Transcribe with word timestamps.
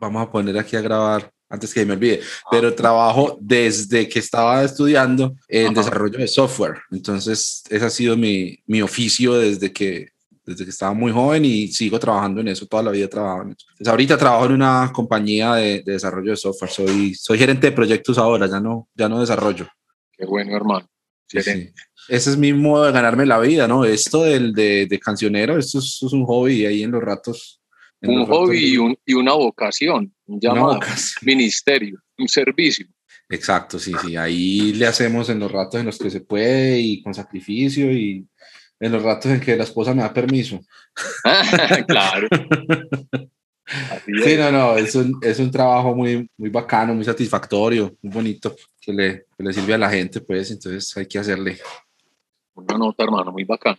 vamos 0.00 0.26
a 0.26 0.30
poner 0.30 0.58
aquí 0.58 0.76
a 0.76 0.80
grabar 0.80 1.30
antes 1.48 1.72
que 1.72 1.86
me 1.86 1.92
olvide, 1.94 2.20
ah. 2.22 2.48
pero 2.50 2.74
trabajo 2.74 3.38
desde 3.40 4.08
que 4.08 4.18
estaba 4.18 4.64
estudiando 4.64 5.36
en 5.48 5.74
desarrollo 5.74 6.18
de 6.18 6.28
software. 6.28 6.78
Entonces, 6.90 7.62
ese 7.68 7.84
ha 7.84 7.90
sido 7.90 8.16
mi, 8.16 8.58
mi 8.66 8.82
oficio 8.82 9.34
desde 9.34 9.72
que, 9.72 10.10
desde 10.44 10.64
que 10.64 10.70
estaba 10.70 10.92
muy 10.92 11.12
joven 11.12 11.44
y 11.44 11.68
sigo 11.68 11.98
trabajando 11.98 12.40
en 12.40 12.48
eso, 12.48 12.66
toda 12.66 12.82
la 12.82 12.90
vida 12.90 13.04
he 13.04 13.08
trabajado 13.08 13.42
en 13.42 13.50
eso. 13.50 13.66
Entonces, 13.70 13.88
ahorita 13.88 14.18
trabajo 14.18 14.46
en 14.46 14.52
una 14.52 14.90
compañía 14.92 15.54
de, 15.54 15.82
desarrollo 15.84 16.32
de 16.32 16.36
software, 16.36 16.70
soy, 16.70 17.14
soy 17.14 17.38
gerente 17.38 17.68
de 17.68 17.72
proyectos 17.72 18.18
ahora, 18.18 18.46
ya 18.46 18.60
no, 18.60 18.88
ya 18.94 19.08
no 19.08 19.20
desarrollo. 19.20 19.68
Qué 20.12 20.26
bueno, 20.26 20.56
hermano. 20.56 20.88
Ese 21.32 22.30
es 22.30 22.36
mi 22.36 22.52
modo 22.52 22.84
de 22.84 22.92
ganarme 22.92 23.26
la 23.26 23.40
vida, 23.40 23.66
¿no? 23.66 23.84
Esto 23.84 24.22
del, 24.22 24.52
de, 24.52 24.86
de 24.86 24.98
cancionero, 25.00 25.58
esto 25.58 25.80
es, 25.80 26.00
es, 26.00 26.12
un 26.12 26.24
hobby 26.24 26.64
ahí 26.64 26.84
en 26.84 26.92
los 26.92 27.02
ratos 27.02 27.55
un 28.02 28.26
hobby 28.26 28.74
y, 28.74 28.76
un, 28.76 28.96
y, 29.04 29.14
una 29.14 29.32
vocación, 29.32 30.12
un 30.26 30.40
llamado, 30.40 30.80
ministerio, 31.22 32.00
un 32.18 32.28
servicio. 32.28 32.86
Exacto, 33.28 33.78
sí, 33.78 33.92
sí. 34.04 34.16
Ahí 34.16 34.72
le 34.72 34.86
hacemos 34.86 35.28
en 35.30 35.40
los 35.40 35.50
ratos 35.50 35.80
en 35.80 35.86
los 35.86 35.98
que 35.98 36.10
se 36.10 36.20
puede 36.20 36.78
y 36.78 37.02
con 37.02 37.14
sacrificio 37.14 37.90
y 37.90 38.26
en 38.78 38.92
los 38.92 39.02
ratos 39.02 39.32
en 39.32 39.40
que 39.40 39.56
la 39.56 39.64
esposa 39.64 39.94
me 39.94 40.02
da 40.02 40.12
permiso. 40.12 40.60
claro. 41.88 42.28
sí, 44.06 44.36
no, 44.36 44.52
no, 44.52 44.76
es 44.76 44.94
un, 44.94 45.18
es 45.22 45.38
un 45.40 45.50
trabajo 45.50 45.94
muy, 45.94 46.28
muy 46.36 46.50
bacano, 46.50 46.94
muy 46.94 47.04
satisfactorio, 47.04 47.96
muy 48.02 48.12
bonito, 48.12 48.54
que 48.80 48.92
le, 48.92 49.26
que 49.36 49.42
le 49.42 49.52
sirve 49.52 49.74
a 49.74 49.78
la 49.78 49.90
gente, 49.90 50.20
pues, 50.20 50.50
entonces 50.50 50.96
hay 50.96 51.06
que 51.06 51.18
hacerle. 51.18 51.58
Una 52.54 52.78
nota, 52.78 53.02
hermano, 53.02 53.32
muy 53.32 53.44
bacano. 53.44 53.78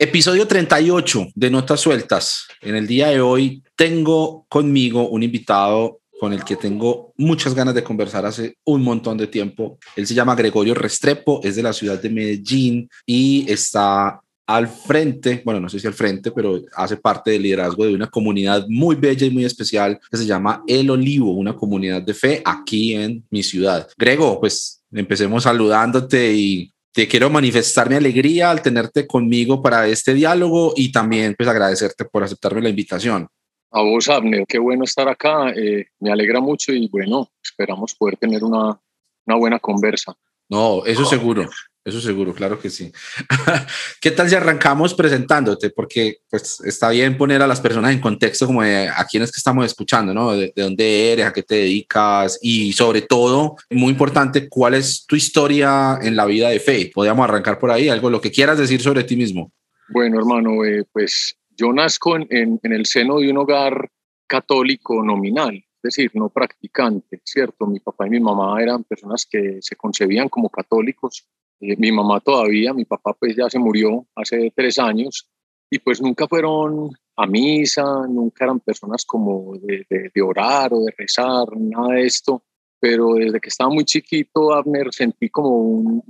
Episodio 0.00 0.46
38 0.46 1.32
de 1.34 1.50
Notas 1.50 1.80
Sueltas. 1.80 2.46
En 2.60 2.76
el 2.76 2.86
día 2.86 3.08
de 3.08 3.20
hoy 3.20 3.64
tengo 3.74 4.46
conmigo 4.48 5.08
un 5.08 5.24
invitado 5.24 5.98
con 6.20 6.32
el 6.32 6.44
que 6.44 6.54
tengo 6.54 7.12
muchas 7.16 7.52
ganas 7.52 7.74
de 7.74 7.82
conversar 7.82 8.24
hace 8.24 8.58
un 8.64 8.84
montón 8.84 9.18
de 9.18 9.26
tiempo. 9.26 9.76
Él 9.96 10.06
se 10.06 10.14
llama 10.14 10.36
Gregorio 10.36 10.74
Restrepo, 10.74 11.40
es 11.42 11.56
de 11.56 11.64
la 11.64 11.72
ciudad 11.72 12.00
de 12.00 12.10
Medellín 12.10 12.88
y 13.04 13.44
está 13.50 14.20
al 14.46 14.68
frente, 14.68 15.42
bueno, 15.44 15.58
no 15.58 15.68
sé 15.68 15.80
si 15.80 15.88
al 15.88 15.94
frente, 15.94 16.30
pero 16.30 16.62
hace 16.76 16.96
parte 16.96 17.32
del 17.32 17.42
liderazgo 17.42 17.84
de 17.84 17.94
una 17.94 18.06
comunidad 18.06 18.66
muy 18.68 18.94
bella 18.94 19.26
y 19.26 19.30
muy 19.30 19.44
especial 19.44 19.98
que 20.08 20.16
se 20.16 20.26
llama 20.26 20.62
El 20.68 20.90
Olivo, 20.90 21.32
una 21.32 21.56
comunidad 21.56 22.02
de 22.02 22.14
fe 22.14 22.40
aquí 22.44 22.94
en 22.94 23.26
mi 23.30 23.42
ciudad. 23.42 23.88
Grego, 23.98 24.38
pues 24.38 24.80
empecemos 24.92 25.42
saludándote 25.42 26.32
y 26.34 26.72
te 26.92 27.06
quiero 27.06 27.30
manifestar 27.30 27.88
mi 27.88 27.96
alegría 27.96 28.50
al 28.50 28.62
tenerte 28.62 29.06
conmigo 29.06 29.62
para 29.62 29.86
este 29.86 30.14
diálogo 30.14 30.72
y 30.76 30.90
también 30.90 31.34
pues 31.36 31.48
agradecerte 31.48 32.04
por 32.04 32.24
aceptarme 32.24 32.62
la 32.62 32.70
invitación. 32.70 33.28
A 33.70 33.82
vos, 33.82 34.08
Abner, 34.08 34.44
qué 34.48 34.58
bueno 34.58 34.84
estar 34.84 35.08
acá. 35.08 35.50
Eh, 35.50 35.86
me 36.00 36.10
alegra 36.10 36.40
mucho 36.40 36.72
y 36.72 36.88
bueno, 36.88 37.30
esperamos 37.42 37.94
poder 37.94 38.16
tener 38.16 38.42
una, 38.42 38.80
una 39.26 39.36
buena 39.36 39.58
conversa. 39.58 40.16
No, 40.48 40.86
eso 40.86 41.04
seguro. 41.04 41.48
Eso 41.88 42.00
seguro, 42.00 42.34
claro 42.34 42.60
que 42.60 42.68
sí. 42.68 42.92
¿Qué 44.00 44.10
tal 44.10 44.28
si 44.28 44.34
arrancamos 44.34 44.92
presentándote? 44.94 45.70
Porque 45.70 46.18
pues 46.28 46.60
está 46.60 46.90
bien 46.90 47.16
poner 47.16 47.40
a 47.40 47.46
las 47.46 47.60
personas 47.60 47.92
en 47.92 48.00
contexto 48.00 48.46
como 48.46 48.62
de 48.62 48.88
a 48.88 49.06
quiénes 49.06 49.32
que 49.32 49.38
estamos 49.38 49.64
escuchando, 49.64 50.12
¿no? 50.12 50.32
De, 50.32 50.52
dónde 50.54 51.12
eres, 51.12 51.26
a 51.26 51.32
qué 51.32 51.42
te 51.42 51.54
dedicas 51.54 52.38
y 52.42 52.72
sobre 52.74 53.02
todo, 53.02 53.56
muy 53.70 53.90
importante, 53.90 54.48
cuál 54.48 54.74
es 54.74 55.06
tu 55.06 55.16
historia 55.16 55.98
en 56.02 56.14
la 56.14 56.26
vida 56.26 56.50
de 56.50 56.60
fe. 56.60 56.90
Podríamos 56.92 57.24
arrancar 57.24 57.58
por 57.58 57.70
ahí, 57.70 57.88
algo, 57.88 58.10
lo 58.10 58.20
que 58.20 58.30
quieras 58.30 58.58
decir 58.58 58.82
sobre 58.82 59.04
ti 59.04 59.16
mismo. 59.16 59.50
Bueno, 59.88 60.18
hermano, 60.18 60.64
eh, 60.64 60.84
pues 60.92 61.38
yo 61.56 61.72
nazco 61.72 62.16
en, 62.16 62.60
en 62.62 62.72
el 62.72 62.84
seno 62.84 63.18
de 63.18 63.30
un 63.30 63.38
hogar 63.38 63.90
católico 64.26 65.02
nominal, 65.02 65.54
es 65.56 65.82
decir, 65.82 66.10
no 66.14 66.28
practicante, 66.28 67.20
¿cierto? 67.24 67.66
Mi 67.66 67.80
papá 67.80 68.06
y 68.06 68.10
mi 68.10 68.20
mamá 68.20 68.60
eran 68.62 68.84
personas 68.84 69.26
que 69.28 69.58
se 69.60 69.74
concebían 69.74 70.28
como 70.28 70.50
católicos, 70.50 71.26
eh, 71.60 71.76
mi 71.78 71.92
mamá 71.92 72.20
todavía, 72.20 72.72
mi 72.72 72.84
papá 72.84 73.14
pues 73.18 73.36
ya 73.36 73.48
se 73.50 73.58
murió 73.58 74.06
hace 74.14 74.52
tres 74.54 74.78
años 74.78 75.28
y 75.70 75.78
pues 75.78 76.00
nunca 76.00 76.26
fueron 76.26 76.90
a 77.16 77.26
misa, 77.26 77.84
nunca 78.08 78.44
eran 78.44 78.60
personas 78.60 79.04
como 79.04 79.56
de, 79.58 80.22
orar 80.22 80.72
o 80.72 80.80
de 80.80 80.94
rezar, 80.96 81.46
nada 81.56 81.94
de 81.94 82.06
esto, 82.06 82.44
pero 82.78 83.14
desde 83.14 83.40
que 83.40 83.48
estaba 83.48 83.70
muy 83.70 83.84
chiquito, 83.84 84.54
Abner, 84.54 84.92
sentí 84.92 85.28
como 85.28 86.02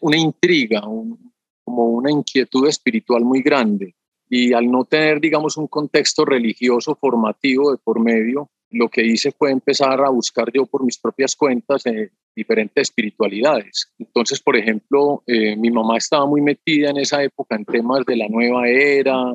una, 0.00 0.16
intriga, 0.16 0.80
como 0.80 1.86
una 1.86 2.10
inquietud 2.10 2.68
espiritual 2.68 3.24
muy 3.24 3.42
grande. 3.42 3.96
Y 4.30 4.52
al 4.54 4.70
no 4.70 4.84
tener, 4.84 5.20
digamos, 5.20 5.56
un 5.56 5.66
contexto 5.66 6.24
religioso 6.24 6.94
formativo 6.94 7.72
de 7.72 7.78
por 7.78 8.00
medio, 8.00 8.48
lo 8.72 8.88
que 8.88 9.04
hice 9.04 9.32
fue 9.32 9.50
empezar 9.50 10.02
a 10.04 10.10
buscar 10.10 10.50
yo 10.52 10.66
por 10.66 10.84
mis 10.84 10.98
propias 10.98 11.36
cuentas 11.36 11.86
eh, 11.86 12.10
diferentes 12.34 12.88
espiritualidades. 12.88 13.92
Entonces, 13.98 14.40
por 14.40 14.56
ejemplo, 14.56 15.22
eh, 15.26 15.56
mi 15.56 15.70
mamá 15.70 15.98
estaba 15.98 16.26
muy 16.26 16.40
metida 16.40 16.90
en 16.90 16.96
esa 16.96 17.22
época 17.22 17.56
en 17.56 17.64
temas 17.64 18.04
de 18.06 18.16
la 18.16 18.28
nueva 18.28 18.68
era, 18.68 19.34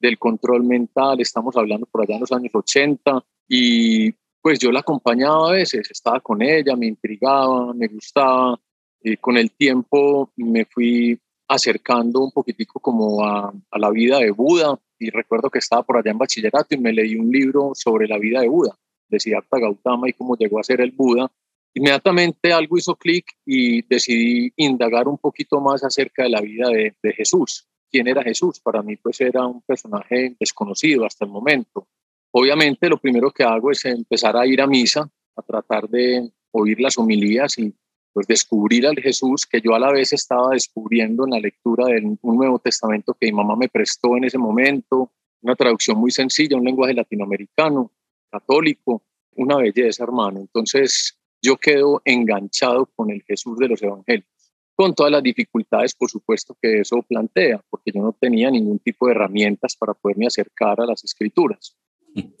del 0.00 0.18
control 0.18 0.64
mental, 0.64 1.20
estamos 1.20 1.56
hablando 1.56 1.86
por 1.86 2.02
allá 2.02 2.14
en 2.14 2.20
los 2.20 2.32
años 2.32 2.52
80, 2.54 3.24
y 3.48 4.12
pues 4.40 4.58
yo 4.58 4.70
la 4.70 4.80
acompañaba 4.80 5.48
a 5.48 5.52
veces, 5.52 5.90
estaba 5.90 6.20
con 6.20 6.40
ella, 6.40 6.76
me 6.76 6.86
intrigaba, 6.86 7.74
me 7.74 7.88
gustaba, 7.88 8.58
y 9.02 9.16
con 9.16 9.36
el 9.36 9.50
tiempo 9.52 10.32
me 10.36 10.64
fui 10.64 11.20
acercando 11.48 12.20
un 12.20 12.30
poquitico 12.30 12.78
como 12.78 13.24
a, 13.24 13.52
la 13.72 13.90
vida 13.90 14.18
de 14.18 14.30
Buda, 14.30 14.78
y 14.98 15.10
recuerdo 15.10 15.50
que 15.50 15.58
estaba 15.58 15.82
por 15.82 15.96
allá 15.96 16.10
en 16.10 16.18
bachillerato 16.18 16.74
y 16.74 16.78
me 16.78 16.92
leí 16.92 17.16
un 17.16 17.30
libro 17.30 17.72
sobre 17.74 18.06
la 18.06 18.18
vida 18.18 18.40
de 18.40 18.48
Buda, 18.48 18.76
de 19.08 19.18
Siddhartha 19.18 19.58
Gautama 19.58 20.08
y 20.08 20.12
cómo 20.12 20.36
llegó 20.36 20.58
a 20.58 20.64
ser 20.64 20.80
el 20.80 20.90
Buda. 20.90 21.30
Inmediatamente 21.74 22.52
algo 22.52 22.76
hizo 22.76 22.96
clic 22.96 23.26
y 23.46 23.82
decidí 23.82 24.52
indagar 24.56 25.06
un 25.08 25.18
poquito 25.18 25.60
más 25.60 25.84
acerca 25.84 26.24
de 26.24 26.30
la 26.30 26.40
vida 26.40 26.68
de, 26.68 26.94
de 27.02 27.12
Jesús. 27.12 27.68
¿Quién 27.90 28.08
era 28.08 28.22
Jesús? 28.22 28.60
Para 28.60 28.82
mí 28.82 28.96
pues 28.96 29.20
era 29.20 29.46
un 29.46 29.62
personaje 29.62 30.36
desconocido 30.38 31.06
hasta 31.06 31.24
el 31.24 31.30
momento. 31.30 31.86
Obviamente 32.32 32.88
lo 32.88 32.98
primero 32.98 33.30
que 33.30 33.44
hago 33.44 33.70
es 33.70 33.84
empezar 33.84 34.36
a 34.36 34.46
ir 34.46 34.60
a 34.60 34.66
misa, 34.66 35.08
a 35.36 35.42
tratar 35.42 35.88
de 35.88 36.30
oír 36.50 36.80
las 36.80 36.98
homilías 36.98 37.58
y 37.58 37.72
pues 38.18 38.26
descubrir 38.26 38.84
al 38.84 38.96
Jesús 38.96 39.46
que 39.46 39.60
yo 39.60 39.76
a 39.76 39.78
la 39.78 39.92
vez 39.92 40.12
estaba 40.12 40.48
descubriendo 40.50 41.24
en 41.24 41.30
la 41.30 41.38
lectura 41.38 41.86
de 41.86 42.04
un 42.20 42.36
Nuevo 42.36 42.58
Testamento 42.58 43.14
que 43.14 43.26
mi 43.26 43.32
mamá 43.32 43.54
me 43.54 43.68
prestó 43.68 44.16
en 44.16 44.24
ese 44.24 44.38
momento, 44.38 45.12
una 45.40 45.54
traducción 45.54 45.98
muy 45.98 46.10
sencilla, 46.10 46.56
un 46.56 46.64
lenguaje 46.64 46.94
latinoamericano, 46.94 47.92
católico, 48.28 49.04
una 49.36 49.58
belleza, 49.58 50.02
hermano. 50.02 50.40
Entonces 50.40 51.16
yo 51.40 51.58
quedo 51.58 52.02
enganchado 52.04 52.86
con 52.96 53.12
el 53.12 53.22
Jesús 53.22 53.56
de 53.56 53.68
los 53.68 53.80
Evangelios, 53.80 54.26
con 54.74 54.96
todas 54.96 55.12
las 55.12 55.22
dificultades, 55.22 55.94
por 55.94 56.10
supuesto, 56.10 56.56
que 56.60 56.80
eso 56.80 57.00
plantea, 57.08 57.62
porque 57.70 57.92
yo 57.94 58.02
no 58.02 58.16
tenía 58.20 58.50
ningún 58.50 58.80
tipo 58.80 59.06
de 59.06 59.12
herramientas 59.12 59.76
para 59.76 59.94
poderme 59.94 60.26
acercar 60.26 60.80
a 60.80 60.86
las 60.86 61.04
escrituras. 61.04 61.76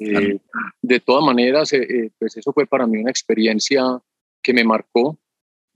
Eh, 0.00 0.40
de 0.82 0.98
todas 0.98 1.24
maneras, 1.24 1.72
eh, 1.72 1.86
eh, 1.88 2.10
pues 2.18 2.36
eso 2.36 2.52
fue 2.52 2.66
para 2.66 2.84
mí 2.84 2.98
una 2.98 3.12
experiencia 3.12 4.02
que 4.42 4.52
me 4.52 4.64
marcó, 4.64 5.20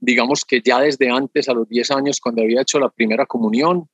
digamos 0.03 0.43
que 0.43 0.61
ya 0.61 0.81
desde 0.81 1.09
antes, 1.09 1.47
a 1.47 1.53
los 1.53 1.69
10 1.69 1.91
años, 1.91 2.19
cuando 2.19 2.41
había 2.41 2.61
hecho 2.61 2.77
la 2.77 2.89
primera 2.89 3.25
comunión, 3.25 3.87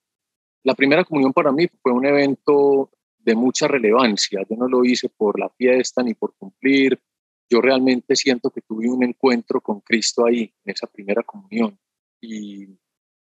la 0.64 0.74
primera 0.74 1.04
comunión 1.04 1.34
para 1.34 1.52
mí 1.52 1.68
fue 1.84 1.92
un 1.92 2.04
evento 2.04 2.90
de 3.20 3.36
mucha 3.36 3.68
relevancia. 3.68 4.42
Yo 4.50 4.56
no 4.56 4.68
lo 4.68 4.84
hice 4.84 5.10
por 5.10 5.40
la 5.40 5.50
fiesta 5.50 6.02
ni 6.02 6.16
por 6.16 6.34
cumplir. 6.36 7.00
Yo 7.48 7.62
realmente 7.62 8.16
siento 8.16 8.50
que 8.50 8.62
tuve 8.62 8.90
un 8.90 9.04
encuentro 9.04 9.62
con 9.62 9.82
Cristo 9.82 10.26
ahí, 10.26 10.52
en 10.66 10.74
esa 10.74 10.88
primera 10.88 11.22
comunión. 11.22 11.78
Y 12.20 12.70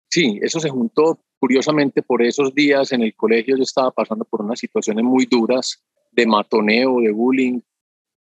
sí, 0.09 0.39
eso 0.41 0.59
se 0.59 0.69
juntó 0.69 1.23
curiosamente 1.39 2.01
por 2.01 2.21
esos 2.21 2.53
días 2.53 2.91
en 2.91 3.01
el 3.03 3.15
colegio. 3.15 3.55
Yo 3.55 3.63
estaba 3.63 3.91
pasando 3.91 4.25
por 4.25 4.41
unas 4.41 4.59
situaciones 4.59 5.05
muy 5.05 5.25
duras 5.25 5.81
de 6.11 6.27
matoneo, 6.27 6.99
de 6.99 7.11
bullying, 7.13 7.61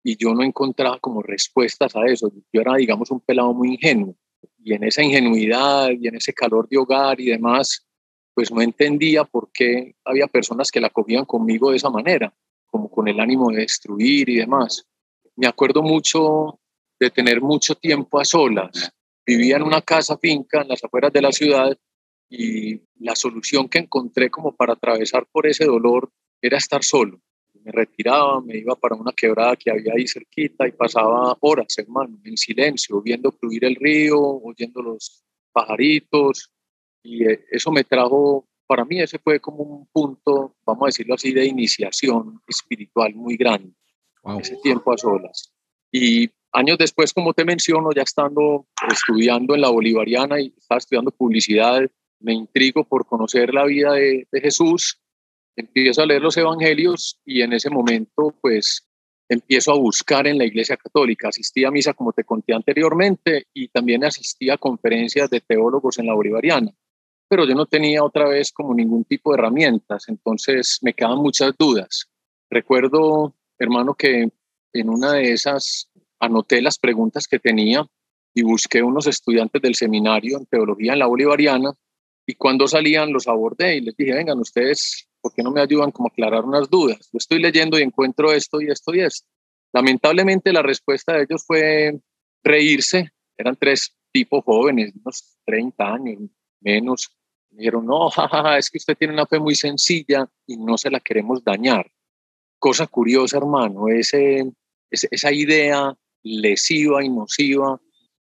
y 0.03 0.17
yo 0.17 0.35
no 0.35 0.43
encontraba 0.43 0.99
como 0.99 1.23
respuestas 1.23 1.95
a 1.95 2.07
eso. 2.07 2.33
Yo 2.53 2.61
era, 2.61 2.75
digamos, 2.75 3.13
un 3.13 3.21
pelado 3.21 3.55
muy 3.55 3.75
ingenuo 3.75 4.17
y 4.59 4.75
en 4.75 4.85
esa 4.85 5.03
ingenuidad 5.03 5.91
y 5.91 6.09
en 6.09 6.17
ese 6.17 6.33
calor 6.33 6.69
de 6.69 6.79
hogar 6.79 7.21
y 7.21 7.27
demás, 7.27 7.87
pues 8.35 8.53
no 8.53 8.61
entendía 8.61 9.25
por 9.25 9.51
qué 9.53 9.97
había 10.05 10.27
personas 10.27 10.71
que 10.71 10.81
la 10.81 10.91
cogían 10.91 11.25
conmigo 11.25 11.71
de 11.71 11.77
esa 11.77 11.91
manera, 11.91 12.33
como 12.67 12.91
con 12.91 13.09
el 13.09 13.19
ánimo 13.21 13.51
de 13.51 13.63
destruir 13.63 14.29
y 14.29 14.37
demás. 14.37 14.87
Me 15.37 15.47
acuerdo 15.47 15.83
mucho 15.83 16.61
de 17.01 17.11
tener 17.11 17.41
mucho 17.41 17.75
tiempo 17.75 18.21
a 18.21 18.25
solas. 18.25 18.93
Vivía 19.27 19.57
en 19.57 19.63
una 19.63 19.83
casa 19.83 20.19
finca 20.19 20.63
en 20.63 20.69
las 20.69 20.83
afueras 20.83 21.13
de 21.13 21.23
la 21.23 21.33
ciudad 21.33 21.77
y 22.29 22.81
la 22.97 23.17
solución 23.17 23.69
que 23.69 23.79
encontré 23.79 24.31
como 24.31 24.55
para 24.55 24.75
atravesar 24.75 25.27
por 25.31 25.47
ese 25.47 25.65
dolor 25.65 26.11
era 26.41 26.59
estar 26.59 26.85
solo 26.85 27.21
me 27.69 27.73
retiraba, 27.73 28.41
me 28.41 28.57
iba 28.57 28.75
para 28.75 28.95
una 28.95 29.13
quebrada 29.13 29.55
que 29.57 29.71
había 29.71 29.93
ahí 29.95 30.09
cerquita 30.09 30.67
y 30.67 30.73
pasaba 30.73 31.37
horas, 31.41 31.77
hermano, 31.77 32.19
en 32.25 32.37
silencio, 32.37 33.03
viendo 33.03 33.31
fluir 33.31 33.67
el 33.67 33.77
río, 33.77 34.19
oyendo 34.19 34.81
los 34.81 35.23
pajaritos. 35.53 36.51
Y 37.03 37.29
eh, 37.29 37.45
eso 37.51 37.71
me 37.71 37.85
trajo, 37.85 38.49
para 38.67 38.87
mí 38.87 39.01
ese 39.01 39.19
fue 39.19 39.39
como 39.39 39.63
un 39.65 39.87
punto, 39.93 40.57
vamos 40.65 40.83
a 40.85 40.87
decirlo 40.87 41.15
así, 41.15 41.33
de 41.33 41.45
iniciación 41.45 42.41
espiritual 42.47 43.15
muy 43.15 43.37
grande, 43.37 43.75
ese 44.41 44.57
tiempo 44.63 44.93
a 44.93 44.97
solas. 44.97 45.53
Y 45.93 46.31
años 46.53 46.79
después, 46.79 47.13
como 47.13 47.35
te 47.35 47.45
menciono, 47.45 47.91
ya 47.95 48.03
estando 48.03 48.67
estudiando 48.91 49.55
en 49.55 49.61
la 49.61 49.69
Bolivariana 49.69 50.41
y 50.41 50.55
estaba 50.57 50.79
estudiando 50.79 51.11
publicidad, 51.11 51.83
me 52.21 52.33
intrigo 52.33 52.85
por 52.85 53.07
conocer 53.07 53.53
la 53.53 53.65
vida 53.67 53.93
de, 53.93 54.27
de 54.33 54.41
Jesús, 54.41 55.03
empiezo 55.59 56.03
a 56.03 56.07
leer 56.07 56.23
los 56.23 56.37
evangelios 56.37 57.19
y 57.25 57.43
en 57.43 57.53
ese 57.53 57.69
momento, 57.69 58.35
pues 58.41 58.87
empiezo 59.29 59.73
a 59.73 59.79
buscar 59.79 60.27
en 60.27 60.39
la 60.39 60.45
Iglesia 60.45 60.77
Católica. 60.77 61.29
Asistí 61.29 61.65
a 61.65 61.71
misa, 61.71 61.95
como 61.95 62.13
te 62.13 62.25
conté 62.25 62.55
anteriormente, 62.55 63.47
y 63.53 63.69
también 63.69 64.05
asistí 64.05 64.51
a 64.51 64.57
conferencias 64.57 65.29
de 65.31 65.41
teólogos 65.41 65.99
en 65.99 66.07
la 66.07 66.15
Bolivariana. 66.15 66.73
Pero 67.29 67.45
yo 67.45 67.55
no 67.55 67.67
tenía 67.67 68.05
otra 68.05 68.29
vez 68.29 68.53
como 68.53 68.73
ningún 68.73 69.05
tipo 69.05 69.33
de 69.33 69.39
herramientas, 69.39 70.09
entonces 70.09 70.79
me 70.81 70.95
quedaban 70.95 71.19
muchas 71.19 71.53
dudas. 71.59 72.09
Recuerdo, 72.49 73.35
hermano, 73.59 73.95
que 73.95 74.31
en 74.73 74.89
una 74.89 75.13
de 75.13 75.33
esas 75.33 75.91
anoté 76.21 76.63
las 76.63 76.79
preguntas 76.79 77.27
que 77.27 77.39
tenía 77.39 77.87
y 78.33 78.43
busqué 78.43 78.83
unos 78.83 79.07
estudiantes 79.07 79.61
del 79.61 79.75
seminario 79.75 80.39
en 80.39 80.47
teología 80.47 80.93
en 80.93 81.01
la 81.01 81.07
Bolivariana 81.07 81.73
y 82.27 82.35
cuando 82.35 82.69
salían 82.69 83.13
los 83.13 83.27
abordé 83.27 83.77
y 83.77 83.81
les 83.81 83.97
dije, 83.97 84.15
vengan 84.15 84.39
ustedes 84.39 85.08
¿por 85.21 85.33
qué 85.35 85.43
no 85.43 85.51
me 85.51 85.61
ayudan 85.61 85.91
como 85.91 86.09
a 86.09 86.11
aclarar 86.11 86.45
unas 86.45 86.69
dudas? 86.71 87.09
Yo 87.13 87.19
estoy 87.19 87.41
leyendo 87.41 87.79
y 87.79 87.83
encuentro 87.83 88.33
esto 88.33 88.61
y 88.61 88.71
esto 88.71 88.95
y 88.95 89.01
esto. 89.01 89.27
Lamentablemente 89.73 90.53
la 90.53 90.63
respuesta 90.63 91.15
de 91.15 91.25
ellos 91.25 91.45
fue 91.47 92.01
reírse. 92.43 93.11
Eran 93.37 93.57
tres 93.57 93.95
tipos 94.13 94.45
jóvenes, 94.45 94.93
unos 95.05 95.39
30 95.45 95.85
años 95.85 96.31
menos. 96.61 97.11
Me 97.51 97.59
dijeron, 97.59 97.87
no, 97.87 98.09
jajaja, 98.11 98.59
es 98.59 98.71
que 98.71 98.79
usted 98.79 98.97
tiene 98.97 99.15
una 99.15 99.27
fe 99.27 99.39
muy 99.39 99.55
sencilla 99.55 100.29
y 100.47 100.57
no 100.57 100.79
se 100.79 100.91
la 100.91 101.01
queremos 101.01 101.43
dañar. 101.45 101.91
Cosa 102.59 102.87
curiosa, 102.87 103.37
hermano, 103.37 103.89
ese, 103.89 104.51
esa 104.91 105.33
idea 105.33 105.95
lesiva 106.23 107.05
y 107.05 107.09
nociva 107.09 107.81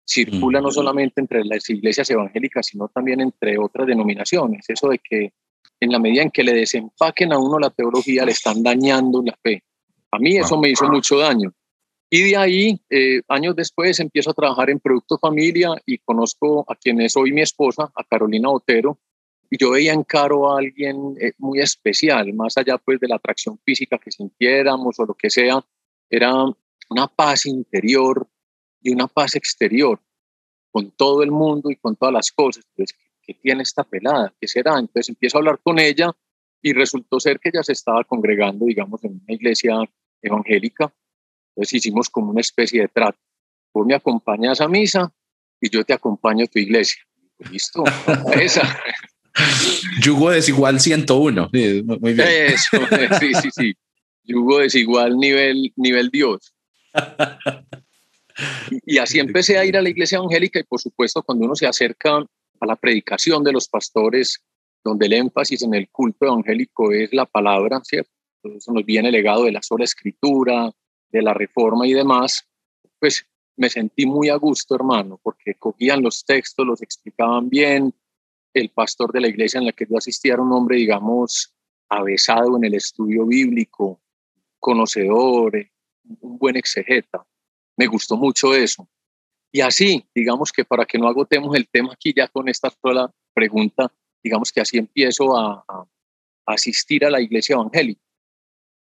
circula 0.04 0.60
no 0.60 0.70
solamente 0.70 1.20
entre 1.20 1.44
las 1.44 1.68
iglesias 1.70 2.10
evangélicas, 2.10 2.66
sino 2.66 2.88
también 2.88 3.20
entre 3.20 3.58
otras 3.58 3.86
denominaciones. 3.86 4.68
Eso 4.68 4.88
de 4.88 4.98
que 4.98 5.32
en 5.80 5.90
la 5.90 5.98
medida 5.98 6.22
en 6.22 6.30
que 6.30 6.44
le 6.44 6.52
desempaquen 6.52 7.32
a 7.32 7.38
uno 7.38 7.58
la 7.58 7.70
teología, 7.70 8.24
le 8.24 8.32
están 8.32 8.62
dañando 8.62 9.22
la 9.24 9.36
fe. 9.42 9.64
A 10.12 10.18
mí 10.18 10.36
eso 10.36 10.58
me 10.58 10.70
hizo 10.70 10.86
mucho 10.88 11.18
daño. 11.18 11.52
Y 12.10 12.22
de 12.22 12.36
ahí, 12.36 12.80
eh, 12.90 13.22
años 13.28 13.54
después, 13.54 13.98
empiezo 14.00 14.30
a 14.30 14.34
trabajar 14.34 14.68
en 14.68 14.80
Producto 14.80 15.16
Familia 15.16 15.70
y 15.86 15.98
conozco 15.98 16.64
a 16.68 16.74
quien 16.74 17.00
es 17.00 17.16
hoy 17.16 17.32
mi 17.32 17.40
esposa, 17.40 17.90
a 17.94 18.04
Carolina 18.04 18.50
Otero. 18.50 18.98
Y 19.48 19.56
yo 19.58 19.70
veía 19.70 19.92
en 19.92 20.02
Caro 20.02 20.52
a 20.52 20.58
alguien 20.58 21.16
eh, 21.20 21.32
muy 21.38 21.60
especial, 21.60 22.32
más 22.34 22.56
allá 22.56 22.78
pues 22.78 23.00
de 23.00 23.08
la 23.08 23.16
atracción 23.16 23.58
física 23.64 23.98
que 23.98 24.10
sintiéramos 24.10 24.98
o 24.98 25.06
lo 25.06 25.14
que 25.14 25.30
sea, 25.30 25.64
era 26.08 26.44
una 26.90 27.06
paz 27.06 27.46
interior 27.46 28.28
y 28.82 28.92
una 28.92 29.06
paz 29.06 29.36
exterior 29.36 30.00
con 30.70 30.90
todo 30.90 31.22
el 31.22 31.30
mundo 31.30 31.70
y 31.70 31.76
con 31.76 31.96
todas 31.96 32.12
las 32.12 32.32
cosas. 32.32 32.64
Tiene 33.34 33.62
esta 33.62 33.84
pelada? 33.84 34.32
¿Qué 34.40 34.48
será? 34.48 34.78
Entonces 34.78 35.08
empiezo 35.08 35.36
a 35.36 35.40
hablar 35.40 35.60
con 35.62 35.78
ella 35.78 36.10
y 36.62 36.72
resultó 36.72 37.20
ser 37.20 37.40
que 37.40 37.50
ella 37.50 37.62
se 37.62 37.72
estaba 37.72 38.04
congregando, 38.04 38.66
digamos, 38.66 39.02
en 39.04 39.20
una 39.22 39.34
iglesia 39.34 39.76
evangélica. 40.22 40.92
Entonces 41.54 41.74
hicimos 41.74 42.08
como 42.08 42.30
una 42.30 42.40
especie 42.40 42.82
de 42.82 42.88
trato. 42.88 43.18
Vos 43.72 43.86
me 43.86 43.94
acompañas 43.94 44.60
a 44.60 44.68
misa 44.68 45.12
y 45.60 45.70
yo 45.70 45.84
te 45.84 45.92
acompaño 45.92 46.44
a 46.44 46.48
tu 46.48 46.58
iglesia. 46.58 47.02
Listo, 47.50 47.84
esa. 48.40 48.78
Yugo 50.02 50.30
desigual 50.30 50.80
101. 50.80 51.50
muy 51.52 52.12
bien. 52.12 52.28
Eso, 52.28 52.78
sí, 53.20 53.34
sí, 53.34 53.48
sí. 53.50 53.74
Yugo 54.24 54.58
desigual 54.58 55.16
nivel, 55.16 55.72
nivel 55.76 56.10
Dios. 56.10 56.54
Y 58.86 58.98
así 58.98 59.18
empecé 59.18 59.58
a 59.58 59.64
ir 59.64 59.76
a 59.76 59.82
la 59.82 59.88
iglesia 59.88 60.16
evangélica 60.16 60.60
y 60.60 60.64
por 60.64 60.80
supuesto 60.80 61.22
cuando 61.22 61.44
uno 61.44 61.54
se 61.54 61.66
acerca 61.66 62.24
a 62.60 62.66
la 62.66 62.76
predicación 62.76 63.42
de 63.42 63.52
los 63.52 63.68
pastores, 63.68 64.44
donde 64.84 65.06
el 65.06 65.14
énfasis 65.14 65.62
en 65.62 65.74
el 65.74 65.90
culto 65.90 66.26
evangélico 66.26 66.92
es 66.92 67.12
la 67.12 67.26
palabra, 67.26 67.80
¿cierto? 67.82 68.10
Eso 68.42 68.72
nos 68.72 68.84
viene 68.84 69.10
legado 69.10 69.44
de 69.44 69.52
la 69.52 69.62
sola 69.62 69.84
escritura, 69.84 70.70
de 71.10 71.22
la 71.22 71.34
reforma 71.34 71.86
y 71.86 71.92
demás, 71.92 72.46
pues 72.98 73.26
me 73.56 73.68
sentí 73.68 74.06
muy 74.06 74.28
a 74.28 74.36
gusto, 74.36 74.74
hermano, 74.74 75.20
porque 75.22 75.54
cogían 75.54 76.02
los 76.02 76.24
textos, 76.24 76.66
los 76.66 76.82
explicaban 76.82 77.48
bien. 77.48 77.94
El 78.54 78.70
pastor 78.70 79.12
de 79.12 79.20
la 79.20 79.28
iglesia 79.28 79.58
en 79.58 79.66
la 79.66 79.72
que 79.72 79.86
yo 79.88 79.98
asistía 79.98 80.34
era 80.34 80.42
un 80.42 80.52
hombre, 80.52 80.76
digamos, 80.76 81.54
avesado 81.88 82.56
en 82.56 82.64
el 82.64 82.74
estudio 82.74 83.26
bíblico, 83.26 84.00
conocedor, 84.58 85.52
un 86.20 86.38
buen 86.38 86.56
exegeta. 86.56 87.26
Me 87.76 87.86
gustó 87.86 88.16
mucho 88.16 88.54
eso. 88.54 88.88
Y 89.52 89.60
así, 89.60 90.04
digamos 90.14 90.52
que 90.52 90.64
para 90.64 90.84
que 90.84 90.98
no 90.98 91.08
agotemos 91.08 91.54
el 91.56 91.68
tema 91.68 91.92
aquí 91.92 92.12
ya 92.16 92.28
con 92.28 92.48
esta 92.48 92.70
sola 92.70 93.12
pregunta, 93.34 93.92
digamos 94.22 94.52
que 94.52 94.60
así 94.60 94.78
empiezo 94.78 95.36
a, 95.36 95.64
asistir 96.46 97.04
a 97.04 97.10
la 97.10 97.20
iglesia 97.20 97.54
evangélica. 97.54 98.02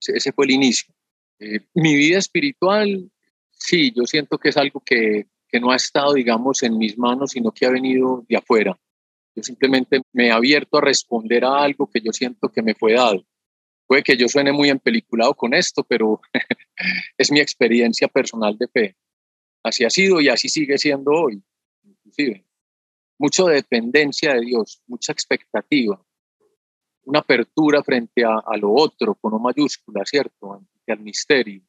Ese, 0.01 0.33
fue 0.33 0.45
el 0.45 0.51
inicio. 0.51 0.93
Eh, 1.39 1.61
mi 1.75 1.95
vida 1.95 2.19
espiritual, 2.19 3.11
sí, 3.51 3.91
yo 3.97 4.05
siento 4.05 4.39
que 4.39 4.51
es 4.51 4.57
algo 4.59 4.81
que, 4.85 5.29
que 5.49 5.61
no 5.61 5.71
ha 5.71 5.77
estado, 5.77 6.13
digamos, 6.15 6.63
en 6.63 6.77
mis 6.77 6.99
manos, 6.99 7.31
sino 7.31 7.53
que 7.53 7.65
ha 7.65 7.71
venido 7.71 8.25
de 8.29 8.37
afuera. 8.37 8.79
Yo 9.35 9.43
simplemente 9.43 10.03
me 10.13 10.27
he 10.27 10.31
abierto 10.31 10.79
a 10.79 10.83
responder 10.83 11.45
a 11.45 11.63
algo 11.63 11.89
que 11.91 12.01
yo 12.01 12.13
siento 12.13 12.51
que 12.51 12.63
me 12.63 12.75
fue 12.75 12.95
dado. 12.95 13.25
Puede 13.87 14.03
que 14.03 14.17
yo 14.17 14.29
suene 14.29 14.53
muy 14.53 14.71
empeliculado 14.71 15.35
con 15.35 15.55
esto, 15.55 15.85
pero 15.85 16.21
es 17.19 17.31
mi 17.31 17.41
experiencia 17.41 18.09
personal 18.09 18.57
de 18.57 18.69
fe. 18.69 18.97
Así 19.65 19.83
ha 19.85 19.91
sido 19.91 20.21
y 20.21 20.29
así 20.29 20.49
sigue 20.49 20.77
siendo 20.79 21.11
hoy, 21.11 21.43
inclusive. 21.83 22.47
Mucho 23.19 23.47
de 23.47 23.55
dependencia 23.57 24.35
de 24.35 24.43
Dios, 24.43 24.83
mucha 24.87 25.13
expectativa, 25.13 26.01
una 27.05 27.21
apertura 27.21 27.83
frente 27.83 28.25
a, 28.25 28.57
lo 28.59 28.73
otro, 28.73 29.15
con 29.15 29.33
una 29.33 29.43
mayúscula, 29.43 30.05
¿cierto? 30.05 30.61
Al 30.87 31.01
misterio. 31.01 31.63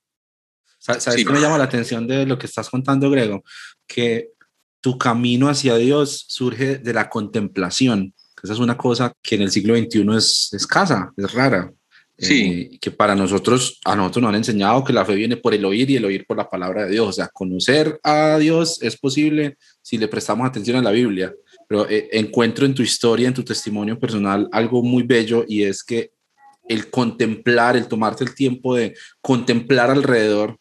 ¿Sabes 0.78 1.16
qué 1.16 1.32
me 1.32 1.40
llama 1.40 1.58
la 1.58 1.64
atención 1.64 2.06
de 2.06 2.26
lo 2.26 2.38
que 2.38 2.46
estás 2.46 2.70
contando, 2.70 3.10
Grego? 3.10 3.44
Que 3.88 4.34
tu 4.82 4.98
camino 4.98 5.48
hacia 5.48 5.78
Dios 5.78 6.26
surge 6.28 6.78
de 6.78 6.94
la 6.94 7.10
contemplación. 7.10 8.14
Esa 8.44 8.54
es 8.54 8.60
una 8.60 8.78
cosa 8.78 9.14
que 9.24 9.36
en 9.36 9.44
el 9.44 9.52
siglo 9.52 9.76
XXI 9.76 10.06
es 10.18 10.54
escasa, 10.54 11.12
es 11.18 11.34
rara. 11.34 11.74
Sí. 12.18 12.70
Eh, 12.74 12.80
que 12.80 12.92
para 12.92 13.16
nosotros, 13.16 13.80
a 13.84 13.96
nosotros 13.96 14.24
nos 14.24 14.30
han 14.30 14.36
enseñado 14.36 14.84
que 14.84 14.94
la 14.94 15.06
fe 15.06 15.16
viene 15.16 15.38
por 15.38 15.54
el 15.54 15.66
oír 15.66 15.90
y 15.90 15.98
el 15.98 16.06
oír 16.06 16.26
por 16.26 16.38
la 16.38 16.50
palabra 16.50 16.86
de 16.86 16.92
Dios. 16.92 17.08
O 17.08 17.14
sea, 17.14 17.28
conocer 17.28 18.00
a 18.04 18.38
Dios 18.38 18.82
es 18.82 18.98
posible 18.98 19.58
si 19.82 19.98
le 19.98 20.08
prestamos 20.08 20.48
atención 20.48 20.78
a 20.78 20.82
la 20.82 20.92
Biblia. 20.92 21.34
Pero 21.68 21.90
eh, 21.90 22.10
encuentro 22.14 22.66
en 22.66 22.74
tu 22.74 22.84
historia, 22.84 23.28
en 23.28 23.34
tu 23.34 23.44
testimonio 23.44 24.00
personal, 24.00 24.48
algo 24.52 24.82
muy 24.82 25.04
bello 25.04 25.46
y 25.48 25.64
es 25.64 25.84
que 25.84 26.12
el 26.68 26.90
contemplar, 26.90 27.76
el 27.76 27.88
tomarte 27.88 28.24
el 28.24 28.34
tiempo 28.34 28.76
de 28.76 28.96
contemplar 29.22 29.92
alrededor, 29.92 30.58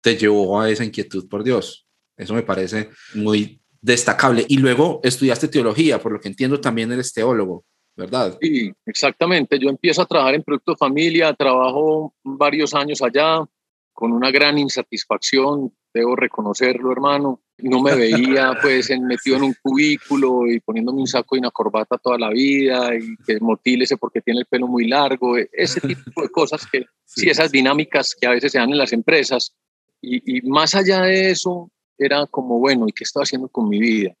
te 0.00 0.16
llevó 0.16 0.60
a 0.60 0.70
esa 0.70 0.84
inquietud 0.84 1.28
por 1.28 1.44
Dios. 1.44 1.86
Eso 2.16 2.34
me 2.34 2.42
parece 2.42 2.90
muy 3.14 3.60
destacable. 3.80 4.44
Y 4.48 4.58
luego 4.58 5.00
estudiaste 5.02 5.48
teología, 5.48 6.00
por 6.00 6.12
lo 6.12 6.20
que 6.20 6.28
entiendo 6.28 6.60
también 6.60 6.90
eres 6.92 7.12
teólogo. 7.12 7.64
¿Verdad? 7.98 8.38
Sí, 8.40 8.72
exactamente. 8.86 9.58
Yo 9.58 9.68
empiezo 9.68 10.02
a 10.02 10.06
trabajar 10.06 10.36
en 10.36 10.44
Producto 10.44 10.76
Familia, 10.76 11.34
trabajo 11.34 12.14
varios 12.22 12.72
años 12.72 13.02
allá 13.02 13.44
con 13.92 14.12
una 14.12 14.30
gran 14.30 14.56
insatisfacción, 14.56 15.74
debo 15.92 16.14
reconocerlo, 16.14 16.92
hermano. 16.92 17.42
No 17.58 17.82
me 17.82 17.96
veía 17.96 18.52
pues 18.62 18.88
metido 19.00 19.38
en 19.38 19.42
un 19.42 19.54
cubículo 19.60 20.46
y 20.46 20.60
poniéndome 20.60 21.00
un 21.00 21.08
saco 21.08 21.34
y 21.34 21.40
una 21.40 21.50
corbata 21.50 21.98
toda 21.98 22.16
la 22.16 22.30
vida 22.30 22.94
y 22.94 23.16
que 23.26 23.40
motílese 23.40 23.96
porque 23.96 24.20
tiene 24.20 24.40
el 24.40 24.46
pelo 24.46 24.68
muy 24.68 24.86
largo, 24.86 25.36
e, 25.36 25.50
ese 25.52 25.80
tipo 25.80 26.22
de 26.22 26.28
cosas 26.28 26.64
que, 26.70 26.86
sí, 27.04 27.28
esas 27.28 27.50
dinámicas 27.50 28.14
que 28.14 28.28
a 28.28 28.30
veces 28.30 28.52
se 28.52 28.58
dan 28.58 28.70
en 28.70 28.78
las 28.78 28.92
empresas. 28.92 29.56
Y, 30.00 30.38
y 30.38 30.48
más 30.48 30.76
allá 30.76 31.02
de 31.02 31.30
eso, 31.30 31.68
era 31.98 32.24
como, 32.28 32.60
bueno, 32.60 32.86
¿y 32.86 32.92
qué 32.92 33.02
estoy 33.02 33.24
haciendo 33.24 33.48
con 33.48 33.68
mi 33.68 33.80
vida? 33.80 34.14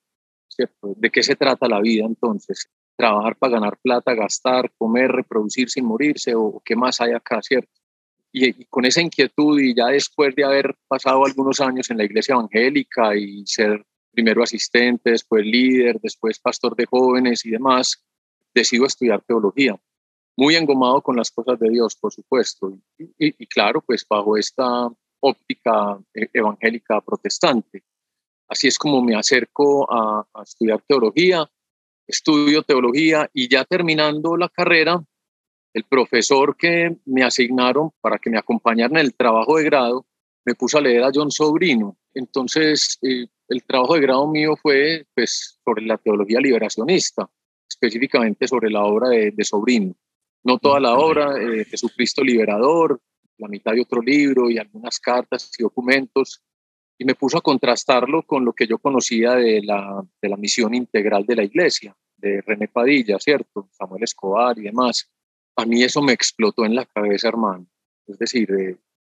¿Cierto? 0.48 0.94
¿De 0.96 1.10
qué 1.10 1.22
se 1.22 1.36
trata 1.36 1.68
la 1.68 1.80
vida 1.80 2.04
entonces? 2.04 2.68
Trabajar 2.98 3.36
para 3.36 3.52
ganar 3.52 3.78
plata, 3.80 4.12
gastar, 4.12 4.72
comer, 4.76 5.12
reproducir 5.12 5.70
sin 5.70 5.84
morirse 5.84 6.34
o 6.34 6.60
qué 6.64 6.74
más 6.74 7.00
hay 7.00 7.12
acá, 7.12 7.40
¿cierto? 7.40 7.70
Y, 8.32 8.64
con 8.64 8.84
esa 8.84 9.00
inquietud 9.00 9.60
y 9.60 9.72
ya 9.72 9.86
después 9.86 10.34
de 10.34 10.44
haber 10.44 10.74
pasado 10.88 11.24
algunos 11.24 11.60
años 11.60 11.88
en 11.90 11.98
la 11.98 12.04
iglesia 12.04 12.34
evangélica 12.34 13.16
y 13.16 13.46
ser 13.46 13.86
primero 14.10 14.42
asistente, 14.42 15.12
después 15.12 15.46
líder, 15.46 16.00
después 16.00 16.40
pastor 16.40 16.74
de 16.74 16.86
jóvenes 16.86 17.46
y 17.46 17.50
demás, 17.50 18.04
decido 18.52 18.84
estudiar 18.84 19.22
teología. 19.22 19.76
Muy 20.36 20.56
engomado 20.56 21.00
con 21.00 21.16
las 21.16 21.30
cosas 21.30 21.58
de 21.60 21.70
Dios, 21.70 21.94
por 21.94 22.12
supuesto. 22.12 22.78
Y, 22.98 23.46
claro, 23.46 23.80
pues 23.80 24.04
bajo 24.10 24.36
esta 24.36 24.88
óptica 25.20 25.98
eh, 26.14 26.28
evangélica 26.32 27.00
protestante. 27.00 27.84
Así 28.48 28.66
es 28.66 28.76
como 28.76 29.02
me 29.02 29.14
acerco 29.14 29.86
a 29.92 30.26
estudiar 30.42 30.82
teología 30.88 31.48
estudio 32.08 32.62
teología 32.62 33.30
y 33.32 33.48
ya 33.48 33.64
terminando 33.64 34.36
la 34.36 34.48
carrera, 34.48 35.00
el 35.74 35.84
profesor 35.84 36.56
que 36.56 36.96
me 37.04 37.22
asignaron 37.22 37.90
para 38.00 38.18
que 38.18 38.30
me 38.30 38.38
acompañara 38.38 38.98
en 38.98 39.06
el 39.06 39.14
trabajo 39.14 39.58
de 39.58 39.64
grado 39.64 40.06
me 40.44 40.54
puso 40.54 40.78
a 40.78 40.80
leer 40.80 41.04
a 41.04 41.10
John 41.14 41.30
Sobrino. 41.30 41.98
Entonces, 42.14 42.98
eh, 43.02 43.26
el 43.48 43.62
trabajo 43.64 43.94
de 43.94 44.00
grado 44.00 44.26
mío 44.26 44.56
fue 44.56 45.06
pues, 45.14 45.60
sobre 45.62 45.84
la 45.84 45.98
teología 45.98 46.40
liberacionista, 46.40 47.28
específicamente 47.68 48.48
sobre 48.48 48.70
la 48.70 48.82
obra 48.82 49.10
de, 49.10 49.44
Sobrino. 49.44 49.94
No 50.42 50.58
toda 50.58 50.80
la 50.80 50.94
obra, 50.94 51.34
eh, 51.38 51.66
Jesucristo 51.66 52.24
Liberador, 52.24 52.98
la 53.36 53.48
mitad 53.48 53.72
de 53.72 53.82
otro 53.82 54.00
libro 54.00 54.48
y 54.48 54.56
algunas 54.56 54.98
cartas 54.98 55.50
y 55.58 55.62
documentos, 55.62 56.42
y 56.98 57.04
me 57.04 57.14
puso 57.14 57.38
a 57.38 57.42
contrastarlo 57.42 58.24
con 58.24 58.44
lo 58.44 58.52
que 58.52 58.66
yo 58.66 58.78
conocía 58.78 59.34
de 59.34 59.62
la, 59.62 60.04
de 60.20 60.28
la 60.28 60.36
misión 60.36 60.74
integral 60.74 61.24
de 61.24 61.36
la 61.36 61.44
iglesia, 61.44 61.96
de 62.16 62.40
René 62.40 62.66
Padilla, 62.66 63.18
¿cierto? 63.20 63.68
Samuel 63.70 64.02
Escobar 64.02 64.58
y 64.58 64.62
demás. 64.62 65.08
A 65.56 65.64
mí 65.64 65.82
eso 65.82 66.02
me 66.02 66.12
explotó 66.12 66.64
en 66.64 66.74
la 66.74 66.84
cabeza, 66.84 67.28
hermano. 67.28 67.66
Es 68.06 68.18
decir, 68.18 68.50
eh, 68.50 68.76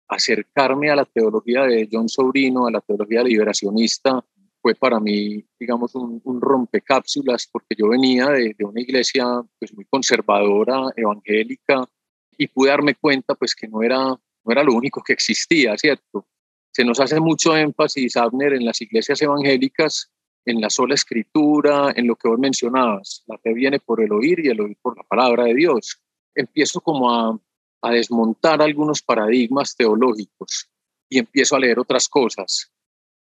acercarme 0.08 0.90
a 0.90 0.96
la 0.96 1.06
teología 1.06 1.62
de 1.62 1.88
John 1.90 2.08
Sobrino, 2.08 2.66
a 2.66 2.70
la 2.70 2.80
teología 2.82 3.22
liberacionista, 3.22 4.22
fue 4.60 4.75
para 4.75 5.00
mí, 5.00 5.42
digamos, 5.58 5.94
un, 5.94 6.20
un 6.22 6.40
rompecápsulas, 6.40 7.49
porque 7.50 7.75
yo 7.78 7.88
venía 7.88 8.26
de, 8.26 8.54
de, 8.58 8.64
una 8.64 8.80
iglesia 8.82 9.25
pues, 9.58 9.72
muy 9.72 9.87
conservadora, 9.87 10.82
evangélica, 10.96 11.88
y 12.37 12.46
pude 12.46 12.68
darme 12.68 12.94
cuenta 12.94 13.34
pues, 13.34 13.54
que 13.54 13.68
no 13.68 13.82
era, 13.82 13.99
no 13.99 14.52
era 14.52 14.62
lo 14.62 14.75
único 14.75 15.02
que 15.02 15.14
existía, 15.14 15.78
¿cierto? 15.78 16.26
Se 16.72 16.84
nos 16.84 17.00
hace 17.00 17.20
mucho 17.20 17.56
énfasis, 17.56 18.16
Abner, 18.16 18.52
en 18.54 18.64
las 18.64 18.80
iglesias 18.80 19.20
evangélicas, 19.22 20.10
en 20.44 20.60
la 20.60 20.70
sola 20.70 20.94
escritura, 20.94 21.92
en 21.94 22.06
lo 22.06 22.16
que 22.16 22.28
vos 22.28 22.38
mencionabas. 22.38 23.24
La 23.26 23.38
fe 23.38 23.52
viene 23.52 23.80
por 23.80 24.02
el 24.02 24.12
oír 24.12 24.40
y 24.44 24.48
el 24.48 24.60
oír 24.60 24.76
por 24.80 24.96
la 24.96 25.02
palabra 25.02 25.44
de 25.44 25.54
Dios. 25.54 26.00
Empiezo 26.34 26.80
como 26.80 27.10
a, 27.10 27.38
a 27.82 27.90
desmontar 27.90 28.62
algunos 28.62 29.02
paradigmas 29.02 29.74
teológicos 29.76 30.70
y 31.08 31.18
empiezo 31.18 31.56
a 31.56 31.60
leer 31.60 31.78
otras 31.78 32.08
cosas. 32.08 32.72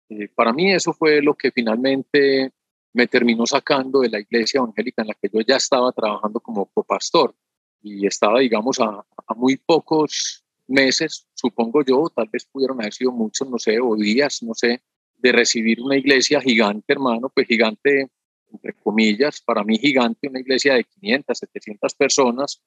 Eh, 0.10 0.30
para 0.34 0.54
mí 0.54 0.72
eso 0.72 0.94
fue 0.94 1.22
lo 1.22 1.36
que 1.36 1.52
finalmente 1.52 2.52
me 2.94 3.08
terminó 3.08 3.46
sacando 3.46 4.02
de 4.02 4.10
la 4.10 4.20
iglesia 4.20 4.60
evangélica 4.60 5.02
en 5.02 5.10
la 5.10 5.16
que 5.16 5.30
yo 5.32 5.42
ya 5.42 5.58
estaba 5.58 5.92
trabajando 5.92 6.40
como 6.40 6.66
copastor 6.68 7.36
y 7.82 8.06
estaba, 8.06 8.40
digamos, 8.40 8.80
a, 8.80 9.06
a 9.28 9.34
muy 9.36 9.58
pocos 9.58 10.43
meses, 10.68 11.28
supongo 11.34 11.84
yo, 11.84 12.12
tal 12.16 12.30
vez 12.32 12.46
pudieron 12.46 12.80
haber 12.82 12.94
sido 12.94 13.12
muchos, 13.12 13.50
no 13.50 13.60
sé, 13.60 13.80
o 13.80 13.96
días, 13.96 14.44
no 14.44 14.54
sé, 14.54 14.82
de 15.18 15.32
recibir 15.32 15.82
una 15.82 15.98
iglesia 15.98 16.42
gigante, 16.42 16.94
hermano, 16.94 17.30
pues 17.34 17.48
gigante, 17.48 18.10
entre 18.52 18.74
comillas, 18.74 19.42
para 19.42 19.64
mí 19.64 19.78
gigante, 19.78 20.28
una 20.28 20.40
iglesia 20.40 20.76
de 20.76 20.84
500, 20.84 21.38
700 21.38 21.96
personas, 21.96 22.62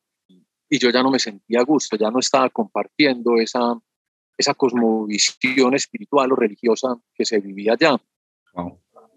y 0.68 0.78
yo 0.78 0.90
ya 0.90 1.02
no 1.02 1.10
me 1.10 1.18
sentía 1.18 1.60
a 1.60 1.64
gusto, 1.64 1.96
ya 1.96 2.10
no 2.10 2.18
estaba 2.18 2.50
compartiendo 2.50 3.36
esa, 3.36 3.78
esa 4.36 4.54
cosmovisión 4.54 5.74
espiritual 5.74 6.32
o 6.32 6.36
religiosa 6.36 6.96
que 7.14 7.24
se 7.24 7.38
vivía 7.40 7.74
allá. 7.74 8.00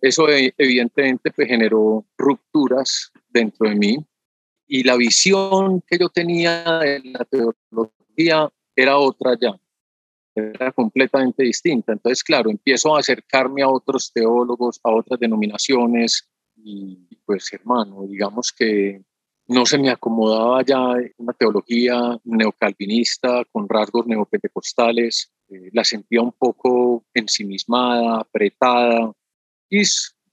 Eso 0.02 0.30
eh, 0.30 0.54
evidentemente 0.58 1.32
pues, 1.32 1.48
generó 1.48 2.06
rupturas 2.18 3.12
dentro 3.28 3.70
de 3.70 3.76
mí 3.76 3.98
y 4.68 4.84
la 4.84 4.96
visión 4.96 5.82
que 5.82 5.98
yo 5.98 6.10
tenía 6.10 6.80
de 6.80 7.02
la 7.04 7.26
teología 7.26 8.50
era 8.76 8.98
otra 8.98 9.38
ya, 9.40 9.60
era 10.36 10.72
completamente 10.72 11.44
distinta. 11.44 11.94
Entonces, 11.94 12.24
claro, 12.24 12.50
empiezo 12.50 12.96
a 12.96 13.00
acercarme 13.00 13.62
a 13.62 13.70
otros 13.70 14.12
teólogos, 14.14 14.80
a 14.84 14.92
otras 14.92 15.20
denominaciones 15.20 16.30
y 16.56 16.98
pues 17.26 17.52
hermano, 17.54 18.06
digamos 18.08 18.52
que 18.52 19.04
no 19.48 19.66
se 19.66 19.78
me 19.80 19.90
acomodaba 19.90 20.64
ya 20.64 20.80
una 21.18 21.34
teología 21.34 22.20
neocalvinista 22.24 23.44
con 23.52 23.68
rasgos 23.68 24.06
neopentecostales, 24.06 25.34
eh, 25.50 25.70
la 25.74 25.84
sentía 25.84 26.22
un 26.22 26.34
poco 26.34 27.04
ensimismada, 27.14 28.20
apretada, 28.20 29.12
y 29.70 29.82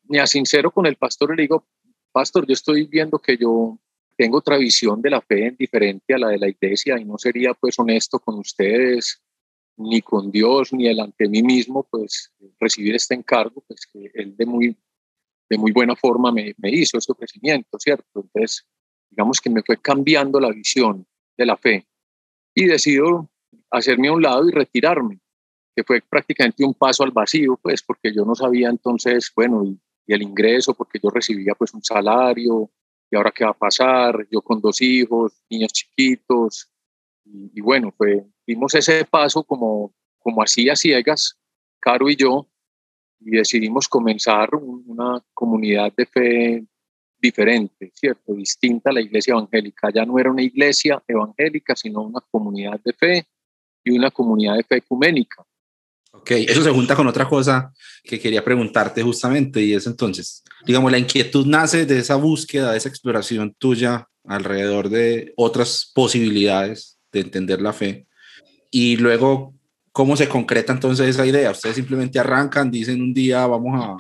me 0.09 0.27
sincero 0.27 0.71
con 0.71 0.87
el 0.87 0.97
pastor 0.97 1.33
y 1.33 1.37
le 1.37 1.43
digo, 1.43 1.67
pastor, 2.13 2.47
yo 2.47 2.53
estoy 2.53 2.87
viendo 2.87 3.19
que 3.19 3.37
yo 3.39 3.79
tengo 4.17 4.39
otra 4.39 4.57
visión 4.57 5.03
de 5.03 5.11
la 5.11 5.21
fe 5.21 5.55
diferente 5.59 6.15
a 6.15 6.19
la 6.19 6.29
de 6.29 6.39
la 6.39 6.49
iglesia 6.49 6.99
y 6.99 7.05
no 7.05 7.19
sería 7.19 7.55
pues 7.55 7.79
honesto 7.79 8.19
con 8.19 8.39
ustedes, 8.39 9.23
ni 9.77 10.01
con 10.01 10.31
Dios, 10.31 10.73
ni 10.73 10.85
delante 10.85 11.25
de 11.25 11.31
mí 11.31 11.43
mismo, 11.43 11.87
pues 11.91 12.33
recibir 12.59 12.95
este 12.95 13.15
encargo, 13.15 13.63
pues 13.67 13.87
que 13.87 14.11
él 14.15 14.37
de 14.37 14.47
muy, 14.47 14.77
de 15.49 15.59
muy 15.59 15.73
buena 15.73 15.95
forma 15.95 16.33
me, 16.33 16.55
me 16.59 16.71
hizo 16.71 16.99
ese 16.99 17.13
ofrecimiento, 17.13 17.79
¿cierto? 17.79 18.07
Entonces, 18.15 18.67
digamos 19.11 19.41
que 19.41 19.51
me 19.51 19.63
fue 19.63 19.77
cambiando 19.77 20.41
la 20.41 20.51
visión 20.51 21.07
de 21.37 21.47
la 21.47 21.57
fe 21.57 21.87
y 22.55 22.65
decido 22.65 23.31
hacerme 23.71 24.09
a 24.09 24.13
un 24.13 24.23
lado 24.23 24.49
y 24.49 24.53
retirarme, 24.53 25.21
que 25.75 25.85
fue 25.85 26.01
prácticamente 26.01 26.65
un 26.65 26.75
paso 26.75 27.05
al 27.05 27.11
vacío, 27.11 27.59
pues 27.61 27.83
porque 27.83 28.13
yo 28.15 28.25
no 28.25 28.35
sabía 28.35 28.71
entonces, 28.71 29.31
bueno, 29.35 29.65
y, 29.65 29.79
el 30.09 30.23
ingreso, 30.23 30.73
porque 30.73 31.01
yo 31.03 31.11
recibía 31.11 31.55
pues 31.57 31.75
un 31.75 31.83
salario, 31.83 32.71
y 33.11 33.17
ahora 33.17 33.33
qué 33.33 33.45
va 33.45 33.51
a 33.51 33.55
pasar, 33.55 34.27
yo 34.31 34.41
con 34.41 34.61
dos 34.61 34.81
hijos, 34.81 35.33
niños 35.49 35.73
chiquitos, 35.73 36.71
y, 37.25 37.61
bueno, 37.61 37.93
pues 37.97 38.23
dimos 38.47 38.75
ese 38.75 39.05
paso 39.05 39.43
como, 39.43 39.93
como 40.19 40.43
así 40.43 40.69
a 40.69 40.77
ciegas, 40.77 41.37
Caro 41.81 42.09
y 42.09 42.17
yo, 42.17 42.49
y 43.21 43.31
decidimos 43.31 43.89
comenzar 43.89 44.51
una 44.55 45.23
comunidad 45.33 45.93
de 45.97 46.07
fe 46.07 46.67
diferente, 47.19 47.91
¿cierto? 47.95 48.35
Distinta 48.35 48.91
a 48.91 48.93
la 48.93 49.01
iglesia 49.01 49.33
evangélica. 49.33 49.91
Ya 49.91 50.05
no 50.05 50.19
era 50.19 50.31
una 50.31 50.43
iglesia 50.43 51.03
evangélica, 51.07 51.75
sino 51.75 52.03
una 52.03 52.21
comunidad 52.21 52.81
de 52.85 52.93
fe 52.93 53.27
y 53.85 53.97
una 53.97 54.11
comunidad 54.11 54.57
de 54.57 54.65
fe 54.65 54.77
ecuménica. 54.77 55.45
Ok, 56.19 56.31
eso 56.31 56.63
se 56.63 56.71
junta 56.71 56.97
con 56.97 57.07
otra 57.07 57.29
cosa 57.29 57.73
que 58.03 58.19
quería 58.19 58.45
preguntarte 58.45 59.03
justamente 59.03 59.63
y 59.63 59.75
es 59.75 59.87
entonces, 59.87 60.43
digamos, 60.65 60.91
la 60.91 60.99
inquietud 60.99 61.47
nace 61.47 61.87
de 61.87 61.99
esa 61.99 62.17
búsqueda, 62.17 62.73
de 62.73 62.79
esa 62.79 62.89
exploración 62.89 63.55
tuya 63.59 64.09
alrededor 64.25 64.89
de 64.89 65.33
otras 65.37 65.91
posibilidades 65.95 66.99
de 67.13 67.21
entender 67.21 67.61
la 67.61 67.73
fe 67.73 68.07
y 68.71 68.97
luego, 68.97 69.55
¿cómo 69.93 70.17
se 70.17 70.29
concreta 70.29 70.73
entonces 70.73 71.09
esa 71.09 71.27
idea? 71.27 71.51
Ustedes 71.53 71.77
simplemente 71.77 72.19
arrancan, 72.19 72.71
dicen 72.71 73.01
un 73.01 73.15
día 73.15 73.47
vamos 73.47 73.81
a 73.81 73.97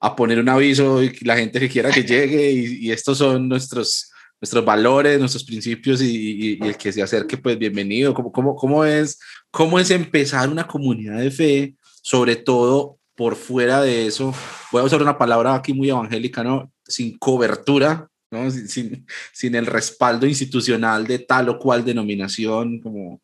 a 0.00 0.14
poner 0.14 0.38
un 0.38 0.48
aviso 0.48 1.02
y 1.02 1.12
la 1.22 1.36
gente 1.36 1.58
que 1.58 1.68
quiera 1.68 1.90
que 1.90 2.04
llegue 2.04 2.50
y, 2.52 2.90
estos 2.90 3.18
son 3.18 3.48
nuestros, 3.48 4.10
nuestros 4.40 4.64
valores, 4.64 5.18
nuestros 5.18 5.44
principios 5.44 6.00
y, 6.02 6.58
el 6.62 6.76
que 6.76 6.92
se 6.92 7.02
acerque, 7.02 7.36
pues 7.36 7.58
bienvenido. 7.58 8.14
¿Cómo, 8.14 8.32
cómo, 8.32 8.54
cómo, 8.56 8.84
es, 8.84 9.18
¿Cómo 9.50 9.78
es 9.78 9.90
empezar 9.90 10.48
una 10.48 10.66
comunidad 10.66 11.18
de 11.18 11.30
fe, 11.30 11.74
sobre 12.02 12.36
todo 12.36 12.98
por 13.14 13.36
fuera 13.36 13.82
de 13.82 14.06
eso? 14.06 14.34
Voy 14.70 14.82
a 14.82 14.84
usar 14.84 15.02
una 15.02 15.18
palabra 15.18 15.54
aquí 15.54 15.72
muy 15.72 15.90
evangélica, 15.90 16.44
¿no? 16.44 16.72
Sin 16.86 17.18
cobertura, 17.18 18.08
¿no? 18.30 18.50
Sin, 18.50 19.06
sin, 19.32 19.54
el 19.54 19.66
respaldo 19.66 20.26
institucional 20.26 21.06
de 21.06 21.18
tal 21.18 21.48
o 21.48 21.58
cual 21.58 21.84
denominación, 21.84 22.80
como 22.80 23.20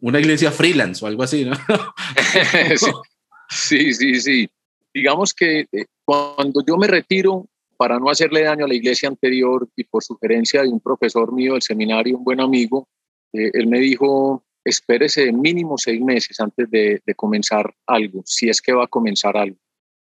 una 0.00 0.20
iglesia 0.20 0.50
freelance 0.50 1.04
o 1.04 1.08
algo 1.08 1.22
así, 1.22 1.44
¿no? 1.44 1.56
sí, 3.50 3.92
sí, 3.92 4.20
sí 4.20 4.48
digamos 4.94 5.34
que 5.34 5.66
eh, 5.72 5.86
cuando 6.04 6.64
yo 6.66 6.76
me 6.76 6.86
retiro, 6.86 7.46
para 7.76 7.98
no 7.98 8.10
hacerle 8.10 8.42
daño 8.42 8.64
a 8.64 8.68
la 8.68 8.74
iglesia 8.74 9.08
anterior 9.08 9.68
y 9.76 9.84
por 9.84 10.02
sugerencia 10.02 10.62
de 10.62 10.68
un 10.68 10.80
profesor 10.80 11.32
mío 11.32 11.52
del 11.52 11.62
seminario, 11.62 12.18
un 12.18 12.24
buen 12.24 12.40
amigo, 12.40 12.88
eh, 13.32 13.50
él 13.52 13.66
me 13.66 13.78
dijo, 13.78 14.44
espérese 14.64 15.32
mínimo 15.32 15.76
seis 15.78 16.00
meses 16.00 16.38
antes 16.40 16.70
de, 16.70 17.00
comenzar 17.16 17.74
algo, 17.86 18.22
si 18.24 18.48
es 18.48 18.60
que 18.60 18.72
va 18.72 18.84
a 18.84 18.88
comenzar 18.88 19.36
algo, 19.36 19.56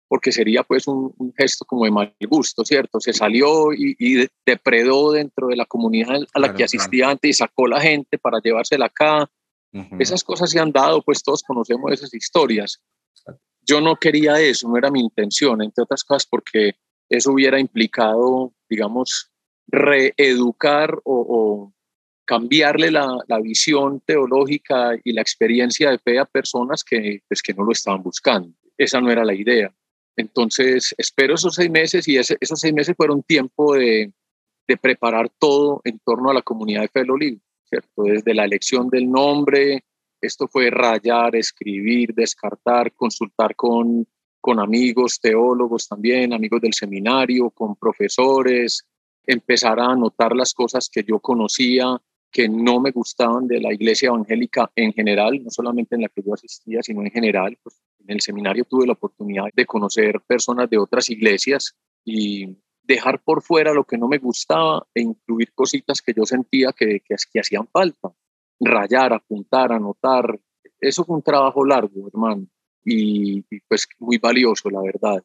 porque 0.09 0.33
sería 0.33 0.63
pues 0.63 0.87
un, 0.87 1.15
gesto 1.37 1.65
como 1.65 1.85
de 1.85 1.91
mal 1.91 2.15
gusto, 2.29 2.65
¿cierto? 2.65 3.01
Se 3.01 3.13
salió 3.13 3.73
y, 3.73 4.29
depredó 4.47 5.13
dentro 5.13 5.49
de 5.49 5.57
la 5.57 5.67
comunidad 5.67 6.21
a 6.35 6.41
la 6.41 6.55
que 6.55 6.65
asistía 6.65 7.11
antes 7.11 7.31
y 7.31 7.33
sacó 7.33 7.67
la 7.67 7.81
gente 7.81 8.19
para 8.19 8.41
llevársela 8.41 8.87
acá. 8.87 9.31
Esas 9.99 10.23
cosas 10.23 10.51
se 10.51 10.61
han 10.61 10.71
dado, 10.71 11.01
pues 11.01 11.23
todos 11.23 11.43
conocemos 11.43 11.91
esas 11.93 12.13
historias 12.13 12.83
yo 13.67 13.81
no 13.81 13.97
quería 13.97 14.41
eso, 14.41 14.69
no 14.69 14.77
era 14.77 14.91
mi 14.91 15.01
intención, 15.01 15.63
entre 15.63 15.83
otras 15.83 16.05
cosas 16.05 16.27
porque 16.27 16.73
eso 17.13 17.33
hubiera 17.33 17.61
implicado, 17.61 18.55
digamos, 18.69 19.31
reeducar 19.69 20.99
o, 21.05 21.73
cambiarle 22.25 22.91
la, 22.91 23.41
visión 23.43 24.01
teológica 24.07 24.93
y 25.05 25.13
la 25.13 25.21
experiencia 25.21 25.91
de 25.91 25.99
fe 25.99 26.19
a 26.19 26.25
personas 26.25 26.83
que, 26.83 27.21
pues, 27.29 27.43
que 27.43 27.53
no 27.53 27.65
lo 27.65 27.73
estaban 27.73 28.03
buscando. 28.03 28.55
Esa 28.79 29.01
no 29.01 29.11
era 29.11 29.25
la 29.25 29.35
idea. 29.35 29.71
Entonces, 30.17 30.95
espero 30.97 31.35
esos 31.35 31.55
seis 31.55 31.71
meses 31.71 32.09
y 32.09 32.17
esos 32.17 32.61
seis 32.61 32.73
meses 32.73 32.97
fueron 32.97 33.23
tiempo 33.23 33.75
de, 33.75 34.13
preparar 34.81 35.29
todo 35.39 35.83
en 35.85 35.99
torno 35.99 36.31
a 36.31 36.35
la 36.35 36.41
comunidad 36.41 36.81
de 36.81 36.89
Fe 36.89 37.01
del 37.01 37.43
¿cierto? 37.69 38.05
Desde 38.05 38.33
la 38.33 38.47
elección 38.47 38.89
del 38.89 39.11
nombre, 39.11 39.85
esto 40.23 40.49
fue 40.49 40.71
rayar, 40.71 41.37
escribir, 41.37 42.15
descartar, 42.15 42.93
consultar 42.95 43.55
con, 43.55 44.07
con 44.43 44.59
amigos, 44.59 45.21
teólogos 45.21 45.87
también, 45.89 46.33
amigos 46.33 46.61
del 46.61 46.75
seminario, 46.75 47.49
con 47.51 47.77
profesores, 47.77 48.85
empezar 49.25 49.79
a 49.79 49.93
anotar 49.93 50.35
las 50.35 50.53
cosas 50.53 50.91
que 50.93 51.05
yo 51.05 51.21
conocía, 51.21 51.97
que 52.29 52.49
no 52.49 52.81
me 52.81 52.91
gustaban 52.91 53.47
de 53.47 53.61
la 53.61 53.73
iglesia 53.73 54.09
evangélica 54.09 54.69
en 54.75 54.93
general, 54.93 55.45
no 55.45 55.51
solamente 55.51 55.95
en 55.95 56.03
la 56.03 56.09
que 56.09 56.23
yo 56.27 56.35
asistía, 56.35 56.83
sino 56.83 57.03
en 57.03 57.13
general. 57.13 57.57
Pues 57.63 57.81
en 58.01 58.11
el 58.11 58.21
seminario 58.21 58.65
tuve 58.65 58.85
la 58.85 58.95
oportunidad 58.95 59.45
de 59.55 59.65
conocer 59.65 60.21
personas 60.27 60.69
de 60.69 60.79
otras 60.79 61.09
iglesias 61.09 61.77
y 62.05 62.57
dejar 62.83 63.23
por 63.23 63.43
fuera 63.43 63.73
lo 63.73 63.85
que 63.85 63.97
no 63.97 64.09
me 64.09 64.19
gustaba 64.19 64.85
e 64.93 65.03
incluir 65.03 65.53
cositas 65.55 66.03
que 66.03 66.15
yo 66.17 66.25
sentía 66.25 66.73
que, 66.77 67.01
que, 67.01 67.39
hacían 67.39 67.69
falta. 67.69 68.13
Rayar, 68.59 69.13
apuntar, 69.13 69.71
anotar. 69.71 70.37
Eso 70.81 71.05
fue 71.05 71.15
un 71.15 71.23
trabajo 71.23 71.65
largo, 71.65 72.09
hermano, 72.09 72.49
y, 72.85 73.43
pues 73.69 73.87
muy 73.99 74.19
valioso, 74.19 74.71
la 74.71 74.81
verdad. 74.83 75.23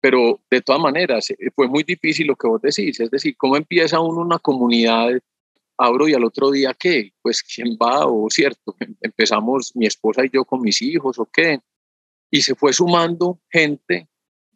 Pero 0.00 0.40
de 0.50 0.60
todas 0.60 0.80
maneras, 0.80 1.30
eh, 1.30 1.36
fue 1.54 1.68
muy 1.68 1.82
difícil 1.82 2.26
lo 2.26 2.36
que 2.36 2.48
vos 2.48 2.60
decís, 2.60 3.00
es 3.00 3.10
decir, 3.10 3.36
¿cómo 3.36 3.56
empieza 3.56 4.00
uno 4.00 4.20
una 4.20 4.38
comunidad? 4.38 5.10
Abro 5.76 6.08
y 6.08 6.14
al 6.14 6.24
otro 6.24 6.50
día, 6.50 6.74
¿qué? 6.78 7.12
Pues, 7.22 7.42
¿quién 7.42 7.76
va? 7.80 8.06
O 8.06 8.28
cierto, 8.30 8.76
em, 8.80 8.94
empezamos 9.00 9.74
mi 9.74 9.86
esposa 9.86 10.24
y 10.24 10.30
yo 10.30 10.44
con 10.44 10.60
mis 10.60 10.80
hijos, 10.82 11.18
¿o 11.18 11.26
qué? 11.26 11.60
Y 12.30 12.42
se 12.42 12.54
fue 12.54 12.72
sumando 12.72 13.40
gente, 13.50 14.08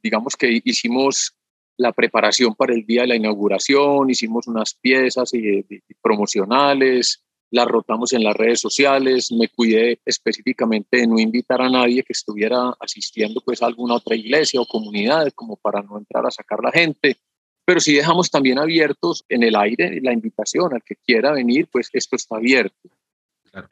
digamos 0.03 0.37
que 0.37 0.61
hicimos 0.65 1.35
la 1.79 1.93
preparación 1.93 2.55
para 2.55 2.75
el 2.75 2.85
día 2.85 3.03
de 3.03 3.09
la 3.09 3.17
inauguración, 3.17 4.11
hicimos 4.11 4.49
unas 4.49 4.75
piezas 4.75 5.33
y, 5.33 5.65
promocionales, 6.03 7.25
las 7.51 7.67
rotamos 7.67 8.13
en 8.13 8.25
las 8.25 8.37
redes 8.37 8.61
sociales, 8.61 9.33
me 9.33 9.49
cuidé 9.49 10.01
específicamente 10.05 10.99
de 10.99 11.07
no 11.07 11.19
invitar 11.19 11.63
a 11.63 11.71
nadie 11.71 12.03
que 12.03 12.13
estuviera 12.13 12.75
asistiendo 12.81 13.41
pues 13.45 13.63
a 13.63 13.67
alguna 13.67 13.95
otra 13.95 14.17
iglesia 14.17 14.61
o 14.61 14.67
comunidad 14.67 15.33
como 15.35 15.57
para 15.57 15.83
no 15.83 15.99
entrar 15.99 16.27
a 16.27 16.31
sacar 16.31 16.61
la 16.63 16.71
gente, 16.71 17.17
pero 17.65 17.81
sí 17.81 17.95
dejamos 17.95 18.31
también 18.31 18.59
abiertos 18.59 19.25
en 19.29 19.43
el 19.43 19.57
aire 19.57 20.01
la 20.03 20.13
invitación 20.13 20.75
al 20.75 20.83
que 20.83 20.97
quiera 20.97 21.33
venir, 21.33 21.69
pues 21.71 21.89
esto 21.93 22.17
está 22.17 22.37
abierto. 22.37 22.89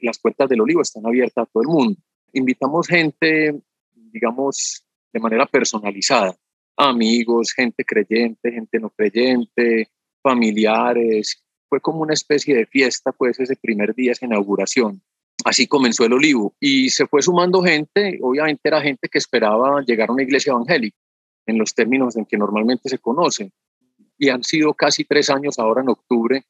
Las 0.00 0.18
puertas 0.18 0.48
del 0.48 0.60
olivo 0.60 0.82
están 0.82 1.06
abiertas 1.06 1.46
a 1.46 1.50
todo 1.50 1.62
el 1.62 1.68
mundo. 1.68 2.00
Invitamos 2.32 2.88
gente, 2.88 3.60
digamos, 3.94 4.82
de 5.12 5.20
manera 5.20 5.46
personalizada 5.46 6.36
amigos, 6.76 7.52
gente 7.52 7.84
creyente, 7.84 8.52
gente 8.52 8.78
no 8.78 8.90
creyente, 8.90 9.88
familiares. 10.22 11.42
Fue 11.68 11.80
como 11.80 12.00
una 12.00 12.14
especie 12.14 12.54
de 12.54 12.66
fiesta, 12.66 13.12
pues, 13.12 13.40
ese 13.40 13.56
primer 13.56 13.94
día, 13.94 14.12
esa 14.12 14.26
inauguración. 14.26 15.02
Así 15.44 15.66
comenzó 15.66 16.04
el 16.04 16.12
olivo 16.12 16.54
y 16.58 16.90
se 16.90 17.06
fue 17.06 17.22
sumando 17.22 17.62
gente, 17.62 18.18
obviamente 18.22 18.62
era 18.64 18.80
gente 18.80 19.08
que 19.08 19.18
esperaba 19.18 19.82
llegar 19.82 20.08
a 20.08 20.12
una 20.12 20.22
iglesia 20.22 20.52
evangélica, 20.52 20.96
en 21.46 21.58
los 21.58 21.74
términos 21.74 22.16
en 22.16 22.24
que 22.24 22.36
normalmente 22.36 22.88
se 22.88 22.98
conocen. 22.98 23.52
Y 24.18 24.30
han 24.30 24.42
sido 24.42 24.72
casi 24.74 25.04
tres 25.04 25.28
años 25.30 25.58
ahora 25.58 25.82
en 25.82 25.90
octubre 25.90 26.44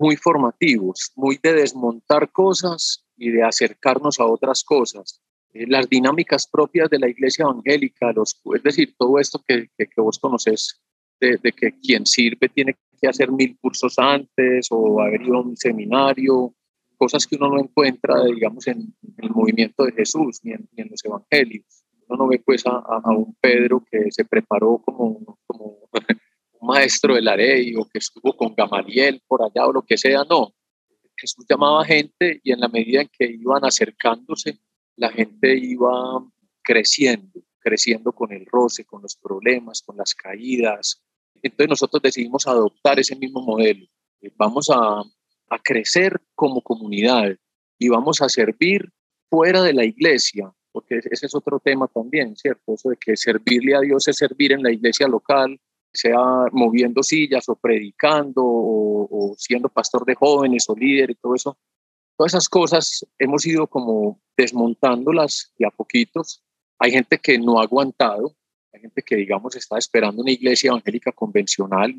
muy 0.00 0.16
formativos, 0.16 1.12
muy 1.14 1.38
de 1.42 1.52
desmontar 1.52 2.32
cosas 2.32 3.04
y 3.16 3.30
de 3.30 3.42
acercarnos 3.42 4.18
a 4.18 4.24
otras 4.24 4.64
cosas. 4.64 5.20
Eh, 5.52 5.66
las 5.68 5.88
dinámicas 5.88 6.46
propias 6.46 6.88
de 6.88 6.98
la 6.98 7.08
iglesia 7.08 7.42
evangélica, 7.42 8.10
los, 8.12 8.40
es 8.54 8.62
decir, 8.62 8.94
todo 8.96 9.18
esto 9.18 9.44
que, 9.46 9.68
que, 9.76 10.00
vos 10.00 10.18
conoces, 10.18 10.80
de, 11.20 11.52
que 11.52 11.78
quien 11.80 12.06
sirve 12.06 12.48
tiene 12.48 12.76
que 13.00 13.08
hacer 13.08 13.30
mil 13.30 13.56
cursos 13.58 13.98
antes 13.98 14.68
o 14.70 15.00
haber 15.00 15.22
ido 15.22 15.36
a 15.36 15.42
un 15.42 15.56
seminario, 15.56 16.54
cosas 16.96 17.26
que 17.26 17.36
uno 17.36 17.48
no 17.48 17.60
encuentra, 17.60 18.24
digamos, 18.24 18.66
en, 18.66 18.94
el 19.18 19.30
movimiento 19.30 19.84
de 19.84 19.92
Jesús 19.92 20.40
ni 20.42 20.52
en, 20.52 20.88
los 20.90 21.04
evangelios. 21.04 21.84
Uno 22.08 22.24
no 22.24 22.28
ve 22.28 22.42
pues 22.44 22.64
a, 22.66 23.10
un 23.10 23.36
Pedro 23.40 23.84
que 23.90 24.10
se 24.10 24.24
preparó 24.24 24.82
como, 24.84 25.38
como 25.46 25.78
un 26.60 26.68
maestro 26.68 27.14
de 27.14 27.22
la 27.22 27.36
ley 27.36 27.74
o 27.76 27.84
que 27.84 27.98
estuvo 27.98 28.36
con 28.36 28.54
Gamaliel 28.54 29.22
por 29.26 29.42
allá 29.42 29.66
o 29.66 29.72
lo 29.72 29.82
que 29.82 29.96
sea, 29.96 30.24
no. 30.28 30.52
Jesús 31.16 31.44
llamaba 31.48 31.84
gente 31.84 32.40
y 32.42 32.52
en 32.52 32.60
la 32.60 32.68
medida 32.68 33.02
en 33.02 33.08
que 33.12 33.26
iban 33.26 33.64
acercándose, 33.64 34.58
la 34.96 35.10
gente 35.10 35.56
iba 35.56 35.92
creciendo, 36.62 37.42
creciendo 37.58 38.12
con 38.12 38.32
el 38.32 38.46
roce, 38.46 38.84
con 38.84 39.02
los 39.02 39.16
problemas, 39.16 39.82
con 39.82 39.96
las 39.96 40.14
caídas. 40.14 41.02
Entonces 41.42 41.68
nosotros 41.68 42.02
decidimos 42.02 42.46
adoptar 42.46 42.98
ese 42.98 43.16
mismo 43.16 43.42
modelo. 43.42 43.86
Vamos 44.36 44.68
a, 44.70 45.02
a 45.48 45.58
crecer 45.62 46.20
como 46.34 46.60
comunidad 46.60 47.36
y 47.78 47.88
vamos 47.88 48.20
a 48.20 48.28
servir 48.28 48.90
fuera 49.30 49.62
de 49.62 49.72
la 49.72 49.84
iglesia, 49.84 50.52
porque 50.72 51.00
ese 51.10 51.26
es 51.26 51.34
otro 51.34 51.60
tema 51.60 51.88
también, 51.88 52.36
¿cierto? 52.36 52.74
Eso 52.74 52.90
de 52.90 52.96
que 52.96 53.16
servirle 53.16 53.74
a 53.74 53.80
Dios 53.80 54.06
es 54.08 54.16
servir 54.16 54.52
en 54.52 54.62
la 54.62 54.72
iglesia 54.72 55.08
local, 55.08 55.58
sea 55.92 56.18
moviendo 56.52 57.02
sillas 57.02 57.48
o 57.48 57.56
predicando 57.56 58.42
o, 58.44 59.08
o 59.10 59.34
siendo 59.36 59.68
pastor 59.68 60.04
de 60.04 60.14
jóvenes 60.14 60.68
o 60.68 60.76
líder 60.76 61.10
y 61.10 61.14
todo 61.14 61.34
eso, 61.34 61.58
Todas 62.20 62.34
esas 62.34 62.50
cosas 62.50 63.06
hemos 63.18 63.46
ido 63.46 63.66
como 63.66 64.20
desmontándolas 64.36 65.54
de 65.56 65.66
a 65.66 65.70
poquitos. 65.70 66.44
Hay 66.78 66.90
gente 66.90 67.16
que 67.16 67.38
no 67.38 67.58
ha 67.58 67.62
aguantado, 67.62 68.36
hay 68.72 68.80
gente 68.80 69.02
que, 69.02 69.16
digamos, 69.16 69.56
está 69.56 69.78
esperando 69.78 70.22
una 70.22 70.30
iglesia 70.30 70.68
evangélica 70.68 71.12
convencional 71.12 71.94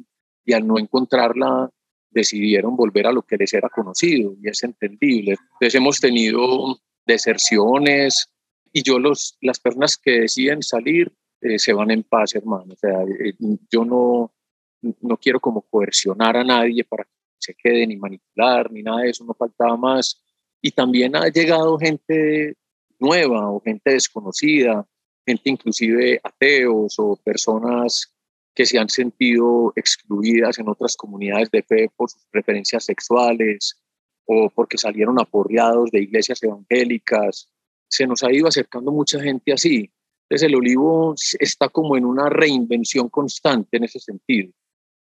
y 0.46 0.54
al 0.54 0.66
no 0.66 0.80
encontrarla 0.80 1.70
decidieron 2.10 2.76
volver 2.76 3.08
a 3.08 3.12
lo 3.12 3.22
que 3.22 3.38
les 3.38 3.54
era 3.54 3.70
conocido 3.70 4.36
y 4.42 4.50
es 4.50 4.64
entendible. 4.64 5.38
Entonces 5.54 5.76
hemos 5.76 6.00
tenido 6.00 6.80
deserciones 7.06 8.30
y 8.74 8.84
yo 8.84 9.00
los, 9.00 9.38
las 9.42 9.60
personas 9.60 9.98
que 9.98 10.22
deciden 10.22 10.62
salir 10.62 11.12
eh, 11.42 11.58
se 11.58 11.74
van 11.74 11.92
en 11.92 12.04
paz, 12.04 12.36
hermano. 12.36 12.74
O 12.74 12.76
sea, 12.76 13.02
eh, 13.04 13.34
yo 13.70 13.86
no, 13.86 14.34
no 14.82 15.18
quiero 15.18 15.40
como 15.40 15.62
coercionar 15.62 16.38
a 16.38 16.44
nadie 16.44 16.84
para 16.84 17.08
se 17.42 17.56
quede, 17.56 17.88
ni 17.88 17.98
manipular, 17.98 18.72
ni 18.72 18.84
nada 18.84 19.02
de 19.02 19.10
eso, 19.10 19.26
no 19.26 19.34
faltaba 19.34 19.76
más. 19.76 20.22
Y 20.62 20.72
también 20.72 21.16
ha 21.16 21.28
llegado 21.28 21.78
gente 21.78 22.56
nueva 23.00 23.50
o 23.50 23.60
gente 23.62 23.94
desconocida, 23.94 24.88
gente 25.32 25.50
inclusive 25.50 26.20
ateos 26.24 26.96
o 27.00 27.16
personas 27.16 28.14
que 28.54 28.66
se 28.66 28.78
han 28.78 28.90
sentido 28.90 29.74
excluidas 29.76 30.60
en 30.60 30.70
otras 30.70 30.96
comunidades 30.96 31.50
de 31.52 31.64
fe 31.64 31.90
por 31.96 32.10
sus 32.10 32.26
preferencias 32.32 32.86
sexuales 32.86 33.82
o 34.26 34.50
porque 34.50 34.78
salieron 34.78 35.20
aporreados 35.20 35.90
de 35.92 36.02
iglesias 36.02 36.44
evangélicas. 36.44 37.50
Se 37.90 38.06
nos 38.06 38.24
ha 38.24 38.32
ido 38.32 38.48
acercando 38.48 38.92
mucha 38.92 39.20
gente 39.20 39.54
así. 39.54 39.90
Entonces 40.24 40.48
el 40.48 40.56
olivo 40.56 41.16
está 41.40 41.70
como 41.70 41.98
en 41.98 42.06
una 42.06 42.30
reinvención 42.30 43.10
constante 43.10 43.78
en 43.78 43.86
ese 43.86 44.00
sentido 44.00 44.52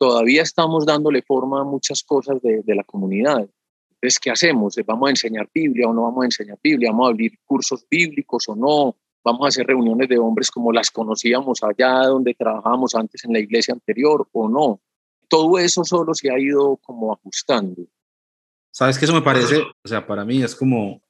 todavía 0.01 0.41
estamos 0.41 0.83
dándole 0.87 1.21
forma 1.21 1.61
a 1.61 1.63
muchas 1.63 2.01
cosas 2.01 2.41
de, 2.41 2.63
la 2.65 2.83
comunidad. 2.83 3.47
Entonces, 3.91 4.17
¿qué 4.19 4.31
hacemos? 4.31 4.75
¿Vamos 4.83 5.07
a 5.07 5.11
enseñar 5.11 5.47
Biblia 5.53 5.87
o 5.87 5.93
no 5.93 6.01
vamos 6.01 6.23
a 6.23 6.25
enseñar 6.25 6.57
Biblia? 6.63 6.89
¿Vamos 6.89 7.05
a 7.05 7.09
abrir 7.11 7.37
cursos 7.45 7.85
bíblicos 7.87 8.49
o 8.49 8.55
no? 8.55 8.97
¿Vamos 9.23 9.45
a 9.45 9.49
hacer 9.49 9.67
reuniones 9.67 10.09
de 10.09 10.17
hombres 10.17 10.49
como 10.49 10.71
las 10.71 10.89
conocíamos 10.89 11.59
allá 11.63 12.07
donde 12.07 12.33
trabajábamos 12.33 12.95
antes 12.95 13.23
en 13.23 13.33
la 13.33 13.39
iglesia 13.39 13.73
anterior 13.73 14.27
o 14.31 14.49
no? 14.49 14.81
Todo 15.27 15.59
eso 15.59 15.83
solo 15.83 16.13
se 16.13 16.31
ha 16.31 16.39
ido 16.39 16.77
como 16.77 17.13
ajustando. 17.13 17.83
¿Sabes 18.71 18.97
qué 18.97 19.05
eso 19.05 19.13
me 19.13 19.21
parece? 19.21 19.61
O 19.83 19.87
sea, 19.87 20.05
para 20.05 20.25
mí 20.25 20.41
es 20.41 20.55
como 20.55 21.01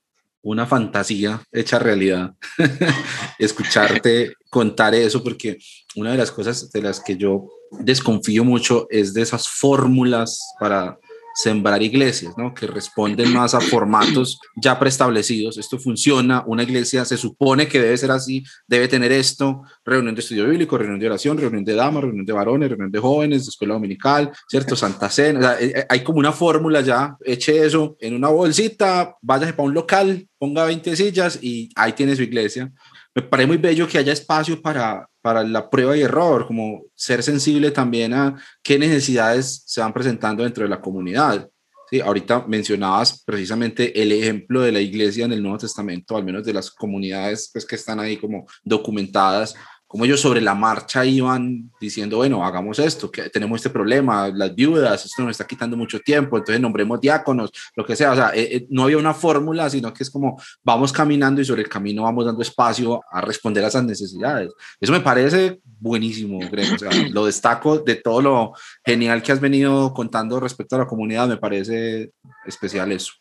una 0.44 0.66
fantasía 0.66 1.42
hecha 1.52 1.78
realidad 1.78 2.34
escucharte 3.40 4.34
contar 4.50 4.96
eso, 4.96 5.24
porque 5.24 5.58
una 5.96 6.12
de 6.12 6.18
las 6.18 6.32
cosas 6.32 6.72
de 6.72 6.82
las 6.82 7.00
que 7.00 7.16
yo 7.16 7.48
desconfío 7.72 8.44
mucho 8.44 8.88
es 8.90 9.14
de 9.14 9.22
esas 9.22 9.48
fórmulas 9.48 10.54
para 10.60 10.98
sembrar 11.34 11.82
iglesias, 11.82 12.34
¿no? 12.38 12.54
Que 12.54 12.68
responden 12.68 13.34
más 13.34 13.54
a 13.54 13.62
formatos 13.62 14.40
ya 14.56 14.78
preestablecidos. 14.78 15.58
Esto 15.58 15.80
funciona, 15.80 16.44
una 16.46 16.64
iglesia 16.64 17.06
se 17.06 17.18
supone 17.18 17.68
que 17.68 17.80
debe 17.80 17.98
ser 17.98 18.12
así, 18.12 18.44
debe 18.68 18.88
tener 18.88 19.12
esto, 19.12 19.64
reunión 19.86 20.16
de 20.16 20.22
estudio 20.22 20.48
bíblico, 20.48 20.78
reunión 20.78 21.00
de 21.00 21.08
oración, 21.08 21.38
reunión 21.38 21.64
de 21.64 21.76
damas, 21.76 22.04
reunión 22.04 22.26
de 22.26 22.34
varones, 22.34 22.70
reunión 22.70 22.92
de 22.92 23.00
jóvenes, 23.00 23.48
escuela 23.48 23.74
dominical, 23.74 24.32
¿cierto? 24.48 24.76
Santa 24.76 25.10
Cena, 25.10 25.56
eh, 25.60 25.74
eh, 25.76 25.86
hay 25.90 26.04
como 26.04 26.20
una 26.20 26.32
fórmula 26.32 26.82
ya, 26.82 27.16
eche 27.24 27.66
eso 27.66 27.96
en 28.00 28.16
una 28.16 28.30
bolsita, 28.30 29.16
váyase 29.22 29.54
para 29.54 29.68
un 29.68 29.74
local, 29.74 30.28
ponga 30.38 30.66
20 30.66 30.96
sillas 30.96 31.40
y 31.42 31.70
ahí 31.76 31.94
tiene 31.94 32.16
su 32.16 32.24
iglesia. 32.24 32.72
Me 33.16 33.22
parece 33.22 33.48
muy 33.48 33.58
bello 33.58 33.88
que 33.88 33.98
haya 33.98 34.14
espacio 34.14 34.62
para 34.62 35.08
para 35.22 35.44
la 35.44 35.70
prueba 35.70 35.96
y 35.96 36.02
error, 36.02 36.48
como 36.48 36.84
ser 36.96 37.24
sensible 37.24 37.72
también 37.72 38.14
a 38.14 38.36
qué 38.64 38.78
necesidades 38.80 39.64
se 39.66 39.82
van 39.82 39.94
presentando 39.94 40.44
dentro 40.44 40.64
de 40.64 40.70
la 40.70 40.82
comunidad. 40.82 41.48
Sí, 41.90 42.00
ahorita 42.00 42.46
mencionabas 42.48 43.22
precisamente 43.24 44.02
el 44.02 44.14
ejemplo 44.14 44.62
de 44.62 44.72
la 44.72 44.80
iglesia 44.80 45.26
en 45.26 45.34
el 45.34 45.44
Nuevo 45.44 45.58
Testamento, 45.58 46.16
al 46.16 46.24
menos 46.24 46.46
de 46.46 46.54
las 46.54 46.72
comunidades 46.72 47.50
pues, 47.52 47.66
que 47.66 47.76
están 47.76 48.00
ahí 48.00 48.18
como 48.18 48.46
documentadas, 48.64 49.54
como 49.92 50.06
ellos 50.06 50.22
sobre 50.22 50.40
la 50.40 50.56
marcha 50.56 51.04
iban 51.04 51.70
diciendo, 51.78 52.16
bueno, 52.16 52.46
hagamos 52.46 52.80
esto, 52.80 53.12
que 53.12 53.30
tenemos 53.30 53.58
este 53.58 53.70
problema, 53.70 54.30
las 54.30 54.56
viudas, 54.56 55.06
esto 55.06 55.22
nos 55.22 55.32
está 55.32 55.46
quitando 55.46 55.76
mucho 55.76 56.00
tiempo, 56.00 56.38
entonces 56.38 56.62
nombremos 56.62 57.02
diáconos, 57.02 57.52
lo 57.76 57.86
que 57.86 57.98
sea, 57.98 58.14
o 58.14 58.16
sea, 58.16 58.32
eh, 58.34 58.56
eh, 58.56 58.68
no 58.70 58.84
había 58.84 58.98
una 58.98 59.14
fórmula, 59.14 59.70
sino 59.70 59.94
que 59.94 60.04
es 60.04 60.10
como 60.10 60.42
vamos 60.64 60.94
caminando 60.94 61.42
y 61.42 61.46
sobre 61.46 61.64
el 61.64 61.68
camino 61.68 62.04
vamos 62.04 62.26
dando 62.26 62.42
espacio 62.42 63.02
a 63.12 63.20
responder 63.20 63.66
a 63.66 63.68
esas 63.68 63.84
necesidades. 63.84 64.54
Eso 64.80 64.94
me 64.94 65.02
parece 65.02 65.60
buenísimo, 65.66 66.40
Greg, 66.50 66.74
o 66.74 66.78
sea, 66.78 66.90
lo 67.12 67.26
destaco 67.26 67.80
de 67.80 67.96
todo 67.96 68.22
lo 68.22 68.54
genial 68.86 69.22
que 69.22 69.34
has 69.34 69.42
venido 69.42 69.94
contando 69.94 70.40
respecto 70.40 70.78
a 70.78 70.80
la 70.80 70.88
comunidad, 70.88 71.28
me 71.28 71.36
parece 71.36 72.12
especial 72.46 72.94
eso. 72.94 73.12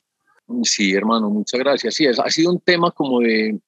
Sí, 0.62 0.94
hermano, 0.94 1.30
muchas 1.30 1.58
gracias. 1.58 1.96
Sí, 1.96 2.06
ha 2.06 2.30
sido 2.30 2.52
un 2.52 2.60
tema 2.60 2.92
como 2.92 3.18
de 3.18 3.58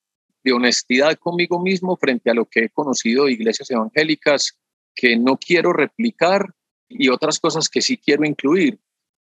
de 0.45 0.53
honestidad 0.53 1.17
conmigo 1.19 1.61
mismo 1.61 1.97
frente 1.97 2.31
a 2.31 2.35
lo 2.35 2.47
que 2.47 2.65
he 2.65 2.69
conocido 2.71 3.27
de 3.27 3.33
iglesias 3.33 3.71
evangélicas 3.71 4.59
que 4.95 5.17
no 5.17 5.39
quiero 5.39 5.73
replicar 5.73 6.55
y 6.89 7.09
otras 7.09 7.39
cosas 7.39 7.69
que 7.69 7.81
sí 7.81 7.97
quiero 7.97 8.25
incluir. 8.25 8.79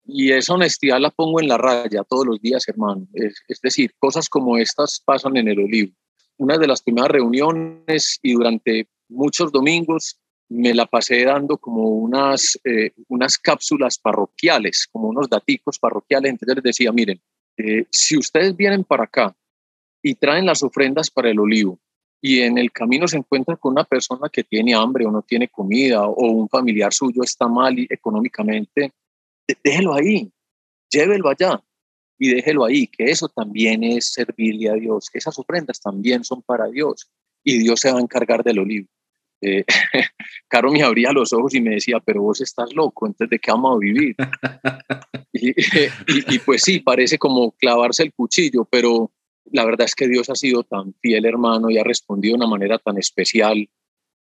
Y 0.06 0.32
esa 0.32 0.54
honestidad 0.54 1.00
la 1.00 1.12
pongo 1.12 1.40
en 1.40 1.48
la 1.48 1.58
raya 1.58 2.04
todos 2.04 2.26
los 2.26 2.42
días, 2.42 2.68
hermano. 2.68 3.08
Es, 3.14 3.62
decir, 3.62 3.94
cosas 4.00 4.30
como 4.30 4.58
estas 4.58 5.02
pasan 5.06 5.38
en 5.38 5.48
el 5.48 5.60
olivo. 5.60 5.94
Una 6.38 6.58
de 6.58 6.68
las 6.68 6.82
primeras 6.82 7.12
reuniones 7.12 8.18
y 8.24 8.34
durante 8.34 8.88
muchos 9.10 9.52
domingos 9.52 10.20
me 10.48 10.74
la 10.74 10.88
pasé 10.88 11.26
dando 11.26 11.58
como 11.58 11.90
unas, 11.90 12.60
eh, 12.64 12.92
unas 13.08 13.38
cápsulas 13.38 14.00
parroquiales, 14.00 14.88
como 14.92 15.10
unos 15.10 15.30
daticos 15.30 15.78
parroquiales. 15.78 16.32
Entonces 16.32 16.56
les 16.56 16.64
decía, 16.64 16.92
miren, 16.92 17.22
eh, 17.58 17.86
si 17.92 18.18
ustedes 18.18 18.56
vienen 18.56 18.84
para 18.84 19.04
acá 19.04 19.36
y 20.02 20.16
traen 20.16 20.46
las 20.46 20.64
ofrendas 20.64 21.10
para 21.10 21.30
el 21.30 21.40
olivo. 21.40 21.80
Y 22.22 22.42
en 22.42 22.58
el 22.58 22.72
camino 22.72 23.08
se 23.08 23.18
encuentran 23.18 23.58
con 23.58 23.74
una 23.74 23.86
persona 23.86 24.30
que 24.32 24.44
tiene 24.44 24.74
hambre 24.74 25.06
o 25.06 25.12
no 25.12 25.22
tiene 25.22 25.48
comida 25.48 26.06
o 26.06 26.32
un 26.32 26.50
familiar 26.50 26.94
suyo 26.94 27.24
está 27.24 27.48
mal 27.48 27.78
económicamente, 27.90 28.92
déjelo 29.64 29.94
ahí, 29.94 30.30
llévelo 30.92 31.30
allá 31.30 31.62
y 32.18 32.34
déjelo 32.34 32.66
ahí, 32.66 32.88
que 32.88 33.06
eso 33.06 33.30
también 33.30 33.84
es 33.84 34.12
servirle 34.12 34.70
a 34.70 34.74
Dios, 34.74 35.10
que 35.10 35.20
esas 35.20 35.40
ofrendas 35.40 35.80
también 35.80 36.24
son 36.24 36.42
para 36.42 36.68
Dios 36.68 37.10
y 37.44 37.58
Dios 37.60 37.80
se 37.80 37.92
va 37.92 38.00
a 38.00 38.02
encargar 38.02 38.44
del 38.44 38.60
olivo. 38.60 38.88
Eh, 39.42 39.64
Caro 40.50 40.70
me 40.72 40.84
abría 40.84 41.14
los 41.14 41.32
ojos 41.32 41.54
y 41.56 41.62
me 41.62 41.76
decía, 41.76 42.02
pero 42.04 42.22
vos 42.22 42.42
estás 42.42 42.74
loco, 42.74 43.08
entonces 43.08 43.30
¿de 43.30 43.40
qué 43.40 43.52
vamos 43.52 43.76
a 43.76 43.80
vivir? 43.80 44.16
y, 45.34 46.36
y, 46.36 46.40
pues 46.40 46.64
sí, 46.64 46.80
parece 46.80 47.18
como 47.18 47.52
clavarse 47.52 48.04
el 48.04 48.14
cuchillo, 48.14 48.66
pero 48.66 49.12
la 49.52 49.66
verdad 49.66 49.86
es 49.86 49.96
que 49.96 50.08
Dios 50.08 50.30
ha 50.30 50.36
sido 50.36 50.64
tan 50.64 50.94
fiel, 50.96 51.26
hermano, 51.26 51.70
y 51.70 51.78
ha 51.78 51.84
respondido 51.84 52.34
de 52.34 52.38
una 52.38 52.48
manera 52.48 52.78
tan 52.78 52.98
especial. 52.98 53.70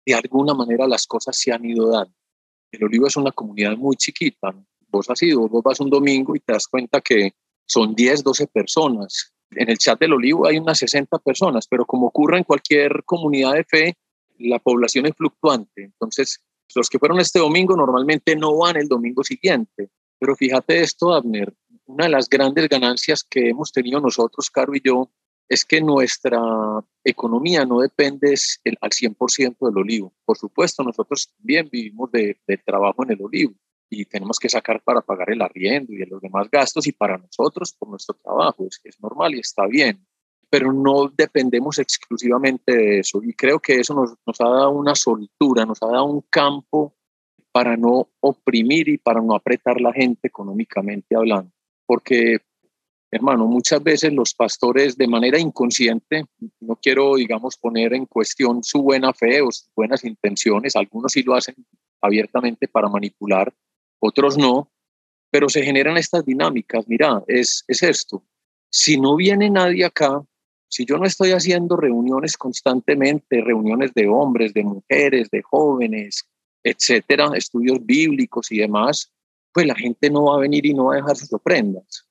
De 0.04 0.14
alguna 0.14 0.54
manera 0.54 0.86
las 0.86 1.06
cosas 1.06 1.38
se 1.38 1.52
han 1.52 1.64
ido 1.64 1.90
dando. 1.90 2.14
El 2.70 2.84
Olivo 2.84 3.06
es 3.06 3.16
una 3.16 3.32
comunidad 3.32 3.76
muy 3.76 3.96
chiquita. 3.96 4.54
Vos 4.88 5.08
has 5.10 5.22
ido, 5.22 5.48
vos 5.48 5.62
vas 5.62 5.80
un 5.80 5.90
domingo 5.90 6.34
y 6.34 6.40
te 6.40 6.52
das 6.52 6.66
cuenta 6.66 7.00
que 7.00 7.34
son 7.66 7.94
10, 7.94 8.24
12 8.24 8.46
personas. 8.46 9.32
En 9.50 9.70
el 9.70 9.78
chat 9.78 9.98
del 9.98 10.12
Olivo 10.12 10.46
hay 10.46 10.58
unas 10.58 10.78
60 10.78 11.18
personas, 11.18 11.66
pero 11.68 11.86
como 11.86 12.08
ocurre 12.08 12.38
en 12.38 12.44
cualquier 12.44 13.04
comunidad 13.04 13.54
de 13.54 13.64
fe, 13.64 13.94
la 14.38 14.58
población 14.58 15.06
es 15.06 15.14
fluctuante. 15.16 15.84
Entonces, 15.84 16.40
los 16.74 16.88
que 16.88 16.98
fueron 16.98 17.20
este 17.20 17.38
domingo 17.38 17.76
normalmente 17.76 18.36
no 18.36 18.56
van 18.56 18.76
el 18.76 18.88
domingo 18.88 19.24
siguiente. 19.24 19.90
Pero 20.18 20.36
fíjate 20.36 20.80
esto, 20.80 21.12
Abner, 21.14 21.54
una 21.86 22.04
de 22.04 22.10
las 22.10 22.28
grandes 22.28 22.68
ganancias 22.68 23.24
que 23.24 23.48
hemos 23.48 23.72
tenido 23.72 24.00
nosotros, 24.00 24.50
Caro 24.50 24.74
y 24.74 24.82
yo, 24.84 25.10
es 25.48 25.64
que 25.64 25.80
nuestra 25.80 26.40
economía 27.02 27.64
no 27.64 27.80
depende 27.80 28.34
al 28.80 28.90
100% 28.90 29.56
del 29.60 29.78
olivo. 29.78 30.12
Por 30.24 30.36
supuesto, 30.36 30.82
nosotros 30.82 31.32
también 31.36 31.68
vivimos 31.70 32.10
de, 32.12 32.38
trabajo 32.64 33.02
en 33.04 33.12
el 33.12 33.22
olivo 33.22 33.54
y 33.90 34.04
tenemos 34.04 34.38
que 34.38 34.50
sacar 34.50 34.82
para 34.82 35.00
pagar 35.00 35.30
el 35.30 35.40
arriendo 35.40 35.92
y 35.92 36.04
los 36.04 36.20
demás 36.20 36.50
gastos 36.50 36.86
y 36.86 36.92
para 36.92 37.16
nosotros 37.16 37.72
por 37.72 37.88
nuestro 37.88 38.14
trabajo. 38.22 38.66
Es, 38.66 38.80
es 38.84 39.00
normal 39.00 39.34
y 39.34 39.40
está 39.40 39.66
bien, 39.66 40.06
pero 40.50 40.72
no 40.72 41.10
dependemos 41.16 41.78
exclusivamente 41.78 42.76
de 42.76 42.98
eso. 43.00 43.22
Y 43.22 43.32
creo 43.32 43.58
que 43.58 43.80
eso 43.80 43.94
nos, 43.94 44.14
nos 44.26 44.40
ha 44.42 44.48
dado 44.48 44.70
una 44.72 44.94
soltura, 44.94 45.64
nos 45.64 45.82
ha 45.82 45.86
dado 45.86 46.04
un 46.04 46.20
campo 46.28 46.94
para 47.50 47.76
no 47.78 48.10
oprimir 48.20 48.90
y 48.90 48.98
para 48.98 49.22
no 49.22 49.34
apretar 49.34 49.80
la 49.80 49.94
gente 49.94 50.28
económicamente 50.28 51.16
hablando. 51.16 51.50
Porque 51.86 52.40
hermano, 53.10 53.46
muchas 53.46 53.82
veces 53.82 54.12
los 54.12 54.34
pastores 54.34 54.96
de 54.96 55.08
manera 55.08 55.38
inconsciente, 55.38 56.24
no 56.60 56.76
quiero, 56.76 57.16
digamos, 57.16 57.56
poner 57.56 57.94
en 57.94 58.06
cuestión 58.06 58.62
su 58.62 58.82
buena 58.82 59.12
fe 59.12 59.40
o 59.40 59.50
sus 59.50 59.68
buenas 59.74 60.04
intenciones, 60.04 60.76
algunos 60.76 61.12
sí 61.12 61.22
lo 61.22 61.34
hacen 61.34 61.54
abiertamente 62.00 62.68
para 62.68 62.88
manipular, 62.88 63.52
otros 63.98 64.36
no, 64.36 64.70
pero 65.30 65.48
se 65.48 65.62
generan 65.62 65.96
estas 65.96 66.24
dinámicas. 66.24 66.86
Mira, 66.88 67.22
es, 67.26 67.64
es 67.66 67.82
esto, 67.82 68.22
si 68.70 68.98
no 68.98 69.16
viene 69.16 69.50
nadie 69.50 69.84
acá, 69.84 70.22
si 70.68 70.84
yo 70.84 70.98
no 70.98 71.06
estoy 71.06 71.32
haciendo 71.32 71.76
reuniones 71.76 72.36
constantemente, 72.36 73.40
reuniones 73.40 73.94
de 73.94 74.06
hombres, 74.06 74.52
de 74.52 74.64
mujeres, 74.64 75.30
de 75.30 75.42
jóvenes, 75.42 76.28
etcétera, 76.62 77.30
estudios 77.34 77.84
bíblicos 77.84 78.52
y 78.52 78.58
demás, 78.58 79.10
pues 79.52 79.66
la 79.66 79.74
gente 79.74 80.10
no 80.10 80.24
va 80.24 80.36
a 80.36 80.40
venir 80.40 80.66
y 80.66 80.74
no 80.74 80.86
va 80.86 80.94
a 80.94 80.96
dejar 80.96 81.16
sus 81.16 81.32
ofrendas. 81.32 82.07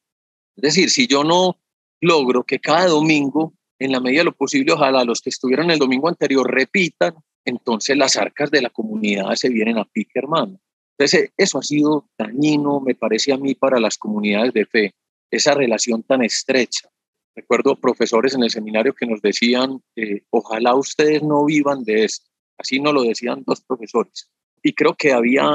Es 0.58 0.74
decir, 0.74 0.90
si 0.90 1.08
yo 1.08 1.24
no 1.24 1.58
logro 2.02 2.44
que 2.44 2.60
cada 2.60 2.88
domingo, 2.88 3.54
en 3.80 3.92
la 3.92 4.00
medida 4.00 4.22
de 4.22 4.26
lo 4.26 4.36
posible, 4.36 4.74
ojalá 4.74 5.04
los 5.04 5.22
que 5.22 5.30
estuvieron 5.30 5.70
el 5.70 5.80
domingo 5.80 6.10
anterior 6.10 6.50
repitan, 6.52 7.16
entonces 7.46 7.96
las 7.96 8.18
arcas 8.18 8.52
de 8.52 8.62
la 8.62 8.70
comunidad 8.70 9.34
se 9.36 9.50
vienen 9.50 9.78
a 9.78 9.86
pique, 9.86 10.20
hermano. 10.20 10.60
Entonces, 10.98 11.32
eso 11.38 11.60
ha 11.60 11.64
sido 11.64 12.10
dañino, 12.18 12.80
me 12.80 12.96
parece 12.96 13.32
a 13.32 13.38
mí, 13.38 13.54
para 13.54 13.80
las 13.80 13.98
comunidades 13.98 14.52
de 14.54 14.66
fe, 14.66 14.96
esa 15.30 15.54
relación 15.54 16.02
tan 16.02 16.24
estrecha. 16.24 16.90
Recuerdo 17.36 17.80
profesores 17.80 18.34
en 18.34 18.42
el 18.42 18.50
seminario 18.50 18.96
que 18.96 19.06
nos 19.06 19.22
decían, 19.22 19.80
eh, 19.96 20.24
ojalá 20.32 20.74
ustedes 20.74 21.22
no 21.22 21.46
vivan 21.46 21.84
de 21.84 22.06
esto. 22.06 22.28
Así 22.58 22.80
nos 22.80 22.96
lo 22.96 23.04
decían 23.04 23.44
dos 23.46 23.62
profesores. 23.62 24.28
Y 24.64 24.74
creo 24.74 24.96
que 24.96 25.14
había, 25.14 25.48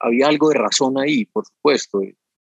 había 0.00 0.26
algo 0.26 0.48
de 0.48 0.58
razón 0.58 0.98
ahí, 0.98 1.26
por 1.26 1.46
supuesto. 1.46 2.00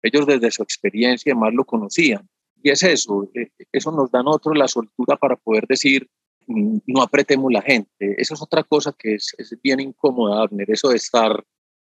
Ellos 0.05 0.27
desde 0.27 0.51
su 0.51 0.61
experiencia 0.61 1.33
más 1.33 1.53
lo 1.53 1.65
conocían. 1.65 2.29
Y 2.61 2.69
es 2.69 2.83
eso, 2.83 3.27
eh, 3.33 3.49
eso 3.71 3.91
nos 3.91 4.11
da 4.11 4.19
a 4.19 4.23
nosotros 4.23 4.55
la 4.57 4.67
soltura 4.67 5.17
para 5.17 5.35
poder 5.35 5.65
decir, 5.67 6.07
mm, 6.47 6.77
no 6.87 7.01
apretemos 7.01 7.51
la 7.51 7.63
gente. 7.63 8.15
Eso 8.17 8.35
es 8.35 8.41
otra 8.41 8.63
cosa 8.63 8.93
que 8.97 9.15
es, 9.15 9.35
bien 9.63 9.79
incómoda, 9.79 10.43
Abner, 10.43 10.69
eso 10.69 10.89
de 10.89 10.97
estar 10.97 11.43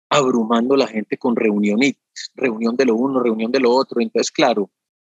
abrumando 0.09 0.75
la 0.75 0.87
gente 0.87 1.17
con 1.17 1.37
reuniones, 1.37 1.95
reunión 2.35 2.75
de 2.75 2.85
lo 2.85 2.95
uno, 2.95 3.23
reunión 3.23 3.51
de 3.51 3.61
lo 3.61 3.71
otro. 3.71 4.01
Entonces, 4.01 4.29
claro, 4.29 4.69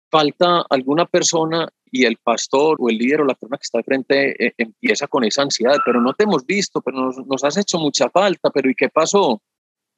falta 0.10 0.65
alguna 0.69 1.05
persona 1.05 1.69
y 1.86 2.05
el 2.05 2.17
pastor 2.17 2.77
o 2.79 2.89
el 2.89 2.97
líder 2.97 3.21
o 3.21 3.25
la 3.25 3.36
persona 3.36 3.57
que 3.57 3.63
está 3.63 3.77
de 3.77 3.83
frente 3.83 4.47
eh, 4.47 4.53
empieza 4.57 5.07
con 5.07 5.23
esa 5.23 5.43
ansiedad, 5.43 5.77
pero 5.86 6.01
no 6.01 6.13
te 6.13 6.23
hemos 6.23 6.45
visto, 6.47 6.81
pero 6.81 6.97
nos, 6.97 7.17
nos 7.27 7.43
has 7.43 7.57
hecho 7.57 7.77
mucha 7.77 8.10
falta, 8.10 8.49
pero 8.49 8.71
¿y 8.71 8.75
qué 8.75 8.89
pasó? 8.89 9.41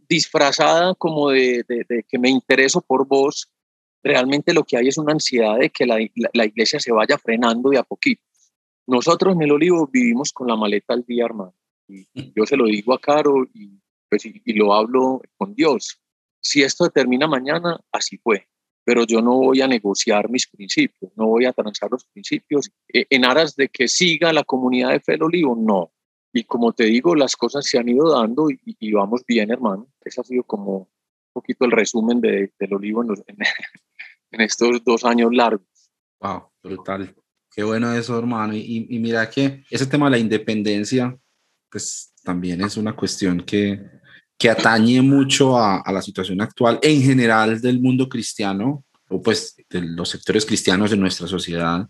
Disfrazada 0.10 0.96
como 0.96 1.30
de, 1.30 1.64
que 2.08 2.20
me 2.20 2.30
intereso 2.30 2.82
por 2.82 3.08
vos, 3.08 3.54
realmente 4.04 4.54
lo 4.54 4.64
que 4.64 4.76
hay 4.76 4.88
es 4.88 4.98
una 4.98 5.14
ansiedad 5.14 5.60
de 5.60 5.70
que 5.70 5.86
la, 5.86 6.02
iglesia 6.46 6.80
se 6.80 6.92
vaya 6.92 7.18
frenando 7.18 7.70
de 7.70 7.78
a 7.78 7.84
poquito. 7.84 8.24
Nosotros 8.88 9.36
en 9.36 9.44
el 9.44 9.52
Olivo 9.52 9.88
vivimos 9.88 10.34
con 10.34 10.48
la 10.48 10.56
maleta 10.56 10.94
al 10.94 11.06
día, 11.06 11.26
hermano. 11.26 11.54
Y 11.88 12.08
yo 12.36 12.46
se 12.46 12.58
lo 12.58 12.66
digo 12.66 12.94
a 12.94 13.00
Caro 13.00 13.46
y, 13.54 13.80
pues, 14.10 14.26
y, 14.26 14.54
lo 14.54 14.74
hablo 14.74 15.22
con 15.38 15.54
Dios. 15.54 16.02
Si 16.42 16.64
esto 16.64 16.90
termina 16.90 17.28
mañana, 17.28 17.80
así 17.92 18.18
fue. 18.18 18.48
Pero 18.84 19.06
yo 19.06 19.22
no 19.22 19.38
voy 19.38 19.62
a 19.62 19.68
negociar 19.68 20.30
mis 20.30 20.48
principios, 20.48 21.12
no 21.16 21.28
voy 21.28 21.46
a 21.46 21.54
transar 21.54 21.92
los 21.92 22.06
principios 22.06 22.72
eh, 22.92 23.06
en 23.12 23.26
aras 23.26 23.56
de 23.56 23.70
que 23.70 23.88
siga 23.88 24.34
la 24.34 24.44
comunidad 24.44 24.90
de 24.90 25.00
fe 25.00 25.12
del 25.12 25.24
Olivo. 25.24 25.56
No, 25.56 25.92
y 26.32 26.44
como 26.44 26.74
te 26.74 26.86
digo, 26.86 27.16
las 27.16 27.36
cosas 27.36 27.66
se 27.66 27.80
han 27.80 27.90
ido 27.90 28.12
dando 28.12 28.48
y, 28.50 28.92
vamos 28.92 29.24
bien, 29.28 29.52
hermano. 29.52 29.88
Ese 30.02 30.22
ha 30.22 30.24
sido 30.24 30.44
como 30.44 30.78
un 30.78 30.88
poquito 31.34 31.66
el 31.66 31.72
resumen 31.72 32.22
de, 32.22 32.54
del 32.60 32.74
olivo 32.74 33.04
en, 33.04 33.10
en, 34.32 34.42
estos 34.42 34.84
dos 34.84 35.06
años 35.06 35.34
largos. 35.34 35.68
Wow, 36.20 36.52
brutal. 36.62 37.16
Qué 37.52 37.64
bueno 37.64 37.94
eso, 37.94 38.18
hermano. 38.18 38.54
Y, 38.54 38.88
y, 38.90 39.00
mira 39.00 39.30
que 39.30 39.64
ese 39.70 39.88
tema 39.88 40.06
de 40.06 40.12
la 40.12 40.18
independencia, 40.20 41.18
pues 41.70 42.14
también 42.24 42.62
es 42.62 42.78
una 42.78 42.96
cuestión 42.96 43.42
que, 43.42 43.82
que 44.38 44.50
atañe 44.50 45.02
mucho 45.02 45.58
a, 45.58 45.82
a 45.82 45.92
la 45.92 46.02
situación 46.02 46.42
actual 46.42 46.80
en 46.84 47.02
general 47.02 47.60
del 47.60 47.82
mundo 47.82 48.08
cristiano, 48.08 48.86
o 49.10 49.20
pues 49.20 49.56
de 49.68 49.82
los 49.82 50.10
sectores 50.10 50.46
cristianos 50.46 50.92
de 50.92 50.98
nuestra 50.98 51.28
sociedad 51.28 51.90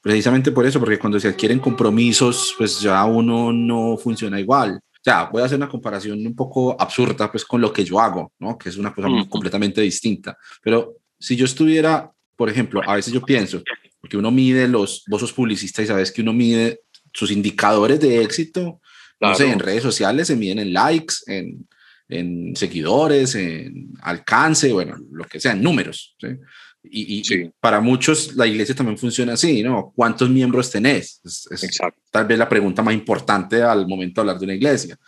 Precisamente 0.00 0.50
por 0.50 0.64
eso, 0.64 0.80
porque 0.80 0.98
cuando 0.98 1.20
se 1.20 1.28
adquieren 1.28 1.58
compromisos, 1.58 2.54
pues 2.56 2.80
ya 2.80 3.04
uno 3.04 3.52
no 3.52 3.98
funciona 3.98 4.40
igual. 4.40 4.80
O 5.00 5.02
sea, 5.02 5.24
voy 5.24 5.42
a 5.42 5.46
hacer 5.46 5.56
una 5.56 5.68
comparación 5.68 6.26
un 6.26 6.34
poco 6.34 6.76
absurda, 6.78 7.30
pues 7.30 7.44
con 7.44 7.60
lo 7.60 7.72
que 7.72 7.84
yo 7.84 8.00
hago, 8.00 8.32
¿no? 8.38 8.56
Que 8.56 8.70
es 8.70 8.76
una 8.76 8.94
cosa 8.94 9.08
completamente 9.28 9.80
distinta. 9.80 10.36
Pero 10.62 10.96
si 11.18 11.36
yo 11.36 11.44
estuviera, 11.44 12.10
por 12.36 12.48
ejemplo, 12.48 12.82
a 12.86 12.94
veces 12.94 13.12
yo 13.12 13.22
pienso, 13.22 13.62
porque 14.00 14.16
uno 14.16 14.30
mide 14.30 14.68
los, 14.68 15.04
vos 15.08 15.20
sos 15.20 15.32
publicista 15.32 15.82
y 15.82 15.86
sabes 15.86 16.12
que 16.12 16.22
uno 16.22 16.32
mide 16.32 16.80
sus 17.12 17.30
indicadores 17.30 18.00
de 18.00 18.22
éxito 18.22 18.80
No 19.20 19.34
sé, 19.34 19.50
en 19.50 19.58
redes 19.58 19.82
sociales 19.82 20.28
se 20.28 20.36
miden 20.36 20.60
en 20.60 20.72
likes, 20.72 21.16
en, 21.26 21.68
en 22.08 22.56
seguidores, 22.56 23.34
en 23.34 23.92
alcance, 24.02 24.72
bueno, 24.72 24.96
lo 25.10 25.24
que 25.24 25.40
sea, 25.40 25.52
en 25.52 25.62
números. 25.62 26.16
¿sí? 26.18 26.28
Y, 26.82 27.50
para 27.60 27.80
muchos 27.80 28.34
la 28.36 28.46
iglesia 28.46 28.74
también 28.74 28.96
funciona 28.96 29.34
así, 29.34 29.62
¿no? 29.62 29.92
¿Cuántos 29.94 30.30
miembros 30.30 30.70
tenés? 30.70 31.20
Es, 31.24 31.78
tal 32.10 32.26
vez 32.26 32.38
la 32.38 32.48
pregunta 32.48 32.82
más 32.82 32.94
importante 32.94 33.62
al 33.62 33.86
momento 33.86 34.20
de 34.20 34.22
hablar 34.22 34.38
de 34.38 34.44
una 34.46 34.54
iglesia. 34.54 34.98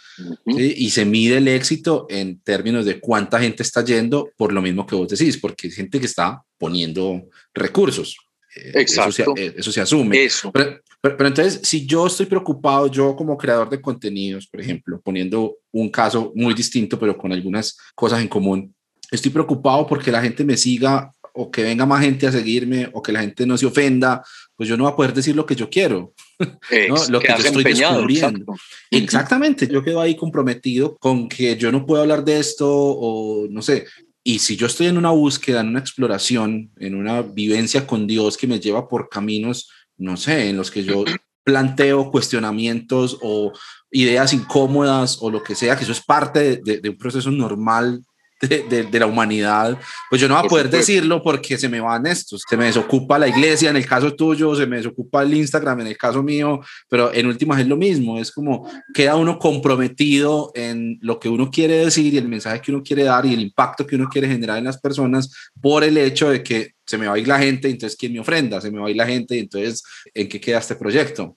Y 0.46 0.90
se 0.90 1.04
mide 1.04 1.38
el 1.38 1.48
éxito 1.48 2.06
en 2.10 2.40
términos 2.40 2.84
de 2.84 3.00
cuánta 3.00 3.40
gente 3.40 3.62
está 3.62 3.82
yendo 3.84 4.30
por 4.36 4.52
lo 4.52 4.60
mismo 4.60 4.86
que 4.86 4.94
vos 4.94 5.08
decís, 5.08 5.38
porque 5.38 5.68
hay 5.68 5.72
gente 5.72 5.98
que 5.98 6.06
está 6.06 6.42
poniendo 6.58 7.22
recursos. 7.54 8.16
Eh, 8.54 8.72
Exacto. 8.74 9.34
Eh, 9.36 9.54
eso 9.56 9.72
se, 9.72 9.80
asume. 9.80 10.24
Eso. 10.24 10.52
Pero, 10.52 10.78
pero, 11.00 11.26
entonces, 11.26 11.60
si 11.62 11.86
yo 11.86 12.06
estoy 12.06 12.26
preocupado, 12.26 12.86
yo 12.86 13.16
como 13.16 13.36
creador 13.36 13.70
de 13.70 13.80
contenidos, 13.80 14.46
por 14.46 14.60
ejemplo, 14.60 15.00
poniendo 15.00 15.56
un 15.72 15.88
caso 15.88 16.32
muy 16.34 16.52
distinto, 16.52 16.98
pero 16.98 17.16
con 17.16 17.32
algunas 17.32 17.78
cosas 17.94 18.20
en 18.20 18.28
común, 18.28 18.74
estoy 19.10 19.30
preocupado 19.30 19.86
porque 19.86 20.12
la 20.12 20.22
gente 20.22 20.44
me 20.44 20.56
siga 20.56 21.10
o 21.34 21.50
que 21.50 21.62
venga 21.62 21.86
más 21.86 22.02
gente 22.02 22.26
a 22.26 22.32
seguirme 22.32 22.88
o 22.92 23.02
que 23.02 23.12
la 23.12 23.20
gente 23.20 23.46
no 23.46 23.56
se 23.56 23.66
ofenda, 23.66 24.22
pues 24.56 24.68
yo 24.68 24.76
no 24.76 24.84
voy 24.84 24.92
a 24.92 24.96
poder 24.96 25.14
decir 25.14 25.34
lo 25.34 25.46
que 25.46 25.56
yo 25.56 25.70
quiero, 25.70 26.14
lo 27.08 27.20
que, 27.20 27.28
yo 27.28 27.34
estoy 27.36 27.64
descubriendo. 27.64 28.54
Exactamente, 28.90 29.66
yo 29.66 29.82
quedo 29.82 30.00
ahí 30.00 30.16
comprometido 30.16 30.96
con 30.98 31.28
que 31.28 31.56
yo 31.56 31.72
no 31.72 31.86
puedo 31.86 32.02
hablar 32.02 32.24
de 32.24 32.38
esto 32.38 32.68
o 32.70 33.46
no 33.48 33.62
sé. 33.62 33.86
Y 34.24 34.38
si 34.38 34.56
yo 34.56 34.66
estoy 34.66 34.86
en 34.86 34.98
una 34.98 35.10
búsqueda, 35.10 35.62
en 35.62 35.68
una 35.68 35.80
exploración, 35.80 36.70
en 36.78 36.94
una 36.94 37.22
vivencia 37.22 37.86
con 37.86 38.06
Dios 38.06 38.36
que 38.36 38.46
me 38.46 38.60
lleva 38.60 38.88
por 38.88 39.08
caminos, 39.08 39.68
no 39.96 40.16
sé, 40.16 40.48
en 40.48 40.56
los 40.56 40.70
que 40.70 40.84
yo 40.84 41.04
planteo 41.42 42.10
cuestionamientos 42.10 43.18
o 43.20 43.52
ideas 43.90 44.32
incómodas 44.32 45.18
o 45.20 45.30
lo 45.30 45.42
que 45.42 45.56
sea, 45.56 45.76
que 45.76 45.82
eso 45.82 45.92
es 45.92 46.02
parte 46.02 46.60
de, 46.62 46.78
de 46.78 46.88
un 46.88 46.96
proceso 46.96 47.32
normal 47.32 48.04
de, 48.42 48.98
la 48.98 49.06
humanidad, 49.06 49.78
pues 50.10 50.20
yo 50.20 50.28
no 50.28 50.34
voy 50.36 50.44
a 50.44 50.48
poder 50.48 50.68
decirlo 50.68 51.22
porque 51.22 51.56
se 51.56 51.68
me 51.68 51.80
van 51.80 52.06
estos, 52.06 52.42
se 52.48 52.56
me 52.56 52.64
desocupa 52.64 53.18
la 53.18 53.28
iglesia 53.28 53.70
en 53.70 53.76
el 53.76 53.86
caso 53.86 54.14
tuyo, 54.14 54.54
se 54.56 54.66
me 54.66 54.76
desocupa 54.76 55.22
el 55.22 55.34
Instagram 55.34 55.80
en 55.80 55.86
el 55.88 55.96
caso 55.96 56.22
mío, 56.22 56.60
pero 56.88 57.12
en 57.14 57.26
últimas 57.26 57.60
es 57.60 57.68
lo 57.68 57.76
mismo, 57.76 58.18
es 58.18 58.32
como 58.32 58.68
queda 58.92 59.14
uno 59.14 59.38
comprometido 59.38 60.50
en 60.54 60.98
lo 61.02 61.20
que 61.20 61.28
uno 61.28 61.50
quiere 61.50 61.84
decir 61.84 62.12
y 62.12 62.18
el 62.18 62.28
mensaje 62.28 62.60
que 62.60 62.72
uno 62.72 62.82
quiere 62.82 63.04
dar 63.04 63.24
y 63.26 63.34
el 63.34 63.40
impacto 63.40 63.86
que 63.86 63.96
uno 63.96 64.08
quiere 64.08 64.26
generar 64.28 64.58
en 64.58 64.64
las 64.64 64.80
personas 64.80 65.32
por 65.60 65.84
el 65.84 65.96
hecho 65.96 66.30
de 66.30 66.42
que 66.42 66.72
se 66.84 66.98
me 66.98 67.06
va 67.06 67.14
a 67.14 67.18
ir 67.18 67.28
la 67.28 67.38
gente, 67.38 67.70
entonces 67.70 67.96
¿quién 67.96 68.12
me 68.12 68.20
ofrenda? 68.20 68.60
Se 68.60 68.72
me 68.72 68.80
va 68.80 68.88
a 68.88 68.90
ir 68.90 68.96
la 68.96 69.06
gente, 69.06 69.38
entonces 69.38 69.84
¿en 70.12 70.28
qué 70.28 70.40
queda 70.40 70.58
este 70.58 70.74
proyecto? 70.74 71.36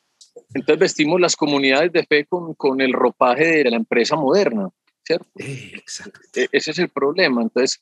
Entonces 0.56 0.80
vestimos 0.80 1.22
las 1.22 1.36
comunidades 1.36 1.92
de 1.92 2.04
fe 2.04 2.26
con, 2.26 2.56
con 2.56 2.82
el 2.82 2.94
ropaje 2.94 3.64
de 3.64 3.70
la 3.70 3.76
empresa 3.76 4.16
moderna. 4.16 4.70
¿Cierto? 5.06 5.28
Exacto. 5.36 6.20
E, 6.34 6.48
ese 6.52 6.72
es 6.72 6.80
el 6.80 6.90
problema. 6.90 7.42
Entonces, 7.42 7.82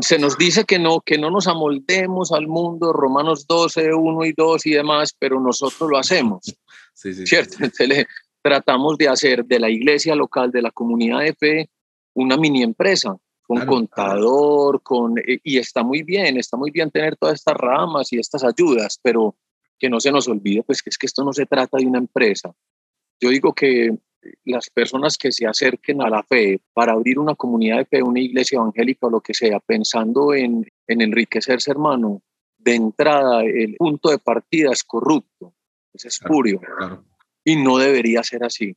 se 0.00 0.18
nos 0.18 0.38
dice 0.38 0.64
que 0.64 0.78
no, 0.78 1.00
que 1.00 1.18
no 1.18 1.30
nos 1.30 1.48
amoldemos 1.48 2.32
al 2.32 2.46
mundo, 2.46 2.92
Romanos 2.92 3.46
12, 3.46 3.94
1 3.94 4.24
y 4.24 4.32
2 4.32 4.66
y 4.66 4.70
demás, 4.70 5.14
pero 5.18 5.40
nosotros 5.40 5.90
lo 5.90 5.98
hacemos, 5.98 6.54
sí, 6.94 7.14
sí, 7.14 7.26
¿cierto? 7.26 7.56
Entonces, 7.60 8.06
tratamos 8.42 8.98
de 8.98 9.08
hacer 9.08 9.44
de 9.44 9.60
la 9.60 9.70
iglesia 9.70 10.14
local, 10.14 10.50
de 10.50 10.62
la 10.62 10.70
comunidad 10.70 11.20
de 11.20 11.34
fe, 11.34 11.70
una 12.14 12.36
mini 12.36 12.62
empresa, 12.62 13.16
con 13.42 13.66
contador, 13.66 14.82
con, 14.82 15.18
eh, 15.18 15.40
y 15.42 15.58
está 15.58 15.82
muy 15.82 16.02
bien, 16.02 16.38
está 16.38 16.56
muy 16.56 16.70
bien 16.70 16.90
tener 16.90 17.16
todas 17.16 17.34
estas 17.34 17.56
ramas 17.56 18.12
y 18.12 18.18
estas 18.18 18.44
ayudas, 18.44 18.98
pero 19.02 19.36
que 19.78 19.90
no 19.90 20.00
se 20.00 20.12
nos 20.12 20.28
olvide, 20.28 20.62
pues 20.62 20.80
que 20.80 20.90
es 20.90 20.98
que 20.98 21.06
esto 21.06 21.24
no 21.24 21.32
se 21.32 21.46
trata 21.46 21.76
de 21.76 21.86
una 21.86 21.98
empresa. 21.98 22.52
Yo 23.20 23.30
digo 23.30 23.52
que 23.52 23.96
las 24.44 24.70
personas 24.70 25.16
que 25.18 25.32
se 25.32 25.46
acerquen 25.46 26.02
a 26.02 26.08
la 26.08 26.22
fe 26.22 26.60
para 26.72 26.92
abrir 26.92 27.18
una 27.18 27.34
comunidad 27.34 27.78
de 27.78 27.84
fe, 27.84 28.02
una 28.02 28.20
iglesia 28.20 28.56
evangélica 28.56 29.06
o 29.06 29.10
lo 29.10 29.20
que 29.20 29.34
sea, 29.34 29.60
pensando 29.60 30.34
en, 30.34 30.66
enriquecerse, 30.86 31.70
hermano, 31.70 32.22
de 32.58 32.74
entrada 32.74 33.42
el 33.42 33.76
punto 33.76 34.10
de 34.10 34.18
partida 34.18 34.70
es 34.72 34.84
corrupto, 34.84 35.54
es 35.92 36.04
espurio. 36.04 36.60
Y 37.44 37.56
no 37.56 37.78
debería 37.78 38.22
ser 38.22 38.44
así, 38.44 38.76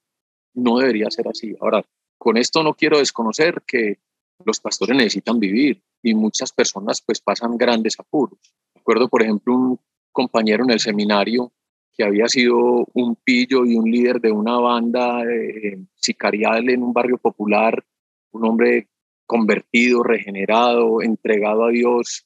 no 0.53 0.79
debería 0.79 1.11
ser 1.11 1.27
así. 1.27 1.55
Ahora, 1.59 1.83
con 2.17 2.37
esto 2.37 2.63
no 2.63 2.73
quiero 2.73 2.97
desconocer 2.99 3.61
que 3.67 3.99
los 4.43 4.59
pastores 4.59 4.97
necesitan 4.97 5.39
vivir 5.39 5.81
y 6.01 6.13
muchas 6.15 6.51
personas 6.51 7.01
pues 7.01 7.21
pasan 7.21 7.57
grandes 7.57 7.99
apuros. 7.99 8.39
Recuerdo, 8.73 9.07
por 9.07 9.21
ejemplo, 9.21 9.53
un 9.53 9.79
compañero 10.11 10.63
en 10.63 10.71
el 10.71 10.79
seminario 10.79 11.51
que 11.95 12.03
había 12.03 12.27
sido 12.27 12.85
un 12.93 13.15
pillo 13.15 13.65
y 13.65 13.75
un 13.75 13.89
líder 13.89 14.19
de 14.19 14.31
una 14.31 14.57
banda 14.57 15.23
eh, 15.23 15.77
sicarial 15.95 16.69
en 16.69 16.83
un 16.83 16.93
barrio 16.93 17.17
popular, 17.17 17.83
un 18.31 18.45
hombre 18.45 18.89
convertido, 19.25 20.03
regenerado, 20.03 21.01
entregado 21.01 21.65
a 21.65 21.69
Dios, 21.69 22.25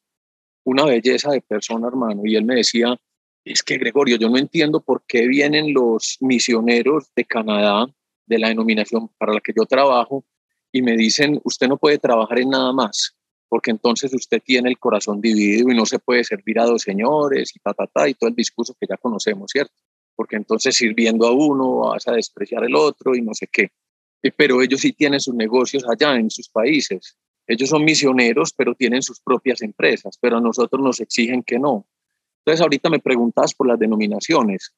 una 0.64 0.86
belleza 0.86 1.32
de 1.32 1.42
persona, 1.42 1.88
hermano. 1.88 2.22
Y 2.26 2.36
él 2.36 2.46
me 2.46 2.56
decía, 2.56 3.00
es 3.46 3.64
que 3.64 3.78
Gregorio, 3.78 4.18
yo 4.18 4.30
no 4.30 4.38
entiendo 4.38 4.82
por 4.82 5.04
qué 5.08 5.28
vienen 5.28 5.74
los 5.74 6.18
misioneros 6.20 7.12
de 7.16 7.26
Canadá, 7.26 7.86
de 8.26 8.40
la 8.40 8.50
denominación 8.50 9.10
para 9.18 9.34
la 9.34 9.40
que 9.40 9.54
yo 9.56 9.66
trabajo, 9.66 10.26
y 10.72 10.82
me 10.82 10.98
dicen, 10.98 11.40
usted 11.44 11.68
no 11.68 11.78
puede 11.78 11.98
trabajar 11.98 12.40
en 12.40 12.50
nada 12.50 12.74
más 12.74 13.19
porque 13.50 13.72
entonces 13.72 14.14
usted 14.14 14.42
tiene 14.44 14.70
el 14.70 14.78
corazón 14.78 15.20
dividido 15.20 15.72
y 15.72 15.76
no 15.76 15.86
se 15.86 16.00
puede 16.00 16.24
servir 16.24 16.60
a 16.60 16.66
dos 16.66 16.84
señores 16.84 17.56
y 17.56 17.60
ta, 17.60 17.74
ta, 17.74 17.88
ta, 17.88 18.08
y 18.08 18.14
todo 18.14 18.30
el 18.30 18.36
discurso 18.36 18.76
que 18.80 18.86
ya 18.88 18.96
conocemos, 18.96 19.52
¿cierto? 19.52 19.74
Porque 20.16 20.36
entonces 20.36 20.76
sirviendo 20.76 21.28
a 21.28 21.32
uno 21.32 21.80
vas 21.90 22.08
a 22.08 22.14
despreciar 22.14 22.64
el 22.64 22.76
otro 22.76 23.16
y 23.16 23.22
no 23.22 23.34
sé 23.34 23.48
qué. 23.52 23.72
Pero 24.38 24.62
ellos 24.62 24.82
sí 24.82 24.94
tienen 24.94 25.20
sus 25.20 25.34
negocios 25.34 25.84
allá 25.90 26.16
en 26.16 26.30
sus 26.30 26.50
países. 26.50 27.18
Ellos 27.48 27.70
son 27.70 27.84
misioneros, 27.84 28.54
pero 28.54 28.76
tienen 28.76 29.02
sus 29.02 29.20
propias 29.22 29.62
empresas, 29.64 30.18
pero 30.22 30.38
a 30.38 30.42
nosotros 30.42 30.82
nos 30.84 31.00
exigen 31.00 31.42
que 31.42 31.58
no. 31.58 31.88
Entonces 32.40 32.62
ahorita 32.62 32.90
me 32.90 33.00
preguntas 33.00 33.56
por 33.56 33.68
las 33.68 33.80
denominaciones. 33.80 34.76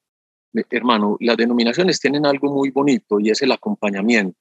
Hermano, 0.69 1.17
las 1.19 1.35
denominaciones 1.35 1.99
tienen 1.99 2.25
algo 2.25 2.53
muy 2.53 2.69
bonito 2.69 3.19
y 3.19 3.29
es 3.29 3.41
el 3.41 3.51
acompañamiento. 3.51 4.39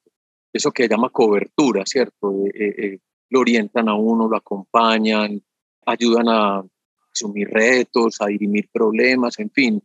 Eso 0.52 0.70
que 0.70 0.88
llama 0.88 1.10
cobertura, 1.10 1.84
¿cierto? 1.86 2.44
Eh, 2.46 2.50
eh, 2.54 2.74
eh, 2.78 2.98
lo 3.30 3.40
orientan 3.40 3.88
a 3.88 3.94
uno, 3.94 4.28
lo 4.28 4.36
acompañan, 4.36 5.42
ayudan 5.86 6.28
a 6.28 6.64
asumir 7.12 7.48
retos, 7.48 8.20
a 8.20 8.26
dirimir 8.26 8.68
problemas, 8.72 9.38
en 9.38 9.50
fin. 9.50 9.82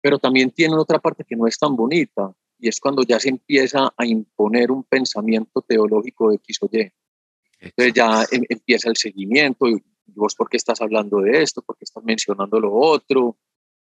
Pero 0.00 0.18
también 0.18 0.50
tienen 0.50 0.78
otra 0.78 0.98
parte 0.98 1.24
que 1.24 1.36
no 1.36 1.46
es 1.46 1.58
tan 1.58 1.74
bonita 1.74 2.32
y 2.58 2.68
es 2.68 2.80
cuando 2.80 3.02
ya 3.02 3.20
se 3.20 3.28
empieza 3.28 3.92
a 3.96 4.04
imponer 4.04 4.70
un 4.70 4.84
pensamiento 4.84 5.62
teológico 5.62 6.30
de 6.30 6.36
X 6.36 6.58
o 6.62 6.68
Y. 6.70 6.90
Entonces 7.60 7.94
ya 7.94 8.24
em, 8.30 8.44
empieza 8.48 8.88
el 8.88 8.96
seguimiento, 8.96 9.68
y 9.68 9.82
vos 10.06 10.34
por 10.34 10.48
qué 10.48 10.56
estás 10.56 10.80
hablando 10.80 11.20
de 11.20 11.42
esto, 11.42 11.62
por 11.62 11.76
qué 11.76 11.84
estás 11.84 12.02
mencionando 12.04 12.58
lo 12.60 12.74
otro, 12.74 13.36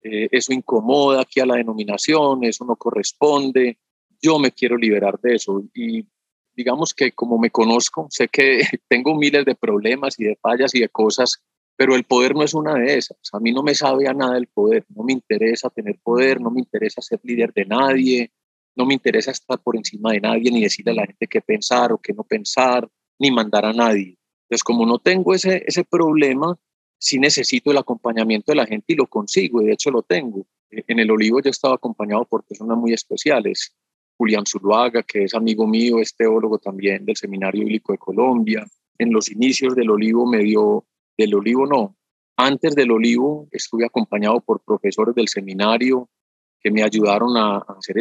eh, 0.01 0.27
eso 0.31 0.53
incomoda 0.53 1.21
aquí 1.21 1.39
a 1.39 1.45
la 1.45 1.55
denominación, 1.55 2.43
eso 2.43 2.65
no 2.65 2.75
corresponde, 2.75 3.77
yo 4.21 4.39
me 4.39 4.51
quiero 4.51 4.77
liberar 4.77 5.19
de 5.19 5.35
eso. 5.35 5.63
Y 5.73 6.05
digamos 6.55 6.93
que 6.93 7.11
como 7.11 7.37
me 7.37 7.51
conozco, 7.51 8.07
sé 8.09 8.27
que 8.27 8.61
tengo 8.87 9.15
miles 9.15 9.45
de 9.45 9.55
problemas 9.55 10.19
y 10.19 10.25
de 10.25 10.37
fallas 10.41 10.73
y 10.75 10.79
de 10.79 10.89
cosas, 10.89 11.41
pero 11.75 11.95
el 11.95 12.03
poder 12.03 12.35
no 12.35 12.43
es 12.43 12.53
una 12.53 12.75
de 12.75 12.97
esas. 12.97 13.17
A 13.31 13.39
mí 13.39 13.51
no 13.51 13.63
me 13.63 13.75
sabe 13.75 14.07
a 14.07 14.13
nada 14.13 14.37
el 14.37 14.47
poder, 14.47 14.85
no 14.89 15.03
me 15.03 15.13
interesa 15.13 15.69
tener 15.69 15.99
poder, 16.03 16.39
no 16.39 16.51
me 16.51 16.59
interesa 16.59 17.01
ser 17.01 17.19
líder 17.23 17.53
de 17.53 17.65
nadie, 17.65 18.31
no 18.75 18.85
me 18.85 18.93
interesa 18.93 19.31
estar 19.31 19.59
por 19.59 19.75
encima 19.75 20.11
de 20.11 20.21
nadie 20.21 20.51
ni 20.51 20.61
decirle 20.61 20.91
a 20.91 20.95
la 20.95 21.05
gente 21.05 21.27
qué 21.27 21.41
pensar 21.41 21.91
o 21.91 21.97
qué 21.97 22.13
no 22.13 22.23
pensar, 22.23 22.87
ni 23.19 23.31
mandar 23.31 23.65
a 23.65 23.73
nadie. 23.73 24.17
Entonces, 24.43 24.63
como 24.63 24.85
no 24.85 24.99
tengo 24.99 25.33
ese, 25.33 25.63
ese 25.65 25.83
problema, 25.83 26.57
sí 26.97 27.19
necesito 27.19 27.71
el 27.71 27.77
acompañamiento 27.77 28.51
de 28.51 28.55
la 28.55 28.65
gente 28.65 28.93
y 28.93 28.95
lo 28.95 29.07
consigo, 29.07 29.61
y 29.61 29.65
de 29.65 29.73
hecho 29.73 29.91
lo 29.91 30.03
tengo. 30.03 30.45
En 30.69 30.99
el 30.99 31.11
Olivo 31.11 31.41
yo 31.41 31.49
estaba 31.49 31.75
acompañado 31.75 32.25
por 32.25 32.43
personas 32.43 32.77
muy 32.77 32.93
especiales. 32.93 33.75
Julián 34.17 34.45
Zuluaga, 34.45 35.03
que 35.03 35.23
es 35.23 35.33
amigo 35.33 35.67
mío, 35.67 35.99
es 35.99 36.15
teólogo 36.15 36.59
también 36.59 37.05
del 37.05 37.15
Seminario 37.15 37.61
Bíblico 37.61 37.91
de 37.91 37.97
Colombia. 37.97 38.65
En 38.97 39.11
los 39.11 39.29
inicios 39.31 39.75
del 39.75 39.89
Olivo 39.89 40.25
me 40.25 40.39
dio, 40.39 40.85
del 41.17 41.35
Olivo 41.35 41.65
no, 41.65 41.95
antes 42.37 42.75
del 42.75 42.91
Olivo 42.91 43.47
estuve 43.51 43.85
acompañado 43.85 44.39
por 44.41 44.61
profesores 44.61 45.13
del 45.13 45.27
seminario 45.27 46.09
que 46.59 46.71
me 46.71 46.81
ayudaron 46.81 47.35
a, 47.37 47.57
hacer 47.57 47.97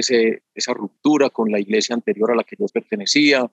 esa 0.55 0.72
ruptura 0.72 1.31
con 1.31 1.51
la 1.51 1.59
iglesia 1.59 1.94
anterior 1.94 2.31
a 2.31 2.37
la 2.37 2.44
que 2.44 2.57
yo 2.59 2.66
pertenecía. 2.66 3.51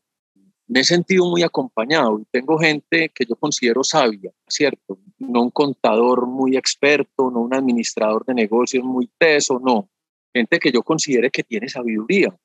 Me 0.68 0.82
he 0.82 0.84
sentido 0.84 1.26
muy 1.26 1.42
acompañado 1.42 2.20
y 2.20 2.26
tengo 2.32 2.60
gente 2.60 3.10
que 3.10 3.26
yo 3.26 3.36
considero 3.36 3.84
sabia, 3.84 4.32
¿cierto? 4.48 5.00
No 5.18 5.42
un 5.42 5.50
contador 5.50 6.28
muy 6.28 6.56
experto, 6.56 7.32
no 7.32 7.40
un 7.40 7.56
administrador 7.56 8.24
de 8.24 8.36
negocios 8.36 8.84
muy 8.84 9.10
teso, 9.18 9.60
no. 9.60 9.90
Gente 10.32 10.60
que 10.60 10.72
yo 10.72 10.84
considere 10.84 11.32
que 11.32 11.44
tiene 11.44 11.68
sabiduría, 11.68 12.38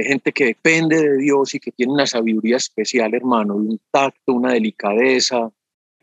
de 0.00 0.08
gente 0.08 0.32
que 0.32 0.46
depende 0.46 0.96
de 0.96 1.18
Dios 1.18 1.54
y 1.54 1.60
que 1.60 1.72
tiene 1.72 1.92
una 1.92 2.06
sabiduría 2.06 2.56
especial, 2.56 3.14
hermano, 3.14 3.54
un 3.54 3.78
tacto, 3.90 4.32
una 4.32 4.52
delicadeza, 4.52 5.50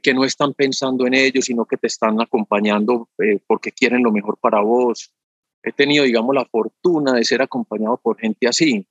que 0.01 0.13
no 0.13 0.23
están 0.23 0.53
pensando 0.53 1.07
en 1.07 1.15
ellos, 1.15 1.45
sino 1.45 1.65
que 1.65 1.77
te 1.77 1.87
están 1.87 2.21
acompañando 2.21 3.09
eh, 3.17 3.39
porque 3.47 3.71
quieren 3.71 4.03
lo 4.03 4.11
mejor 4.11 4.37
para 4.37 4.61
vos. 4.61 5.11
He 5.63 5.71
tenido, 5.71 6.03
digamos, 6.03 6.35
la 6.35 6.45
fortuna 6.45 7.13
de 7.13 7.23
ser 7.23 7.41
acompañado 7.41 7.97
por 7.97 8.17
gente 8.19 8.47
así. 8.47 8.85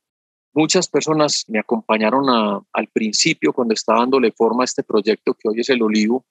Muchas 0.53 0.87
personas 0.89 1.45
me 1.47 1.59
acompañaron 1.59 2.25
al 2.73 2.87
principio 2.87 3.53
cuando 3.53 3.73
estaba 3.73 4.01
dándole 4.01 4.31
forma 4.31 4.63
a 4.63 4.65
este 4.65 4.83
proyecto 4.83 5.33
que 5.33 5.47
hoy 5.47 5.61
es 5.61 5.69
el 5.69 5.81
Olivo. 5.81 6.25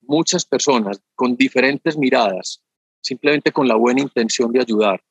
Muchas 0.00 0.46
personas 0.46 1.00
con 1.14 1.36
diferentes 1.36 1.96
miradas, 1.96 2.62
simplemente 3.02 3.52
con 3.52 3.68
la 3.68 3.74
buena 3.74 4.00
intención 4.00 4.50
de 4.50 4.60
ayudar. 4.60 5.02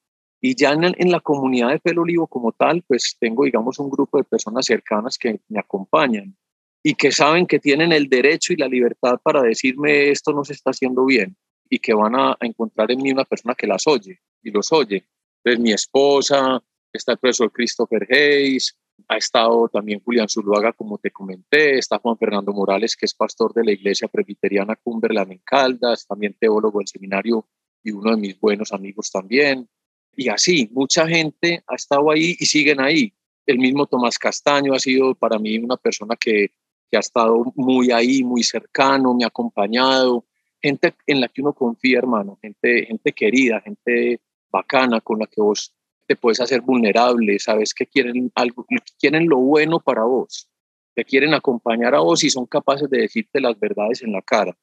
Y 0.45 0.55
ya 0.55 0.73
en, 0.73 0.83
en 0.83 1.09
la 1.09 1.21
comunidad 1.21 1.69
de 1.69 1.79
Fel 1.79 1.99
Olivo 1.99 2.27
como 2.27 2.51
tal, 2.51 2.83
pues 2.85 3.15
tengo, 3.17 3.45
digamos, 3.45 3.79
un 3.79 3.89
grupo 3.89 4.17
de 4.17 4.25
personas 4.25 4.65
cercanas 4.65 5.17
que 5.17 5.39
me 5.47 5.59
acompañan 5.59 6.35
y 6.83 6.95
que 6.95 7.13
saben 7.13 7.47
que 7.47 7.59
tienen 7.59 7.93
el 7.93 8.09
derecho 8.09 8.51
y 8.51 8.57
la 8.57 8.67
libertad 8.67 9.21
para 9.23 9.41
decirme 9.41 10.09
esto 10.09 10.33
no 10.33 10.43
se 10.43 10.51
está 10.51 10.71
haciendo 10.71 11.05
bien 11.05 11.37
y 11.69 11.79
que 11.79 11.93
van 11.93 12.15
a, 12.15 12.37
encontrar 12.41 12.91
en 12.91 13.01
mí 13.01 13.09
una 13.09 13.23
persona 13.23 13.55
que 13.55 13.67
las 13.67 13.87
oye 13.87 14.19
y 14.43 14.51
los 14.51 14.73
oye. 14.73 15.07
Entonces 15.37 15.63
mi 15.63 15.71
esposa, 15.71 16.61
está 16.91 17.13
el 17.13 17.19
profesor 17.19 17.49
Christopher 17.49 18.05
Hayes, 18.11 18.77
ha 19.07 19.15
estado 19.15 19.69
también 19.69 20.01
Julián 20.03 20.27
Zuluaga, 20.27 20.73
como 20.73 20.97
te 20.97 21.09
comenté, 21.09 21.77
está 21.77 21.99
Juan 21.99 22.17
Fernando 22.17 22.51
Morales, 22.51 22.97
que 22.97 23.05
es 23.05 23.13
pastor 23.13 23.53
de 23.53 23.63
la 23.63 23.71
iglesia 23.71 24.09
presbiteriana 24.09 24.75
Cumberland 24.75 25.31
en 25.31 25.39
Caldas, 25.39 26.05
también 26.05 26.35
teólogo 26.37 26.79
del 26.79 26.87
seminario 26.89 27.47
y 27.81 27.91
uno 27.91 28.11
de 28.11 28.17
mis 28.17 28.37
buenos 28.37 28.73
amigos 28.73 29.09
también. 29.09 29.69
Y 30.15 30.29
así, 30.29 30.69
mucha 30.71 31.07
gente 31.07 31.63
ha 31.67 31.75
estado 31.75 32.11
ahí 32.11 32.35
y 32.39 32.45
siguen 32.45 32.81
ahí. 32.81 33.13
El 33.45 33.57
mismo 33.57 33.85
Tomás 33.85 34.17
Castaño 34.17 34.73
ha 34.73 34.79
sido 34.79 35.15
para 35.15 35.37
mí 35.39 35.57
una 35.57 35.77
persona 35.77 36.15
que 36.15 36.51
que 36.93 36.97
ha 36.97 36.99
estado 36.99 37.51
muy 37.55 37.89
ahí, 37.89 38.23
muy 38.23 38.43
cercano, 38.43 39.15
me 39.15 39.23
ha 39.23 39.27
acompañado, 39.27 40.27
gente 40.61 40.93
en 41.07 41.21
la 41.21 41.27
que 41.27 41.41
uno 41.41 41.51
confía, 41.51 41.97
hermano, 41.97 42.37
gente, 42.39 42.85
gente 42.85 43.13
querida, 43.13 43.59
gente 43.61 44.21
bacana 44.51 45.01
con 45.01 45.17
la 45.17 45.25
que 45.25 45.41
vos 45.41 45.73
te 46.05 46.15
puedes 46.15 46.39
hacer 46.39 46.61
vulnerable, 46.61 47.39
sabes 47.39 47.73
que 47.73 47.87
quieren 47.87 48.31
algo, 48.35 48.67
quieren 48.99 49.27
lo 49.27 49.39
bueno 49.39 49.79
para 49.79 50.03
vos, 50.03 50.47
te 50.93 51.03
quieren 51.03 51.33
acompañar 51.33 51.95
a 51.95 52.01
vos 52.01 52.23
y 52.23 52.29
son 52.29 52.45
capaces 52.45 52.87
de 52.91 52.99
decirte 52.99 53.41
las 53.41 53.59
verdades 53.59 54.03
en 54.03 54.11
la 54.11 54.21
cara, 54.21 54.55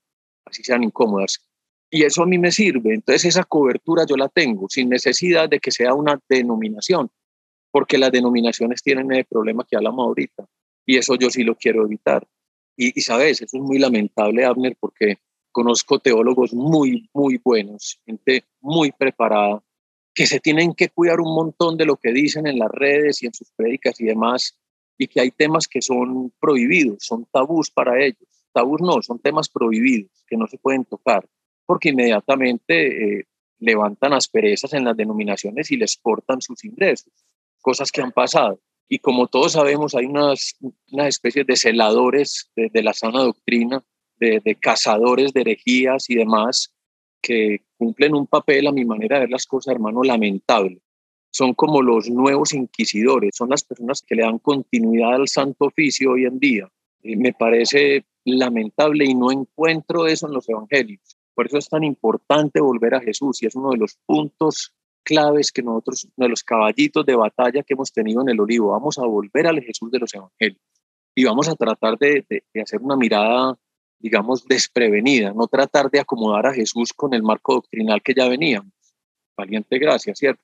así 0.44 0.62
sean 0.62 0.84
incómodas. 0.84 1.44
Y 1.90 2.05
eso 2.05 2.22
a 2.22 2.26
mí 2.26 2.38
me 2.38 2.53
sirve, 2.53 2.94
entonces 2.94 3.24
esa 3.24 3.44
cobertura 3.44 4.07
yo 4.07 4.16
la 4.16 4.29
tengo 4.29 4.68
sin 4.68 4.88
necesidad 4.88 5.48
de 5.48 5.59
que 5.59 5.72
sea 5.72 5.92
una 5.94 6.20
denominación, 6.29 7.11
porque 7.72 7.98
las 7.98 8.12
denominaciones 8.12 8.83
tienen 8.83 9.11
el 9.12 9.24
problema 9.24 9.66
que 9.68 9.76
hablamos 9.76 10.07
ahorita 10.07 10.46
y 10.87 10.96
eso 10.96 11.14
yo 11.14 11.31
sí 11.31 11.44
lo 11.44 11.55
quiero 11.57 11.85
evitar. 11.85 12.26
Y, 12.76 12.98
sabes, 13.03 13.42
eso 13.42 13.59
es 13.59 13.62
muy 13.62 13.79
lamentable, 13.79 14.44
Abner, 14.44 14.76
porque 14.81 15.18
conozco 15.53 15.98
teólogos 15.98 16.55
muy, 16.55 17.09
muy 17.12 17.38
buenos, 17.44 18.00
gente 18.07 18.44
muy 18.61 18.90
preparada, 18.90 19.62
que 20.14 20.26
se 20.26 20.40
tienen 20.40 20.74
que 20.74 20.88
cuidar 20.88 21.20
un 21.20 21.35
montón 21.35 21.76
de 21.76 21.85
lo 21.85 21.96
que 21.96 22.11
dicen 22.12 22.46
en 22.46 22.59
las 22.59 22.70
redes 22.70 23.22
y 23.22 23.26
en 23.26 23.35
sus 23.35 23.50
prédicas 23.53 24.00
y 24.00 24.07
demás, 24.07 24.59
y 24.96 25.07
que 25.09 25.20
hay 25.20 25.31
temas 25.31 25.68
que 25.68 25.83
son 25.83 26.33
prohibidos, 26.40 27.05
son 27.05 27.26
tabús 27.31 27.70
para 27.70 28.03
ellos. 28.03 28.29
Tabús 28.53 28.81
no, 28.81 29.03
son 29.03 29.18
temas 29.18 29.48
prohibidos, 29.48 30.24
que 30.26 30.37
no 30.37 30.46
se 30.46 30.59
pueden 30.59 30.85
tocar, 30.85 31.24
porque 31.70 31.90
inmediatamente 31.90 33.18
eh, 33.20 33.26
levantan 33.61 34.12
asperezas 34.12 34.72
en 34.72 34.85
las 34.85 34.96
denominaciones 34.96 35.70
y 35.70 35.76
les 35.76 35.98
cortan 35.98 36.42
sus 36.42 36.64
ingresos, 36.64 37.12
cosas 37.61 37.92
que 37.92 38.02
han 38.02 38.11
pasado. 38.11 38.59
Y 38.88 38.98
como 38.98 39.28
todos 39.28 39.52
sabemos, 39.52 39.94
hay 39.94 40.06
unas, 40.06 40.56
unas 40.90 41.06
especies 41.06 41.46
de 41.46 41.54
celadores 41.54 42.50
de, 42.56 42.83
la 42.83 42.92
sana 42.92 43.20
doctrina, 43.20 43.85
de, 44.18 44.40
de, 44.44 44.56
cazadores 44.56 45.33
de 45.33 45.42
herejías 45.42 46.11
y 46.11 46.16
demás, 46.16 46.74
que 47.22 47.61
cumplen 47.78 48.16
un 48.16 48.26
papel, 48.26 48.66
a 48.66 48.72
mi 48.72 48.85
manera 48.85 49.18
de 49.18 49.26
ver 49.26 49.30
las 49.30 49.46
cosas, 49.46 49.72
hermano, 49.72 50.02
lamentable. 50.02 50.80
Son 51.30 51.54
como 51.54 51.83
los 51.83 52.11
nuevos 52.11 52.52
inquisidores, 52.52 53.37
son 53.37 53.50
las 53.50 53.62
personas 53.62 54.02
que 54.02 54.16
le 54.16 54.22
dan 54.22 54.40
continuidad 54.40 55.14
al 55.14 55.28
santo 55.28 55.66
oficio 55.66 56.11
hoy 56.11 56.24
en 56.24 56.40
día. 56.40 56.68
Y 57.00 57.14
me 57.14 57.33
parece 57.33 58.06
lamentable 58.24 59.04
y 59.04 59.14
no 59.14 59.30
encuentro 59.30 60.09
eso 60.09 60.26
en 60.26 60.35
los 60.35 60.48
evangelios. 60.48 61.19
Por 61.40 61.46
eso 61.46 61.57
es 61.57 61.70
tan 61.70 61.85
importante 61.85 62.61
volver 62.61 62.94
a 62.94 63.00
Jesús 63.00 63.42
y 63.42 63.46
es 63.46 63.55
uno 63.55 63.70
de 63.70 63.79
los 63.79 63.96
puntos 64.05 64.74
claves 65.03 65.50
que 65.50 65.62
nosotros, 65.62 66.07
de 66.14 66.29
los 66.29 66.44
caballitos 66.44 67.07
de 67.07 67.16
batalla 67.16 67.62
que 67.62 67.72
hemos 67.72 67.90
tenido 67.94 68.20
en 68.20 68.29
el 68.29 68.40
olivo, 68.40 68.72
vamos 68.72 68.98
a 68.98 69.07
volver 69.07 69.46
al 69.46 69.59
Jesús 69.62 69.90
de 69.90 70.00
los 70.00 70.12
evangelios 70.12 70.61
y 71.14 71.24
vamos 71.24 71.48
a 71.48 71.55
tratar 71.55 71.96
de, 71.96 72.26
hacer 72.62 72.83
una 72.83 72.94
mirada, 72.94 73.59
digamos, 73.98 74.44
desprevenida, 74.44 75.33
no 75.33 75.46
tratar 75.46 75.90
de 75.90 76.00
acomodar 76.00 76.44
a 76.44 76.53
Jesús 76.53 76.92
con 76.92 77.14
el 77.14 77.22
marco 77.22 77.55
doctrinal 77.55 78.03
que 78.03 78.12
ya 78.12 78.29
veníamos. 78.29 78.74
Valiente 79.35 79.79
gracia, 79.79 80.14
¿cierto? 80.14 80.42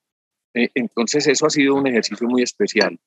E, 0.54 0.70
entonces 0.74 1.26
eso 1.26 1.44
ha 1.44 1.50
sido 1.50 1.74
un 1.74 1.86
ejercicio 1.88 2.26
muy 2.26 2.40
especial. 2.40 2.98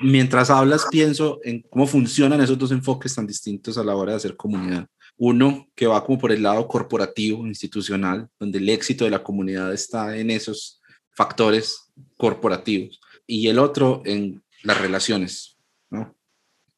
Mientras 0.00 0.50
hablas, 0.50 0.86
pienso 0.88 1.40
en 1.42 1.62
cómo 1.62 1.88
funcionan 1.88 2.40
esos 2.40 2.56
dos 2.56 2.70
enfoques 2.70 3.12
tan 3.12 3.26
distintos 3.26 3.76
a 3.76 3.82
la 3.82 3.96
hora 3.96 4.12
de 4.12 4.18
hacer 4.18 4.36
comunidad. 4.36 4.86
Uno 5.16 5.68
que 5.74 5.86
va 5.86 6.04
como 6.04 6.18
por 6.18 6.32
el 6.32 6.42
lado 6.42 6.66
corporativo, 6.66 7.46
institucional, 7.46 8.28
donde 8.38 8.58
el 8.58 8.68
éxito 8.68 9.04
de 9.04 9.10
la 9.10 9.22
comunidad 9.22 9.72
está 9.72 10.16
en 10.16 10.30
esos 10.30 10.80
factores 11.10 11.92
corporativos. 12.16 13.00
Y 13.26 13.48
el 13.48 13.58
otro 13.58 14.02
en 14.04 14.42
las 14.62 14.80
relaciones. 14.80 15.58
¿no? 15.90 16.14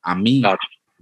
A 0.02 0.14
mí, 0.14 0.42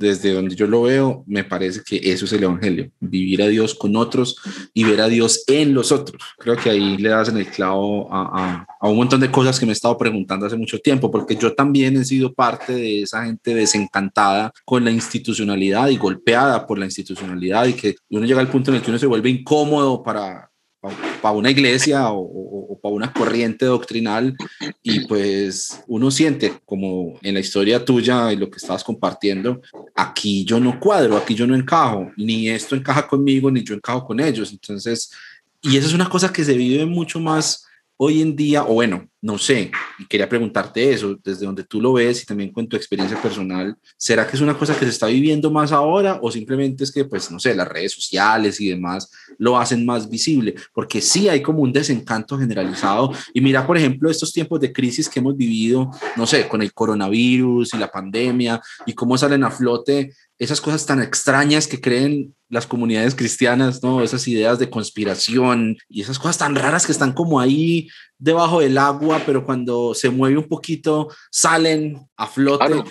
desde 0.03 0.35
donde 0.35 0.55
yo 0.55 0.67
lo 0.67 0.83
veo, 0.83 1.25
me 1.27 1.45
parece 1.45 1.81
que 1.87 1.97
eso 1.97 2.25
es 2.25 2.33
el 2.33 2.43
Evangelio, 2.43 2.91
vivir 3.01 3.41
a 3.43 3.49
Dios 3.49 3.75
con 3.75 3.97
otros 3.97 4.37
y 4.75 4.85
ver 4.85 5.01
a 5.01 5.09
Dios 5.09 5.45
en 5.47 5.73
los 5.73 5.93
otros. 5.93 6.21
Creo 6.39 6.57
que 6.57 6.69
ahí 6.69 6.99
le 6.99 7.09
das 7.09 7.29
en 7.29 7.39
el 7.39 7.47
clavo 7.47 8.09
a, 8.13 8.67
un 8.83 8.97
montón 8.97 9.21
de 9.21 9.31
cosas 9.31 9.59
que 9.59 9.65
me 9.65 9.73
he 9.73 9.75
estado 9.75 9.97
preguntando 9.97 10.45
hace 10.45 10.57
mucho 10.57 10.79
tiempo, 10.81 11.11
porque 11.11 11.37
yo 11.37 11.55
también 11.55 11.97
he 11.97 12.05
sido 12.05 12.35
parte 12.35 12.75
de 12.75 13.03
esa 13.03 13.25
gente 13.25 13.55
desencantada 13.55 14.53
con 14.65 14.85
la 14.85 14.91
institucionalidad 14.91 15.89
y 15.89 15.97
golpeada 15.97 16.67
por 16.67 16.79
la 16.79 16.85
institucionalidad 16.85 17.67
y 17.67 17.75
que 17.75 17.95
uno 18.11 18.27
llega 18.27 18.41
al 18.41 18.51
punto 18.51 18.71
en 18.71 18.77
el 18.77 18.83
que 18.83 18.91
uno 18.91 18.99
se 18.99 19.07
vuelve 19.07 19.31
incómodo 19.31 20.03
para, 20.03 20.52
para 20.83 21.35
una 21.35 21.51
iglesia 21.51 22.09
o, 22.11 22.79
para 22.83 22.95
una 22.95 23.13
corriente 23.13 23.65
doctrinal 23.65 24.37
y 24.83 25.07
pues 25.07 25.83
uno 25.87 26.11
siente 26.11 26.55
como 26.65 27.19
en 27.23 27.35
la 27.35 27.41
historia 27.41 27.85
tuya 27.85 28.33
y 28.33 28.37
lo 28.37 28.51
que 28.51 28.57
estabas 28.57 28.83
compartiendo, 28.83 29.63
aquí 29.95 30.45
yo 30.45 30.59
no 30.59 30.81
cuadro, 30.81 31.17
aquí 31.17 31.35
yo 31.35 31.47
no 31.47 31.55
encajo, 31.55 32.11
ni 32.17 32.49
esto 32.49 32.75
encaja 32.75 33.07
conmigo, 33.07 33.51
ni 33.51 33.63
yo 33.63 33.75
encajo 33.75 34.05
con 34.05 34.19
ellos. 34.19 34.51
Entonces, 34.51 35.13
y 35.61 35.77
eso 35.77 35.87
es 35.87 35.95
una 35.95 36.09
cosa 36.09 36.33
que 36.33 36.43
se 36.43 36.55
vive 36.55 36.85
mucho 36.85 37.21
más 37.21 37.65
hoy 37.97 38.21
en 38.21 38.35
día, 38.35 38.65
o 38.65 38.75
bueno, 38.75 39.09
no 39.23 39.39
sé, 39.39 39.71
y 40.01 40.07
quería 40.07 40.29
preguntarte 40.29 40.93
eso, 40.93 41.17
desde 41.23 41.47
donde 41.47 41.63
tú 41.63 41.81
lo 41.81 41.93
ves 41.93 42.23
y 42.23 42.27
también 42.27 42.51
con 42.51 42.67
tu 42.67 42.77
experiencia 42.77 43.21
personal, 43.23 43.77
¿será 43.97 44.27
que 44.27 44.35
es 44.35 44.43
una 44.43 44.59
cosa 44.59 44.77
que 44.77 44.85
se 44.85 44.91
está 44.91 45.07
viviendo 45.07 45.49
más 45.49 45.71
ahora 45.71 46.19
o 46.21 46.33
simplemente 46.33 46.83
es 46.83 46.91
que, 46.91 47.05
pues, 47.05 47.31
no 47.31 47.39
sé, 47.39 47.55
las 47.55 47.69
redes 47.69 47.93
sociales 47.93 48.61
y 48.61 48.69
demás 48.69 49.09
lo 49.39 49.57
hacen 49.57 49.87
más 49.87 50.11
visible? 50.11 50.57
Porque 50.75 51.01
sí 51.01 51.29
hay 51.29 51.41
como 51.41 51.61
un 51.61 51.73
desencanto 51.73 52.37
generalizado. 52.37 53.13
Y 53.33 53.41
mira, 53.41 53.65
por 53.65 53.77
ejemplo, 53.77 54.11
estos 54.11 54.33
tiempos 54.33 54.59
de 54.59 54.73
crisis 54.73 55.09
que 55.09 55.21
hemos 55.21 55.37
vivido, 55.37 55.93
no 56.17 56.27
sé, 56.27 56.49
con 56.49 56.61
el 56.61 56.73
coronavirus 56.73 57.75
y 57.75 57.79
la 57.79 57.93
pandemia 57.93 58.61
y 58.87 58.93
cómo 58.93 59.17
salen 59.17 59.45
a 59.45 59.53
flote 59.53 60.11
esas 60.43 60.61
cosas 60.61 60.85
tan 60.85 61.01
extrañas 61.01 61.69
que 61.69 61.81
creen 61.81 62.35
las 62.49 62.67
comunidades 62.67 63.15
cristianas, 63.15 63.81
¿no? 63.81 64.03
Esas 64.03 64.27
ideas 64.27 64.59
de 64.59 64.69
conspiración 64.69 65.77
y 65.89 66.03
esas 66.03 66.19
cosas 66.19 66.39
tan 66.39 66.57
raras 66.57 66.85
que 66.85 66.91
están 66.91 67.13
como 67.13 67.39
ahí 67.39 67.89
debajo 68.23 68.61
del 68.61 68.79
agua, 68.79 69.21
pero 69.27 69.45
cuando 69.45 69.95
se 69.95 70.09
mueve 70.09 70.39
un 70.39 70.47
poquito 70.47 71.09
salen 71.31 71.99
a 72.17 72.27
flote. 72.27 72.85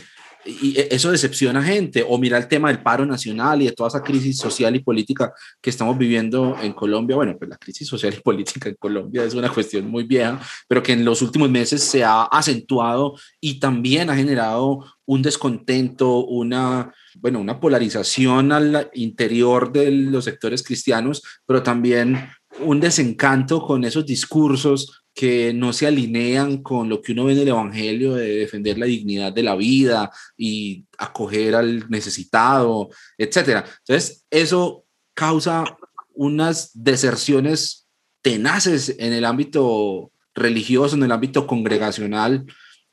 Y 0.44 0.74
eso 0.90 1.12
decepciona 1.12 1.60
a 1.60 1.64
gente. 1.64 2.04
O 2.08 2.18
mira 2.18 2.38
el 2.38 2.48
tema 2.48 2.70
del 2.70 2.82
paro 2.82 3.06
nacional 3.06 3.62
y 3.62 3.66
de 3.66 3.74
toda 3.74 3.90
esa 3.90 4.02
crisis 4.02 4.38
social 4.38 4.76
y 4.76 4.80
política 4.80 5.32
que 5.62 5.70
estamos 5.70 5.98
viviendo 5.98 6.58
en 6.62 6.74
Colombia. 6.74 7.16
Bueno, 7.16 7.38
pues 7.38 7.48
la 7.48 7.58
crisis 7.58 7.88
social 7.88 8.14
y 8.18 8.22
política 8.24 8.68
en 8.68 8.76
Colombia 8.76 9.24
es 9.24 9.36
una 9.36 9.50
cuestión 9.50 9.88
muy 9.88 10.04
vieja, 10.04 10.42
pero 10.68 10.82
que 10.82 10.94
en 10.94 11.06
los 11.06 11.22
últimos 11.22 11.50
meses 11.50 11.84
se 11.84 12.04
ha 12.04 12.24
acentuado 12.24 13.16
y 13.40 13.60
también 13.60 14.10
ha 14.10 14.16
generado 14.16 14.84
un 15.06 15.22
descontento, 15.22 16.26
una, 16.26 16.92
bueno, 17.20 17.40
una 17.40 17.60
polarización 17.60 18.52
al 18.52 18.90
interior 18.94 19.72
de 19.72 19.92
los 19.92 20.26
sectores 20.26 20.64
cristianos, 20.64 21.22
pero 21.46 21.62
también 21.62 22.30
un 22.60 22.80
desencanto 22.80 23.62
con 23.62 23.84
esos 23.84 24.06
discursos 24.06 25.01
que 25.14 25.54
no 25.54 25.74
se 25.74 25.88
alinean 25.88 26.64
con 26.64 26.88
lo 26.90 27.02
que 27.02 27.12
uno 27.12 27.26
ve 27.26 27.34
en 27.34 27.40
el 27.40 27.48
Evangelio 27.50 28.16
de 28.16 28.38
defender 28.38 28.78
la 28.78 28.86
dignidad 28.86 29.34
de 29.34 29.44
la 29.44 29.56
vida 29.56 30.10
y 30.38 30.86
acoger 30.98 31.56
al 31.56 31.90
necesitado, 31.90 32.90
etcétera. 33.18 33.66
Entonces, 33.80 34.26
eso 34.30 34.86
causa 35.14 35.66
unas 36.14 36.72
deserciones 36.74 37.88
tenaces 38.22 38.96
en 39.00 39.14
el 39.14 39.26
ámbito 39.26 40.12
religioso, 40.34 40.96
en 40.96 41.04
el 41.04 41.12
ámbito 41.12 41.46
congregacional. 41.46 42.46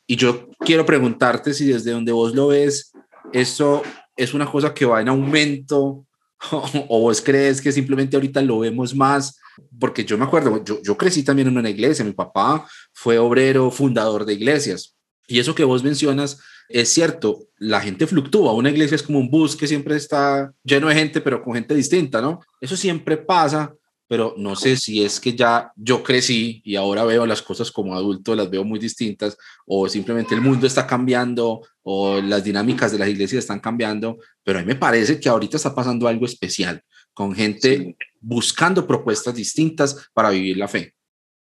Y 0.06 0.16
yo 0.16 0.48
quiero 0.60 0.84
preguntarte 0.84 1.54
si 1.54 1.66
desde 1.66 1.92
donde 1.92 2.12
vos 2.12 2.34
lo 2.34 2.48
ves, 2.48 2.92
eso 3.32 3.82
es 4.16 4.34
una 4.34 4.50
cosa 4.50 4.74
que 4.74 4.84
va 4.84 5.00
en 5.00 5.08
aumento 5.08 6.04
o 6.88 7.00
vos 7.00 7.20
crees 7.20 7.60
que 7.60 7.72
simplemente 7.72 8.16
ahorita 8.16 8.42
lo 8.42 8.60
vemos 8.60 8.94
más 8.94 9.38
porque 9.78 10.04
yo 10.04 10.18
me 10.18 10.24
acuerdo, 10.24 10.64
yo, 10.64 10.80
yo 10.82 10.96
crecí 10.96 11.22
también 11.22 11.48
en 11.48 11.58
una 11.58 11.70
iglesia, 11.70 12.04
mi 12.04 12.12
papá 12.12 12.68
fue 12.92 13.18
obrero, 13.18 13.70
fundador 13.70 14.24
de 14.24 14.34
iglesias, 14.34 14.94
Y 15.26 15.38
eso 15.38 15.54
que 15.54 15.64
vos 15.64 15.84
mencionas 15.84 16.40
es 16.68 16.90
cierto, 16.90 17.46
la 17.58 17.80
gente 17.80 18.06
fluctúa, 18.06 18.52
una 18.52 18.70
iglesia 18.70 18.94
es 18.94 19.02
como 19.02 19.18
un 19.18 19.30
bus 19.30 19.56
que 19.56 19.66
siempre 19.66 19.96
está 19.96 20.52
lleno 20.62 20.88
de 20.88 20.94
gente, 20.94 21.20
pero 21.20 21.42
con 21.42 21.54
gente 21.54 21.74
distinta, 21.74 22.20
¿no? 22.20 22.40
Eso 22.60 22.76
siempre 22.76 23.16
pasa, 23.16 23.74
pero 24.06 24.34
no 24.36 24.54
sé 24.54 24.76
si 24.76 25.02
es 25.02 25.18
que 25.18 25.34
ya 25.34 25.72
yo 25.76 26.02
crecí 26.02 26.60
y 26.64 26.76
ahora 26.76 27.04
veo 27.04 27.24
las 27.24 27.40
cosas 27.40 27.70
como 27.70 27.94
adulto, 27.94 28.34
las 28.34 28.50
veo 28.50 28.64
muy 28.64 28.78
distintas, 28.78 29.36
o 29.66 29.88
simplemente 29.88 30.34
el 30.34 30.42
mundo 30.42 30.66
está 30.66 30.86
cambiando, 30.86 31.62
o 31.82 32.20
las 32.20 32.44
dinámicas 32.44 32.92
de 32.92 32.98
las 32.98 33.08
iglesias 33.08 33.44
están 33.44 33.60
cambiando, 33.60 34.18
pero 34.44 34.58
a 34.58 34.62
mí 34.62 34.66
me 34.66 34.76
parece 34.76 35.18
que 35.18 35.28
ahorita 35.28 35.56
está 35.56 35.74
pasando 35.74 36.06
algo 36.06 36.26
especial, 36.26 36.82
con 37.14 37.34
gente 37.34 37.96
buscando 38.20 38.86
propuestas 38.86 39.34
distintas 39.34 40.08
para 40.12 40.30
vivir 40.30 40.56
la 40.56 40.68
fe. 40.68 40.94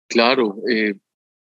Claro, 0.09 0.57
eh, 0.69 0.95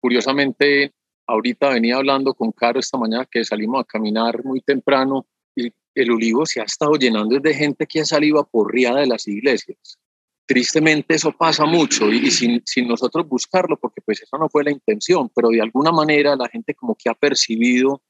curiosamente 0.00 0.94
Ahorita 1.30 1.68
venía 1.68 1.94
hablando 1.94 2.34
con 2.34 2.50
Caro 2.50 2.80
esta 2.80 2.98
mañana 2.98 3.24
que 3.30 3.44
salimos 3.44 3.80
a 3.80 3.84
caminar 3.84 4.44
muy 4.44 4.60
temprano 4.62 5.28
y 5.54 5.72
el 5.94 6.10
olivo 6.10 6.44
se 6.44 6.60
ha 6.60 6.64
estado 6.64 6.96
llenando 6.96 7.38
de 7.38 7.54
gente 7.54 7.86
que 7.86 8.00
ha 8.00 8.04
salido 8.04 8.40
a 8.40 8.48
porriada 8.48 8.98
de 8.98 9.06
las 9.06 9.28
iglesias. 9.28 10.00
Tristemente 10.44 11.14
eso 11.14 11.30
pasa 11.30 11.66
mucho 11.66 12.10
y, 12.10 12.32
sin, 12.32 12.60
sin, 12.66 12.88
nosotros 12.88 13.28
buscarlo, 13.28 13.78
porque 13.78 14.00
pues 14.00 14.20
eso 14.20 14.36
no 14.38 14.48
fue 14.48 14.64
la 14.64 14.72
intención, 14.72 15.30
pero 15.32 15.50
de 15.50 15.60
alguna 15.60 15.92
manera 15.92 16.34
la 16.34 16.48
gente 16.48 16.74
como 16.74 16.96
que 16.96 17.08
ha 17.08 17.14
percibido 17.14 18.02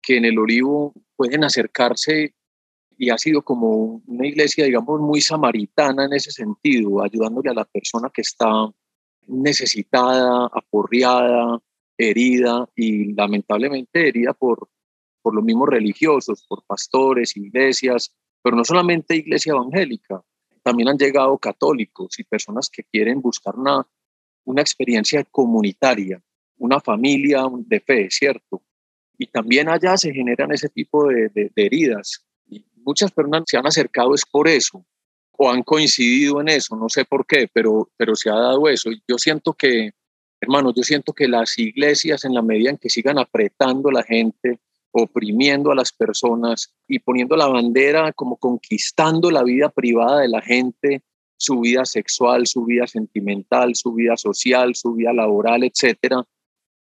que 0.00 0.16
en 0.16 0.24
el 0.24 0.38
olivo 0.38 0.94
pueden 1.14 1.44
acercarse 1.44 2.34
y 3.02 3.10
ha 3.10 3.18
sido 3.18 3.42
como 3.42 4.00
una 4.06 4.28
iglesia, 4.28 4.64
digamos, 4.64 5.00
muy 5.00 5.20
samaritana 5.20 6.04
en 6.04 6.12
ese 6.12 6.30
sentido, 6.30 7.02
ayudándole 7.02 7.50
a 7.50 7.54
la 7.54 7.64
persona 7.64 8.08
que 8.14 8.20
está 8.20 8.72
necesitada, 9.26 10.46
aporreada, 10.46 11.60
herida 11.98 12.68
y 12.76 13.12
lamentablemente 13.12 14.06
herida 14.06 14.34
por, 14.34 14.68
por 15.20 15.34
los 15.34 15.42
mismos 15.42 15.68
religiosos, 15.68 16.46
por 16.48 16.64
pastores, 16.64 17.36
iglesias, 17.36 18.14
pero 18.40 18.54
no 18.54 18.64
solamente 18.64 19.16
iglesia 19.16 19.50
evangélica, 19.50 20.22
también 20.62 20.90
han 20.90 20.96
llegado 20.96 21.36
católicos 21.38 22.20
y 22.20 22.22
personas 22.22 22.70
que 22.70 22.84
quieren 22.84 23.20
buscar 23.20 23.56
una, 23.56 23.84
una 24.44 24.62
experiencia 24.62 25.24
comunitaria, 25.24 26.22
una 26.58 26.78
familia 26.78 27.46
de 27.66 27.80
fe, 27.80 28.06
¿cierto? 28.12 28.62
Y 29.18 29.26
también 29.26 29.68
allá 29.68 29.96
se 29.96 30.12
generan 30.12 30.52
ese 30.52 30.68
tipo 30.68 31.08
de, 31.08 31.30
de, 31.30 31.50
de 31.52 31.66
heridas. 31.66 32.24
Muchas 32.84 33.10
personas 33.10 33.44
se 33.46 33.56
han 33.56 33.66
acercado 33.66 34.14
es 34.14 34.22
por 34.30 34.48
eso, 34.48 34.84
o 35.32 35.50
han 35.50 35.62
coincidido 35.62 36.40
en 36.40 36.48
eso, 36.48 36.76
no 36.76 36.88
sé 36.88 37.04
por 37.04 37.26
qué, 37.26 37.48
pero, 37.52 37.88
pero 37.96 38.14
se 38.14 38.30
ha 38.30 38.34
dado 38.34 38.68
eso. 38.68 38.90
Yo 39.08 39.18
siento 39.18 39.52
que, 39.54 39.92
Hermanos, 40.40 40.74
yo 40.76 40.82
siento 40.82 41.12
que 41.12 41.28
las 41.28 41.56
iglesias, 41.56 42.24
en 42.24 42.34
la 42.34 42.42
medida 42.42 42.70
en 42.70 42.76
que 42.76 42.90
sigan 42.90 43.18
apretando 43.18 43.90
a 43.90 43.92
la 43.92 44.02
gente, 44.02 44.58
oprimiendo 44.90 45.70
a 45.70 45.74
las 45.74 45.92
personas 45.92 46.74
y 46.86 46.98
poniendo 46.98 47.36
la 47.36 47.46
bandera 47.46 48.12
como 48.12 48.36
conquistando 48.36 49.30
la 49.30 49.42
vida 49.42 49.68
privada 49.70 50.20
de 50.20 50.28
la 50.28 50.42
gente, 50.42 51.02
su 51.36 51.60
vida 51.60 51.84
sexual, 51.84 52.46
su 52.46 52.64
vida 52.64 52.86
sentimental, 52.86 53.74
su 53.74 53.94
vida 53.94 54.16
social, 54.16 54.74
su 54.74 54.94
vida 54.94 55.12
laboral, 55.12 55.64
etcétera, 55.64 56.24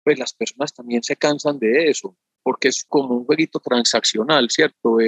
pues 0.05 0.19
las 0.19 0.35
personas 0.35 0.73
también 0.73 1.03
se 1.03 1.17
cansan 1.17 1.59
de 1.59 1.91
eso, 1.91 2.17
porque 2.43 2.69
es 2.69 2.85
como 2.85 3.15
un 3.15 3.25
jueguito 3.25 3.61
transaccional, 3.61 4.49
¿cierto? 4.51 5.01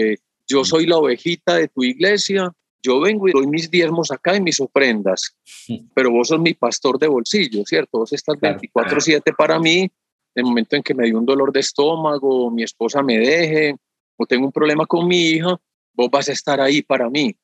Yo 0.48 0.64
soy 0.64 0.86
la 0.86 0.96
ovejita 0.96 1.56
de 1.56 1.68
tu 1.68 1.82
iglesia 1.82 2.52
yo 2.82 3.00
vengo 3.00 3.28
y 3.28 3.32
doy 3.32 3.46
mis 3.46 3.70
diezmos 3.70 4.10
acá 4.10 4.36
y 4.36 4.40
mis 4.40 4.60
ofrendas, 4.60 5.36
pero 5.94 6.10
vos 6.10 6.28
sos 6.28 6.40
mi 6.40 6.54
pastor 6.54 6.98
de 6.98 7.06
bolsillo, 7.06 7.62
¿cierto? 7.64 7.98
Vos 7.98 8.12
estás 8.12 8.36
24/7 8.36 9.34
para 9.36 9.58
mí, 9.58 9.90
el 10.34 10.44
momento 10.44 10.76
en 10.76 10.82
que 10.82 10.94
me 10.94 11.06
dio 11.06 11.18
un 11.18 11.26
dolor 11.26 11.52
de 11.52 11.60
estómago, 11.60 12.50
mi 12.50 12.64
esposa 12.64 13.02
me 13.02 13.18
deje, 13.18 13.76
o 14.16 14.26
tengo 14.26 14.46
un 14.46 14.52
problema 14.52 14.86
con 14.86 15.06
mi 15.06 15.30
hija, 15.30 15.60
vos 15.94 16.08
vas 16.10 16.28
a 16.28 16.32
estar 16.32 16.60
ahí 16.60 16.82
para 16.82 17.08
mí. 17.08 17.36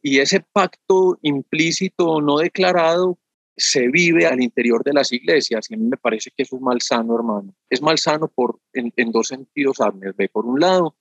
Y 0.00 0.18
ese 0.18 0.40
pacto 0.52 1.18
implícito 1.22 2.06
o 2.06 2.20
no 2.20 2.38
declarado 2.38 3.18
se 3.56 3.88
vive 3.88 4.26
al 4.26 4.42
interior 4.42 4.84
de 4.84 4.92
las 4.92 5.12
iglesias 5.12 5.66
y 5.70 5.74
a 5.74 5.78
mí 5.78 5.84
me 5.84 5.96
parece 5.96 6.30
que 6.30 6.42
es 6.42 6.52
un 6.52 6.62
mal 6.62 6.80
sano, 6.80 7.16
hermano. 7.16 7.54
Es 7.68 7.82
mal 7.82 7.98
sano 7.98 8.28
por, 8.28 8.60
en, 8.72 9.10
dos 9.10 9.28
sentidos, 9.28 9.80
Arnes. 9.80 10.14
Por 10.30 10.46
un 10.46 10.60
lado, 10.60 10.94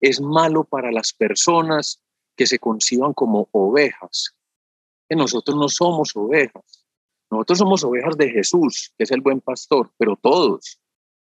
es 0.00 0.20
malo 0.20 0.64
para 0.64 0.90
las 0.90 1.12
personas 1.12 2.02
que 2.36 2.46
se 2.46 2.58
conciban 2.58 3.12
como 3.12 3.48
ovejas. 3.52 4.34
Que 5.08 5.16
nosotros 5.16 5.56
no 5.56 5.68
somos 5.68 6.14
ovejas. 6.14 6.86
Nosotros 7.30 7.58
somos 7.58 7.84
ovejas 7.84 8.16
de 8.16 8.30
Jesús, 8.30 8.92
que 8.96 9.04
es 9.04 9.10
el 9.10 9.20
buen 9.20 9.40
pastor, 9.40 9.90
pero 9.96 10.16
todos, 10.16 10.80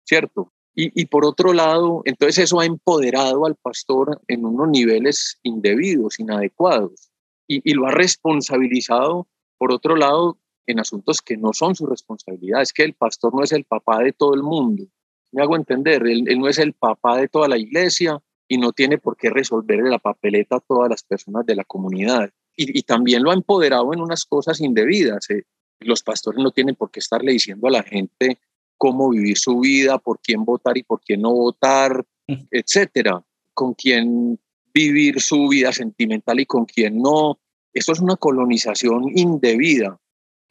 ¿cierto? 0.05 0.53
Y, 0.81 1.07
por 1.07 1.25
otro 1.25 1.53
lado, 1.53 2.03
entonces 2.05 2.45
eso 2.45 2.61
ha 2.61 2.65
empoderado 2.65 3.47
al 3.47 3.57
pastor 3.57 4.21
en 4.29 4.45
unos 4.45 4.69
niveles 4.69 5.41
indebidos, 5.43 6.21
inadecuados, 6.21 7.11
y, 7.49 7.69
y 7.69 7.75
lo 7.75 7.89
ha 7.89 7.91
responsabilizado, 7.91 9.27
por 9.59 9.73
otro 9.73 9.97
lado, 9.97 10.39
en 10.69 10.79
asuntos 10.79 11.21
que 11.21 11.37
no 11.37 11.53
son 11.53 11.75
su 11.75 11.85
responsabilidad. 11.85 12.63
Es 12.63 12.73
que 12.73 12.85
el 12.85 12.95
pastor 12.95 13.35
no 13.35 13.43
es 13.43 13.51
el 13.51 13.65
papá 13.65 13.99
de 14.05 14.13
todo 14.13 14.35
el 14.35 14.45
mundo. 14.45 14.85
Me 15.33 15.43
hago 15.43 15.57
entender, 15.57 16.07
él, 16.07 16.29
él 16.29 16.39
no 16.39 16.47
es 16.47 16.59
el 16.59 16.75
papá 16.75 17.17
de 17.17 17.27
toda 17.27 17.49
la 17.49 17.59
iglesia, 17.59 18.23
y 18.49 18.57
no 18.57 18.73
tiene 18.73 18.99
por 18.99 19.17
qué 19.17 19.31
resolverle 19.31 19.91
la 19.91 19.99
papeleta 19.99 20.57
a 20.57 20.61
todas 20.61 20.89
las 20.89 21.03
personas 21.03 21.45
de 21.45 21.55
la 21.55 21.65
comunidad. 21.65 22.31
Y, 22.57 22.83
también 22.83 23.23
lo 23.23 23.31
ha 23.31 23.35
empoderado 23.35 23.93
en 23.93 24.01
unas 24.01 24.25
cosas 24.25 24.61
indebidas. 24.61 25.31
Eh. 25.31 25.45
Los 25.79 26.03
pastores 26.03 26.43
no 26.43 26.51
tienen 26.51 26.75
por 26.75 26.91
qué 26.91 26.99
estarle 26.99 27.31
diciendo 27.31 27.69
a 27.69 27.71
la 27.71 27.85
gente 27.85 28.39
cómo 28.77 29.11
vivir 29.11 29.39
su 29.39 29.61
vida, 29.61 29.99
por 29.99 30.19
quién 30.21 30.45
votar 30.45 30.77
y 30.77 30.83
por 30.83 31.01
quién 31.01 31.23
no 31.23 31.33
votar, 31.33 32.05
etcétera, 32.51 33.23
con 33.55 33.75
quién 33.75 34.41
vivir 34.75 35.21
su 35.21 35.49
vida 35.49 35.73
sentimental 35.73 36.41
y 36.41 36.47
con 36.47 36.65
quién 36.65 37.01
no. 37.01 37.39
Eso 37.73 37.93
es 37.93 38.01
una 38.01 38.17
colonización 38.17 39.05
indebida. 39.17 40.01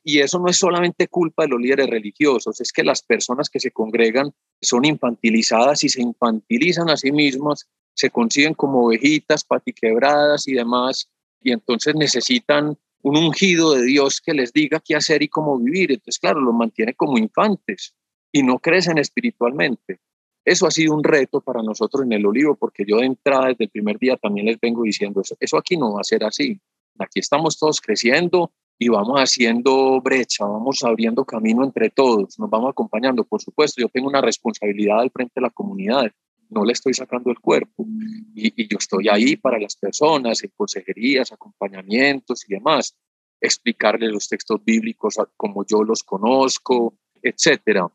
Y 0.03 0.19
eso 0.19 0.39
no 0.39 0.47
es 0.47 0.55
solamente 0.55 1.09
culpa 1.09 1.43
de 1.43 1.49
los 1.49 1.59
líderes 1.59 1.89
religiosos, 1.89 2.61
es 2.61 2.71
que 2.71 2.85
las 2.85 3.01
personas 3.01 3.49
que 3.49 3.59
se 3.59 3.71
congregan 3.71 4.31
son 4.61 4.85
infantilizadas 4.85 5.83
y 5.83 5.89
se 5.89 6.01
infantilizan 6.01 6.89
a 6.89 6.95
sí 6.95 7.11
mismas 7.11 7.67
se 7.97 8.11
consiguen 8.11 8.53
como 8.53 8.85
ovejitas, 8.85 9.43
patiquebradas 9.43 10.47
y 10.47 10.53
demás, 10.53 11.09
y 11.41 11.51
entonces 11.51 11.95
necesitan 11.95 12.77
un 13.01 13.17
ungido 13.17 13.73
de 13.73 13.83
Dios 13.83 14.21
que 14.21 14.33
les 14.33 14.53
diga 14.53 14.79
qué 14.79 14.95
hacer 14.95 15.23
y 15.23 15.27
cómo 15.27 15.57
vivir. 15.57 15.91
Entonces, 15.91 16.19
claro, 16.19 16.39
los 16.39 16.53
mantiene 16.53 16.93
como 16.93 17.17
infantes 17.17 17.95
y 18.31 18.43
no 18.43 18.59
crecen 18.59 18.99
espiritualmente. 18.99 19.99
Eso 20.45 20.67
ha 20.67 20.71
sido 20.71 20.93
un 20.93 21.03
reto 21.03 21.41
para 21.41 21.63
nosotros 21.63 22.03
en 22.03 22.13
el 22.13 22.25
olivo, 22.25 22.55
porque 22.55 22.85
yo 22.87 22.97
de 22.97 23.07
entrada 23.07 23.47
desde 23.47 23.65
el 23.65 23.69
primer 23.69 23.97
día 23.97 24.15
también 24.15 24.45
les 24.45 24.59
vengo 24.59 24.83
diciendo 24.83 25.21
eso. 25.21 25.35
Eso 25.39 25.57
aquí 25.57 25.75
no 25.75 25.93
va 25.93 26.01
a 26.01 26.03
ser 26.03 26.23
así. 26.23 26.59
Aquí 26.99 27.19
estamos 27.19 27.57
todos 27.57 27.81
creciendo 27.81 28.51
y 28.77 28.89
vamos 28.89 29.17
haciendo 29.19 29.99
brecha, 30.01 30.45
vamos 30.45 30.83
abriendo 30.83 31.25
camino 31.25 31.63
entre 31.63 31.89
todos, 31.89 32.37
nos 32.37 32.49
vamos 32.49 32.69
acompañando. 32.69 33.23
Por 33.23 33.41
supuesto, 33.41 33.81
yo 33.81 33.89
tengo 33.89 34.07
una 34.07 34.21
responsabilidad 34.21 34.99
al 34.99 35.09
frente 35.09 35.33
de 35.35 35.41
la 35.41 35.49
comunidad 35.49 36.11
no 36.49 36.63
le 36.63 36.73
estoy 36.73 36.93
sacando 36.93 37.31
el 37.31 37.39
cuerpo. 37.39 37.85
Y, 38.33 38.67
yo 38.67 38.77
estoy 38.77 39.07
ahí 39.09 39.35
para 39.35 39.59
las 39.59 39.75
personas, 39.75 40.43
en 40.43 40.51
consejerías, 40.55 41.31
acompañamientos 41.31 42.49
y 42.49 42.53
demás, 42.53 42.95
explicarles 43.39 44.11
los 44.11 44.27
textos 44.27 44.63
bíblicos 44.63 45.15
como 45.35 45.65
yo 45.65 45.83
los 45.83 46.03
conozco, 46.03 46.97
etcétera. 47.21 47.87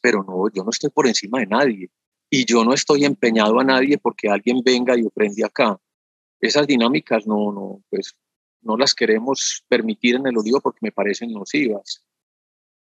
Pero 0.00 0.22
no, 0.22 0.48
yo 0.52 0.62
no 0.64 0.70
estoy 0.70 0.90
por 0.90 1.06
encima 1.06 1.40
de 1.40 1.46
nadie 1.46 1.90
y 2.30 2.44
yo 2.44 2.64
no 2.64 2.72
estoy 2.72 3.04
empeñado 3.04 3.58
a 3.60 3.64
nadie 3.64 3.98
porque 3.98 4.28
alguien 4.28 4.62
venga 4.64 4.96
y 4.98 5.04
ofrende 5.04 5.44
acá. 5.44 5.80
Esas 6.40 6.66
dinámicas 6.66 7.26
no, 7.26 7.52
no, 7.52 7.82
pues 7.88 8.16
no 8.62 8.76
las 8.76 8.94
queremos 8.94 9.64
permitir 9.68 10.16
en 10.16 10.26
el 10.26 10.36
olivo 10.36 10.60
porque 10.60 10.80
me 10.82 10.92
parecen 10.92 11.32
nocivas. 11.32 12.04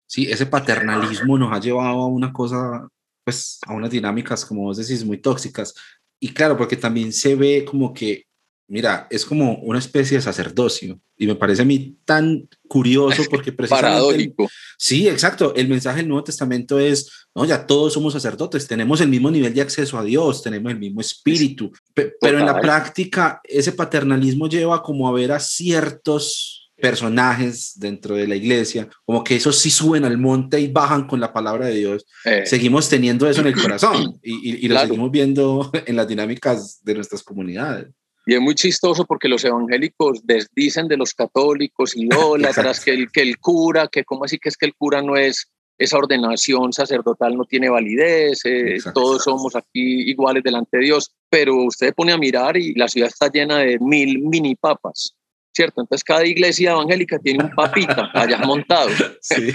Sí, 0.07 0.31
ese 0.31 0.47
paternalismo 0.47 1.37
nos 1.37 1.53
ha 1.53 1.61
llevado 1.61 2.03
a 2.03 2.07
una 2.07 2.33
cosa 2.33 2.89
pues 3.27 3.59
a 3.67 3.73
unas 3.75 3.91
dinámicas, 3.91 4.45
como 4.45 4.63
vos 4.63 4.77
decís, 4.77 5.05
muy 5.05 5.19
tóxicas. 5.19 5.75
Y 6.21 6.29
claro, 6.29 6.57
porque 6.57 6.77
también 6.77 7.13
se 7.13 7.35
ve 7.35 7.65
como 7.65 7.93
que, 7.93 8.25
mira, 8.69 9.09
es 9.11 9.27
como 9.27 9.57
una 9.63 9.81
especie 9.81 10.19
de 10.19 10.23
sacerdocio. 10.23 11.01
Y 11.19 11.27
me 11.27 11.35
parece 11.35 11.63
a 11.63 11.65
mí 11.65 11.99
tan 12.05 12.49
curioso 12.69 13.25
porque 13.31 13.51
precisamente... 13.51 14.33
sí, 14.79 15.09
exacto. 15.09 15.57
El 15.57 15.67
mensaje 15.67 15.99
del 15.99 16.09
Nuevo 16.09 16.23
Testamento 16.23 16.79
es, 16.79 17.11
no, 17.35 17.45
ya 17.45 17.67
todos 17.67 17.95
somos 17.95 18.13
sacerdotes, 18.13 18.69
tenemos 18.69 19.01
el 19.01 19.09
mismo 19.09 19.29
nivel 19.29 19.53
de 19.53 19.63
acceso 19.63 19.99
a 19.99 20.05
Dios, 20.05 20.45
tenemos 20.45 20.71
el 20.71 20.79
mismo 20.79 21.01
espíritu. 21.01 21.73
Pero 21.95 22.39
en 22.39 22.47
la 22.47 22.61
práctica, 22.61 23.41
ese 23.43 23.73
paternalismo 23.73 24.49
lleva 24.49 24.85
como 24.85 25.09
a 25.09 25.13
ver 25.13 25.33
a 25.33 25.41
ciertos 25.41 26.66
personajes 26.81 27.73
dentro 27.77 28.15
de 28.15 28.27
la 28.27 28.37
iglesia, 28.37 28.89
como 29.05 29.25
que 29.25 29.37
esos 29.37 29.59
sí 29.59 29.71
suben 29.71 30.05
al 30.05 30.19
monte 30.19 30.61
y 30.61 30.69
bajan 30.69 31.07
con 31.07 31.21
la 31.21 31.33
palabra 31.33 31.67
de 31.67 31.77
Dios. 31.77 32.07
Eh. 32.25 32.45
Seguimos 32.45 32.89
teniendo 32.89 33.29
eso 33.29 33.41
en 33.41 33.49
el 33.49 33.61
corazón 33.61 34.19
y, 34.23 34.69
lo 34.69 34.79
seguimos 34.79 35.11
viendo 35.11 35.71
en 35.87 35.97
las 35.97 36.09
dinámicas 36.09 36.81
de 36.85 36.95
nuestras 36.95 37.23
comunidades. 37.23 37.89
Y 38.27 38.35
es 38.35 38.41
muy 38.41 38.55
chistoso 38.57 39.05
porque 39.07 39.29
los 39.29 39.45
evangélicos 39.45 40.27
desdicen 40.27 40.89
de 40.89 40.97
los 40.97 41.15
católicos 41.15 41.97
y 41.97 42.07
idólatras 42.07 42.81
que 42.85 42.91
el, 42.91 43.11
que 43.11 43.23
el 43.23 43.39
cura, 43.39 43.89
que 43.89 44.05
cómo 44.05 44.25
así 44.25 44.39
que 44.39 44.49
es 44.49 44.57
que 44.57 44.67
el 44.67 44.75
cura 44.75 45.01
no 45.01 45.17
es 45.17 45.49
esa 45.79 45.99
ordenación 45.99 46.73
sacerdotal 46.73 47.37
no 47.37 47.45
tiene 47.45 47.69
validez, 47.69 48.41
eh, 48.45 48.79
todos 48.95 49.25
somos 49.25 49.55
aquí 49.57 50.11
iguales 50.11 50.43
delante 50.43 50.79
de 50.79 50.85
Dios, 50.85 51.13
pero 51.29 51.65
usted 51.65 51.95
pone 51.95 52.13
a 52.13 52.19
mirar 52.19 52.57
y 52.57 52.75
la 52.75 52.89
ciudad 52.89 53.09
está 53.09 53.31
llena 53.31 53.59
de 53.59 53.79
mil 53.79 54.21
mini 54.21 54.55
papas. 54.55 55.16
¿Cierto? 55.57 55.81
Entonces 55.81 56.05
cada 56.05 56.27
iglesia 56.27 56.73
evangélica 56.73 57.19
tiene 57.19 57.45
un 57.45 57.51
papita 57.51 58.11
allá 58.13 58.39
montado. 58.45 58.91
Sí. 59.23 59.51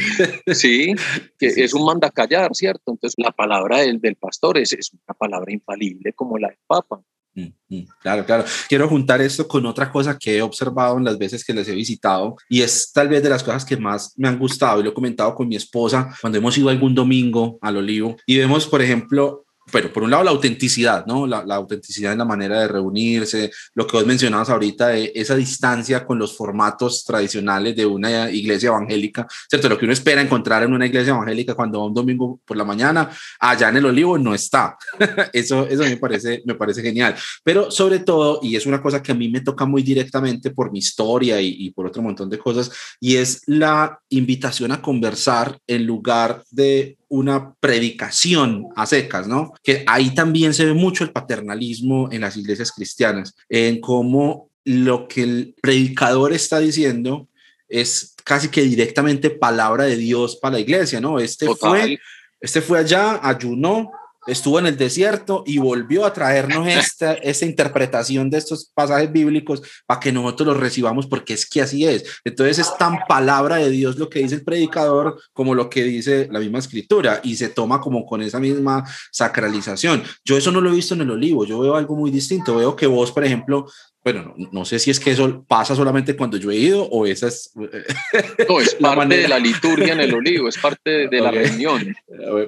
sí, 0.54 0.96
que 1.38 1.48
es 1.48 1.74
un 1.74 1.86
mandacallar, 1.86 2.56
¿cierto? 2.56 2.92
Entonces 2.92 3.14
la 3.18 3.32
palabra 3.32 3.78
del, 3.80 4.02
del 4.02 4.16
pastor 4.16 4.58
es, 4.58 4.74
es 4.74 4.92
una 4.92 5.14
palabra 5.18 5.54
infalible 5.54 6.12
como 6.14 6.40
la 6.40 6.48
del 6.48 6.58
papa. 6.66 7.02
Mm, 7.36 7.48
mm, 7.70 7.88
claro, 8.02 8.26
claro. 8.26 8.46
Quiero 8.68 8.90
juntar 8.90 9.22
esto 9.22 9.48
con 9.48 9.66
otra 9.66 9.92
cosa 9.92 10.18
que 10.18 10.38
he 10.38 10.42
observado 10.42 10.98
en 10.98 11.06
las 11.06 11.18
veces 11.18 11.46
que 11.46 11.54
les 11.54 11.68
he 11.68 11.76
visitado 11.76 12.36
y 12.50 12.62
es 12.62 12.92
tal 12.92 13.08
vez 13.08 13.22
de 13.22 13.30
las 13.30 13.44
cosas 13.44 13.64
que 13.64 13.78
más 13.78 14.14
me 14.18 14.28
han 14.28 14.40
gustado 14.40 14.80
y 14.80 14.84
lo 14.84 14.90
he 14.90 14.94
comentado 14.94 15.36
con 15.36 15.48
mi 15.48 15.56
esposa 15.56 16.14
cuando 16.20 16.40
hemos 16.40 16.58
ido 16.58 16.70
algún 16.70 16.96
domingo 16.96 17.60
al 17.62 17.78
olivo 17.78 18.18
y 18.26 18.38
vemos, 18.38 18.66
por 18.68 18.82
ejemplo, 18.82 19.46
pero 19.70 19.92
por 19.92 20.04
un 20.04 20.12
lado 20.12 20.24
la 20.24 20.32
autenticidad, 20.32 21.06
¿no? 21.06 21.28
La, 21.28 21.44
autenticidad 21.56 22.12
en 22.12 22.18
la 22.18 22.26
manera 22.26 22.62
de 22.62 22.68
reunirse, 22.68 23.52
lo 23.76 23.86
que 23.86 23.98
vos 23.98 24.06
mencionabas 24.06 24.50
ahorita, 24.50 24.90
de 24.90 25.12
esa 25.14 25.36
distancia 25.36 26.06
con 26.06 26.18
los 26.18 26.36
formatos 26.36 27.04
tradicionales 27.04 27.76
de 27.76 27.86
una 27.86 28.32
iglesia 28.32 28.68
evangélica, 28.70 29.28
¿cierto? 29.50 29.70
Lo 29.70 29.78
que 29.78 29.86
uno 29.86 29.94
espera 29.94 30.22
encontrar 30.22 30.64
en 30.64 30.74
una 30.74 30.86
iglesia 30.86 31.12
evangélica 31.12 31.54
cuando 31.54 31.80
va 31.80 31.86
un 31.86 31.94
domingo 31.94 32.40
por 32.46 32.58
la 32.58 32.66
mañana, 32.66 33.10
allá 33.40 33.70
en 33.70 33.78
el 33.78 33.86
olivo 33.86 34.18
no 34.18 34.34
está. 34.34 34.78
eso 35.34 35.68
eso 35.68 35.84
me, 35.84 35.98
parece, 35.98 36.42
me 36.46 36.56
parece 36.56 36.82
genial. 36.82 37.16
Pero 37.44 37.70
sobre 37.70 38.00
todo, 38.00 38.40
y 38.42 38.56
es 38.56 38.66
una 38.66 38.82
cosa 38.82 39.02
que 39.04 39.12
a 39.12 39.16
mí 39.16 39.30
me 39.30 39.42
toca 39.42 39.66
muy 39.66 39.84
directamente 39.84 40.52
por 40.52 40.72
mi 40.72 40.80
historia 40.80 41.40
y, 41.42 41.56
y 41.60 41.72
por 41.72 41.86
otro 41.86 42.02
montón 42.02 42.30
de 42.30 42.40
cosas, 42.40 42.72
y 43.00 43.18
es 43.18 43.42
la 43.46 44.00
invitación 44.10 44.72
a 44.72 44.82
conversar 44.82 45.60
en 45.68 45.86
lugar 45.86 46.44
de 46.50 46.98
una 47.12 47.54
predicación 47.60 48.68
a 48.78 48.86
secas, 48.86 49.28
¿no? 49.28 49.54
Que 49.62 49.84
ahí 49.86 50.16
también 50.16 50.54
se 50.54 50.64
ve 50.64 50.74
mucho 50.74 51.04
el 51.04 51.12
paternalismo 51.12 52.10
en 52.10 52.22
las 52.22 52.38
iglesias 52.38 52.72
cristianas, 52.72 53.36
en 53.50 53.82
cómo 53.82 54.50
lo 54.64 55.10
que 55.10 55.24
el 55.24 55.56
predicador 55.62 56.32
está 56.32 56.60
diciendo 56.60 57.28
es 57.68 58.16
casi 58.24 58.48
que 58.48 58.62
directamente 58.62 59.30
palabra 59.30 59.84
de 59.84 59.98
Dios 59.98 60.38
para 60.38 60.54
la 60.54 60.62
iglesia, 60.62 61.02
¿no? 61.02 61.20
Este 61.20 61.54
fue 61.54 62.00
este 62.40 62.62
fue 62.62 62.80
allá, 62.80 63.20
ayunó, 63.22 63.92
estuvo 64.28 64.60
en 64.60 64.68
el 64.68 64.78
desierto 64.78 65.44
y 65.46 65.58
volvió 65.58 66.06
a 66.06 66.14
traernos 66.14 66.68
esta, 66.68 67.46
interpretación 67.46 68.30
de 68.30 68.38
estos 68.38 68.72
pasajes 68.74 69.12
bíblicos 69.12 69.62
para 69.86 70.00
que 70.00 70.12
nosotros 70.12 70.50
los 70.50 70.60
recibamos 70.60 71.08
porque 71.08 71.34
es 71.34 71.50
que 71.50 71.62
así 71.62 71.86
es. 71.86 72.04
Entonces 72.24 72.60
es 72.60 72.78
tan 72.78 73.00
palabra 73.08 73.58
de 73.58 73.70
Dios 73.70 73.98
lo 73.98 74.10
que 74.10 74.20
dice 74.20 74.36
el 74.36 74.44
predicador 74.44 75.20
como 75.34 75.56
lo 75.56 75.70
que 75.70 75.84
dice 75.84 76.28
la 76.32 76.40
misma 76.40 76.60
escritura 76.60 77.20
y 77.24 77.36
se 77.36 77.50
toma 77.50 77.82
como 77.82 78.06
con 78.06 78.22
esa 78.22 78.40
misma 78.40 78.84
sacralización. 79.12 80.04
Yo 80.24 80.38
eso 80.38 80.52
no 80.52 80.62
lo 80.62 80.72
he 80.72 80.76
visto 80.76 80.94
en 80.94 81.02
el 81.02 81.12
olivo, 81.12 81.46
yo 81.46 81.60
veo 81.60 81.76
algo 81.76 81.96
muy 81.96 82.12
distinto. 82.12 82.56
Veo 82.56 82.76
que 82.76 82.88
vos, 82.88 83.12
por 83.12 83.24
ejemplo, 83.24 83.66
bueno, 84.04 84.34
no, 84.52 84.66
sé 84.66 84.80
si 84.80 84.90
es 84.90 85.00
que 85.00 85.12
eso 85.12 85.44
pasa 85.48 85.76
solamente 85.76 86.16
cuando 86.16 86.38
yo 86.38 86.50
he 86.50 86.56
ido 86.56 86.84
o 86.84 87.06
esa 87.06 87.28
es... 87.28 87.52
No, 87.56 88.60
es 88.60 88.76
parte 88.76 89.18
de 89.18 89.28
la 89.28 89.38
liturgia 89.38 89.94
en 89.94 90.00
el 90.00 90.14
olivo, 90.14 90.50
es 90.50 90.58
parte 90.58 91.08
de, 91.08 91.22
la 91.22 91.30
reunión. 91.30 91.96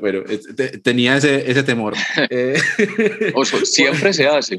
Bueno, 0.01 0.23
tenía 0.81 1.17
ese, 1.17 1.49
ese 1.49 1.63
temor. 1.63 1.93
Eh, 2.29 2.59
siempre 3.63 4.13
se 4.13 4.27
hace. 4.27 4.57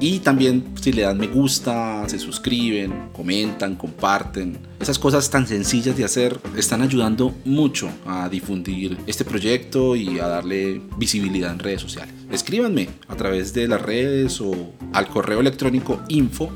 Y 0.01 0.08
también 0.19 0.65
si 0.81 0.93
le 0.93 1.03
dan 1.03 1.19
me 1.19 1.27
gusta, 1.27 2.09
se 2.09 2.19
suscriben, 2.19 3.11
comentan, 3.13 3.77
comparten. 3.77 4.59
Esas 4.81 4.99
cosas 4.99 5.29
tan 5.29 5.47
sencillas 5.47 5.97
de 5.97 6.05
hacer 6.05 6.39
están 6.57 6.83
ayudando 6.83 7.35
mucho 7.45 7.91
a 8.07 8.29
difundir 8.29 8.97
este 9.07 9.25
proyecto 9.25 9.97
y 9.97 10.19
a 10.19 10.29
darle 10.29 10.81
visibilidad 10.97 11.53
en 11.53 11.59
redes 11.59 11.83
sociales. 11.83 12.15
Escríbanme 12.31 12.89
a 13.09 13.17
través 13.17 13.53
de 13.55 13.69
las 13.69 13.83
redes 13.83 14.41
o 14.41 14.55
al 14.93 15.09
correo 15.09 15.41
electrónico 15.41 16.01
info 16.09 16.53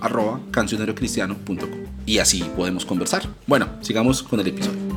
y 2.06 2.18
así 2.18 2.44
podemos 2.56 2.84
conversar. 2.84 3.28
Bueno, 3.46 3.68
sigamos 3.80 4.22
con 4.22 4.40
el 4.40 4.46
episodio. 4.46 4.91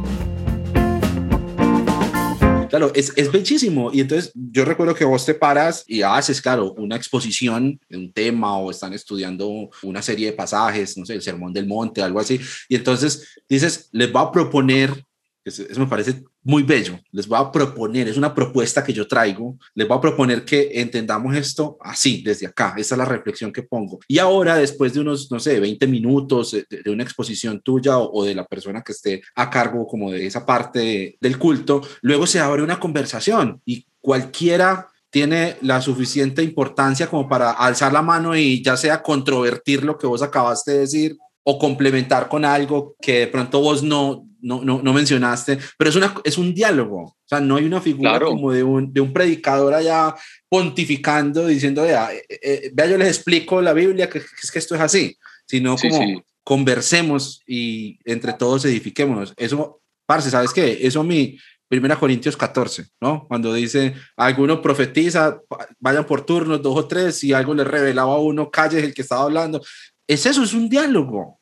Claro, 2.70 2.92
es, 2.94 3.14
es 3.16 3.32
bellísimo. 3.32 3.92
Y 3.94 4.02
entonces 4.02 4.32
yo 4.34 4.66
recuerdo 4.66 4.96
que 4.96 5.06
vos 5.06 5.26
te 5.26 5.34
paras 5.34 5.84
y 5.88 6.02
haces, 6.02 6.42
claro, 6.42 6.74
una 6.74 6.96
exposición 6.96 7.80
de 7.90 7.98
un 7.98 8.12
tema 8.12 8.58
o 8.58 8.72
están 8.72 8.94
estudiando 8.94 9.70
una 9.84 10.02
serie 10.02 10.28
de 10.28 10.34
pasajes, 10.34 10.98
no 10.98 11.06
sé, 11.06 11.14
el 11.14 11.22
Sermón 11.22 11.54
del 11.54 11.68
Monte, 11.68 12.02
algo 12.02 12.20
así. 12.20 12.40
Y 12.70 12.76
entonces 12.76 13.28
dices, 13.48 13.90
les 13.92 14.14
va 14.14 14.22
a 14.22 14.32
proponer 14.32 15.06
eso, 15.46 15.64
me 15.80 15.86
parece 15.86 16.24
muy 16.44 16.64
bello. 16.64 17.00
Les 17.12 17.28
voy 17.28 17.40
a 17.40 17.52
proponer, 17.52 18.08
es 18.08 18.18
una 18.18 18.34
propuesta 18.34 18.84
que 18.84 18.92
yo 18.92 19.08
traigo, 19.08 19.58
les 19.76 19.88
voy 19.88 19.98
a 19.98 20.02
proponer 20.02 20.44
que 20.44 20.72
entendamos 20.74 21.36
esto 21.36 21.78
así, 21.82 22.24
desde 22.24 22.48
acá. 22.48 22.74
Esa 22.78 22.96
es 22.96 23.00
la 23.00 23.06
reflexión 23.06 23.54
que 23.54 23.62
pongo. 23.62 24.00
Y 24.08 24.18
ahora, 24.18 24.56
después 24.56 24.94
de 24.94 25.02
unos, 25.02 25.32
no 25.32 25.40
sé, 25.40 25.60
20 25.60 25.86
minutos 25.88 26.52
de, 26.52 26.90
una 26.90 27.04
exposición 27.04 27.62
tuya 27.62 28.00
o, 28.00 28.26
de 28.26 28.34
la 28.34 28.46
persona 28.46 28.82
que 28.82 28.92
esté 28.92 29.22
a 29.36 29.50
cargo 29.50 29.86
como 29.86 30.12
de 30.12 30.26
esa 30.26 30.46
parte 30.46 31.16
del 31.22 31.38
culto, 31.38 31.82
luego 32.02 32.26
se 32.26 32.40
abre 32.40 32.64
una 32.64 32.80
conversación 32.80 33.62
y 33.66 33.86
cualquiera 34.02 34.88
tiene 35.12 35.58
la 35.62 35.80
suficiente 35.80 36.42
importancia 36.44 37.08
como 37.08 37.30
para 37.30 37.52
alzar 37.52 37.94
la 37.94 38.02
mano 38.02 38.36
y 38.36 38.64
ya 38.64 38.76
sea 38.76 39.04
controvertir 39.04 39.84
lo 39.84 39.98
que 39.98 40.08
vos 40.08 40.22
acabaste 40.22 40.72
de 40.72 40.80
decir 40.80 41.18
o 41.44 41.60
complementar 41.60 42.28
con 42.28 42.44
algo 42.44 42.96
que 43.00 43.20
de 43.20 43.28
pronto 43.28 43.62
vos 43.62 43.84
no, 43.84 44.26
no, 44.46 44.62
no, 44.64 44.94
mencionaste, 44.94 45.58
pero 45.78 45.90
es, 45.90 45.96
una, 45.96 46.14
es 46.24 46.38
un 46.38 46.54
diálogo, 46.54 47.02
o 47.02 47.18
sea, 47.26 47.40
no 47.40 47.56
hay 47.56 47.66
una 47.66 47.82
figura 47.82 48.20
como 48.20 48.52
de 48.52 48.64
un, 48.64 48.94
de 48.94 49.02
un 49.02 49.12
predicador 49.12 49.74
allá 49.74 50.16
pontificando, 50.48 51.48
diciendo, 51.48 51.82
vea, 51.82 52.14
eh, 52.14 52.24
eh, 52.30 52.72
vea, 52.72 52.86
yo 52.86 52.98
les 52.98 53.08
explico 53.08 53.60
la 53.62 53.74
Biblia, 53.74 54.08
que, 54.08 54.20
es 54.20 54.52
que 54.52 54.60
esto 54.60 54.76
es 54.76 54.82
así, 54.82 55.18
sino 55.48 55.76
como 55.76 56.24
conversemos 56.44 57.42
y 57.48 57.98
entre 58.06 58.34
todos 58.34 58.66
edifiquémonos. 58.66 59.34
Eso, 59.36 59.82
parce, 60.06 60.30
¿sabes 60.30 60.54
qué? 60.54 60.78
Eso 60.82 61.04
mi, 61.04 61.40
Primera 61.68 61.96
Corintios 61.96 62.38
14, 62.38 62.86
¿no? 63.02 63.26
Cuando 63.28 63.52
dice, 63.52 63.96
alguno 64.16 64.62
profetiza, 64.62 65.42
vayan 65.80 66.06
por 66.06 66.24
turnos, 66.24 66.62
dos 66.62 66.78
o 66.78 66.88
tres, 66.88 67.18
si 67.18 67.34
algo 67.34 67.56
le 67.56 67.64
revelaba 67.64 68.14
a 68.14 68.20
uno, 68.20 68.52
calle 68.52 68.80
el 68.80 68.94
que 68.94 69.02
estaba 69.02 69.24
hablando. 69.24 69.64
Es 70.08 70.28
eso, 70.28 70.44
es 70.44 70.54
un 70.54 70.70
diálogo 70.70 71.40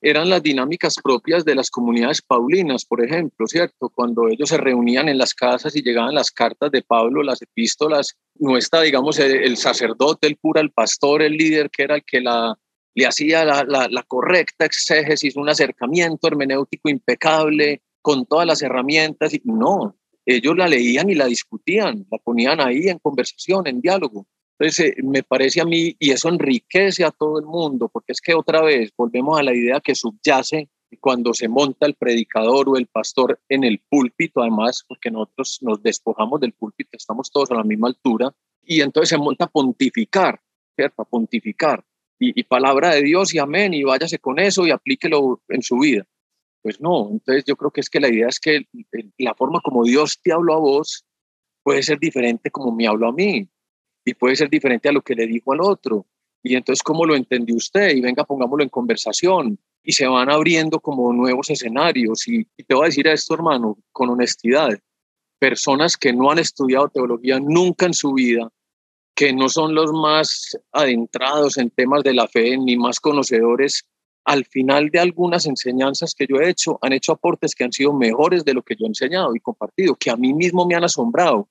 eran 0.00 0.30
las 0.30 0.42
dinámicas 0.42 0.94
propias 1.02 1.44
de 1.44 1.54
las 1.54 1.70
comunidades 1.70 2.22
paulinas, 2.22 2.84
por 2.84 3.04
ejemplo, 3.04 3.46
¿cierto? 3.46 3.90
Cuando 3.90 4.28
ellos 4.28 4.48
se 4.48 4.56
reunían 4.56 5.08
en 5.08 5.18
las 5.18 5.34
casas 5.34 5.76
y 5.76 5.82
llegaban 5.82 6.14
las 6.14 6.30
cartas 6.30 6.70
de 6.70 6.82
Pablo, 6.82 7.22
las 7.22 7.42
epístolas, 7.42 8.16
no 8.36 8.56
está, 8.56 8.80
digamos, 8.80 9.18
el, 9.18 9.56
sacerdote, 9.56 10.26
el 10.26 10.38
cura, 10.38 10.62
el 10.62 10.70
pastor, 10.70 11.22
el 11.22 11.34
líder, 11.34 11.70
que 11.70 11.82
era 11.82 11.96
el 11.96 12.04
que 12.04 12.20
la, 12.20 12.58
le 12.94 13.06
hacía 13.06 13.44
la, 13.44 14.04
correcta 14.08 14.64
exégesis, 14.64 15.36
un 15.36 15.50
acercamiento 15.50 16.28
hermenéutico 16.28 16.88
impecable, 16.88 17.82
con 18.02 18.24
todas 18.24 18.46
las 18.46 18.62
herramientas, 18.62 19.32
no, 19.44 19.96
ellos 20.24 20.56
la 20.56 20.68
leían 20.68 21.10
y 21.10 21.14
la 21.14 21.26
discutían, 21.26 22.06
la 22.10 22.18
ponían 22.18 22.60
ahí 22.60 22.88
en 22.88 22.98
conversación, 22.98 23.66
en 23.66 23.82
diálogo. 23.82 24.26
Entonces, 24.60 24.90
eh, 24.90 25.02
me 25.02 25.22
parece 25.22 25.62
a 25.62 25.64
mí, 25.64 25.96
y 25.98 26.10
eso 26.10 26.28
enriquece 26.28 27.02
a 27.02 27.10
todo 27.10 27.38
el 27.38 27.46
mundo, 27.46 27.88
porque 27.88 28.12
es 28.12 28.20
que 28.20 28.34
otra 28.34 28.60
vez 28.60 28.92
volvemos 28.94 29.38
a 29.38 29.42
la 29.42 29.54
idea 29.54 29.80
que 29.80 29.94
subyace 29.94 30.68
cuando 31.00 31.32
se 31.32 31.48
monta 31.48 31.86
el 31.86 31.94
predicador 31.94 32.68
o 32.68 32.76
el 32.76 32.86
pastor 32.86 33.40
en 33.48 33.64
el 33.64 33.78
púlpito, 33.88 34.42
además, 34.42 34.84
porque 34.86 35.10
nosotros 35.10 35.60
nos 35.62 35.82
despojamos 35.82 36.40
del 36.40 36.52
púlpito, 36.52 36.90
estamos 36.92 37.30
todos 37.30 37.50
a 37.52 37.54
la 37.54 37.64
misma 37.64 37.88
altura, 37.88 38.34
y 38.62 38.82
entonces 38.82 39.08
se 39.08 39.16
monta 39.16 39.46
a 39.46 39.48
pontificar, 39.48 40.38
¿cierto? 40.76 41.00
A 41.00 41.04
pontificar. 41.06 41.82
Y, 42.18 42.42
palabra 42.42 42.90
de 42.90 43.02
Dios 43.02 43.32
y 43.32 43.38
amén, 43.38 43.72
y 43.72 43.82
váyase 43.82 44.18
con 44.18 44.38
eso 44.38 44.66
y 44.66 44.72
aplíquelo 44.72 45.40
en 45.48 45.62
su 45.62 45.78
vida. 45.78 46.04
Pues 46.60 46.78
no, 46.82 47.08
entonces 47.10 47.44
yo 47.46 47.56
creo 47.56 47.70
que 47.70 47.80
es 47.80 47.88
que 47.88 47.98
la 47.98 48.08
idea 48.08 48.28
es 48.28 48.38
que 48.38 48.66
la 49.16 49.34
forma 49.34 49.62
como 49.62 49.84
Dios 49.84 50.20
te 50.22 50.34
habló 50.34 50.52
a 50.52 50.58
vos 50.58 51.06
puede 51.62 51.82
ser 51.82 51.98
diferente 51.98 52.50
como 52.50 52.72
me 52.72 52.86
habló 52.86 53.08
a 53.08 53.12
mí 53.12 53.48
y 54.04 54.14
puede 54.14 54.36
ser 54.36 54.48
diferente 54.48 54.88
a 54.88 54.92
lo 54.92 55.02
que 55.02 55.14
le 55.14 55.26
dijo 55.26 55.52
al 55.52 55.60
otro. 55.60 56.06
Y 56.42 56.56
entonces, 56.56 56.82
¿cómo 56.82 57.04
lo 57.04 57.14
entendió 57.14 57.54
usted? 57.56 57.94
Y 57.94 58.00
venga, 58.00 58.24
pongámoslo 58.24 58.62
en 58.62 58.70
conversación. 58.70 59.58
Y 59.82 59.92
se 59.92 60.06
van 60.06 60.30
abriendo 60.30 60.80
como 60.80 61.12
nuevos 61.12 61.50
escenarios. 61.50 62.26
Y, 62.28 62.46
y 62.56 62.64
te 62.64 62.74
voy 62.74 62.84
a 62.84 62.86
decir 62.86 63.08
a 63.08 63.12
esto, 63.12 63.34
hermano, 63.34 63.78
con 63.92 64.10
honestidad. 64.10 64.78
Personas 65.38 65.96
que 65.96 66.12
no 66.12 66.30
han 66.30 66.38
estudiado 66.38 66.88
teología 66.88 67.40
nunca 67.40 67.86
en 67.86 67.94
su 67.94 68.12
vida, 68.12 68.50
que 69.14 69.32
no 69.32 69.48
son 69.48 69.74
los 69.74 69.92
más 69.92 70.58
adentrados 70.72 71.58
en 71.58 71.70
temas 71.70 72.02
de 72.02 72.14
la 72.14 72.26
fe 72.26 72.56
ni 72.56 72.76
más 72.76 73.00
conocedores, 73.00 73.84
al 74.24 74.44
final 74.44 74.90
de 74.90 75.00
algunas 75.00 75.46
enseñanzas 75.46 76.14
que 76.14 76.26
yo 76.26 76.36
he 76.36 76.48
hecho, 76.48 76.78
han 76.82 76.92
hecho 76.92 77.12
aportes 77.12 77.54
que 77.54 77.64
han 77.64 77.72
sido 77.72 77.92
mejores 77.92 78.44
de 78.44 78.54
lo 78.54 78.62
que 78.62 78.76
yo 78.76 78.84
he 78.84 78.88
enseñado 78.88 79.34
y 79.34 79.40
compartido, 79.40 79.94
que 79.94 80.10
a 80.10 80.16
mí 80.16 80.32
mismo 80.34 80.66
me 80.66 80.74
han 80.74 80.84
asombrado. 80.84 81.48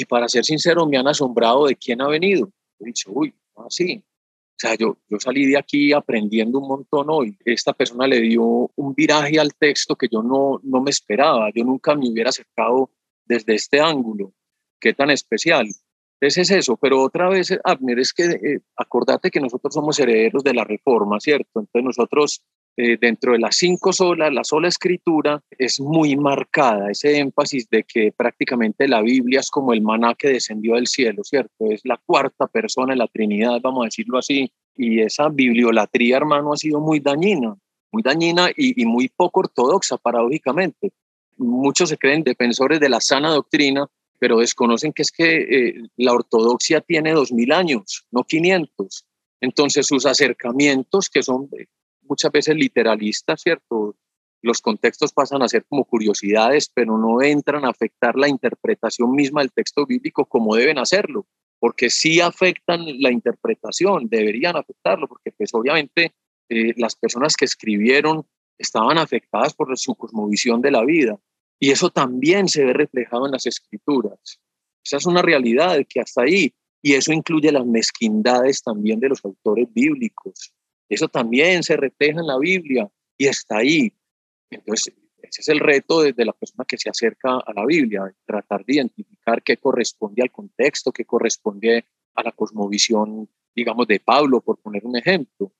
Y 0.00 0.06
para 0.06 0.30
ser 0.30 0.46
sincero, 0.46 0.86
me 0.86 0.96
han 0.96 1.08
asombrado 1.08 1.66
de 1.66 1.76
quién 1.76 2.00
ha 2.00 2.08
venido. 2.08 2.50
He 2.78 2.86
dicho, 2.86 3.10
uy, 3.12 3.34
así. 3.66 4.02
O 4.02 4.56
sea, 4.56 4.74
yo, 4.74 4.96
yo 5.10 5.20
salí 5.20 5.44
de 5.44 5.58
aquí 5.58 5.92
aprendiendo 5.92 6.58
un 6.58 6.68
montón 6.68 7.10
hoy. 7.10 7.36
Esta 7.44 7.74
persona 7.74 8.06
le 8.06 8.18
dio 8.18 8.42
un 8.76 8.94
viraje 8.94 9.38
al 9.38 9.54
texto 9.54 9.96
que 9.96 10.08
yo 10.10 10.22
no, 10.22 10.58
no 10.62 10.80
me 10.80 10.90
esperaba. 10.90 11.50
Yo 11.54 11.64
nunca 11.64 11.94
me 11.94 12.08
hubiera 12.08 12.30
acercado 12.30 12.88
desde 13.26 13.54
este 13.54 13.78
ángulo. 13.78 14.32
Qué 14.80 14.94
tan 14.94 15.10
especial. 15.10 15.66
Entonces 16.18 16.50
es 16.50 16.58
eso, 16.60 16.78
pero 16.78 17.02
otra 17.02 17.28
vez, 17.28 17.50
Abner, 17.62 17.98
es 17.98 18.14
que 18.14 18.24
eh, 18.24 18.60
acordate 18.76 19.30
que 19.30 19.40
nosotros 19.40 19.74
somos 19.74 19.98
herederos 19.98 20.42
de 20.42 20.54
la 20.54 20.64
reforma, 20.64 21.20
¿cierto? 21.20 21.60
Entonces 21.60 21.84
nosotros, 21.84 22.42
eh, 22.76 22.96
dentro 23.00 23.32
de 23.32 23.38
las 23.38 23.56
cinco 23.56 23.92
solas, 23.92 24.32
la 24.32 24.44
sola 24.44 24.68
escritura 24.68 25.42
es 25.50 25.80
muy 25.80 26.16
marcada, 26.16 26.90
ese 26.90 27.18
énfasis 27.18 27.68
de 27.68 27.84
que 27.84 28.12
prácticamente 28.12 28.88
la 28.88 29.02
Biblia 29.02 29.40
es 29.40 29.50
como 29.50 29.72
el 29.72 29.82
maná 29.82 30.14
que 30.14 30.28
descendió 30.28 30.74
del 30.76 30.86
cielo, 30.86 31.22
¿cierto? 31.24 31.66
Es 31.70 31.80
la 31.84 31.98
cuarta 32.04 32.46
persona 32.46 32.92
en 32.92 33.00
la 33.00 33.08
Trinidad, 33.08 33.60
vamos 33.62 33.82
a 33.82 33.86
decirlo 33.86 34.18
así, 34.18 34.50
y 34.76 35.00
esa 35.00 35.28
bibliolatría, 35.28 36.16
hermano, 36.16 36.52
ha 36.52 36.56
sido 36.56 36.80
muy 36.80 37.00
dañina, 37.00 37.56
muy 37.92 38.02
dañina 38.02 38.50
y, 38.56 38.80
y 38.80 38.86
muy 38.86 39.08
poco 39.08 39.40
ortodoxa, 39.40 39.98
paradójicamente. 39.98 40.92
Muchos 41.36 41.88
se 41.88 41.98
creen 41.98 42.22
defensores 42.22 42.80
de 42.80 42.88
la 42.88 43.00
sana 43.00 43.30
doctrina, 43.30 43.88
pero 44.20 44.38
desconocen 44.38 44.92
que 44.92 45.02
es 45.02 45.10
que 45.10 45.38
eh, 45.38 45.82
la 45.96 46.12
ortodoxia 46.12 46.82
tiene 46.82 47.12
dos 47.12 47.32
mil 47.32 47.50
años, 47.52 48.04
no 48.10 48.22
500. 48.22 49.06
Entonces 49.40 49.86
sus 49.86 50.04
acercamientos, 50.04 51.08
que 51.08 51.22
son 51.22 51.48
eh, 51.58 51.66
muchas 52.10 52.32
veces 52.32 52.56
literalistas, 52.56 53.40
¿cierto? 53.40 53.96
Los 54.42 54.60
contextos 54.60 55.12
pasan 55.12 55.42
a 55.42 55.48
ser 55.48 55.64
como 55.66 55.84
curiosidades, 55.84 56.70
pero 56.74 56.98
no 56.98 57.22
entran 57.22 57.64
a 57.64 57.70
afectar 57.70 58.16
la 58.16 58.28
interpretación 58.28 59.12
misma 59.12 59.42
del 59.42 59.52
texto 59.52 59.86
bíblico 59.86 60.24
como 60.24 60.56
deben 60.56 60.78
hacerlo, 60.78 61.26
porque 61.58 61.88
sí 61.88 62.20
afectan 62.20 62.84
la 63.00 63.12
interpretación, 63.12 64.08
deberían 64.08 64.56
afectarlo, 64.56 65.06
porque 65.06 65.30
pues 65.30 65.54
obviamente 65.54 66.12
eh, 66.48 66.74
las 66.76 66.96
personas 66.96 67.36
que 67.36 67.44
escribieron 67.44 68.26
estaban 68.58 68.98
afectadas 68.98 69.54
por 69.54 69.76
su 69.78 69.94
cosmovisión 69.94 70.60
de 70.60 70.70
la 70.70 70.84
vida 70.84 71.18
y 71.60 71.70
eso 71.70 71.90
también 71.90 72.48
se 72.48 72.64
ve 72.64 72.72
reflejado 72.72 73.26
en 73.26 73.32
las 73.32 73.46
escrituras. 73.46 74.40
Esa 74.82 74.96
es 74.96 75.06
una 75.06 75.22
realidad 75.22 75.78
que 75.88 76.00
hasta 76.00 76.22
ahí, 76.22 76.54
y 76.82 76.94
eso 76.94 77.12
incluye 77.12 77.52
las 77.52 77.66
mezquindades 77.66 78.62
también 78.62 78.98
de 78.98 79.10
los 79.10 79.22
autores 79.24 79.68
bíblicos. 79.72 80.54
Eso 80.90 81.08
también 81.08 81.62
se 81.62 81.76
refleja 81.76 82.20
en 82.20 82.26
la 82.26 82.38
Biblia 82.38 82.90
y 83.16 83.26
está 83.26 83.58
ahí. 83.58 83.92
Entonces, 84.50 84.92
ese 85.22 85.40
es 85.42 85.48
el 85.48 85.60
reto 85.60 86.02
desde 86.02 86.24
la 86.24 86.32
persona 86.32 86.64
que 86.66 86.76
se 86.76 86.90
acerca 86.90 87.36
a 87.38 87.52
la 87.54 87.64
Biblia, 87.64 88.12
tratar 88.26 88.64
de 88.64 88.74
identificar 88.74 89.42
qué 89.42 89.56
corresponde 89.56 90.22
al 90.22 90.32
contexto, 90.32 90.92
qué 90.92 91.04
corresponde 91.04 91.84
a 92.14 92.22
la 92.22 92.32
cosmovisión, 92.32 93.28
digamos, 93.54 93.86
de 93.86 94.00
Pablo, 94.00 94.40
por 94.40 94.58
poner 94.58 94.84
un 94.84 94.96
ejemplo. 94.96 95.52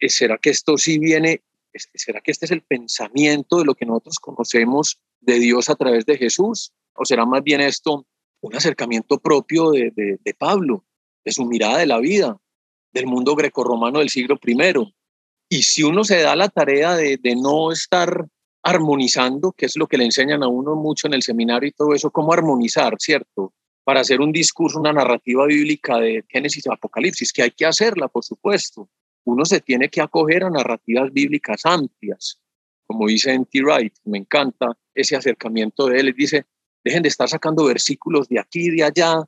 Eh, 0.00 0.08
¿Será 0.08 0.36
que 0.38 0.50
esto 0.50 0.76
sí 0.76 0.98
viene, 0.98 1.42
será 1.72 2.20
que 2.20 2.32
este 2.32 2.46
es 2.46 2.50
el 2.50 2.62
pensamiento 2.62 3.58
de 3.58 3.64
lo 3.64 3.74
que 3.74 3.86
nosotros 3.86 4.18
conocemos 4.18 5.00
de 5.20 5.38
Dios 5.38 5.70
a 5.70 5.76
través 5.76 6.04
de 6.04 6.18
Jesús? 6.18 6.72
¿O 6.94 7.04
será 7.04 7.24
más 7.24 7.44
bien 7.44 7.60
esto 7.60 8.06
un 8.40 8.56
acercamiento 8.56 9.20
propio 9.20 9.70
de, 9.70 9.92
de, 9.94 10.34
Pablo, 10.34 10.84
de 11.24 11.30
su 11.30 11.44
mirada 11.46 11.78
de 11.78 11.86
la 11.86 12.00
vida, 12.00 12.40
del 12.92 13.06
mundo 13.06 13.34
grecorromano 13.34 13.98
del 13.98 14.10
siglo 14.10 14.38
I? 14.44 14.92
Y 15.48 15.62
si 15.62 15.82
uno 15.82 16.04
se 16.04 16.20
da 16.22 16.34
la 16.34 16.48
tarea 16.48 16.96
de, 16.96 17.18
no 17.36 17.72
estar 17.72 18.26
armonizando, 18.62 19.52
que 19.52 19.66
es 19.66 19.76
lo 19.76 19.86
que 19.86 19.98
le 19.98 20.04
enseñan 20.04 20.42
a 20.42 20.48
uno 20.48 20.76
mucho 20.76 21.08
en 21.08 21.14
el 21.14 21.22
seminario 21.22 21.68
y 21.68 21.72
todo 21.72 21.94
eso, 21.94 22.10
cómo 22.10 22.32
armonizar, 22.32 22.94
¿cierto? 22.98 23.52
Para 23.84 24.00
hacer 24.00 24.20
un 24.20 24.32
discurso, 24.32 24.78
una 24.78 24.92
narrativa 24.92 25.44
bíblica 25.46 25.98
de 25.98 26.24
Génesis 26.28 26.64
y 26.64 26.72
Apocalipsis, 26.72 27.32
que 27.32 27.42
hay 27.42 27.50
que 27.50 27.66
hacerla, 27.66 28.08
por 28.08 28.24
supuesto. 28.24 28.88
Uno 29.24 29.44
se 29.44 29.60
tiene 29.60 29.88
que 29.88 30.00
acoger 30.00 30.44
a 30.44 30.50
narrativas 30.50 31.12
bíblicas 31.12 31.66
amplias, 31.66 32.40
como 32.86 33.06
dice 33.06 33.32
N.T. 33.32 33.62
Wright, 33.62 33.94
me 34.04 34.18
encanta 34.18 34.76
ese 34.94 35.16
acercamiento 35.16 35.86
de 35.86 36.00
él, 36.00 36.08
él 36.08 36.14
dice, 36.16 36.46
dejen 36.84 37.02
de 37.02 37.08
estar 37.08 37.28
sacando 37.28 37.64
versículos 37.64 38.28
de 38.28 38.40
aquí 38.40 38.68
y 38.68 38.70
de 38.70 38.84
allá 38.84 39.22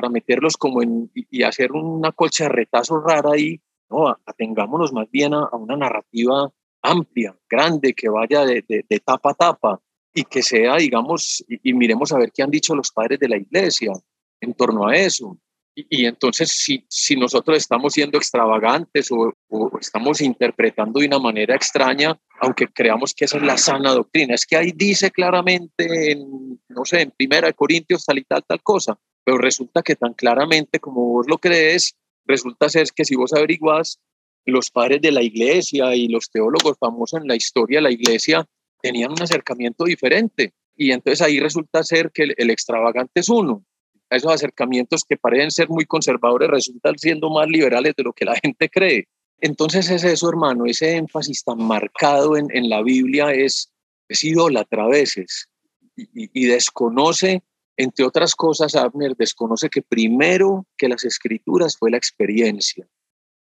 para 0.00 0.10
meterlos 0.10 0.56
como 0.56 0.82
en, 0.82 1.10
y 1.14 1.42
hacer 1.42 1.72
una 1.72 2.10
colcha 2.12 2.44
de 2.44 2.50
retazo 2.50 3.00
rara 3.00 3.32
ahí, 3.34 3.60
no, 3.90 4.08
atengámonos 4.24 4.94
más 4.94 5.10
bien 5.10 5.34
a, 5.34 5.48
una 5.52 5.76
narrativa 5.76 6.50
amplia, 6.80 7.36
grande, 7.50 7.92
que 7.92 8.08
vaya 8.08 8.46
de, 8.46 8.64
de, 8.66 9.00
tapa 9.00 9.32
a 9.32 9.34
tapa 9.34 9.80
y 10.14 10.24
que 10.24 10.42
sea, 10.42 10.76
digamos, 10.76 11.44
y, 11.46 11.74
miremos 11.74 12.12
a 12.12 12.18
ver 12.18 12.32
qué 12.32 12.42
han 12.42 12.50
dicho 12.50 12.74
los 12.74 12.90
padres 12.92 13.18
de 13.18 13.28
la 13.28 13.36
iglesia 13.36 13.92
en 14.40 14.54
torno 14.54 14.88
a 14.88 14.96
eso. 14.96 15.36
Y, 15.74 16.06
entonces, 16.06 16.48
si, 16.50 16.86
si 16.88 17.14
nosotros 17.16 17.58
estamos 17.58 17.92
siendo 17.92 18.16
extravagantes 18.16 19.10
o, 19.12 19.34
estamos 19.78 20.22
interpretando 20.22 21.00
de 21.00 21.08
una 21.08 21.18
manera 21.18 21.54
extraña, 21.54 22.18
aunque 22.40 22.68
creamos 22.68 23.12
que 23.12 23.26
esa 23.26 23.36
es 23.36 23.42
la 23.42 23.58
sana 23.58 23.92
doctrina, 23.92 24.34
es 24.34 24.46
que 24.46 24.56
ahí 24.56 24.72
dice 24.74 25.10
claramente, 25.10 26.12
en, 26.12 26.58
no 26.70 26.86
sé, 26.86 27.02
en 27.02 27.10
Primera 27.10 27.48
de 27.48 27.54
Corintios 27.54 28.06
tal 28.06 28.18
y 28.18 28.24
tal, 28.24 28.42
tal 28.46 28.62
cosa, 28.62 28.98
pero 29.24 29.38
resulta 29.38 29.82
que 29.82 29.96
tan 29.96 30.14
claramente 30.14 30.80
como 30.80 31.06
vos 31.06 31.26
lo 31.28 31.38
crees, 31.38 31.96
resulta 32.26 32.68
ser 32.68 32.88
que 32.94 33.04
si 33.04 33.16
vos 33.16 33.32
averiguás, 33.32 34.00
los 34.46 34.70
padres 34.70 35.00
de 35.02 35.12
la 35.12 35.22
iglesia 35.22 35.94
y 35.94 36.08
los 36.08 36.30
teólogos 36.30 36.78
famosos 36.78 37.20
en 37.20 37.28
la 37.28 37.36
historia 37.36 37.78
de 37.78 37.82
la 37.82 37.92
iglesia 37.92 38.46
tenían 38.80 39.12
un 39.12 39.22
acercamiento 39.22 39.84
diferente. 39.84 40.54
Y 40.76 40.92
entonces 40.92 41.20
ahí 41.20 41.38
resulta 41.38 41.82
ser 41.82 42.10
que 42.10 42.32
el 42.36 42.50
extravagante 42.50 43.20
es 43.20 43.28
uno, 43.28 43.64
esos 44.10 44.32
acercamientos 44.32 45.04
que 45.04 45.16
parecen 45.16 45.50
ser 45.50 45.68
muy 45.68 45.84
conservadores 45.84 46.50
resultan 46.50 46.98
siendo 46.98 47.30
más 47.30 47.48
liberales 47.48 47.94
de 47.96 48.02
lo 48.02 48.12
que 48.12 48.24
la 48.24 48.34
gente 48.42 48.68
cree. 48.68 49.06
Entonces 49.40 49.88
es 49.90 50.04
eso, 50.04 50.28
hermano, 50.28 50.66
ese 50.66 50.96
énfasis 50.96 51.44
tan 51.44 51.62
marcado 51.62 52.36
en, 52.36 52.48
en 52.50 52.68
la 52.68 52.82
Biblia 52.82 53.32
es, 53.32 53.72
es 54.08 54.24
idólatra 54.24 54.84
a 54.84 54.88
veces 54.88 55.48
y, 55.96 56.46
desconoce, 56.46 57.42
entre 57.76 58.04
otras 58.04 58.34
cosas, 58.34 58.74
Abner 58.74 59.16
desconoce 59.16 59.70
que 59.70 59.82
primero 59.82 60.66
que 60.76 60.88
las 60.88 61.04
escrituras 61.04 61.76
fue 61.76 61.90
la 61.90 61.96
experiencia. 61.96 62.86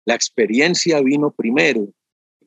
La 0.04 0.14
experiencia 0.14 1.00
vino 1.00 1.30
primero. 1.30 1.88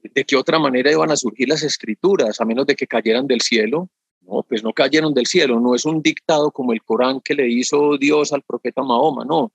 ¿De 0.02 0.26
qué 0.26 0.36
otra 0.36 0.60
manera 0.60 0.92
iban 0.92 1.12
a 1.12 1.16
surgir 1.16 1.50
las 1.50 1.64
escrituras, 1.64 2.40
a 2.40 2.46
menos 2.46 2.66
de 2.66 2.76
que 2.76 2.88
cayeran 2.88 3.28
del 3.28 3.42
cielo? 3.42 3.90
No, 4.22 4.44
pues 4.44 4.64
no 4.64 4.74
cayeron 4.74 5.14
del 5.14 5.26
cielo, 5.26 5.60
no 5.60 5.76
es 5.76 5.86
un 5.86 6.02
dictado 6.02 6.52
como 6.52 6.74
el 6.74 6.82
Corán 6.84 7.20
que 7.22 7.36
le 7.36 7.50
hizo 7.50 7.98
Dios 7.98 8.32
al 8.32 8.44
profeta 8.44 8.82
Mahoma, 8.82 9.26
no. 9.26 9.52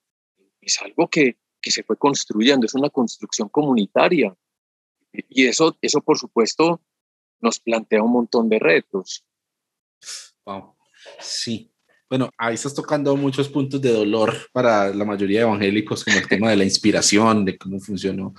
Es 0.61 0.81
algo 0.83 1.09
que, 1.09 1.39
que 1.61 1.71
se 1.71 1.83
fue 1.83 1.97
construyendo, 1.97 2.66
es 2.66 2.75
una 2.75 2.91
construcción 2.91 3.49
comunitaria. 3.49 4.37
Y 5.12 5.47
eso, 5.47 5.77
eso, 5.81 6.03
por 6.03 6.19
supuesto, 6.19 6.83
nos 7.41 7.61
plantea 7.61 8.03
un 8.03 8.12
montón 8.12 8.49
de 8.49 8.59
retos. 8.59 9.25
Wow. 10.45 10.75
Sí. 11.21 11.73
Bueno, 12.09 12.30
ahí 12.38 12.54
estás 12.54 12.74
tocando 12.74 13.16
muchos 13.16 13.48
puntos 13.48 13.80
de 13.80 13.92
dolor 13.92 14.34
para 14.52 14.94
la 14.94 15.04
mayoría 15.04 15.40
de 15.40 15.46
evangélicos, 15.46 16.04
como 16.04 16.16
el 16.16 16.26
tema 16.26 16.50
de 16.50 16.56
la 16.56 16.64
inspiración, 16.64 17.44
de 17.44 17.59
cómo 17.59 17.78
funcionó. 17.80 18.34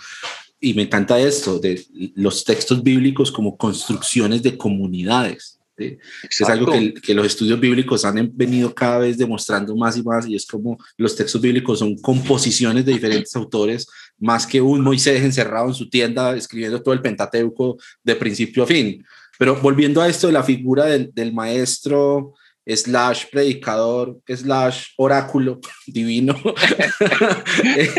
Y 0.59 0.73
me 0.73 0.83
encanta 0.83 1.19
esto, 1.19 1.59
de 1.59 1.85
los 2.15 2.43
textos 2.43 2.81
bíblicos 2.83 3.31
como 3.31 3.57
construcciones 3.57 4.43
de 4.43 4.57
comunidades 4.57 5.59
es 5.79 6.49
algo 6.49 6.71
que, 7.01 7.13
los 7.13 7.25
estudios 7.25 7.59
bíblicos 7.59 8.05
han 8.05 8.31
venido 8.33 8.73
cada 8.73 8.99
vez 8.99 9.17
demostrando 9.17 9.75
más 9.75 9.97
y 9.97 10.03
más 10.03 10.27
y 10.27 10.35
es 10.35 10.45
como 10.45 10.77
los 10.97 11.15
textos 11.15 11.41
bíblicos 11.41 11.79
son 11.79 11.97
composiciones 11.97 12.85
de 12.85 12.93
diferentes 12.93 13.35
autores 13.35 13.87
más 14.17 14.45
que 14.45 14.61
un 14.61 14.81
Moisés 14.81 15.21
encerrado 15.23 15.67
en 15.67 15.73
su 15.73 15.89
tienda 15.89 16.35
escribiendo 16.35 16.81
todo 16.81 16.93
el 16.93 17.01
Pentateuco 17.01 17.77
de 18.03 18.15
principio 18.15 18.63
a 18.63 18.67
fin. 18.67 19.03
Pero 19.37 19.55
volviendo 19.55 20.01
a 20.01 20.09
esto 20.09 20.27
de 20.27 20.33
la 20.33 20.43
figura 20.43 20.85
del, 20.85 21.11
del 21.13 21.33
maestro 21.33 22.33
slash 22.75 23.25
predicador, 23.31 24.19
slash 24.27 24.87
oráculo 24.97 25.59
divino, 25.87 26.35
eh, 27.77 27.89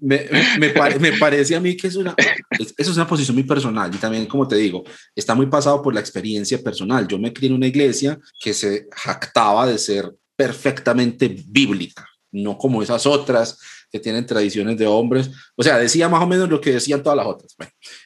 me, 0.00 0.26
me, 0.58 1.12
parece 1.18 1.56
a 1.56 1.60
mí 1.60 1.76
que 1.76 1.86
es 1.86 1.96
una, 1.96 2.14
eso 2.58 2.74
es 2.76 2.96
una 2.96 3.06
posición 3.06 3.36
muy 3.36 3.44
personal 3.44 3.90
y 3.94 3.98
también, 3.98 4.26
como 4.26 4.46
te 4.46 4.56
digo, 4.56 4.84
está 5.14 5.34
muy 5.34 5.46
pasado 5.46 5.82
por 5.82 5.94
la 5.94 6.00
experiencia 6.00 6.58
personal. 6.62 7.08
Yo 7.08 7.18
me 7.18 7.32
crié 7.32 7.48
en 7.48 7.56
una 7.56 7.66
iglesia 7.66 8.18
que 8.40 8.52
se 8.52 8.88
jactaba 8.92 9.66
de 9.66 9.78
ser 9.78 10.12
perfectamente 10.36 11.34
bíblica, 11.46 12.06
no 12.32 12.58
como 12.58 12.82
esas 12.82 13.06
otras 13.06 13.58
que 13.90 13.98
tienen 13.98 14.26
tradiciones 14.26 14.78
de 14.78 14.86
hombres. 14.86 15.30
O 15.56 15.62
sea, 15.62 15.78
decía 15.78 16.08
más 16.08 16.22
o 16.22 16.26
menos 16.26 16.48
lo 16.48 16.60
que 16.60 16.72
decían 16.72 17.02
todas 17.02 17.16
las 17.16 17.26
otras. 17.26 17.56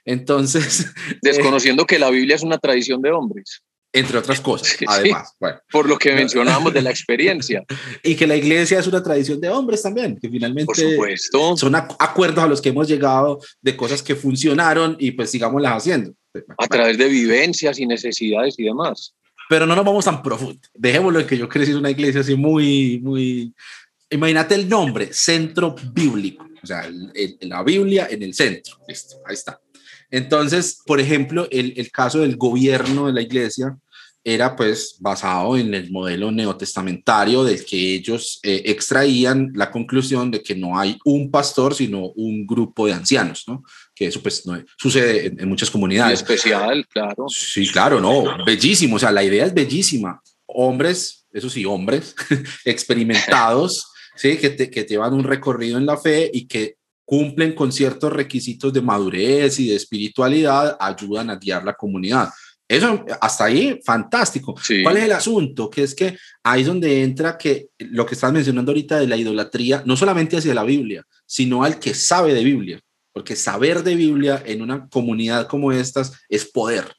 entonces... 0.05 0.87
Desconociendo 1.23 1.85
que 1.85 1.99
la 1.99 2.11
Biblia 2.11 2.37
es 2.37 2.43
una 2.43 2.59
tradición 2.59 3.03
de 3.03 3.11
hombres 3.11 3.64
entre 3.95 4.19
otras 4.19 4.41
cosas, 4.43 4.77
además. 4.87 5.35
Por 5.71 5.89
lo 5.89 5.97
que 5.97 6.13
mencionamos 6.13 6.75
de 6.75 6.83
la 6.83 6.91
experiencia. 6.91 7.65
y 8.03 8.15
que 8.17 8.27
la 8.27 8.37
iglesia 8.37 8.79
es 8.81 8.87
una 8.87 9.03
tradición 9.03 9.41
de 9.41 9.49
hombres 9.49 9.81
también, 9.83 10.19
que 10.21 10.29
finalmente 10.29 10.99
son 11.25 11.75
acuerdos 11.75 12.45
a 12.45 12.49
los 12.49 12.61
que 12.61 12.69
hemos 12.71 12.89
llegado 12.89 13.41
de 13.63 13.77
cosas 13.77 14.03
que 14.03 14.15
funcionaron 14.15 14.97
y 14.99 15.13
pues 15.13 15.31
sigámoslas 15.31 15.79
haciendo. 15.79 16.13
A 16.59 16.67
través 16.67 16.99
de 16.99 17.09
vivencias 17.09 17.79
y 17.79 17.87
necesidades 17.87 18.59
y 18.59 18.65
demás. 18.65 19.15
Pero 19.49 19.67
no 19.67 19.77
nos 19.77 19.85
vamos 19.85 20.05
tan 20.05 20.21
profundo. 20.23 20.59
Dejémoslo 20.75 21.21
en 21.21 21.27
que 21.27 21.39
yo 21.39 21.49
crecí 21.49 21.71
en 21.71 21.79
una 21.79 21.91
iglesia 21.91 22.23
así 22.23 22.35
muy, 22.35 23.01
muy... 23.03 23.55
Imagínate 24.11 24.57
el 24.57 24.69
nombre, 24.69 25.13
centro 25.13 25.77
bíblico. 25.93 26.45
O 26.63 26.67
sea, 26.67 26.91
la 27.41 27.63
Biblia 27.63 28.09
en 28.11 28.23
el 28.23 28.35
centro. 28.35 28.79
Listo, 28.89 29.17
ahí 29.27 29.35
está. 29.35 29.61
Entonces, 30.11 30.81
por 30.87 30.99
ejemplo, 30.99 31.47
el, 31.51 31.75
el 31.77 31.91
caso 31.91 32.21
del 32.21 32.37
gobierno 32.37 33.07
de 33.07 33.13
la 33.13 33.23
iglesia, 33.23 33.77
era 34.27 34.57
pues 34.57 34.97
basado 35.01 35.55
en 35.59 35.75
el 35.75 35.91
modelo 35.91 36.33
neotestamentario 36.33 37.45
del 37.45 37.63
que 37.63 37.95
ellos 37.95 38.41
eh, 38.43 38.63
extraían 38.65 39.53
la 39.55 39.71
conclusión 39.71 40.31
de 40.31 40.43
que 40.43 40.55
no 40.55 40.79
hay 40.79 40.99
un 41.05 41.31
pastor, 41.31 41.75
sino 41.75 42.07
un 42.17 42.47
grupo 42.47 42.87
de 42.87 42.95
ancianos, 42.95 43.45
¿no? 43.47 43.63
Que 43.95 44.07
eso 44.07 44.23
pues 44.23 44.47
no, 44.47 44.59
sucede 44.79 45.27
en, 45.27 45.47
muchas 45.47 45.71
comunidades. 45.71 46.23
especial, 46.23 46.87
claro. 46.89 47.27
Sí, 47.29 47.69
claro, 47.69 48.01
no, 48.01 48.43
bellísimo, 48.47 48.97
o 48.97 48.99
sea, 48.99 49.13
la 49.13 49.23
idea 49.23 49.45
es 49.45 49.53
bellísima. 49.53 50.23
Hombres, 50.47 51.27
eso 51.31 51.51
sí, 51.51 51.67
hombres 51.67 52.15
experimentados, 52.65 53.89
¿sí? 54.17 54.39
Que 54.39 54.51
te, 54.51 54.71
que 54.71 54.85
te 54.85 54.97
van 54.97 55.13
un 55.13 55.25
recorrido 55.25 55.77
en 55.77 55.85
la 55.85 55.99
fe 55.99 56.31
y 56.33 56.47
que 56.47 56.77
cumplen 57.05 57.55
con 57.55 57.71
ciertos 57.71 58.11
requisitos 58.11 58.73
de 58.73 58.81
madurez 58.81 59.61
y 59.61 59.69
de 59.69 59.77
espiritualidad, 59.77 60.79
ayudan 60.81 61.29
a 61.29 61.37
guiar 61.37 61.63
la 61.63 61.75
comunidad 61.75 62.31
eso, 62.77 63.05
hasta 63.21 63.45
ahí, 63.45 63.81
fantástico. 63.85 64.55
¿Cuál 64.83 64.97
es 64.97 65.05
el 65.05 65.13
asunto? 65.13 65.71
Que 65.71 65.83
es 65.83 65.95
que 65.95 66.17
ahí 66.43 66.63
es 66.63 66.67
donde 66.67 67.03
entra 67.03 67.37
que 67.39 67.69
lo 67.79 68.07
que 68.07 68.15
estás 68.15 68.33
mencionando 68.33 68.73
ahorita 68.73 68.99
de 68.99 69.07
la 69.07 69.17
idolatría, 69.17 69.83
no 69.85 69.97
solamente 69.97 70.37
hacia 70.37 70.55
la 70.55 70.65
Biblia, 70.65 71.05
sino 71.27 71.65
al 71.65 71.79
que 71.79 71.95
sabe 71.95 72.35
de 72.35 72.45
Biblia, 72.45 72.81
porque 73.13 73.37
saber 73.37 73.83
de 73.83 73.95
Biblia 73.95 74.43
en 74.45 74.63
una 74.63 74.89
comunidad 74.89 75.47
como 75.47 75.73
estas 75.73 76.13
es 76.29 76.45
poder, 76.45 76.95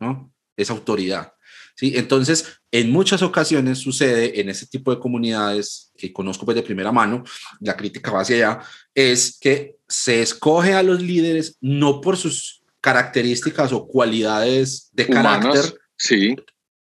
¿no? 0.00 0.32
Es 0.56 0.70
autoridad. 0.70 1.32
¿sí? 1.76 1.92
Entonces, 1.94 2.60
en 2.70 2.90
muchas 2.90 3.22
ocasiones 3.22 3.78
sucede 3.78 4.40
en 4.40 4.48
ese 4.48 4.66
tipo 4.66 4.94
de 4.94 5.00
comunidades 5.00 5.92
que 5.96 6.12
conozco 6.12 6.44
pues 6.44 6.54
de 6.54 6.62
primera 6.62 6.92
mano, 6.92 7.24
la 7.60 7.76
crítica 7.76 8.10
va 8.10 8.20
hacia 8.20 8.36
allá, 8.36 8.60
es 8.94 9.38
que 9.40 9.76
se 9.88 10.22
escoge 10.22 10.74
a 10.74 10.82
los 10.82 11.02
líderes 11.02 11.56
no 11.60 12.00
por 12.00 12.16
sus 12.16 12.57
características 12.80 13.72
o 13.72 13.86
cualidades 13.86 14.88
de 14.92 15.06
carácter 15.06 15.74
sí. 15.96 16.36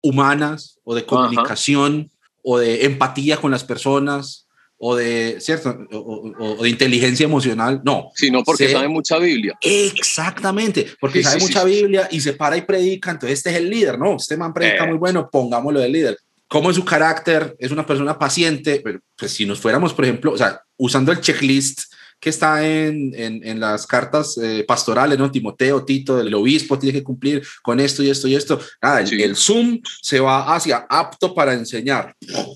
humanas 0.02 0.78
o 0.84 0.94
de 0.94 1.04
comunicación 1.04 2.10
o 2.42 2.58
de 2.58 2.84
empatía 2.84 3.36
con 3.38 3.50
las 3.50 3.64
personas 3.64 4.46
o 4.78 4.94
de, 4.94 5.38
¿cierto? 5.40 5.74
O, 5.90 6.62
de 6.62 6.68
inteligencia 6.68 7.24
emocional, 7.24 7.80
no. 7.84 8.10
Sino 8.14 8.44
porque 8.44 8.68
sabe 8.68 8.88
mucha 8.88 9.18
Biblia. 9.18 9.56
Exactamente, 9.62 10.86
porque 11.00 11.22
sabe 11.22 11.40
mucha 11.40 11.64
Biblia 11.64 12.08
y 12.10 12.20
se 12.20 12.34
para 12.34 12.56
y 12.56 12.62
predica, 12.62 13.10
entonces 13.10 13.38
este 13.38 13.50
es 13.50 13.56
el 13.56 13.70
líder, 13.70 13.98
¿no? 13.98 14.16
Este 14.16 14.36
man 14.36 14.52
predica 14.52 14.86
muy 14.86 14.98
bueno, 14.98 15.28
pongámoslo 15.30 15.80
de 15.80 15.88
líder. 15.88 16.18
¿Cómo 16.48 16.70
es 16.70 16.76
su 16.76 16.84
carácter? 16.84 17.56
Es 17.58 17.72
una 17.72 17.86
persona 17.86 18.18
paciente, 18.18 18.80
pero 18.84 19.00
pues 19.16 19.32
si 19.32 19.46
nos 19.46 19.58
fuéramos, 19.58 19.92
por 19.92 20.04
ejemplo, 20.04 20.32
o 20.32 20.38
sea, 20.38 20.60
usando 20.76 21.10
el 21.10 21.20
checklist 21.20 21.80
que 22.18 22.30
está 22.30 22.66
en, 22.66 23.12
en, 23.14 23.60
las 23.60 23.86
cartas 23.86 24.38
eh, 24.38 24.64
pastorales, 24.66 25.18
¿no? 25.18 25.30
Timoteo, 25.30 25.84
Tito, 25.84 26.18
el 26.20 26.34
obispo 26.34 26.78
tiene 26.78 26.98
que 26.98 27.04
cumplir 27.04 27.46
con 27.62 27.78
esto 27.78 28.02
y 28.02 28.10
esto 28.10 28.26
y 28.26 28.34
esto. 28.34 28.58
Nada, 28.82 29.00
el, 29.00 29.36
Zoom 29.36 29.80
se 30.02 30.18
va 30.20 30.54
hacia 30.54 30.86
apto 30.88 31.34
para 31.34 31.52
enseñar. 31.52 32.14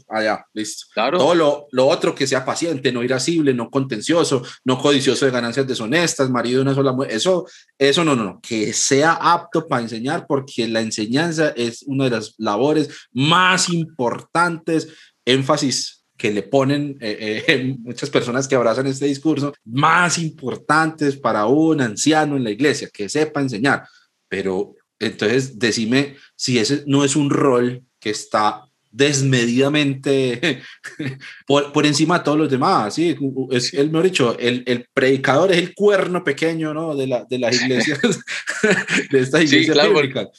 Allá, 0.08 0.44
listo. 0.54 0.86
Claro. 0.94 1.18
Todo 1.18 1.34
lo, 1.34 1.66
lo, 1.72 1.86
otro 1.86 2.14
que 2.14 2.26
sea 2.26 2.44
paciente, 2.44 2.90
no 2.90 3.02
irascible, 3.02 3.52
no 3.52 3.70
contencioso, 3.70 4.42
no 4.64 4.78
codicioso 4.78 5.26
de 5.26 5.32
ganancias 5.32 5.66
deshonestas, 5.66 6.30
marido 6.30 6.58
de 6.58 6.62
una 6.62 6.74
sola 6.74 6.92
mujer. 6.92 7.12
Eso, 7.12 7.46
eso 7.78 8.04
no, 8.04 8.16
no, 8.16 8.24
no. 8.24 8.40
Que 8.40 8.72
sea 8.72 9.12
apto 9.12 9.68
para 9.68 9.82
enseñar, 9.82 10.26
porque 10.26 10.66
la 10.68 10.80
enseñanza 10.80 11.50
es 11.50 11.82
una 11.86 12.04
de 12.04 12.10
las 12.10 12.34
labores 12.38 12.88
más 13.12 13.68
importantes. 13.68 14.88
Énfasis 15.24 15.99
que 16.20 16.30
le 16.30 16.42
ponen 16.42 16.98
eh, 17.00 17.42
eh, 17.48 17.76
muchas 17.78 18.10
personas 18.10 18.46
que 18.46 18.54
abrazan 18.54 18.86
este 18.86 19.06
discurso, 19.06 19.54
más 19.64 20.18
importantes 20.18 21.16
para 21.16 21.46
un 21.46 21.80
anciano 21.80 22.36
en 22.36 22.44
la 22.44 22.50
iglesia, 22.50 22.90
que 22.92 23.08
sepa 23.08 23.40
enseñar. 23.40 23.84
Pero 24.28 24.74
entonces, 24.98 25.58
decime 25.58 26.16
si 26.36 26.58
ese 26.58 26.84
no 26.86 27.04
es 27.04 27.16
un 27.16 27.30
rol 27.30 27.82
que 27.98 28.10
está 28.10 28.64
desmedidamente 28.90 30.60
por, 31.46 31.72
por, 31.72 31.86
encima 31.86 32.18
de 32.18 32.24
todos 32.24 32.36
los 32.36 32.50
demás, 32.50 32.96
¿sí? 32.96 33.16
Es, 33.50 33.72
el 33.72 33.90
mejor 33.90 34.04
dicho, 34.04 34.38
el, 34.38 34.62
el, 34.66 34.86
predicador 34.92 35.52
es 35.52 35.58
el 35.58 35.74
cuerno 35.74 36.22
pequeño, 36.22 36.74
¿no? 36.74 36.94
De, 36.94 37.06
la, 37.06 37.24
de 37.24 37.38
las 37.38 37.62
iglesias, 37.62 37.98
de 39.10 39.20
estas 39.20 39.44
iglesias 39.44 39.78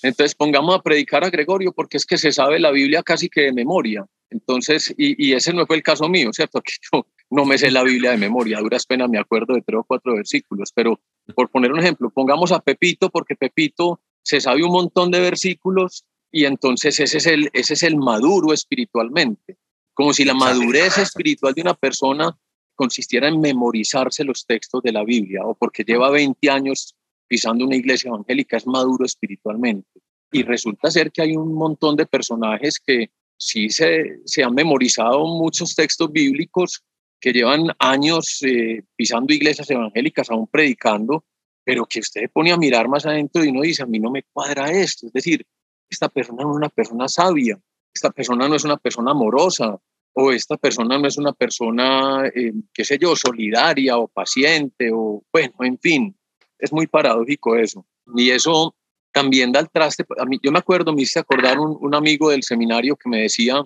Entonces 0.03 0.35
pongamos 0.35 0.75
a 0.75 0.83
predicar 0.83 1.23
a 1.23 1.31
Gregorio 1.31 1.71
porque 1.71 1.97
es 1.97 2.05
que 2.05 2.19
se 2.19 2.31
sabe 2.31 2.59
la 2.59 2.69
Biblia 2.69 3.01
casi 3.01 3.29
que 3.29 3.41
de 3.41 3.53
memoria. 3.53 4.05
Entonces, 4.31 4.93
y, 4.97 5.27
y 5.27 5.33
ese 5.33 5.53
no 5.53 5.65
fue 5.67 5.75
el 5.75 5.83
caso 5.83 6.09
mío, 6.09 6.31
¿cierto? 6.33 6.61
Que 6.63 6.73
yo 6.91 7.05
no 7.29 7.45
me 7.45 7.57
sé 7.57 7.71
la 7.71 7.83
Biblia 7.83 8.11
de 8.11 8.17
memoria, 8.17 8.57
a 8.57 8.61
duras 8.61 8.85
penas 8.85 9.09
me 9.09 9.19
acuerdo 9.19 9.53
de 9.53 9.61
tres 9.61 9.79
o 9.79 9.83
cuatro 9.83 10.15
versículos, 10.15 10.71
pero 10.73 10.99
por 11.35 11.49
poner 11.49 11.71
un 11.71 11.79
ejemplo, 11.79 12.09
pongamos 12.09 12.51
a 12.51 12.59
Pepito 12.59 13.09
porque 13.09 13.35
Pepito 13.35 14.01
se 14.23 14.41
sabe 14.41 14.63
un 14.63 14.71
montón 14.71 15.11
de 15.11 15.19
versículos 15.19 16.05
y 16.31 16.45
entonces 16.45 16.99
ese 16.99 17.17
es 17.17 17.25
el, 17.25 17.49
ese 17.53 17.73
es 17.73 17.83
el 17.83 17.97
maduro 17.97 18.53
espiritualmente, 18.53 19.57
como 19.93 20.13
si 20.13 20.25
la 20.25 20.33
madurez 20.33 20.97
espiritual 20.97 21.53
de 21.53 21.61
una 21.61 21.73
persona 21.73 22.37
consistiera 22.75 23.27
en 23.27 23.39
memorizarse 23.39 24.23
los 24.23 24.45
textos 24.45 24.81
de 24.81 24.91
la 24.91 25.03
Biblia, 25.03 25.41
o 25.45 25.55
porque 25.55 25.83
lleva 25.83 26.09
20 26.09 26.49
años 26.49 26.95
pisando 27.27 27.65
una 27.65 27.75
iglesia 27.75 28.09
evangélica, 28.09 28.57
es 28.57 28.65
maduro 28.65 29.05
espiritualmente. 29.05 30.01
Y 30.31 30.43
resulta 30.43 30.89
ser 30.89 31.11
que 31.11 31.21
hay 31.21 31.35
un 31.35 31.53
montón 31.53 31.95
de 31.95 32.05
personajes 32.05 32.79
que 32.79 33.11
sí 33.41 33.69
se, 33.69 34.19
se 34.25 34.43
han 34.43 34.53
memorizado 34.53 35.25
muchos 35.25 35.73
textos 35.75 36.11
bíblicos, 36.11 36.83
que 37.19 37.33
llevan 37.33 37.67
años 37.79 38.39
eh, 38.43 38.83
pisando 38.95 39.33
iglesias 39.33 39.69
evangélicas, 39.69 40.29
aún 40.29 40.47
predicando, 40.47 41.25
pero 41.63 41.85
que 41.85 41.99
usted 41.99 42.29
pone 42.31 42.51
a 42.51 42.57
mirar 42.57 42.87
más 42.87 43.05
adentro 43.05 43.43
y 43.43 43.49
uno 43.49 43.61
dice, 43.61 43.83
a 43.83 43.87
mí 43.87 43.99
no 43.99 44.11
me 44.11 44.23
cuadra 44.23 44.71
esto. 44.71 45.07
Es 45.07 45.13
decir, 45.13 45.45
esta 45.89 46.09
persona 46.09 46.43
no 46.43 46.51
es 46.51 46.57
una 46.57 46.69
persona 46.69 47.07
sabia, 47.07 47.59
esta 47.93 48.11
persona 48.11 48.47
no 48.47 48.55
es 48.55 48.63
una 48.63 48.77
persona 48.77 49.11
amorosa, 49.11 49.79
o 50.13 50.31
esta 50.31 50.57
persona 50.57 50.97
no 50.97 51.07
es 51.07 51.17
una 51.17 51.33
persona, 51.33 52.27
eh, 52.27 52.53
qué 52.73 52.85
sé 52.85 52.97
yo, 52.99 53.15
solidaria 53.15 53.97
o 53.97 54.07
paciente, 54.07 54.91
o 54.93 55.23
bueno, 55.31 55.53
en 55.61 55.79
fin, 55.79 56.15
es 56.59 56.71
muy 56.71 56.85
paradójico 56.85 57.55
eso. 57.55 57.85
Y 58.15 58.29
eso 58.29 58.75
también 59.11 59.51
da 59.51 59.59
el 59.59 59.69
traste. 59.69 60.05
A 60.17 60.25
mí, 60.25 60.39
yo 60.41 60.51
me 60.51 60.59
acuerdo, 60.59 60.93
me 60.93 61.03
hice 61.03 61.19
acordar 61.19 61.59
un, 61.59 61.77
un 61.79 61.95
amigo 61.95 62.29
del 62.29 62.43
seminario 62.43 62.95
que 62.95 63.09
me 63.09 63.21
decía, 63.21 63.63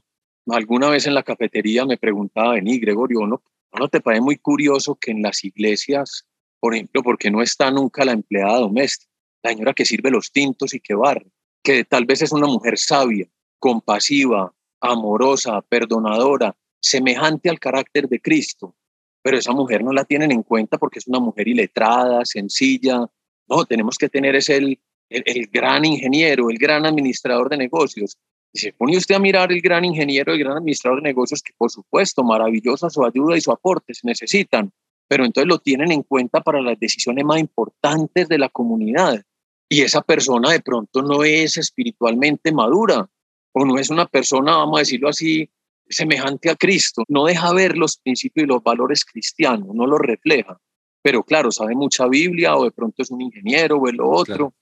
alguna 0.47 0.89
vez 0.89 1.07
en 1.07 1.13
la 1.13 1.23
cafetería 1.23 1.85
me 1.85 1.97
preguntaba, 1.97 2.53
vení, 2.53 2.79
Gregorio, 2.79 3.27
¿no, 3.27 3.41
¿no 3.77 3.87
te 3.89 4.01
parece 4.01 4.21
muy 4.21 4.37
curioso 4.37 4.95
que 4.95 5.11
en 5.11 5.21
las 5.21 5.43
iglesias, 5.43 6.25
por 6.59 6.73
ejemplo, 6.73 7.03
porque 7.03 7.31
no 7.31 7.41
está 7.41 7.71
nunca 7.71 8.05
la 8.05 8.13
empleada 8.13 8.59
doméstica, 8.59 9.11
la 9.43 9.51
señora 9.51 9.73
que 9.73 9.85
sirve 9.85 10.11
los 10.11 10.31
tintos 10.31 10.73
y 10.73 10.79
que 10.79 10.95
barre? 10.95 11.31
que 11.65 11.83
tal 11.83 12.05
vez 12.05 12.21
es 12.21 12.31
una 12.31 12.45
mujer 12.45 12.77
sabia, 12.77 13.27
compasiva, 13.59 14.53
amorosa, 14.79 15.61
perdonadora, 15.63 16.55
semejante 16.79 17.49
al 17.49 17.59
carácter 17.59 18.07
de 18.07 18.21
Cristo, 18.21 18.75
pero 19.23 19.37
esa 19.39 19.51
mujer 19.51 19.83
no 19.83 19.91
la 19.91 20.05
tienen 20.05 20.31
en 20.31 20.43
cuenta 20.43 20.77
porque 20.77 20.99
es 20.99 21.07
una 21.07 21.19
mujer 21.19 21.47
iletrada, 21.47 22.23
sencilla. 22.23 23.09
No, 23.47 23.65
tenemos 23.65 23.97
que 23.97 24.09
tener 24.09 24.35
es 24.35 24.49
el, 24.49 24.79
el, 25.09 25.47
gran 25.51 25.85
ingeniero, 25.85 26.49
el 26.49 26.57
gran 26.57 26.85
administrador 26.85 27.49
de 27.49 27.57
negocios. 27.57 28.17
Y 28.53 28.59
se 28.59 28.73
pone 28.73 28.97
usted 28.97 29.15
a 29.15 29.19
mirar 29.19 29.51
el 29.51 29.61
gran 29.61 29.83
ingeniero, 29.83 30.33
el 30.33 30.39
gran 30.39 30.57
administrador 30.57 31.01
de 31.01 31.09
negocios, 31.09 31.41
que 31.41 31.53
por 31.57 31.69
supuesto, 31.71 32.23
maravillosa 32.23 32.89
su 32.89 33.03
ayuda 33.05 33.37
y 33.37 33.41
su 33.41 33.51
aporte 33.51 33.93
se 33.93 34.07
necesitan, 34.07 34.71
pero 35.07 35.25
entonces 35.25 35.47
lo 35.47 35.59
tienen 35.59 35.91
en 35.91 36.03
cuenta 36.03 36.41
para 36.41 36.61
las 36.61 36.79
decisiones 36.79 37.25
más 37.25 37.39
importantes 37.39 38.27
de 38.27 38.37
la 38.37 38.49
comunidad 38.49 39.23
y 39.69 39.81
esa 39.81 40.01
persona 40.01 40.51
de 40.51 40.61
pronto 40.61 41.01
no 41.01 41.23
es 41.23 41.57
espiritualmente 41.57 42.51
madura 42.51 43.09
o 43.53 43.65
no 43.65 43.77
es 43.77 43.89
una 43.89 44.05
persona, 44.05 44.57
vamos 44.57 44.77
a 44.77 44.81
decirlo 44.81 45.09
así, 45.09 45.49
semejante 45.87 46.49
a 46.49 46.55
Cristo, 46.55 47.03
no 47.07 47.25
deja 47.25 47.53
ver 47.53 47.77
los 47.77 47.97
principios 47.97 48.45
y 48.45 48.47
los 48.47 48.63
valores 48.63 49.05
cristianos, 49.05 49.69
no 49.73 49.87
los 49.87 49.99
refleja, 49.99 50.59
pero 51.01 51.23
claro, 51.23 51.51
sabe 51.51 51.75
mucha 51.75 52.07
Biblia 52.07 52.55
o 52.55 52.65
de 52.65 52.71
pronto 52.71 53.01
es 53.01 53.11
un 53.11 53.21
ingeniero 53.21 53.77
o 53.77 53.87
el 53.87 53.99
otro. 54.01 54.53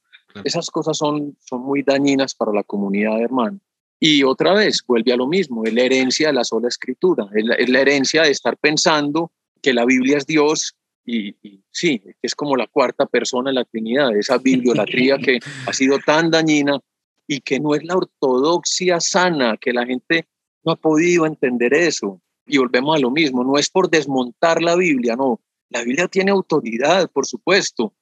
Esas 0.43 0.69
cosas 0.69 0.97
son, 0.97 1.37
son 1.39 1.61
muy 1.61 1.83
dañinas 1.83 2.35
para 2.35 2.51
la 2.51 2.63
comunidad, 2.63 3.21
hermano. 3.21 3.59
Y 3.99 4.23
otra 4.23 4.53
vez, 4.53 4.83
vuelve 4.85 5.13
a 5.13 5.15
lo 5.15 5.27
mismo, 5.27 5.63
es 5.63 5.73
la 5.73 5.83
herencia 5.83 6.27
de 6.27 6.33
la 6.33 6.43
sola 6.43 6.67
escritura, 6.67 7.25
es 7.33 7.69
la, 7.69 7.79
herencia 7.79 8.23
de 8.23 8.31
estar 8.31 8.57
pensando 8.57 9.31
que 9.61 9.73
la 9.73 9.85
Biblia 9.85 10.17
es 10.17 10.25
Dios 10.25 10.75
y, 11.05 11.35
sí, 11.71 12.03
es 12.21 12.35
como 12.35 12.57
la 12.57 12.67
cuarta 12.67 13.05
persona 13.05 13.49
en 13.49 13.55
la 13.55 13.63
Trinidad, 13.63 14.13
esa 14.15 14.37
bibliolatría 14.39 15.17
que 15.17 15.39
ha 15.65 15.71
sido 15.71 15.99
tan 16.05 16.31
dañina 16.31 16.79
y 17.27 17.39
que 17.39 17.61
no 17.61 17.75
es 17.75 17.83
la 17.85 17.95
ortodoxia 17.95 18.99
sana, 18.99 19.55
que 19.55 19.71
la 19.71 19.85
gente 19.85 20.27
no 20.65 20.73
ha 20.73 20.75
podido 20.75 21.25
entender 21.25 21.73
eso. 21.73 22.21
Y 22.45 22.57
volvemos 22.57 22.97
a 22.97 22.99
lo 22.99 23.09
mismo, 23.09 23.45
no 23.45 23.57
es 23.57 23.69
por 23.69 23.89
desmontar 23.89 24.61
la 24.61 24.75
Biblia, 24.75 25.15
no. 25.15 25.39
La 25.69 25.81
Biblia 25.81 26.09
tiene 26.09 26.31
autoridad, 26.31 27.09
por 27.09 27.25
supuesto, 27.25 27.93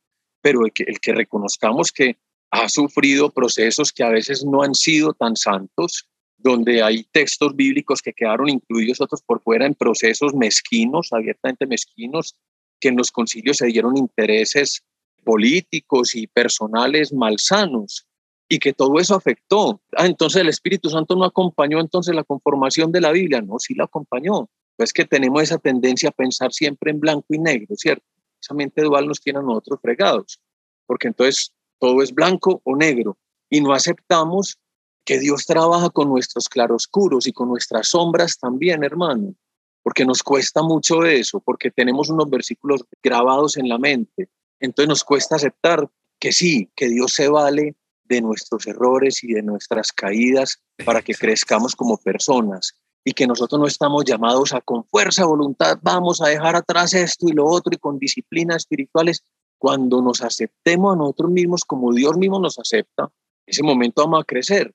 pero 0.41 0.65
el 0.65 0.71
que, 0.71 1.13
reconozcamos 1.13 1.91
que 1.91 2.17
ha 2.51 2.67
sufrido 2.67 3.29
procesos 3.29 3.91
que 3.91 4.03
a 4.03 4.09
veces 4.09 4.43
no 4.43 4.61
han 4.63 4.75
sido 4.75 5.13
tan 5.13 5.35
santos, 5.35 6.07
donde 6.37 6.81
hay 6.81 7.03
textos 7.11 7.55
bíblicos 7.55 8.01
que 8.01 8.13
quedaron 8.13 8.49
incluidos 8.49 8.99
otros 8.99 9.21
por 9.21 9.41
fuera 9.41 9.65
en 9.65 9.75
procesos 9.75 10.33
mezquinos, 10.33 11.09
abiertamente 11.11 11.67
mezquinos, 11.67 12.35
que 12.79 12.89
en 12.89 12.97
los 12.97 13.11
concilios 13.11 13.57
se 13.57 13.67
dieron 13.67 13.95
intereses 13.95 14.83
políticos 15.23 16.15
y 16.15 16.27
personales 16.27 17.13
malsanos 17.13 18.07
y 18.49 18.59
que 18.59 18.73
todo 18.73 18.99
eso 18.99 19.15
afectó. 19.15 19.81
Ah, 19.95 20.07
entonces 20.07 20.41
el 20.41 20.49
Espíritu 20.49 20.89
Santo 20.89 21.15
no 21.15 21.23
acompañó 21.23 21.79
entonces 21.79 22.13
la 22.13 22.23
conformación 22.23 22.91
de 22.91 22.99
la 22.99 23.11
Biblia, 23.11 23.41
no, 23.41 23.59
sí 23.59 23.75
la 23.75 23.85
acompañó. 23.85 24.49
Pues 24.75 24.91
que 24.91 25.05
tenemos 25.05 25.43
esa 25.43 25.57
tendencia 25.57 26.09
a 26.09 26.11
pensar 26.11 26.51
siempre 26.51 26.91
en 26.91 26.99
blanco 26.99 27.27
y 27.29 27.37
negro, 27.37 27.75
¿cierto? 27.77 28.03
Esa 28.41 28.53
mente 28.53 28.81
dual 28.81 29.07
nos 29.07 29.21
tiene 29.21 29.39
a 29.39 29.43
nosotros 29.43 29.79
fregados, 29.81 30.41
porque 30.85 31.07
entonces 31.07 31.53
todo 31.79 32.01
es 32.01 32.13
blanco 32.13 32.61
o 32.63 32.75
negro 32.75 33.17
y 33.49 33.61
no 33.61 33.73
aceptamos 33.73 34.57
que 35.05 35.19
Dios 35.19 35.45
trabaja 35.45 35.89
con 35.89 36.09
nuestros 36.09 36.47
claroscuros 36.47 37.27
y 37.27 37.33
con 37.33 37.49
nuestras 37.49 37.89
sombras 37.89 38.37
también, 38.39 38.83
hermano, 38.83 39.35
porque 39.83 40.05
nos 40.05 40.23
cuesta 40.23 40.61
mucho 40.61 41.03
eso, 41.03 41.39
porque 41.39 41.71
tenemos 41.71 42.09
unos 42.09 42.29
versículos 42.29 42.85
grabados 43.01 43.57
en 43.57 43.67
la 43.67 43.77
mente. 43.77 44.29
Entonces 44.59 44.89
nos 44.89 45.03
cuesta 45.03 45.35
aceptar 45.35 45.89
que 46.19 46.31
sí, 46.31 46.71
que 46.75 46.87
Dios 46.87 47.13
se 47.13 47.29
vale 47.29 47.75
de 48.03 48.21
nuestros 48.21 48.67
errores 48.67 49.23
y 49.23 49.33
de 49.33 49.41
nuestras 49.41 49.91
caídas 49.91 50.61
para 50.85 51.01
que 51.01 51.15
crezcamos 51.15 51.75
como 51.75 51.97
personas 51.97 52.75
y 53.03 53.13
que 53.13 53.27
nosotros 53.27 53.59
no 53.59 53.67
estamos 53.67 54.05
llamados 54.05 54.53
a 54.53 54.61
con 54.61 54.83
fuerza, 54.85 55.25
voluntad, 55.25 55.77
vamos 55.81 56.21
a 56.21 56.27
dejar 56.27 56.55
atrás 56.55 56.93
esto 56.93 57.27
y 57.27 57.33
lo 57.33 57.45
otro 57.45 57.73
y 57.73 57.77
con 57.77 57.97
disciplinas 57.97 58.57
espirituales. 58.57 59.23
Cuando 59.57 60.01
nos 60.01 60.21
aceptemos 60.21 60.93
a 60.93 60.97
nosotros 60.97 61.31
mismos 61.31 61.63
como 61.65 61.93
Dios 61.93 62.17
mismo 62.17 62.39
nos 62.39 62.57
acepta, 62.57 63.11
ese 63.45 63.63
momento 63.63 64.01
vamos 64.03 64.21
a 64.21 64.25
crecer. 64.25 64.73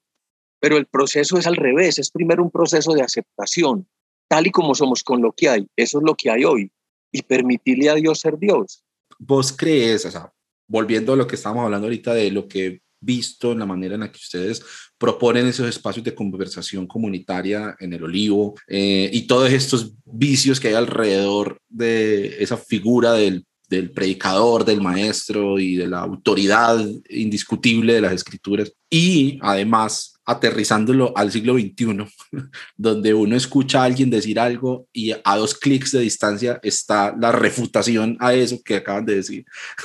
Pero 0.60 0.76
el 0.76 0.86
proceso 0.86 1.38
es 1.38 1.46
al 1.46 1.56
revés, 1.56 1.98
es 1.98 2.10
primero 2.10 2.42
un 2.42 2.50
proceso 2.50 2.92
de 2.92 3.02
aceptación, 3.02 3.88
tal 4.28 4.46
y 4.46 4.50
como 4.50 4.74
somos 4.74 5.02
con 5.02 5.22
lo 5.22 5.32
que 5.32 5.48
hay. 5.48 5.68
Eso 5.76 5.98
es 5.98 6.04
lo 6.04 6.14
que 6.14 6.30
hay 6.30 6.44
hoy. 6.44 6.72
Y 7.12 7.22
permitirle 7.22 7.90
a 7.90 7.94
Dios 7.94 8.20
ser 8.20 8.38
Dios. 8.38 8.84
¿Vos 9.18 9.52
crees, 9.56 10.04
o 10.06 10.32
volviendo 10.68 11.12
a 11.12 11.16
lo 11.16 11.26
que 11.26 11.36
estábamos 11.36 11.64
hablando 11.64 11.86
ahorita 11.86 12.14
de 12.14 12.30
lo 12.30 12.48
que 12.48 12.82
visto 13.06 13.52
en 13.52 13.60
la 13.60 13.66
manera 13.66 13.94
en 13.94 14.00
la 14.00 14.12
que 14.12 14.18
ustedes 14.18 14.62
proponen 14.98 15.46
esos 15.46 15.68
espacios 15.68 16.04
de 16.04 16.14
conversación 16.14 16.86
comunitaria 16.86 17.76
en 17.78 17.92
el 17.92 18.04
olivo 18.04 18.54
eh, 18.66 19.08
y 19.12 19.26
todos 19.26 19.50
estos 19.50 19.92
vicios 20.04 20.58
que 20.58 20.68
hay 20.68 20.74
alrededor 20.74 21.58
de 21.68 22.42
esa 22.42 22.56
figura 22.56 23.12
del, 23.12 23.46
del 23.68 23.90
predicador, 23.92 24.64
del 24.64 24.80
maestro 24.80 25.58
y 25.58 25.76
de 25.76 25.86
la 25.86 26.00
autoridad 26.00 26.84
indiscutible 27.08 27.94
de 27.94 28.00
las 28.00 28.12
escrituras 28.12 28.72
y 28.90 29.38
además 29.40 30.16
aterrizándolo 30.26 31.16
al 31.16 31.30
siglo 31.30 31.54
XXI, 31.54 32.04
donde 32.76 33.14
uno 33.14 33.36
escucha 33.36 33.80
a 33.80 33.84
alguien 33.84 34.10
decir 34.10 34.40
algo 34.40 34.88
y 34.92 35.12
a 35.12 35.36
dos 35.36 35.54
clics 35.54 35.92
de 35.92 36.00
distancia 36.00 36.58
está 36.62 37.14
la 37.18 37.30
refutación 37.30 38.16
a 38.18 38.34
eso 38.34 38.60
que 38.62 38.76
acaban 38.76 39.06
de 39.06 39.16
decir. 39.16 39.44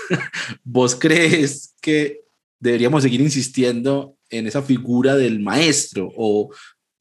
¿Vos 0.63 0.95
crees 0.95 1.76
que 1.80 2.22
deberíamos 2.62 3.03
seguir 3.03 3.20
insistiendo 3.20 4.16
en 4.30 4.47
esa 4.47 4.62
figura 4.62 5.18
del 5.18 5.39
maestro 5.41 6.09
o 6.16 6.53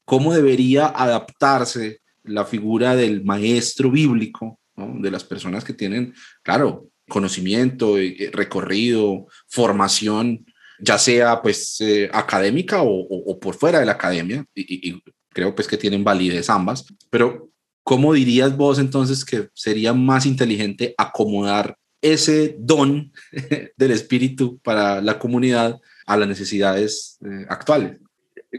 cómo 0.03 0.33
debería 0.33 0.87
adaptarse 0.87 2.01
la 2.23 2.43
figura 2.45 2.95
del 2.95 3.23
maestro 3.23 3.89
bíblico, 3.89 4.59
de 4.75 5.11
las 5.11 5.23
personas 5.23 5.63
que 5.63 5.73
tienen, 5.73 6.13
claro, 6.43 6.87
conocimiento, 7.07 7.97
eh, 7.97 8.31
recorrido, 8.33 9.27
formación, 9.47 10.45
ya 10.79 10.97
sea 10.97 11.41
pues 11.41 11.79
eh, 11.81 12.09
académica 12.11 12.81
o, 12.81 13.39
por 13.39 13.55
fuera 13.55 13.79
de 13.79 13.85
la 13.85 13.93
academia, 13.93 14.43
y, 14.55 14.89
y, 14.89 15.03
creo 15.29 15.53
pues 15.53 15.67
que 15.67 15.77
tienen 15.77 16.03
validez 16.03 16.49
ambas, 16.49 16.85
pero 17.09 17.49
¿cómo 17.83 18.13
dirías 18.13 18.57
vos 18.57 18.79
entonces 18.79 19.23
que 19.23 19.49
sería 19.53 19.93
más 19.93 20.25
inteligente 20.25 20.95
acomodar 20.97 21.77
ese 22.01 22.55
don 22.59 23.11
del 23.77 23.91
espíritu 23.91 24.59
para 24.59 25.01
la 25.01 25.19
comunidad 25.19 25.79
a 26.05 26.17
las 26.17 26.27
necesidades 26.27 27.19
eh, 27.23 27.45
actuales. 27.47 27.97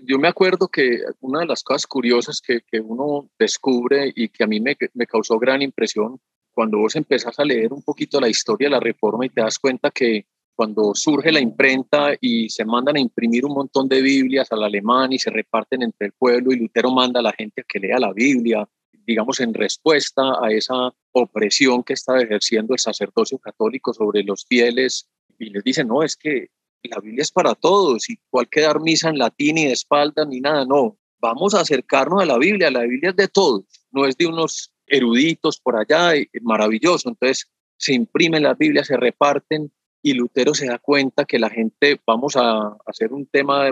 Yo 0.05 0.19
me 0.19 0.29
acuerdo 0.29 0.69
que 0.69 1.01
una 1.21 1.41
de 1.41 1.47
las 1.47 1.63
cosas 1.63 1.87
curiosas 1.87 2.41
que, 2.41 2.61
que 2.63 2.81
uno 2.81 3.29
descubre 3.39 4.11
y 4.15 4.29
que 4.29 4.45
a 4.45 4.47
mí 4.47 4.59
me, 4.59 4.77
me, 4.95 5.07
causó 5.07 5.39
gran 5.39 5.61
impresión 5.61 6.19
cuando 6.55 6.79
vos 6.79 6.97
empezás 6.97 7.39
a 7.39 7.45
leer 7.45 7.73
un 7.73 7.83
poquito 7.83 8.19
la 8.21 8.29
historia 8.29 8.69
de 8.69 8.73
la 8.73 8.81
reforma 8.81 9.27
y 9.27 9.29
te 9.29 9.43
das 9.43 9.59
cuenta 9.59 9.91
que 9.91 10.27
cuando 10.55 10.95
surge 10.95 11.33
la 11.33 11.41
imprenta 11.41 12.13
y 12.21 12.49
se 12.49 12.65
mandan 12.65 12.97
a 12.97 13.01
imprimir 13.01 13.45
un 13.45 13.55
montón 13.55 13.89
de 13.89 14.01
Biblias 14.01 14.51
al 14.53 14.63
alemán 14.63 15.13
y 15.13 15.19
se 15.19 15.31
reparten 15.31 15.83
entre 15.83 16.07
el 16.07 16.13
pueblo 16.13 16.53
y 16.53 16.57
Lutero 16.57 16.91
manda 16.91 17.21
a 17.21 17.25
la 17.25 17.33
gente 17.33 17.63
a 17.63 17.65
que 17.67 17.81
lea 17.81 17.99
la 17.99 18.13
Biblia 18.13 18.67
digamos, 19.07 19.41
en 19.41 19.55
respuesta 19.55 20.23
a 20.43 20.51
esa 20.53 20.93
opresión 21.13 21.83
que 21.83 21.95
estaba 21.95 22.23
ejerciendo 22.23 22.75
el 22.75 22.81
sacerdocio 22.81 23.39
católico 23.39 23.93
sobre 23.93 24.23
los 24.23 24.45
fieles 24.47 25.09
y 25.39 25.51
les 25.51 25.65
dice, 25.65 25.85
no, 25.85 26.03
es 26.03 26.17
que 26.17 26.49
la 26.85 27.01
Biblia 27.01 27.23
es 27.23 27.31
para 27.31 27.55
todos 27.55 28.09
y 28.11 28.19
cuál 28.31 28.49
que 28.49 28.61
dar 28.61 28.81
misa 28.81 29.09
en 29.09 29.19
latín 29.19 29.59
y 29.59 29.67
de 29.67 29.73
espalda 29.73 30.25
ni 30.25 30.41
nada, 30.41 30.65
no, 30.65 30.97
vamos 31.21 31.55
a 31.55 31.61
acercarnos 31.61 32.23
a 32.23 32.27
la 32.27 32.39
Biblia, 32.39 32.71
la 32.71 32.83
Biblia 32.83 33.11
es 33.11 33.17
de 33.17 33.29
todos, 33.29 33.65
no 33.91 34.07
es 34.07 34.17
de 34.17 34.27
unos 34.27 34.73
eruditos 34.87 35.61
por 35.61 35.77
allá, 35.77 36.13
maravilloso, 36.43 37.09
entonces 37.09 37.49
se 37.77 37.95
imprimen 37.95 38.43
las 38.43 38.59
Biblias, 38.59 38.89
se 38.89 38.97
reparten 38.97 39.73
y 40.03 40.15
Lutero 40.15 40.55
se 40.55 40.67
da 40.67 40.79
cuenta 40.79 41.25
que 41.25 41.39
la 41.39 41.49
gente, 41.49 42.01
vamos 42.07 42.37
a 42.37 42.77
hacer 42.87 43.13
un 43.13 43.27
tema, 43.27 43.71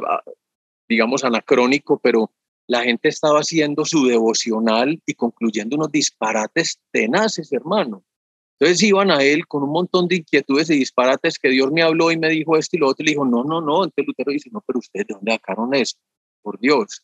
digamos, 0.88 1.24
anacrónico, 1.24 1.98
pero 1.98 2.30
la 2.70 2.84
gente 2.84 3.08
estaba 3.08 3.40
haciendo 3.40 3.84
su 3.84 4.06
devocional 4.06 5.02
y 5.04 5.14
concluyendo 5.14 5.74
unos 5.74 5.90
disparates 5.90 6.78
tenaces, 6.92 7.52
hermano. 7.52 8.04
Entonces 8.60 8.80
iban 8.84 9.10
a 9.10 9.24
él 9.24 9.48
con 9.48 9.64
un 9.64 9.72
montón 9.72 10.06
de 10.06 10.18
inquietudes 10.18 10.70
y 10.70 10.78
disparates 10.78 11.36
que 11.40 11.48
Dios 11.48 11.72
me 11.72 11.82
habló 11.82 12.12
y 12.12 12.16
me 12.16 12.28
dijo 12.28 12.56
esto 12.56 12.76
y 12.76 12.78
lo 12.78 12.86
otro. 12.86 13.02
Y 13.02 13.06
le 13.06 13.10
dijo, 13.10 13.24
no, 13.24 13.42
no, 13.42 13.60
no. 13.60 13.82
Entonces 13.82 14.06
Lutero 14.06 14.30
dice, 14.30 14.50
no, 14.52 14.62
pero 14.64 14.78
ustedes 14.78 15.08
de 15.08 15.14
dónde 15.14 15.32
sacaron 15.32 15.74
eso? 15.74 15.96
Por 16.42 16.60
Dios. 16.60 17.02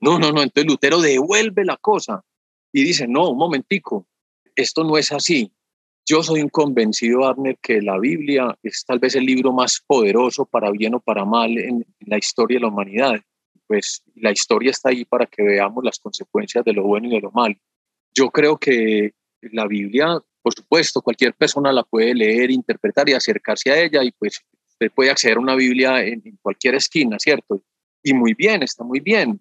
No, 0.00 0.18
no, 0.18 0.32
no. 0.32 0.42
Entonces 0.42 0.70
Lutero 0.70 1.00
devuelve 1.00 1.64
la 1.64 1.78
cosa 1.78 2.22
y 2.70 2.84
dice, 2.84 3.08
no, 3.08 3.30
un 3.30 3.38
momentico, 3.38 4.06
esto 4.54 4.84
no 4.84 4.98
es 4.98 5.12
así. 5.12 5.50
Yo 6.04 6.22
soy 6.22 6.42
un 6.42 6.50
convencido, 6.50 7.24
Abner, 7.24 7.56
que 7.62 7.80
la 7.80 7.98
Biblia 7.98 8.54
es 8.62 8.84
tal 8.84 8.98
vez 8.98 9.14
el 9.14 9.24
libro 9.24 9.50
más 9.50 9.82
poderoso 9.86 10.44
para 10.44 10.70
bien 10.72 10.94
o 10.94 11.00
para 11.00 11.24
mal 11.24 11.56
en 11.56 11.86
la 12.00 12.18
historia 12.18 12.56
de 12.56 12.60
la 12.60 12.68
humanidad 12.68 13.18
pues 13.66 14.02
la 14.14 14.32
historia 14.32 14.70
está 14.70 14.90
ahí 14.90 15.04
para 15.04 15.26
que 15.26 15.42
veamos 15.42 15.84
las 15.84 15.98
consecuencias 15.98 16.64
de 16.64 16.72
lo 16.72 16.84
bueno 16.84 17.08
y 17.08 17.10
de 17.10 17.20
lo 17.20 17.30
malo. 17.30 17.56
Yo 18.14 18.30
creo 18.30 18.56
que 18.56 19.12
la 19.40 19.66
Biblia, 19.66 20.18
por 20.42 20.54
supuesto, 20.54 21.02
cualquier 21.02 21.34
persona 21.34 21.72
la 21.72 21.82
puede 21.82 22.14
leer, 22.14 22.50
interpretar 22.50 23.08
y 23.08 23.12
acercarse 23.12 23.70
a 23.70 23.80
ella 23.82 24.02
y 24.02 24.12
pues 24.12 24.40
usted 24.68 24.90
puede 24.92 25.10
acceder 25.10 25.36
a 25.36 25.40
una 25.40 25.54
Biblia 25.54 26.02
en, 26.02 26.22
cualquier 26.42 26.74
esquina, 26.74 27.18
¿cierto? 27.18 27.62
Y 28.02 28.14
muy 28.14 28.34
bien, 28.34 28.62
está 28.62 28.84
muy 28.84 29.00
bien. 29.00 29.40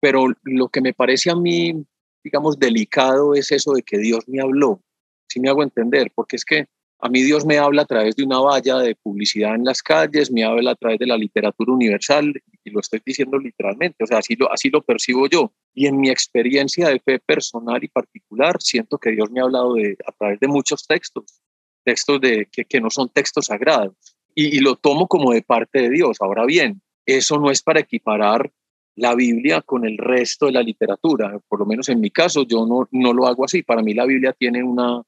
Pero 0.00 0.26
lo 0.42 0.68
que 0.68 0.80
me 0.80 0.92
parece 0.92 1.30
a 1.30 1.36
mí, 1.36 1.84
digamos, 2.22 2.58
delicado 2.58 3.34
es 3.34 3.50
eso 3.52 3.72
de 3.72 3.82
que 3.82 3.98
Dios 3.98 4.28
me 4.28 4.40
habló. 4.40 4.80
Si 5.28 5.40
me 5.40 5.48
hago 5.48 5.62
entender, 5.62 6.12
porque 6.14 6.36
es 6.36 6.44
que 6.44 6.66
a 7.00 7.08
mí 7.08 7.22
Dios 7.22 7.44
me 7.44 7.58
habla 7.58 7.82
a 7.82 7.86
través 7.86 8.16
de 8.16 8.24
una 8.24 8.38
valla 8.38 8.78
de 8.78 8.94
publicidad 8.94 9.54
en 9.54 9.64
las 9.64 9.82
calles, 9.82 10.30
me 10.30 10.44
habla 10.44 10.72
a 10.72 10.76
través 10.76 10.98
de 10.98 11.06
la 11.06 11.16
literatura 11.16 11.72
universal, 11.72 12.32
y 12.66 12.70
lo 12.70 12.80
estoy 12.80 13.00
diciendo 13.06 13.38
literalmente, 13.38 14.02
o 14.02 14.06
sea, 14.08 14.18
así 14.18 14.34
lo, 14.34 14.52
así 14.52 14.70
lo 14.70 14.82
percibo 14.82 15.28
yo. 15.28 15.52
Y 15.72 15.86
en 15.86 16.00
mi 16.00 16.10
experiencia 16.10 16.88
de 16.88 16.98
fe 16.98 17.20
personal 17.20 17.82
y 17.82 17.88
particular, 17.88 18.60
siento 18.60 18.98
que 18.98 19.12
Dios 19.12 19.30
me 19.30 19.40
ha 19.40 19.44
hablado 19.44 19.74
de, 19.74 19.96
a 20.04 20.10
través 20.10 20.40
de 20.40 20.48
muchos 20.48 20.84
textos, 20.84 21.40
textos 21.84 22.20
de, 22.20 22.48
que, 22.50 22.64
que 22.64 22.80
no 22.80 22.90
son 22.90 23.08
textos 23.08 23.46
sagrados, 23.46 23.94
y, 24.34 24.56
y 24.56 24.58
lo 24.58 24.74
tomo 24.74 25.06
como 25.06 25.32
de 25.32 25.42
parte 25.42 25.80
de 25.82 25.90
Dios. 25.90 26.16
Ahora 26.20 26.44
bien, 26.44 26.82
eso 27.06 27.38
no 27.38 27.52
es 27.52 27.62
para 27.62 27.80
equiparar 27.80 28.52
la 28.96 29.14
Biblia 29.14 29.62
con 29.62 29.86
el 29.86 29.96
resto 29.96 30.46
de 30.46 30.52
la 30.52 30.62
literatura, 30.62 31.38
por 31.48 31.60
lo 31.60 31.66
menos 31.66 31.88
en 31.88 32.00
mi 32.00 32.10
caso 32.10 32.44
yo 32.44 32.66
no, 32.66 32.88
no 32.90 33.12
lo 33.12 33.28
hago 33.28 33.44
así. 33.44 33.62
Para 33.62 33.82
mí 33.82 33.94
la 33.94 34.06
Biblia 34.06 34.32
tiene 34.32 34.64
una, 34.64 35.02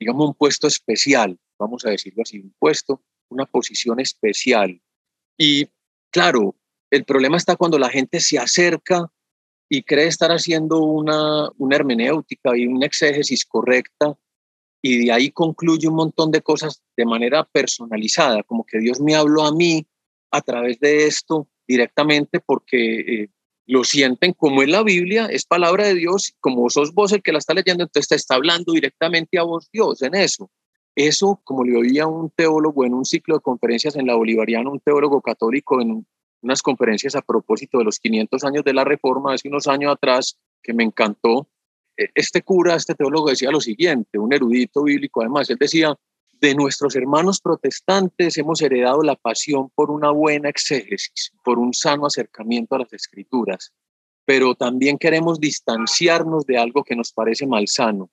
digamos, 0.00 0.26
un 0.26 0.34
puesto 0.34 0.66
especial, 0.66 1.38
vamos 1.60 1.86
a 1.86 1.90
decirlo 1.90 2.22
así, 2.22 2.40
un 2.40 2.54
puesto, 2.58 3.02
una 3.28 3.46
posición 3.46 4.00
especial. 4.00 4.80
Y 5.38 5.68
claro, 6.10 6.56
el 6.94 7.04
problema 7.04 7.36
está 7.36 7.56
cuando 7.56 7.78
la 7.78 7.88
gente 7.88 8.20
se 8.20 8.38
acerca 8.38 9.10
y 9.68 9.82
cree 9.82 10.06
estar 10.06 10.30
haciendo 10.30 10.78
una, 10.78 11.50
una 11.58 11.76
hermenéutica 11.76 12.56
y 12.56 12.66
una 12.66 12.86
exégesis 12.86 13.44
correcta 13.44 14.16
y 14.80 15.06
de 15.06 15.12
ahí 15.12 15.30
concluye 15.30 15.88
un 15.88 15.96
montón 15.96 16.30
de 16.30 16.42
cosas 16.42 16.82
de 16.96 17.06
manera 17.06 17.44
personalizada, 17.44 18.42
como 18.42 18.64
que 18.64 18.78
Dios 18.78 19.00
me 19.00 19.14
habló 19.14 19.44
a 19.44 19.52
mí 19.52 19.86
a 20.30 20.40
través 20.42 20.78
de 20.78 21.06
esto 21.06 21.48
directamente 21.66 22.38
porque 22.38 23.00
eh, 23.00 23.28
lo 23.66 23.82
sienten 23.82 24.34
como 24.34 24.62
en 24.62 24.70
la 24.70 24.82
Biblia, 24.82 25.26
es 25.26 25.46
palabra 25.46 25.86
de 25.86 25.94
Dios, 25.94 26.34
como 26.38 26.68
sos 26.68 26.92
vos 26.92 27.12
el 27.12 27.22
que 27.22 27.32
la 27.32 27.38
está 27.38 27.54
leyendo, 27.54 27.82
entonces 27.82 28.08
te 28.08 28.14
está 28.14 28.34
hablando 28.34 28.72
directamente 28.72 29.38
a 29.38 29.42
vos 29.42 29.68
Dios 29.72 30.02
en 30.02 30.14
eso. 30.14 30.50
Eso, 30.94 31.40
como 31.42 31.64
le 31.64 31.76
oía 31.76 32.06
un 32.06 32.30
teólogo 32.30 32.84
en 32.84 32.94
un 32.94 33.04
ciclo 33.04 33.36
de 33.36 33.40
conferencias 33.40 33.96
en 33.96 34.06
la 34.06 34.14
Bolivariana, 34.14 34.70
un 34.70 34.80
teólogo 34.80 35.20
católico 35.22 35.80
en 35.80 36.06
unas 36.44 36.62
conferencias 36.62 37.16
a 37.16 37.22
propósito 37.22 37.78
de 37.78 37.84
los 37.84 37.98
500 37.98 38.44
años 38.44 38.64
de 38.64 38.74
la 38.74 38.84
Reforma, 38.84 39.34
hace 39.34 39.48
unos 39.48 39.66
años 39.66 39.92
atrás, 39.92 40.38
que 40.62 40.72
me 40.72 40.84
encantó. 40.84 41.48
E, 41.96 42.08
este 42.14 42.42
cura, 42.42 42.74
este 42.74 42.94
teólogo 42.94 43.30
decía 43.30 43.50
lo 43.50 43.60
siguiente, 43.60 44.18
un 44.18 44.32
erudito 44.32 44.84
bíblico 44.84 45.22
además, 45.22 45.50
él 45.50 45.56
decía, 45.58 45.96
de 46.40 46.54
nuestros 46.54 46.94
hermanos 46.96 47.40
protestantes 47.40 48.36
hemos 48.36 48.60
heredado 48.60 49.02
la 49.02 49.16
pasión 49.16 49.70
por 49.74 49.90
una 49.90 50.10
buena 50.10 50.48
exégesis, 50.50 51.32
por 51.42 51.58
un 51.58 51.72
sano 51.72 52.06
acercamiento 52.06 52.74
a 52.74 52.80
las 52.80 52.92
escrituras, 52.92 53.72
pero 54.26 54.54
también 54.54 54.98
queremos 54.98 55.40
distanciarnos 55.40 56.44
de 56.44 56.58
algo 56.58 56.84
que 56.84 56.96
nos 56.96 57.12
parece 57.12 57.46
malsano, 57.46 58.10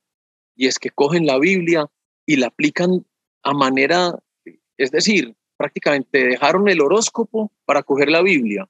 y 0.55 0.67
es 0.67 0.79
que 0.79 0.91
cogen 0.91 1.25
la 1.25 1.39
Biblia 1.39 1.87
y 2.25 2.37
la 2.37 2.47
aplican 2.47 3.05
a 3.43 3.53
manera, 3.53 4.17
es 4.77 4.91
decir, 4.91 5.35
prácticamente 5.61 6.25
dejaron 6.25 6.67
el 6.69 6.81
horóscopo 6.81 7.51
para 7.65 7.83
coger 7.83 8.09
la 8.09 8.23
Biblia. 8.23 8.67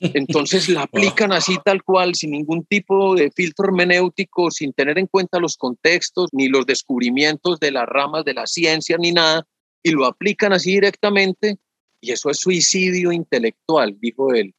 Entonces 0.00 0.68
la 0.68 0.82
aplican 0.90 1.30
así 1.30 1.56
tal 1.64 1.84
cual, 1.84 2.16
sin 2.16 2.32
ningún 2.32 2.64
tipo 2.64 3.14
de 3.14 3.30
filtro 3.30 3.66
hermenéutico, 3.66 4.50
sin 4.50 4.72
tener 4.72 4.98
en 4.98 5.06
cuenta 5.06 5.38
los 5.38 5.56
contextos, 5.56 6.30
ni 6.32 6.48
los 6.48 6.66
descubrimientos 6.66 7.60
de 7.60 7.70
las 7.70 7.86
ramas 7.86 8.24
de 8.24 8.34
la 8.34 8.48
ciencia, 8.48 8.96
ni 8.98 9.12
nada, 9.12 9.46
y 9.80 9.92
lo 9.92 10.06
aplican 10.06 10.52
así 10.52 10.72
directamente, 10.72 11.58
y 12.00 12.10
eso 12.10 12.30
es 12.30 12.38
suicidio 12.38 13.12
intelectual, 13.12 13.96
dijo 14.00 14.34
él. 14.34 14.52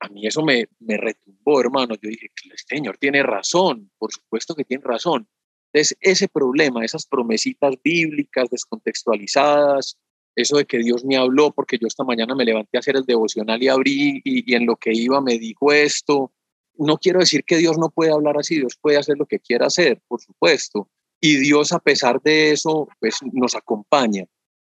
A 0.00 0.08
mí 0.10 0.26
eso 0.26 0.44
me, 0.44 0.66
me 0.80 0.98
retumbó, 0.98 1.58
hermano. 1.58 1.94
Yo 1.94 2.10
dije, 2.10 2.30
el 2.44 2.58
señor 2.58 2.98
tiene 2.98 3.22
razón, 3.22 3.90
por 3.96 4.12
supuesto 4.12 4.54
que 4.54 4.64
tiene 4.64 4.84
razón. 4.84 5.26
Entonces, 5.72 5.96
ese 6.02 6.28
problema, 6.28 6.84
esas 6.84 7.06
promesitas 7.06 7.74
bíblicas 7.82 8.50
descontextualizadas, 8.50 9.96
eso 10.36 10.56
de 10.56 10.64
que 10.64 10.78
Dios 10.78 11.04
me 11.04 11.16
habló 11.16 11.52
porque 11.52 11.78
yo 11.78 11.86
esta 11.86 12.04
mañana 12.04 12.34
me 12.34 12.44
levanté 12.44 12.76
a 12.76 12.80
hacer 12.80 12.96
el 12.96 13.04
devocional 13.04 13.62
y 13.62 13.68
abrí 13.68 14.20
y, 14.24 14.54
en 14.54 14.66
lo 14.66 14.76
que 14.76 14.92
iba 14.92 15.20
me 15.20 15.38
dijo 15.38 15.72
esto. 15.72 16.32
No 16.76 16.98
quiero 16.98 17.20
decir 17.20 17.44
que 17.44 17.56
Dios 17.56 17.78
no 17.78 17.90
puede 17.90 18.12
hablar 18.12 18.36
así, 18.38 18.56
Dios 18.56 18.76
puede 18.80 18.98
hacer 18.98 19.16
lo 19.16 19.26
que 19.26 19.38
quiera 19.38 19.66
hacer, 19.66 20.00
por 20.08 20.20
supuesto. 20.20 20.88
Y 21.20 21.36
Dios 21.36 21.72
a 21.72 21.78
pesar 21.78 22.20
de 22.22 22.52
eso, 22.52 22.88
pues 23.00 23.18
nos 23.32 23.54
acompaña, 23.54 24.24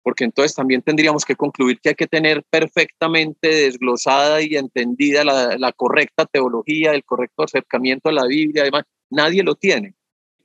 porque 0.01 0.23
entonces 0.23 0.55
también 0.55 0.81
tendríamos 0.81 1.23
que 1.23 1.35
concluir 1.35 1.79
que 1.79 1.89
hay 1.89 1.95
que 1.95 2.07
tener 2.07 2.43
perfectamente 2.49 3.47
desglosada 3.47 4.41
y 4.41 4.55
entendida 4.55 5.23
la, 5.23 5.71
correcta 5.73 6.25
teología, 6.25 6.93
el 6.93 7.05
correcto 7.05 7.43
acercamiento 7.43 8.09
a 8.09 8.13
la 8.13 8.25
Biblia, 8.25 8.63
además, 8.63 8.83
nadie 9.09 9.43
lo 9.43 9.55
tiene 9.55 9.95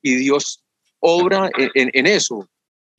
y 0.07 0.15
Dios 0.15 0.63
obra 1.01 1.51
en, 1.57 2.07
eso. 2.07 2.49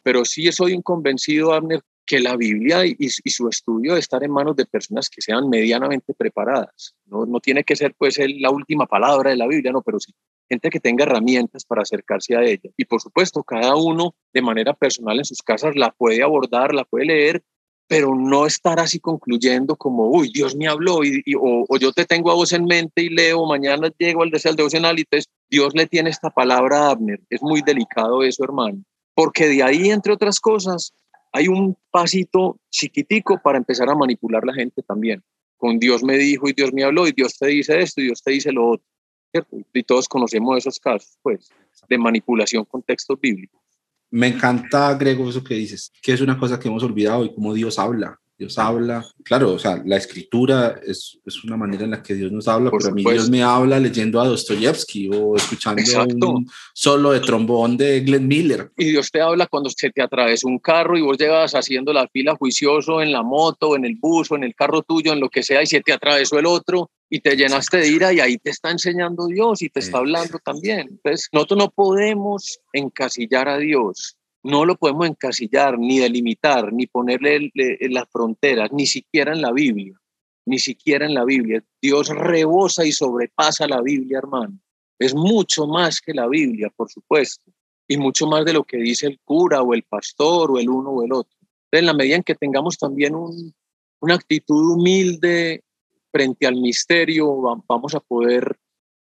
Pero 0.03 0.25
sí 0.25 0.51
soy 0.51 0.73
un 0.73 0.81
convencido, 0.81 1.53
Abner, 1.53 1.81
que 2.07 2.19
la 2.19 2.35
Biblia 2.35 2.85
y, 2.85 3.09
su 3.09 3.47
estudio 3.49 3.91
debe 3.91 3.99
estar 3.99 4.23
en 4.23 4.31
manos 4.31 4.55
de 4.55 4.65
personas 4.65 5.09
que 5.09 5.21
sean 5.21 5.49
medianamente 5.49 6.13
preparadas. 6.13 6.95
No, 7.05 7.25
no 7.25 7.39
tiene 7.39 7.63
que 7.63 7.75
ser 7.75 7.93
pues 7.95 8.17
la 8.39 8.49
última 8.49 8.87
palabra 8.87 9.29
de 9.29 9.37
la 9.37 9.47
Biblia, 9.47 9.71
no, 9.71 9.83
pero 9.83 9.99
sí 9.99 10.13
gente 10.49 10.69
que 10.69 10.79
tenga 10.79 11.03
herramientas 11.03 11.65
para 11.65 11.81
acercarse 11.81 12.35
a 12.35 12.43
ella. 12.43 12.69
Y 12.77 12.85
por 12.85 13.01
supuesto, 13.01 13.43
cada 13.43 13.75
uno 13.75 14.15
de 14.33 14.41
manera 14.41 14.73
personal 14.73 15.17
en 15.17 15.25
sus 15.25 15.41
casas 15.41 15.75
la 15.75 15.91
puede 15.91 16.23
abordar, 16.23 16.73
la 16.73 16.85
puede 16.85 17.05
leer, 17.05 17.43
pero 17.87 18.15
no 18.15 18.45
estar 18.45 18.79
así 18.79 18.99
concluyendo 18.99 19.75
como, 19.77 20.09
uy, 20.09 20.29
Dios 20.33 20.55
me 20.55 20.67
habló, 20.67 21.03
y, 21.03 21.23
o, 21.39 21.65
yo 21.79 21.91
te 21.93 22.05
tengo 22.05 22.31
a 22.31 22.35
vos 22.35 22.51
en 22.51 22.65
mente 22.65 23.01
y 23.03 23.09
leo, 23.09 23.45
mañana 23.45 23.89
llego 23.97 24.23
al 24.23 24.29
deseo 24.29 24.53
devocional 24.53 24.97
y 24.97 25.01
entonces 25.01 25.31
Dios 25.49 25.73
le 25.73 25.87
tiene 25.87 26.09
esta 26.09 26.29
palabra 26.29 26.87
a 26.87 26.91
Abner. 26.91 27.21
Es 27.29 27.41
muy 27.41 27.61
delicado 27.61 28.23
eso, 28.23 28.43
hermano, 28.43 28.83
porque 29.13 29.47
de 29.47 29.63
ahí, 29.63 29.89
entre 29.89 30.13
otras 30.13 30.39
cosas, 30.39 30.93
hay 31.31 31.47
un 31.47 31.77
pasito 31.91 32.59
chiquitico 32.69 33.39
para 33.41 33.57
empezar 33.57 33.89
a 33.89 33.95
manipular 33.95 34.43
la 34.45 34.53
gente 34.53 34.81
también. 34.83 35.23
Con 35.57 35.79
Dios 35.79 36.03
me 36.03 36.17
dijo 36.17 36.47
y 36.47 36.53
Dios 36.53 36.71
me 36.73 36.83
habló 36.83 37.07
y 37.07 37.11
Dios 37.11 37.37
te 37.37 37.47
dice 37.47 37.79
esto 37.79 38.01
y 38.01 38.05
Dios 38.05 38.21
te 38.21 38.31
dice 38.31 38.51
lo 38.51 38.71
otro. 38.71 38.85
Y 39.73 39.83
todos 39.83 40.07
conocemos 40.07 40.57
esos 40.57 40.79
casos, 40.79 41.17
pues, 41.21 41.49
de 41.89 41.97
manipulación 41.97 42.65
con 42.65 42.81
textos 42.81 43.19
bíblicos. 43.19 43.61
Me 44.09 44.27
encanta, 44.27 44.93
Grego, 44.95 45.29
eso 45.29 45.43
que 45.43 45.55
dices, 45.55 45.91
que 46.01 46.13
es 46.13 46.21
una 46.21 46.37
cosa 46.37 46.59
que 46.59 46.69
hemos 46.69 46.83
olvidado 46.83 47.25
y 47.25 47.33
cómo 47.33 47.53
Dios 47.53 47.77
habla. 47.77 48.19
Dios 48.37 48.57
habla. 48.59 49.03
Claro, 49.23 49.53
o 49.53 49.59
sea, 49.59 49.81
la 49.83 49.97
escritura 49.97 50.79
es, 50.85 51.19
es 51.25 51.43
una 51.43 51.57
manera 51.57 51.85
en 51.85 51.91
la 51.91 52.03
que 52.03 52.13
Dios 52.13 52.31
nos 52.31 52.47
habla, 52.47 52.69
pero 52.69 52.91
a 52.91 52.93
mí 52.93 53.03
Dios 53.03 53.29
me 53.29 53.41
habla 53.41 53.79
leyendo 53.79 54.21
a 54.21 54.27
Dostoyevsky 54.27 55.09
o 55.11 55.35
escuchando 55.35 55.81
un 56.29 56.47
solo 56.73 57.11
de 57.11 57.19
trombón 57.19 57.77
de 57.77 58.01
Glenn 58.01 58.27
Miller. 58.27 58.71
Y 58.77 58.91
Dios 58.91 59.09
te 59.09 59.21
habla 59.21 59.47
cuando 59.47 59.71
se 59.71 59.89
te 59.89 60.03
atravesó 60.03 60.47
un 60.47 60.59
carro 60.59 60.97
y 60.97 61.01
vos 61.01 61.17
llevas 61.17 61.53
haciendo 61.55 61.91
la 61.93 62.07
fila 62.07 62.35
juicioso 62.35 63.01
en 63.01 63.11
la 63.11 63.23
moto, 63.23 63.75
en 63.75 63.85
el 63.85 63.95
bus 63.95 64.31
o 64.31 64.35
en 64.35 64.43
el 64.43 64.53
carro 64.53 64.83
tuyo, 64.83 65.13
en 65.13 65.19
lo 65.19 65.29
que 65.29 65.41
sea, 65.41 65.63
y 65.63 65.65
se 65.65 65.81
te 65.81 65.91
atravesó 65.91 66.37
el 66.37 66.45
otro 66.45 66.91
y 67.09 67.21
te 67.21 67.35
llenaste 67.35 67.77
de 67.77 67.87
ira 67.87 68.13
y 68.13 68.19
ahí 68.19 68.37
te 68.37 68.51
está 68.51 68.69
enseñando 68.69 69.27
Dios 69.27 69.61
y 69.63 69.69
te 69.69 69.79
está 69.79 69.97
hablando 69.97 70.37
también. 70.39 70.87
Entonces, 70.89 71.29
nosotros 71.31 71.57
no 71.57 71.69
podemos 71.71 72.59
encasillar 72.73 73.49
a 73.49 73.57
Dios 73.57 74.17
no 74.47 74.63
lo 74.63 74.77
podemos 74.77 75.07
encasillar, 75.07 75.77
ni 75.77 75.99
delimitar, 75.99 76.71
ni 76.71 76.87
ponerle 76.87 77.51
las 77.53 78.09
fronteras, 78.09 78.71
ni 78.71 78.85
siquiera 78.85 79.33
en 79.33 79.41
la 79.41 79.51
Biblia, 79.51 79.99
ni 80.45 80.57
siquiera 80.57 81.05
en 81.05 81.13
la 81.13 81.25
Biblia. 81.25 81.61
Dios 81.81 82.07
rebosa 82.07 82.85
y 82.85 82.93
sobrepasa 82.93 83.67
la 83.67 83.81
Biblia, 83.81 84.19
hermano. 84.19 84.57
Es 84.97 85.13
mucho 85.13 85.67
más 85.67 85.99
que 85.99 86.13
la 86.13 86.29
Biblia, 86.29 86.71
por 86.73 86.89
supuesto, 86.89 87.51
y 87.89 87.97
mucho 87.97 88.25
más 88.25 88.45
de 88.45 88.53
lo 88.53 88.63
que 88.63 88.77
dice 88.77 89.07
el 89.07 89.19
cura 89.19 89.61
o 89.61 89.73
el 89.73 89.83
pastor 89.83 90.51
o 90.51 90.59
el 90.59 90.69
uno 90.69 90.91
o 90.91 91.03
el 91.03 91.11
otro. 91.11 91.37
en 91.71 91.85
la 91.85 91.93
medida 91.93 92.15
en 92.15 92.23
que 92.23 92.35
tengamos 92.35 92.77
también 92.77 93.15
una 93.15 94.15
actitud 94.15 94.75
humilde 94.75 95.61
frente 96.09 96.47
al 96.47 96.55
misterio, 96.55 97.61
vamos 97.67 97.93
a 97.95 97.99
poder 97.99 98.57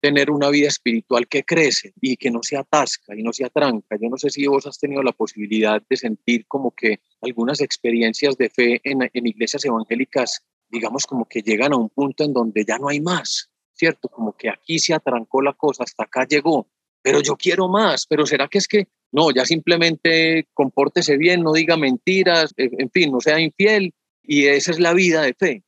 tener 0.05 0.29
una 0.29 0.51
vida 0.51 0.67
espiritual 0.67 1.27
que 1.27 1.43
crece 1.43 1.91
y 1.99 2.15
que 2.15 2.29
no 2.29 2.41
se 2.43 2.55
atasca 2.55 3.15
y 3.17 3.23
no 3.23 3.33
se 3.33 3.43
atranca. 3.43 3.97
Yo 3.99 4.07
no 4.07 4.17
sé 4.17 4.29
si 4.29 4.45
vos 4.45 4.67
has 4.67 4.77
tenido 4.77 5.01
la 5.01 5.13
posibilidad 5.13 5.81
de 5.89 5.97
sentir 5.97 6.45
como 6.47 6.69
que 6.69 6.99
algunas 7.23 7.59
experiencias 7.59 8.37
de 8.37 8.51
fe 8.51 8.81
en, 8.83 9.09
en 9.11 9.25
iglesias 9.25 9.65
evangélicas, 9.65 10.43
digamos 10.69 11.07
como 11.07 11.25
que 11.25 11.41
llegan 11.41 11.73
a 11.73 11.77
un 11.77 11.89
punto 11.89 12.23
en 12.23 12.33
donde 12.33 12.63
ya 12.63 12.77
no 12.77 12.87
hay 12.87 13.01
más, 13.01 13.49
¿cierto? 13.73 14.07
Como 14.07 14.37
que 14.37 14.47
aquí 14.47 14.77
se 14.77 14.93
atrancó 14.93 15.41
la 15.41 15.53
cosa, 15.53 15.85
hasta 15.85 16.03
acá 16.03 16.27
llegó, 16.29 16.69
pero 17.01 17.19
yo 17.23 17.35
quiero 17.35 17.67
más, 17.67 18.05
pero 18.05 18.27
¿será 18.27 18.47
que 18.47 18.59
es 18.59 18.67
que 18.67 18.87
no, 19.11 19.31
ya 19.31 19.43
simplemente 19.43 20.47
compórtese 20.53 21.17
bien, 21.17 21.41
no 21.41 21.51
diga 21.51 21.77
mentiras, 21.77 22.53
en 22.57 22.91
fin, 22.91 23.11
no 23.11 23.21
sea 23.21 23.39
infiel 23.39 23.91
y 24.21 24.45
esa 24.45 24.69
es 24.69 24.79
la 24.79 24.93
vida 24.93 25.23
de 25.23 25.33
fe? 25.33 25.63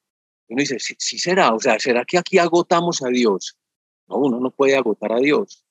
Uno 0.47 0.59
dice, 0.59 0.77
sí, 0.77 0.93
sí 0.99 1.17
será, 1.17 1.55
o 1.55 1.59
sea, 1.59 1.79
¿será 1.79 2.05
que 2.05 2.19
aquí 2.19 2.37
agotamos 2.37 3.01
a 3.01 3.07
Dios? 3.07 3.57
No, 4.07 4.17
uno 4.17 4.39
no 4.39 4.51
puede 4.51 4.75
agotar 4.75 5.11
a 5.13 5.19
Dios. 5.19 5.63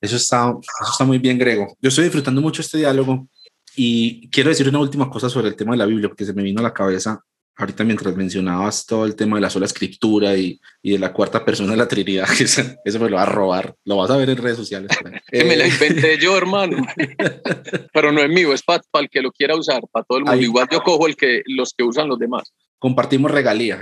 Eso 0.00 0.16
está, 0.16 0.50
eso 0.60 0.90
está 0.90 1.04
muy 1.04 1.18
bien, 1.18 1.38
Grego. 1.38 1.76
Yo 1.80 1.88
estoy 1.88 2.04
disfrutando 2.04 2.40
mucho 2.40 2.62
este 2.62 2.78
diálogo 2.78 3.28
y 3.76 4.28
quiero 4.30 4.50
decir 4.50 4.68
una 4.68 4.78
última 4.78 5.10
cosa 5.10 5.28
sobre 5.28 5.48
el 5.48 5.56
tema 5.56 5.72
de 5.72 5.78
la 5.78 5.86
Biblia, 5.86 6.08
porque 6.08 6.24
se 6.24 6.32
me 6.32 6.42
vino 6.42 6.60
a 6.60 6.64
la 6.64 6.72
cabeza 6.72 7.22
ahorita 7.56 7.84
mientras 7.84 8.16
mencionabas 8.16 8.84
todo 8.84 9.04
el 9.06 9.14
tema 9.14 9.36
de 9.36 9.42
la 9.42 9.50
sola 9.50 9.66
escritura 9.66 10.36
y, 10.36 10.60
y 10.82 10.92
de 10.92 10.98
la 10.98 11.12
cuarta 11.12 11.44
persona 11.44 11.70
de 11.72 11.76
la 11.76 11.88
Trinidad, 11.88 12.26
que 12.36 12.44
eso, 12.44 12.62
me 12.84 13.10
lo 13.10 13.16
va 13.16 13.22
a 13.22 13.26
robar, 13.26 13.74
lo 13.84 13.96
vas 13.96 14.10
a 14.10 14.16
ver 14.16 14.30
en 14.30 14.38
redes 14.38 14.56
sociales. 14.56 14.90
que 15.30 15.44
me 15.44 15.56
la 15.56 15.66
inventé 15.66 16.18
yo, 16.18 16.36
hermano. 16.36 16.84
Pero 17.92 18.12
no 18.12 18.20
es 18.20 18.28
mío, 18.28 18.52
es 18.52 18.62
para, 18.62 18.82
el 18.94 19.08
que 19.08 19.22
lo 19.22 19.30
quiera 19.30 19.56
usar, 19.56 19.82
para 19.92 20.04
todo 20.04 20.18
el 20.18 20.24
mundo. 20.24 20.40
Igual 20.40 20.68
yo 20.70 20.82
cojo 20.82 21.06
el 21.06 21.16
que, 21.16 21.42
los 21.46 21.72
que 21.74 21.84
usan 21.84 22.08
los 22.08 22.18
demás 22.18 22.52
compartimos 22.78 23.30
regalías. 23.30 23.80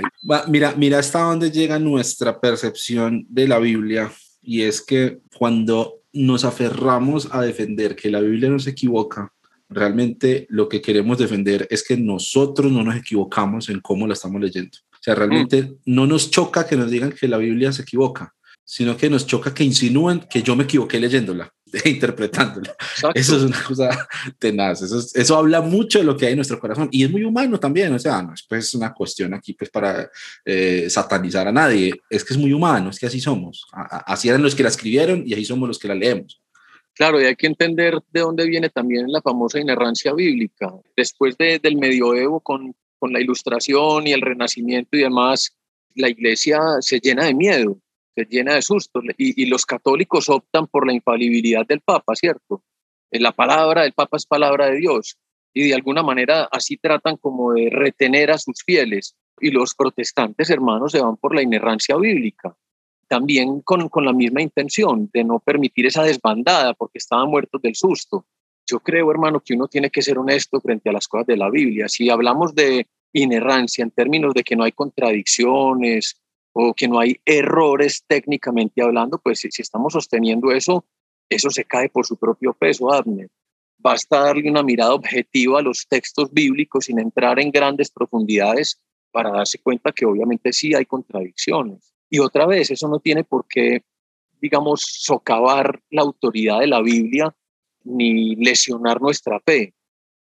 Mira, 0.49 0.75
mira 0.77 0.99
hasta 0.99 1.21
dónde 1.21 1.51
llega 1.51 1.79
nuestra 1.79 2.41
percepción 2.41 3.27
de 3.29 3.49
la 3.49 3.59
Biblia 3.59 4.13
y 4.43 4.63
es 4.63 4.81
que 4.81 5.19
cuando 5.37 6.01
nos 6.13 6.45
aferramos 6.45 7.29
a 7.33 7.41
defender 7.41 7.97
que 7.97 8.11
la 8.11 8.21
Biblia 8.21 8.51
no 8.51 8.59
se 8.59 8.71
equivoca, 8.71 9.33
realmente 9.69 10.47
lo 10.51 10.69
que 10.69 10.83
queremos 10.83 11.19
defender 11.19 11.67
es 11.71 11.83
que 11.83 11.97
nosotros 11.97 12.71
no 12.71 12.83
nos 12.83 12.97
equivocamos 12.97 13.69
en 13.69 13.81
cómo 13.81 14.07
la 14.07 14.15
estamos 14.15 14.41
leyendo. 14.41 14.79
O 14.93 14.99
sea, 15.01 15.15
realmente 15.15 15.63
mm. 15.63 15.75
no 15.87 16.07
nos 16.07 16.31
choca 16.31 16.67
que 16.67 16.77
nos 16.77 16.91
digan 16.91 17.13
que 17.13 17.29
la 17.29 17.39
Biblia 17.39 17.73
se 17.73 17.83
equivoca, 17.83 18.35
sino 18.65 18.97
que 18.97 19.11
nos 19.11 19.27
choca 19.27 19.53
que 19.55 19.65
insinúen 19.65 20.21
que 20.31 20.43
yo 20.43 20.55
me 20.55 20.65
equivoqué 20.65 21.01
leyéndola. 21.01 21.53
interpretándola. 21.85 22.75
Eso 23.15 23.37
es 23.37 23.43
una 23.43 23.63
cosa 23.65 24.09
tenaz. 24.39 24.83
Eso, 24.83 25.01
eso 25.15 25.37
habla 25.37 25.61
mucho 25.61 25.99
de 25.99 26.05
lo 26.05 26.17
que 26.17 26.27
hay 26.27 26.33
en 26.33 26.39
nuestro 26.39 26.59
corazón 26.59 26.89
y 26.91 27.05
es 27.05 27.11
muy 27.11 27.25
humano 27.25 27.59
también. 27.59 27.93
O 27.93 27.99
sea, 27.99 28.23
no 28.23 28.35
es 28.35 28.45
pues 28.49 28.75
una 28.75 28.93
cuestión 28.93 29.35
aquí 29.35 29.55
pues 29.55 29.71
para 29.71 30.11
eh, 30.45 30.89
satanizar 30.89 31.49
a 31.49 31.53
nadie. 31.53 31.93
Es 32.11 32.25
que 32.25 32.35
es 32.35 32.39
muy 32.39 32.53
humano, 32.53 32.91
es 32.91 32.99
que 32.99 33.07
así 33.07 33.21
somos. 33.21 33.67
así 33.73 34.29
eran 34.29 34.43
los 34.43 34.55
que 34.55 34.63
la 34.63 34.69
escribieron 34.69 35.23
y 35.27 35.33
así 35.33 35.45
somos 35.45 35.69
los 35.69 35.79
que 35.79 35.89
la 35.89 35.95
leemos. 35.95 36.41
Claro, 36.95 37.21
y 37.21 37.25
hay 37.25 37.37
que 37.37 37.47
entender 37.47 37.99
de 38.11 38.21
dónde 38.21 38.47
viene 38.47 38.69
también 38.69 39.11
la 39.11 39.23
famosa 39.23 39.59
inerrancia 39.59 40.13
bíblica. 40.13 40.71
Después 40.95 41.37
del 41.39 41.77
medioevo, 41.77 42.41
con, 42.41 42.75
con 42.99 43.15
la 43.15 43.21
ilustración 43.21 44.07
y 44.07 44.13
el 44.13 44.21
renacimiento 44.21 44.97
y 44.97 45.01
demás, 45.01 45.57
la 45.95 46.11
iglesia 46.11 46.61
se 46.81 47.01
llena 47.01 47.25
de 47.25 47.35
miedo, 47.35 47.79
se 48.15 48.25
llena 48.25 48.55
de 48.55 48.63
susto, 48.63 49.01
y, 49.17 49.43
y 49.43 49.47
los 49.47 49.65
católicos 49.67 50.29
optan 50.29 50.67
por 50.67 50.87
la 50.87 50.93
infalibilidad 50.93 51.67
del 51.67 51.81
Papa, 51.81 52.15
¿cierto? 52.15 52.63
La 53.11 53.33
palabra 53.33 53.83
del 53.83 53.93
Papa 53.93 54.17
es 54.17 54.27
palabra 54.27 54.67
de 54.67 54.77
Dios, 54.77 55.19
y 55.55 55.69
de 55.69 55.75
alguna 55.75 56.03
manera 56.03 56.49
así 56.51 56.77
tratan 56.77 57.17
como 57.17 57.53
de 57.53 57.69
retener 57.71 58.31
a 58.31 58.39
sus 58.39 58.63
fieles. 58.65 59.17
Y 59.41 59.51
los 59.51 59.75
protestantes 59.75 60.51
hermanos 60.51 60.93
se 60.93 61.01
van 61.01 61.17
por 61.17 61.35
la 61.35 61.43
inerrancia 61.43 61.97
bíblica 61.97 62.57
también 63.13 63.61
con, 63.61 63.91
con 63.91 64.07
la 64.07 64.15
misma 64.15 64.41
intención 64.41 65.11
de 65.13 65.23
no 65.23 65.39
permitir 65.39 65.85
esa 65.85 66.03
desbandada 66.03 66.73
porque 66.73 66.97
estaban 66.97 67.29
muertos 67.29 67.61
del 67.61 67.75
susto. 67.75 68.25
Yo 68.67 68.81
creo, 68.81 69.11
hermano, 69.11 69.41
que 69.41 69.53
uno 69.53 69.69
tiene 69.69 69.91
que 69.91 70.01
ser 70.01 70.17
honesto 70.17 70.59
frente 70.63 70.89
a 70.89 70.95
las 70.95 71.09
cosas 71.09 71.27
de 71.27 71.37
la 71.37 71.51
Biblia. 71.51 71.91
Si 71.91 72.09
hablamos 72.09 72.55
de 72.55 72.87
inerrancia 73.13 73.83
en 73.83 73.91
términos 73.91 74.33
de 74.33 74.43
que 74.43 74.57
no 74.57 74.65
hay 74.65 74.73
contradicciones 74.73 76.22
o 76.53 76.75
que 76.75 76.89
no 76.89 76.99
hay 77.01 77.21
errores 77.25 78.05
técnicamente 78.07 78.83
hablando, 78.83 79.19
pues 79.19 79.41
si, 79.41 79.49
estamos 79.63 79.93
sosteniendo 79.93 80.53
eso, 80.53 80.85
eso 81.29 81.51
se 81.51 81.65
cae 81.65 81.89
por 81.89 82.07
su 82.07 82.17
propio 82.17 82.53
peso, 82.53 82.93
Abner. 82.93 83.29
Basta 83.79 84.21
darle 84.21 84.51
una 84.51 84.63
mirada 84.63 84.95
objetiva 84.95 85.59
a 85.59 85.63
los 85.63 85.87
textos 85.89 86.33
bíblicos 86.33 86.85
sin 86.85 86.99
entrar 86.99 87.41
en 87.41 87.51
grandes 87.51 87.91
profundidades 87.91 88.81
para 89.11 89.31
darse 89.31 89.59
cuenta 89.59 89.93
que 89.93 90.07
obviamente 90.07 90.53
sí 90.53 90.75
hay 90.75 90.85
contradicciones. 90.87 91.93
Y 92.09 92.19
otra 92.19 92.47
vez, 92.47 92.71
eso 92.71 92.89
no 92.89 93.01
tiene 93.01 93.25
por 93.25 93.47
qué, 93.49 93.83
digamos, 94.41 94.83
socavar 94.83 95.81
la 95.91 96.03
autoridad 96.03 96.61
de 96.61 96.67
la 96.67 96.83
Biblia 96.83 97.35
ni 97.85 98.37
lesionar 98.37 99.01
nuestra 99.01 99.41
fe. 99.41 99.75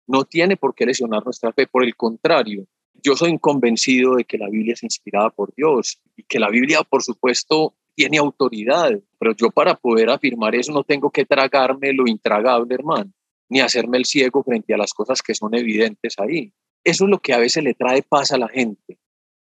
No 0.07 0.23
tiene 0.23 0.57
por 0.57 0.73
qué 0.73 0.85
lesionar 0.85 1.23
nuestra 1.23 1.51
fe, 1.51 1.67
por 1.67 1.83
el 1.83 1.95
contrario. 1.95 2.65
Yo 3.03 3.15
soy 3.15 3.37
convencido 3.39 4.15
de 4.15 4.25
que 4.25 4.37
la 4.37 4.49
Biblia 4.49 4.73
es 4.73 4.83
inspirada 4.83 5.29
por 5.29 5.53
Dios 5.55 5.99
y 6.15 6.23
que 6.23 6.39
la 6.39 6.49
Biblia, 6.49 6.83
por 6.83 7.03
supuesto, 7.03 7.75
tiene 7.95 8.17
autoridad, 8.17 8.91
pero 9.19 9.33
yo 9.35 9.49
para 9.49 9.75
poder 9.75 10.09
afirmar 10.09 10.53
eso 10.53 10.71
no 10.71 10.83
tengo 10.83 11.09
que 11.09 11.25
tragarme 11.25 11.93
lo 11.93 12.07
intragable, 12.07 12.75
hermano, 12.75 13.11
ni 13.49 13.61
hacerme 13.61 13.97
el 13.97 14.05
ciego 14.05 14.43
frente 14.43 14.73
a 14.73 14.77
las 14.77 14.93
cosas 14.93 15.21
que 15.21 15.33
son 15.33 15.55
evidentes 15.55 16.15
ahí. 16.19 16.51
Eso 16.83 17.05
es 17.05 17.09
lo 17.09 17.19
que 17.19 17.33
a 17.33 17.39
veces 17.39 17.63
le 17.63 17.73
trae 17.73 18.03
paz 18.03 18.31
a 18.31 18.37
la 18.37 18.49
gente, 18.49 18.99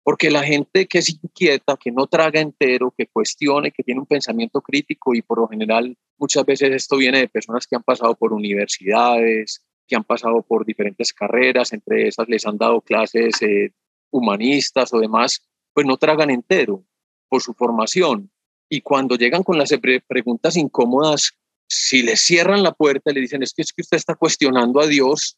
porque 0.04 0.30
la 0.30 0.44
gente 0.44 0.88
que 0.88 1.00
es 1.00 1.10
inquieta, 1.10 1.78
que 1.78 1.92
no 1.92 2.08
traga 2.08 2.42
entero, 2.42 2.94
que 2.96 3.08
cuestione, 3.08 3.72
que 3.72 3.84
tiene 3.84 4.02
un 4.02 4.06
pensamiento 4.06 4.62
crítico 4.62 5.16
y 5.16 5.22
por 5.22 5.40
lo 5.40 5.48
general 5.48 5.98
muchas 6.18 6.46
veces 6.46 6.72
esto 6.72 6.98
viene 6.98 7.20
de 7.20 7.30
personas 7.30 7.66
que 7.66 7.76
han 7.76 7.84
pasado 7.84 8.14
por 8.16 8.34
universidades, 8.34 9.64
que 9.88 9.96
han 9.96 10.04
pasado 10.04 10.42
por 10.42 10.66
diferentes 10.66 11.14
carreras, 11.14 11.74
entre 11.74 12.08
esas 12.08 12.28
les 12.28 12.46
han 12.46 12.58
dado 12.58 12.82
clases 12.82 13.42
eh, 13.42 13.72
humanistas 14.12 14.94
o 14.94 15.00
demás, 15.00 15.48
pues 15.74 15.86
no 15.86 15.98
tragan 15.98 16.30
entero 16.30 16.84
por 17.30 17.42
su 17.42 17.54
formación. 17.54 18.32
Y 18.70 18.82
cuando 18.82 19.16
llegan 19.16 19.44
con 19.44 19.58
las 19.58 19.74
preguntas 20.08 20.56
incómodas, 20.58 21.32
si 21.68 22.02
les 22.02 22.22
cierran 22.22 22.64
la 22.64 22.72
puerta 22.72 23.12
y 23.12 23.16
le 23.16 23.22
dicen, 23.22 23.44
es 23.44 23.54
que, 23.54 23.64
usted 23.64 23.98
está 23.98 24.16
cuestionando 24.16 24.80
a 24.80 24.88
Dios, 24.88 25.38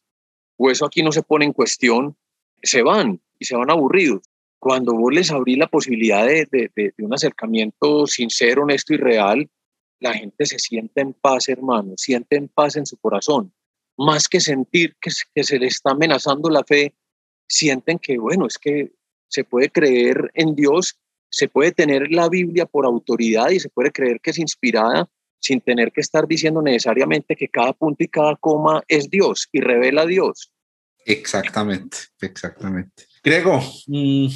o 0.56 0.70
eso 0.70 0.86
aquí 0.86 1.02
no 1.02 1.12
se 1.12 1.22
pone 1.22 1.44
en 1.44 1.52
cuestión, 1.52 2.16
se 2.62 2.82
van 2.82 3.20
y 3.38 3.44
se 3.44 3.56
van 3.56 3.70
aburridos 3.70 4.22
cuando 4.58 4.94
vos 4.94 5.14
les 5.14 5.30
abrís 5.30 5.58
la 5.58 5.68
posibilidad 5.68 6.26
de, 6.26 6.46
de, 6.50 6.92
un 6.98 7.14
acercamiento 7.14 8.06
sincero, 8.06 8.62
honesto 8.62 8.94
y 8.94 8.96
real, 8.96 9.48
la 10.00 10.12
gente 10.14 10.44
se 10.44 10.58
siente 10.58 11.00
en 11.02 11.12
paz, 11.12 11.48
hermano, 11.48 11.94
siente 11.96 12.36
en 12.36 12.48
paz 12.48 12.76
en 12.76 12.84
su 12.84 12.96
corazón. 12.96 13.52
Más 13.96 14.28
que 14.28 14.40
sentir 14.40 14.96
que, 15.00 15.10
que 15.34 15.44
se 15.44 15.58
le 15.58 15.66
está 15.66 15.92
amenazando 15.92 16.50
la 16.50 16.64
fe, 16.64 16.94
sienten 17.48 17.98
que, 17.98 18.18
bueno, 18.18 18.46
es 18.46 18.58
que 18.58 18.92
se 19.28 19.44
puede 19.44 19.70
creer 19.70 20.30
en 20.34 20.54
Dios, 20.54 20.98
se 21.30 21.48
puede 21.48 21.72
tener 21.72 22.10
la 22.10 22.28
Biblia 22.28 22.66
por 22.66 22.86
autoridad 22.86 23.50
y 23.50 23.60
se 23.60 23.68
puede 23.68 23.90
creer 23.90 24.20
que 24.20 24.30
es 24.30 24.38
inspirada 24.38 25.08
sin 25.40 25.60
tener 25.60 25.92
que 25.92 26.00
estar 26.00 26.26
diciendo 26.26 26.62
necesariamente 26.62 27.36
que 27.36 27.48
cada 27.48 27.72
punto 27.72 28.02
y 28.02 28.08
cada 28.08 28.36
coma 28.36 28.82
es 28.88 29.10
Dios 29.10 29.48
y 29.52 29.60
revela 29.60 30.02
a 30.02 30.06
Dios. 30.06 30.50
Exactamente, 31.04 31.98
exactamente. 32.20 33.04
Grego, 33.22 33.60
mm, 33.86 34.26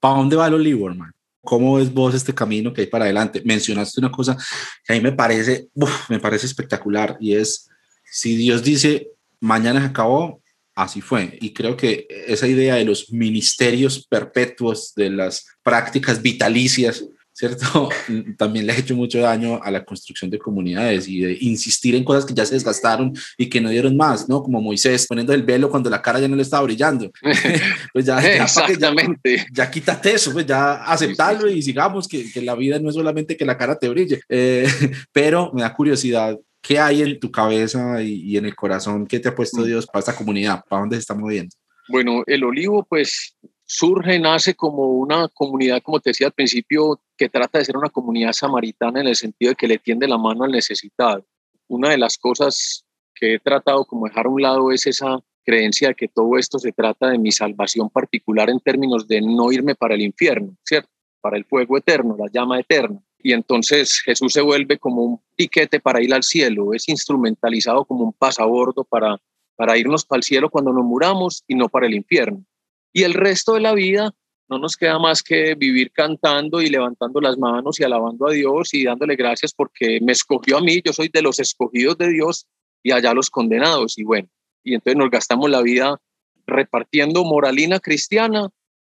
¿para 0.00 0.16
dónde 0.16 0.36
va 0.36 0.48
el 0.48 0.54
olivo, 0.54 0.88
hermano? 0.88 1.12
¿Cómo 1.42 1.76
ves 1.76 1.92
vos 1.92 2.14
este 2.14 2.34
camino 2.34 2.72
que 2.72 2.82
hay 2.82 2.86
para 2.86 3.04
adelante? 3.04 3.42
Mencionaste 3.44 4.00
una 4.00 4.10
cosa 4.10 4.36
que 4.84 4.92
a 4.92 4.96
mí 4.96 5.02
me 5.02 5.12
parece, 5.12 5.68
me 6.08 6.18
parece 6.18 6.46
espectacular 6.46 7.16
y 7.20 7.34
es, 7.34 7.68
si 8.14 8.36
Dios 8.36 8.62
dice, 8.62 9.08
mañana 9.40 9.80
se 9.80 9.86
acabó, 9.86 10.40
así 10.76 11.00
fue. 11.00 11.36
Y 11.40 11.52
creo 11.52 11.76
que 11.76 12.06
esa 12.28 12.46
idea 12.46 12.76
de 12.76 12.84
los 12.84 13.12
ministerios 13.12 14.06
perpetuos, 14.06 14.94
de 14.94 15.10
las 15.10 15.44
prácticas 15.64 16.22
vitalicias, 16.22 17.04
¿cierto? 17.32 17.88
También 18.38 18.66
le 18.66 18.72
ha 18.72 18.78
hecho 18.78 18.94
mucho 18.94 19.18
daño 19.18 19.60
a 19.60 19.68
la 19.72 19.84
construcción 19.84 20.30
de 20.30 20.38
comunidades 20.38 21.08
y 21.08 21.22
de 21.22 21.38
insistir 21.40 21.96
en 21.96 22.04
cosas 22.04 22.24
que 22.24 22.34
ya 22.34 22.46
se 22.46 22.54
desgastaron 22.54 23.12
y 23.36 23.48
que 23.48 23.60
no 23.60 23.68
dieron 23.68 23.96
más, 23.96 24.28
¿no? 24.28 24.44
Como 24.44 24.62
Moisés 24.62 25.08
poniendo 25.08 25.34
el 25.34 25.42
velo 25.42 25.68
cuando 25.68 25.90
la 25.90 26.00
cara 26.00 26.20
ya 26.20 26.28
no 26.28 26.36
le 26.36 26.42
estaba 26.42 26.62
brillando. 26.62 27.10
pues 27.92 28.06
ya, 28.06 28.22
ya, 28.22 28.44
Exactamente. 28.44 29.44
Ya, 29.52 29.68
quítate 29.68 30.14
eso, 30.14 30.32
pues 30.32 30.46
ya 30.46 30.84
aceptarlo 30.84 31.50
y 31.50 31.60
sigamos, 31.62 32.06
que, 32.06 32.30
que, 32.30 32.42
la 32.42 32.54
vida 32.54 32.78
no 32.78 32.90
es 32.90 32.94
solamente 32.94 33.36
que 33.36 33.44
la 33.44 33.58
cara 33.58 33.76
te 33.76 33.88
brille. 33.88 34.20
Eh, 34.28 34.68
pero 35.12 35.50
me 35.52 35.62
da 35.62 35.74
curiosidad, 35.74 36.38
¿qué 36.64 36.78
hay 36.78 37.02
en 37.02 37.20
tu 37.20 37.30
cabeza 37.30 38.02
y, 38.02 38.22
y 38.22 38.36
en 38.38 38.46
el 38.46 38.56
corazón 38.56 39.06
que 39.06 39.20
te 39.20 39.28
ha 39.28 39.34
puesto 39.34 39.60
mm. 39.60 39.64
Dios 39.64 39.86
para 39.86 40.00
esta 40.00 40.16
comunidad? 40.16 40.64
¿Para 40.68 40.80
dónde 40.80 40.96
se 40.96 41.00
está 41.00 41.14
moviendo? 41.14 41.54
Bueno, 41.88 42.22
el 42.26 42.42
olivo, 42.42 42.84
pues 42.88 43.36
surge, 43.66 44.18
nace 44.18 44.54
como 44.54 44.88
una 44.92 45.28
comunidad, 45.28 45.82
como 45.82 46.00
te 46.00 46.10
decía 46.10 46.28
al 46.28 46.32
principio, 46.32 47.00
que 47.16 47.28
trata 47.28 47.58
de 47.58 47.66
ser 47.66 47.76
una 47.76 47.90
comunidad 47.90 48.32
samaritana 48.32 49.00
en 49.00 49.08
el 49.08 49.16
sentido 49.16 49.50
de 49.50 49.56
que 49.56 49.68
le 49.68 49.78
tiende 49.78 50.08
la 50.08 50.18
mano 50.18 50.44
al 50.44 50.50
necesitado. 50.50 51.26
Una 51.68 51.90
de 51.90 51.98
las 51.98 52.16
cosas 52.16 52.86
que 53.14 53.34
he 53.34 53.38
tratado 53.38 53.84
como 53.84 54.06
dejar 54.06 54.26
a 54.26 54.30
un 54.30 54.42
lado 54.42 54.72
es 54.72 54.86
esa 54.86 55.18
creencia 55.44 55.88
de 55.88 55.94
que 55.94 56.08
todo 56.08 56.38
esto 56.38 56.58
se 56.58 56.72
trata 56.72 57.10
de 57.10 57.18
mi 57.18 57.30
salvación 57.30 57.90
particular 57.90 58.48
en 58.48 58.60
términos 58.60 59.06
de 59.06 59.20
no 59.20 59.52
irme 59.52 59.74
para 59.74 59.94
el 59.94 60.00
infierno, 60.00 60.56
¿cierto? 60.64 60.88
Para 61.20 61.36
el 61.36 61.44
fuego 61.44 61.76
eterno, 61.76 62.16
la 62.18 62.30
llama 62.32 62.58
eterna. 62.58 63.00
Y 63.26 63.32
entonces 63.32 64.02
Jesús 64.04 64.34
se 64.34 64.42
vuelve 64.42 64.78
como 64.78 65.02
un 65.02 65.20
piquete 65.34 65.80
para 65.80 66.02
ir 66.02 66.12
al 66.12 66.22
cielo, 66.22 66.74
es 66.74 66.90
instrumentalizado 66.90 67.86
como 67.86 68.04
un 68.04 68.12
pasabordo 68.12 68.84
para, 68.84 69.16
para 69.56 69.78
irnos 69.78 70.04
para 70.04 70.18
el 70.18 70.24
cielo 70.24 70.50
cuando 70.50 70.74
nos 70.74 70.84
muramos 70.84 71.42
y 71.48 71.54
no 71.54 71.70
para 71.70 71.86
el 71.86 71.94
infierno. 71.94 72.44
Y 72.92 73.02
el 73.04 73.14
resto 73.14 73.54
de 73.54 73.60
la 73.60 73.72
vida 73.72 74.14
no 74.50 74.58
nos 74.58 74.76
queda 74.76 74.98
más 74.98 75.22
que 75.22 75.54
vivir 75.54 75.90
cantando 75.90 76.60
y 76.60 76.68
levantando 76.68 77.18
las 77.18 77.38
manos 77.38 77.80
y 77.80 77.84
alabando 77.84 78.28
a 78.28 78.32
Dios 78.32 78.74
y 78.74 78.84
dándole 78.84 79.16
gracias 79.16 79.54
porque 79.54 80.00
me 80.02 80.12
escogió 80.12 80.58
a 80.58 80.60
mí, 80.60 80.82
yo 80.84 80.92
soy 80.92 81.08
de 81.08 81.22
los 81.22 81.38
escogidos 81.40 81.96
de 81.96 82.10
Dios 82.10 82.46
y 82.82 82.92
allá 82.92 83.14
los 83.14 83.30
condenados. 83.30 83.96
Y 83.96 84.04
bueno, 84.04 84.28
y 84.62 84.74
entonces 84.74 84.98
nos 84.98 85.08
gastamos 85.08 85.48
la 85.48 85.62
vida 85.62 85.98
repartiendo 86.46 87.24
moralina 87.24 87.80
cristiana 87.80 88.50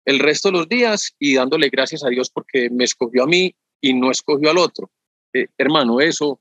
el 0.04 0.18
resto 0.18 0.48
de 0.48 0.58
los 0.58 0.68
días 0.68 1.14
y 1.18 1.36
dándole 1.36 1.70
gracias 1.70 2.04
a 2.04 2.10
Dios 2.10 2.28
porque 2.28 2.68
me 2.68 2.84
escogió 2.84 3.22
a 3.22 3.26
mí 3.26 3.54
y 3.80 3.94
no 3.94 4.10
escogió 4.10 4.50
al 4.50 4.58
otro. 4.58 4.90
Eh, 5.32 5.46
hermano, 5.56 6.00
eso, 6.00 6.40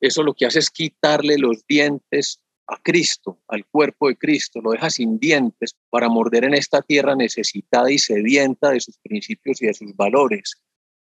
eso 0.00 0.22
lo 0.22 0.34
que 0.34 0.46
hace 0.46 0.58
es 0.58 0.70
quitarle 0.70 1.38
los 1.38 1.66
dientes 1.66 2.40
a 2.66 2.78
Cristo, 2.82 3.38
al 3.48 3.64
cuerpo 3.66 4.08
de 4.08 4.16
Cristo, 4.16 4.60
lo 4.60 4.72
deja 4.72 4.90
sin 4.90 5.18
dientes 5.18 5.76
para 5.88 6.08
morder 6.08 6.44
en 6.44 6.54
esta 6.54 6.82
tierra 6.82 7.14
necesitada 7.14 7.90
y 7.90 7.98
sedienta 7.98 8.70
de 8.70 8.80
sus 8.80 8.98
principios 8.98 9.62
y 9.62 9.66
de 9.66 9.74
sus 9.74 9.94
valores. 9.94 10.60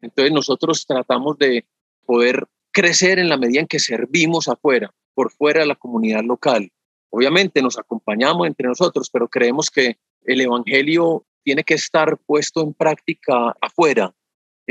Entonces 0.01 0.31
nosotros 0.33 0.85
tratamos 0.85 1.37
de 1.37 1.65
poder 2.05 2.47
crecer 2.71 3.19
en 3.19 3.29
la 3.29 3.37
medida 3.37 3.59
en 3.59 3.67
que 3.67 3.79
servimos 3.79 4.47
afuera, 4.47 4.93
por 5.13 5.31
fuera 5.31 5.61
de 5.61 5.67
la 5.67 5.75
comunidad 5.75 6.23
local. 6.23 6.71
Obviamente 7.09 7.61
nos 7.61 7.77
acompañamos 7.77 8.47
entre 8.47 8.67
nosotros, 8.67 9.09
pero 9.11 9.27
creemos 9.27 9.69
que 9.69 9.97
el 10.23 10.41
Evangelio 10.41 11.25
tiene 11.43 11.63
que 11.63 11.73
estar 11.73 12.17
puesto 12.17 12.61
en 12.61 12.73
práctica 12.73 13.55
afuera, 13.61 14.15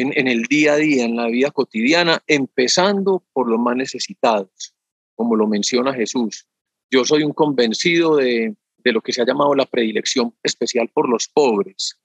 en, 0.00 0.28
el 0.28 0.42
día 0.44 0.74
a 0.74 0.76
día, 0.76 1.04
en 1.04 1.16
la 1.16 1.26
vida 1.26 1.50
cotidiana, 1.50 2.22
empezando 2.26 3.24
por 3.32 3.48
los 3.48 3.58
más 3.58 3.76
necesitados, 3.76 4.74
como 5.14 5.36
lo 5.36 5.46
menciona 5.46 5.94
Jesús. 5.94 6.46
Yo 6.90 7.04
soy 7.04 7.22
un 7.22 7.32
convencido 7.32 8.16
de, 8.16 8.56
lo 8.84 9.00
que 9.00 9.12
se 9.12 9.22
ha 9.22 9.26
llamado 9.26 9.54
la 9.54 9.66
predilección 9.66 10.34
especial 10.42 10.88
por 10.88 11.08
los 11.08 11.28
pobres 11.28 11.98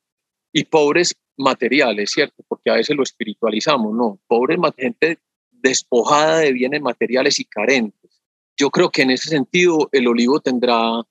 y 0.53 0.65
pobres 0.65 1.15
materiales, 1.37 2.11
¿cierto? 2.11 2.43
Porque 2.47 2.69
a 2.69 2.75
veces 2.75 2.95
lo 2.95 3.03
espiritualizamos, 3.03 3.93
no, 3.93 4.19
pobres, 4.27 4.59
gente 4.77 5.19
despojada 5.51 6.39
de 6.39 6.53
bienes 6.53 6.81
materiales 6.81 7.39
y 7.39 7.45
carentes. 7.45 8.21
Yo 8.57 8.69
creo 8.69 8.89
que 8.89 9.01
en 9.01 9.11
ese 9.11 9.29
sentido 9.29 9.89
el 9.91 10.07
olivo 10.07 10.39
tendrá, 10.39 11.01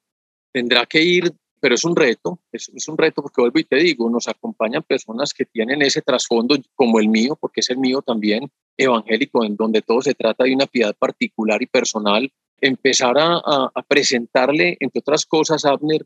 tendrá 0.52 0.86
que 0.86 1.02
ir, 1.02 1.32
pero 1.64 1.76
es 1.76 1.84
un 1.84 1.96
reto, 1.96 2.40
es, 2.52 2.70
es 2.74 2.88
un 2.88 2.98
reto 2.98 3.22
porque 3.22 3.40
vuelvo 3.40 3.58
y 3.58 3.64
te 3.64 3.76
digo, 3.76 4.10
nos 4.10 4.28
acompañan 4.28 4.82
personas 4.82 5.32
que 5.32 5.46
tienen 5.46 5.80
ese 5.80 6.02
trasfondo 6.02 6.58
como 6.74 6.98
el 6.98 7.08
mío, 7.08 7.38
porque 7.40 7.60
es 7.60 7.70
el 7.70 7.78
mío 7.78 8.02
también, 8.02 8.52
evangélico 8.76 9.42
en 9.46 9.56
donde 9.56 9.80
todo 9.80 10.02
se 10.02 10.12
trata 10.12 10.44
de 10.44 10.54
una 10.54 10.66
piedad 10.66 10.94
particular 10.94 11.62
y 11.62 11.66
personal, 11.66 12.30
empezar 12.60 13.14
a, 13.16 13.70
presentarle, 13.88 14.76
entre 14.78 15.00
otras 15.00 15.24
cosas, 15.24 15.64
Abner, 15.64 16.04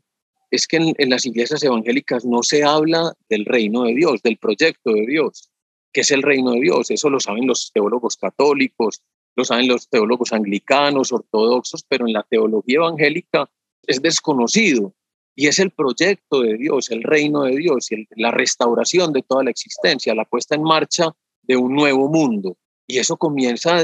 es 0.49 0.65
que 0.65 0.77
en, 0.77 1.09
las 1.09 1.25
iglesias 1.25 1.61
evangélicas 1.61 2.23
no 2.23 2.41
se 2.41 2.63
habla 2.63 3.11
del 3.27 3.43
reino 3.43 3.83
de 3.83 3.95
Dios, 3.95 4.21
del 4.21 4.37
proyecto 4.37 4.93
de 4.93 5.07
Dios, 5.07 5.51
que 5.91 5.99
es 5.99 6.11
el 6.11 6.23
reino 6.23 6.51
de 6.51 6.61
Dios. 6.61 6.89
Eso 6.89 7.09
lo 7.09 7.19
saben 7.19 7.47
los 7.47 7.69
teólogos 7.73 8.15
católicos, 8.15 9.01
lo 9.35 9.43
saben 9.43 9.67
los 9.67 9.89
teólogos 9.89 10.31
anglicanos, 10.31 11.11
ortodoxos, 11.11 11.83
pero 11.85 12.07
en 12.07 12.13
la 12.13 12.23
teología 12.23 12.77
evangélica 12.77 13.49
es 13.85 14.01
desconocido. 14.01 14.93
Y 15.35 15.47
es 15.47 15.59
el 15.59 15.71
proyecto 15.71 16.41
de 16.41 16.57
Dios, 16.57 16.91
el 16.91 17.03
reino 17.03 17.43
de 17.43 17.55
Dios, 17.55 17.87
la 18.15 18.31
restauración 18.31 19.13
de 19.13 19.23
toda 19.23 19.43
la 19.43 19.51
existencia, 19.51 20.13
la 20.15 20.25
puesta 20.25 20.55
en 20.55 20.63
marcha 20.63 21.11
de 21.43 21.55
un 21.55 21.73
nuevo 21.73 22.09
mundo. 22.09 22.57
Y 22.85 22.97
eso 22.97 23.17
comienza, 23.17 23.77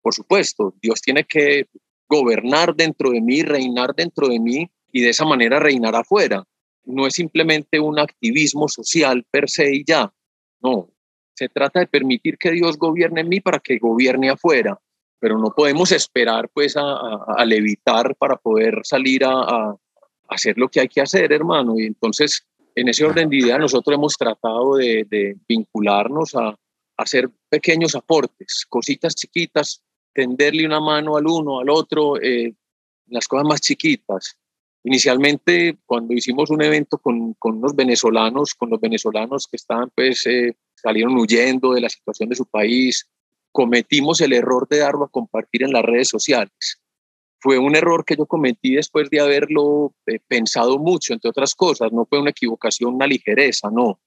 por 0.00 0.14
supuesto, 0.14 0.74
Dios 0.80 1.00
tiene 1.00 1.24
que 1.24 1.68
gobernar 2.08 2.74
dentro 2.74 3.10
de 3.10 3.20
mí, 3.20 3.42
reinar 3.42 3.94
dentro 3.94 4.28
de 4.28 4.40
mí 4.40 4.70
y 4.92 5.00
de 5.02 5.10
esa 5.10 5.24
manera 5.24 5.60
reinar 5.60 5.94
afuera. 5.94 6.44
No 6.84 7.06
es 7.06 7.14
simplemente 7.14 7.80
un 7.80 7.98
activismo 7.98 8.68
social 8.68 9.24
per 9.30 9.50
se 9.50 9.74
y 9.74 9.84
ya. 9.84 10.12
No, 10.60 10.94
se 11.34 11.48
trata 11.48 11.80
de 11.80 11.86
permitir 11.86 12.38
que 12.38 12.52
Dios 12.52 12.78
gobierne 12.78 13.22
en 13.22 13.28
mí 13.28 13.40
para 13.40 13.58
que 13.58 13.78
gobierne 13.78 14.30
afuera, 14.30 14.78
pero 15.18 15.38
no 15.38 15.50
podemos 15.50 15.90
esperar 15.92 16.48
pues 16.52 16.76
a, 16.76 17.44
levitar 17.44 18.14
para 18.16 18.36
poder 18.36 18.80
salir 18.84 19.24
a, 19.24 19.76
hacer 20.34 20.58
lo 20.58 20.68
que 20.68 20.80
hay 20.80 20.88
que 20.88 21.00
hacer, 21.00 21.32
hermano. 21.32 21.78
Y 21.78 21.86
entonces, 21.86 22.46
en 22.74 22.88
ese 22.88 23.04
orden 23.04 23.28
de 23.28 23.38
idea, 23.38 23.58
nosotros 23.58 23.94
hemos 23.94 24.14
tratado 24.16 24.76
de, 24.76 25.36
vincularnos 25.48 26.34
a, 26.34 26.56
hacer 26.96 27.28
pequeños 27.48 27.96
aportes, 27.96 28.64
cositas 28.68 29.16
chiquitas, 29.16 29.82
tenderle 30.12 30.64
una 30.64 30.78
mano 30.78 31.16
al 31.16 31.26
uno, 31.26 31.58
al 31.58 31.68
otro, 31.68 32.20
eh, 32.22 32.54
las 33.08 33.26
cosas 33.26 33.48
más 33.48 33.60
chiquitas. 33.60 34.38
Inicialmente, 34.84 35.78
cuando 35.86 36.14
hicimos 36.14 36.50
un 36.50 36.62
evento 36.62 36.98
con, 36.98 37.34
con 37.34 37.56
unos 37.56 37.74
venezolanos, 37.74 38.54
con 38.54 38.70
los 38.70 38.80
venezolanos 38.80 39.48
que 39.48 39.56
estaban, 39.56 39.90
pues, 39.94 40.24
eh, 40.26 40.56
salieron 40.74 41.16
huyendo 41.16 41.72
de 41.72 41.80
la 41.80 41.88
situación 41.88 42.28
de 42.28 42.36
su 42.36 42.46
país, 42.46 43.08
cometimos 43.50 44.20
el 44.20 44.32
error 44.32 44.68
de 44.68 44.78
darlo 44.78 45.04
a 45.04 45.10
compartir 45.10 45.62
en 45.62 45.72
las 45.72 45.82
redes 45.82 46.08
sociales. 46.08 46.80
Fue 47.44 47.58
un 47.58 47.76
error 47.76 48.06
que 48.06 48.16
yo 48.16 48.24
cometí 48.24 48.74
después 48.74 49.10
de 49.10 49.20
haberlo 49.20 49.92
eh, 50.06 50.18
pensado 50.26 50.78
mucho, 50.78 51.12
entre 51.12 51.28
otras 51.28 51.54
cosas. 51.54 51.92
No 51.92 52.06
fue 52.06 52.18
una 52.18 52.30
equivocación, 52.30 52.94
una 52.94 53.06
ligereza, 53.06 53.68
no. 53.70 54.00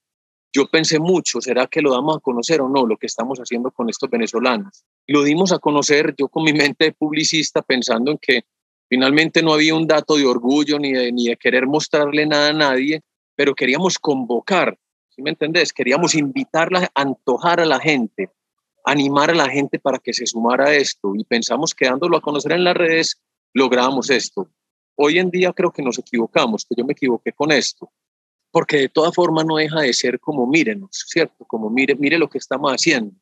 Yo 0.52 0.66
pensé 0.66 0.98
mucho, 0.98 1.40
¿será 1.40 1.68
que 1.68 1.80
lo 1.80 1.92
damos 1.92 2.16
a 2.16 2.20
conocer 2.20 2.60
o 2.60 2.68
no 2.68 2.84
lo 2.84 2.96
que 2.96 3.06
estamos 3.06 3.38
haciendo 3.38 3.70
con 3.70 3.88
estos 3.88 4.10
venezolanos? 4.10 4.84
Lo 5.06 5.22
dimos 5.22 5.52
a 5.52 5.60
conocer 5.60 6.16
yo 6.18 6.26
con 6.26 6.42
mi 6.42 6.52
mente 6.52 6.86
de 6.86 6.92
publicista 6.94 7.62
pensando 7.62 8.10
en 8.10 8.18
que 8.18 8.42
finalmente 8.88 9.40
no 9.40 9.52
había 9.52 9.76
un 9.76 9.86
dato 9.86 10.16
de 10.16 10.26
orgullo 10.26 10.80
ni 10.80 10.92
de, 10.92 11.12
ni 11.12 11.28
de 11.28 11.36
querer 11.36 11.68
mostrarle 11.68 12.26
nada 12.26 12.48
a 12.48 12.52
nadie, 12.52 13.02
pero 13.36 13.54
queríamos 13.54 14.00
convocar, 14.00 14.76
¿sí 15.10 15.22
me 15.22 15.30
entendés? 15.30 15.72
Queríamos 15.72 16.16
invitarla, 16.16 16.90
antojar 16.92 17.60
a 17.60 17.66
la 17.66 17.78
gente, 17.78 18.32
animar 18.84 19.30
a 19.30 19.34
la 19.34 19.48
gente 19.48 19.78
para 19.78 20.00
que 20.00 20.12
se 20.12 20.26
sumara 20.26 20.70
a 20.70 20.74
esto 20.74 21.14
y 21.14 21.22
pensamos 21.22 21.72
que 21.72 21.86
dándolo 21.86 22.16
a 22.16 22.20
conocer 22.20 22.50
en 22.50 22.64
las 22.64 22.76
redes 22.76 23.22
logramos 23.52 24.10
esto. 24.10 24.50
Hoy 24.96 25.18
en 25.18 25.30
día 25.30 25.52
creo 25.52 25.72
que 25.72 25.82
nos 25.82 25.98
equivocamos, 25.98 26.64
que 26.64 26.74
yo 26.76 26.84
me 26.84 26.92
equivoqué 26.92 27.32
con 27.32 27.52
esto 27.52 27.92
porque 28.50 28.78
de 28.78 28.88
toda 28.88 29.12
forma 29.12 29.44
no 29.44 29.56
deja 29.56 29.80
de 29.80 29.92
ser 29.92 30.18
como 30.20 30.46
mírenos, 30.46 31.04
¿cierto? 31.06 31.44
Como 31.44 31.70
mire, 31.70 31.94
mire 31.94 32.18
lo 32.18 32.28
que 32.28 32.38
estamos 32.38 32.72
haciendo. 32.72 33.12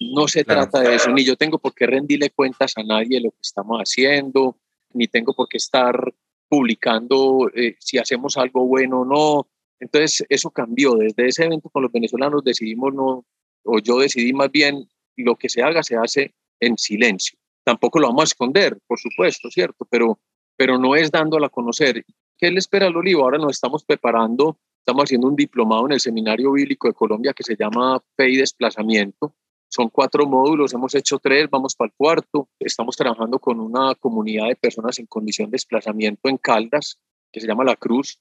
No 0.00 0.26
se 0.28 0.44
trata 0.44 0.80
de 0.80 0.96
eso, 0.96 1.10
ni 1.10 1.24
yo 1.24 1.36
tengo 1.36 1.58
por 1.58 1.74
qué 1.74 1.86
rendirle 1.86 2.30
cuentas 2.30 2.72
a 2.76 2.82
nadie 2.82 3.18
de 3.18 3.24
lo 3.24 3.30
que 3.30 3.42
estamos 3.42 3.78
haciendo, 3.78 4.56
ni 4.92 5.06
tengo 5.06 5.32
por 5.32 5.48
qué 5.48 5.58
estar 5.58 6.12
publicando 6.48 7.50
eh, 7.54 7.76
si 7.78 7.98
hacemos 7.98 8.36
algo 8.36 8.66
bueno 8.66 9.00
o 9.00 9.04
no. 9.04 9.48
Entonces, 9.78 10.24
eso 10.28 10.50
cambió. 10.50 10.94
Desde 10.94 11.28
ese 11.28 11.44
evento 11.44 11.68
con 11.70 11.82
los 11.82 11.92
venezolanos 11.92 12.42
decidimos 12.44 12.94
no, 12.94 13.24
o 13.64 13.78
yo 13.78 13.98
decidí 13.98 14.32
más 14.32 14.50
bien, 14.50 14.88
lo 15.16 15.36
que 15.36 15.48
se 15.48 15.62
haga 15.62 15.82
se 15.82 15.96
hace 15.96 16.34
en 16.58 16.78
silencio. 16.78 17.38
Tampoco 17.64 18.00
lo 18.00 18.08
vamos 18.08 18.22
a 18.22 18.24
esconder, 18.24 18.78
por 18.86 18.98
supuesto, 18.98 19.50
¿cierto? 19.50 19.86
Pero, 19.88 20.18
pero 20.56 20.78
no 20.78 20.96
es 20.96 21.10
dándolo 21.10 21.46
a 21.46 21.50
conocer. 21.50 22.04
¿Qué 22.36 22.50
le 22.50 22.58
espera 22.58 22.86
al 22.86 22.96
olivo? 22.96 23.22
Ahora 23.22 23.38
nos 23.38 23.52
estamos 23.52 23.84
preparando, 23.84 24.58
estamos 24.78 25.04
haciendo 25.04 25.28
un 25.28 25.36
diplomado 25.36 25.86
en 25.86 25.92
el 25.92 26.00
Seminario 26.00 26.52
Bíblico 26.52 26.88
de 26.88 26.94
Colombia 26.94 27.32
que 27.32 27.44
se 27.44 27.56
llama 27.56 28.02
Fe 28.16 28.30
y 28.30 28.36
Desplazamiento. 28.36 29.34
Son 29.68 29.88
cuatro 29.88 30.26
módulos, 30.26 30.74
hemos 30.74 30.94
hecho 30.94 31.18
tres, 31.18 31.48
vamos 31.48 31.74
para 31.74 31.86
el 31.86 31.94
cuarto. 31.96 32.48
Estamos 32.58 32.96
trabajando 32.96 33.38
con 33.38 33.58
una 33.58 33.94
comunidad 33.94 34.48
de 34.48 34.56
personas 34.56 34.98
en 34.98 35.06
condición 35.06 35.48
de 35.48 35.54
desplazamiento 35.54 36.28
en 36.28 36.36
Caldas, 36.36 36.98
que 37.32 37.40
se 37.40 37.46
llama 37.46 37.64
La 37.64 37.76
Cruz. 37.76 38.20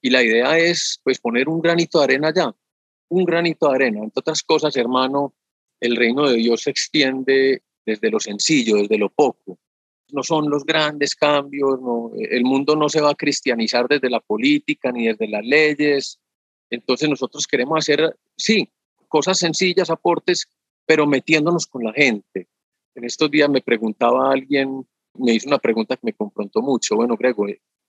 Y 0.00 0.10
la 0.10 0.22
idea 0.22 0.56
es 0.58 1.00
pues 1.02 1.18
poner 1.18 1.48
un 1.48 1.60
granito 1.60 1.98
de 1.98 2.04
arena 2.04 2.28
allá, 2.28 2.54
un 3.08 3.24
granito 3.24 3.68
de 3.68 3.74
arena. 3.74 4.04
Entre 4.04 4.20
otras 4.20 4.42
cosas, 4.42 4.74
hermano, 4.76 5.34
el 5.80 5.96
reino 5.96 6.28
de 6.28 6.36
Dios 6.36 6.62
se 6.62 6.70
extiende 6.70 7.62
desde 7.86 8.10
lo 8.10 8.20
sencillo, 8.20 8.76
desde 8.76 8.98
lo 8.98 9.08
poco 9.08 9.58
no 10.12 10.22
son 10.22 10.48
los 10.48 10.64
grandes 10.64 11.14
cambios, 11.14 11.78
el 12.18 12.44
mundo 12.44 12.76
no 12.76 12.88
se 12.88 13.00
va 13.00 13.10
a 13.10 13.14
cristianizar 13.14 13.88
desde 13.88 14.10
la 14.10 14.20
política 14.20 14.92
ni 14.92 15.06
desde 15.06 15.28
las 15.28 15.44
leyes. 15.44 16.20
Entonces 16.70 17.08
nosotros 17.08 17.46
queremos 17.46 17.78
hacer, 17.78 18.16
sí, 18.36 18.68
cosas 19.08 19.38
sencillas, 19.38 19.90
aportes, 19.90 20.46
pero 20.84 21.06
metiéndonos 21.06 21.66
con 21.66 21.84
la 21.84 21.92
gente. 21.92 22.48
En 22.94 23.04
estos 23.04 23.30
días 23.30 23.48
me 23.48 23.60
preguntaba 23.60 24.32
alguien, 24.32 24.86
me 25.14 25.34
hizo 25.34 25.48
una 25.48 25.58
pregunta 25.58 25.96
que 25.96 26.06
me 26.06 26.12
confrontó 26.12 26.62
mucho. 26.62 26.96
Bueno, 26.96 27.16
Grego, 27.16 27.46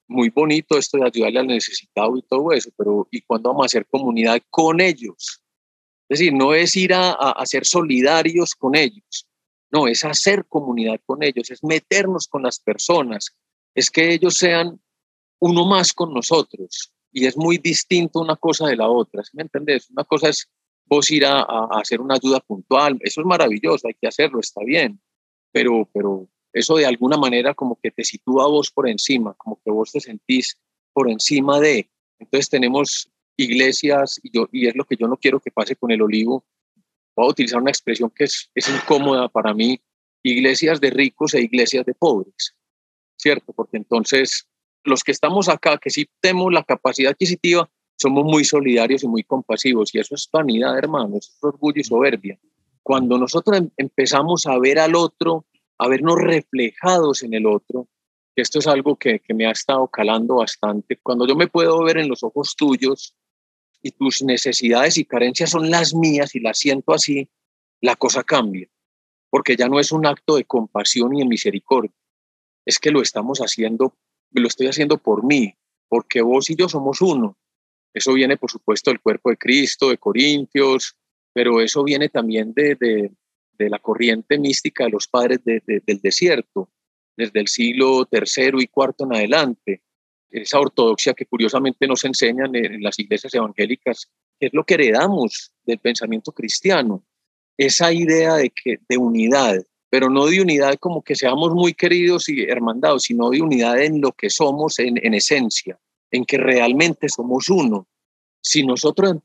muy 0.07 0.29
bonito 0.29 0.77
esto 0.77 0.97
de 0.97 1.05
ayudarle 1.05 1.39
al 1.39 1.47
necesitado 1.47 2.17
y 2.17 2.21
todo 2.23 2.51
eso, 2.51 2.71
pero 2.75 3.07
¿y 3.11 3.21
cuándo 3.21 3.49
vamos 3.49 3.63
a 3.63 3.67
hacer 3.67 3.85
comunidad 3.85 4.41
con 4.49 4.81
ellos? 4.81 5.41
Es 6.09 6.19
decir, 6.19 6.33
no 6.33 6.53
es 6.53 6.75
ir 6.75 6.93
a, 6.93 7.11
a, 7.11 7.31
a 7.31 7.45
ser 7.45 7.65
solidarios 7.65 8.55
con 8.55 8.75
ellos, 8.75 9.26
no, 9.71 9.87
es 9.87 10.03
hacer 10.05 10.45
comunidad 10.45 10.99
con 11.05 11.23
ellos, 11.23 11.51
es 11.51 11.63
meternos 11.63 12.27
con 12.27 12.43
las 12.43 12.59
personas, 12.59 13.35
es 13.75 13.91
que 13.91 14.13
ellos 14.13 14.35
sean 14.35 14.79
uno 15.39 15.65
más 15.65 15.93
con 15.93 16.13
nosotros. 16.13 16.91
Y 17.11 17.25
es 17.25 17.37
muy 17.37 17.57
distinto 17.57 18.19
una 18.19 18.35
cosa 18.35 18.67
de 18.67 18.75
la 18.75 18.89
otra, 18.89 19.23
¿sí 19.23 19.31
me 19.33 19.43
entendés? 19.43 19.89
Una 19.89 20.03
cosa 20.03 20.29
es 20.29 20.49
vos 20.85 21.09
ir 21.11 21.25
a, 21.25 21.41
hacer 21.71 21.99
una 22.01 22.15
ayuda 22.15 22.39
puntual, 22.39 22.97
eso 23.01 23.21
es 23.21 23.27
maravilloso, 23.27 23.87
hay 23.87 23.95
que 23.95 24.07
hacerlo, 24.07 24.39
está 24.39 24.63
bien, 24.63 25.01
pero, 25.51 25.89
pero 25.93 26.27
eso 26.53 26.77
de 26.77 26.85
alguna 26.85 27.17
manera 27.17 27.53
como 27.53 27.77
que 27.81 27.91
te 27.91 28.03
sitúa 28.03 28.45
a 28.45 28.47
vos 28.47 28.71
por 28.71 28.87
encima, 28.87 29.33
como 29.33 29.59
que 29.63 29.71
vos 29.71 29.91
te 29.91 29.99
sentís 29.99 30.57
por 30.93 31.09
encima 31.09 31.59
de. 31.59 31.89
Entonces 32.19 32.49
tenemos 32.49 33.09
iglesias, 33.35 34.19
y, 34.23 34.31
yo, 34.31 34.47
y 34.51 34.67
es 34.67 34.75
lo 34.75 34.85
que 34.85 34.95
yo 34.95 35.07
no 35.07 35.17
quiero 35.17 35.39
que 35.39 35.51
pase 35.51 35.75
con 35.75 35.91
el 35.91 36.01
olivo, 36.01 36.45
voy 37.17 37.27
a 37.27 37.31
utilizar 37.31 37.61
una 37.61 37.71
expresión 37.71 38.11
que 38.15 38.25
es, 38.25 38.49
es 38.53 38.69
incómoda 38.69 39.27
para 39.27 39.53
mí, 39.53 39.81
iglesias 40.23 40.79
de 40.79 40.91
ricos 40.91 41.33
e 41.33 41.41
iglesias 41.41 41.85
de 41.85 41.93
pobres, 41.93 42.55
¿cierto? 43.17 43.53
Porque 43.53 43.77
entonces 43.77 44.47
los 44.83 45.03
que 45.03 45.11
estamos 45.11 45.49
acá, 45.49 45.77
que 45.77 45.89
sí 45.89 46.07
tenemos 46.21 46.53
la 46.53 46.63
capacidad 46.63 47.11
adquisitiva, 47.11 47.69
somos 47.95 48.23
muy 48.23 48.43
solidarios 48.43 49.03
y 49.03 49.07
muy 49.07 49.23
compasivos, 49.23 49.93
y 49.93 49.99
eso 49.99 50.15
es 50.15 50.29
vanidad, 50.31 50.77
hermano, 50.77 51.17
eso 51.17 51.31
es 51.35 51.43
orgullo 51.43 51.81
y 51.81 51.83
soberbia. 51.83 52.39
Cuando 52.83 53.17
nosotros 53.17 53.57
em, 53.57 53.69
empezamos 53.75 54.45
a 54.45 54.57
ver 54.59 54.79
al 54.79 54.95
otro, 54.95 55.45
a 55.79 55.87
vernos 55.87 56.15
reflejados 56.19 57.23
en 57.23 57.33
el 57.33 57.47
otro, 57.47 57.87
esto 58.35 58.59
es 58.59 58.67
algo 58.67 58.95
que, 58.95 59.19
que 59.19 59.33
me 59.33 59.47
ha 59.47 59.51
estado 59.51 59.87
calando 59.87 60.35
bastante, 60.35 60.97
cuando 61.01 61.27
yo 61.27 61.35
me 61.35 61.47
puedo 61.47 61.83
ver 61.83 61.97
en 61.97 62.07
los 62.07 62.23
ojos 62.23 62.55
tuyos, 62.55 63.15
y 63.81 63.91
tus 63.91 64.21
necesidades 64.21 64.97
y 64.97 65.05
carencias 65.05 65.51
son 65.51 65.69
las 65.69 65.93
mías 65.93 66.35
y 66.35 66.39
las 66.39 66.57
siento 66.57 66.93
así, 66.93 67.29
la 67.81 67.95
cosa 67.95 68.23
cambia, 68.23 68.67
porque 69.29 69.55
ya 69.55 69.67
no 69.67 69.79
es 69.79 69.91
un 69.91 70.05
acto 70.05 70.35
de 70.35 70.45
compasión 70.45 71.15
y 71.15 71.19
de 71.19 71.25
misericordia, 71.25 71.93
es 72.65 72.79
que 72.79 72.91
lo 72.91 73.01
estamos 73.01 73.39
haciendo, 73.39 73.95
lo 74.31 74.47
estoy 74.47 74.67
haciendo 74.67 74.97
por 74.97 75.23
mí, 75.23 75.55
porque 75.87 76.21
vos 76.21 76.49
y 76.49 76.55
yo 76.55 76.67
somos 76.67 77.01
uno. 77.01 77.37
Eso 77.93 78.13
viene, 78.13 78.37
por 78.37 78.51
supuesto, 78.51 78.91
del 78.91 78.99
cuerpo 78.99 79.29
de 79.29 79.37
Cristo, 79.37 79.89
de 79.89 79.97
Corintios, 79.97 80.95
pero 81.33 81.61
eso 81.61 81.83
viene 81.83 82.09
también 82.09 82.53
de, 82.53 82.75
de, 82.75 83.69
la 83.69 83.79
corriente 83.79 84.37
mística 84.37 84.83
de 84.83 84.91
los 84.91 85.07
padres 85.07 85.39
del 85.43 86.01
desierto, 86.01 86.69
desde 87.15 87.39
el 87.39 87.47
siglo 87.47 88.05
tercero 88.05 88.59
y 88.61 88.67
cuarto 88.67 89.05
en 89.05 89.15
adelante 89.15 89.81
esa 90.29 90.59
ortodoxia 90.59 91.13
que 91.13 91.25
curiosamente 91.25 91.87
nos 91.87 92.03
enseñan 92.03 92.55
en 92.55 92.81
las 92.81 92.99
iglesias 92.99 93.33
evangélicas, 93.33 94.09
que 94.39 94.47
es 94.47 94.53
lo 94.53 94.63
que 94.63 94.75
heredamos 94.75 95.51
del 95.65 95.79
pensamiento 95.79 96.31
cristiano, 96.31 97.03
esa 97.57 97.91
idea 97.91 98.35
de, 98.35 98.51
que, 98.51 98.79
de 98.87 98.97
unidad, 98.97 99.63
pero 99.89 100.09
no 100.09 100.25
de 100.25 100.41
unidad 100.41 100.75
como 100.79 101.01
que 101.01 101.15
seamos 101.15 101.53
muy 101.53 101.73
queridos 101.73 102.29
y 102.29 102.43
hermandados, 102.43 103.03
sino 103.03 103.29
de 103.29 103.41
unidad 103.41 103.81
en 103.81 104.01
lo 104.01 104.11
que 104.11 104.29
somos 104.29 104.79
en, 104.79 105.03
en 105.03 105.13
esencia, 105.13 105.79
en 106.11 106.25
que 106.25 106.37
realmente 106.37 107.09
somos 107.09 107.49
uno. 107.49 107.87
Si 108.41 108.65
nosotros 108.65 109.15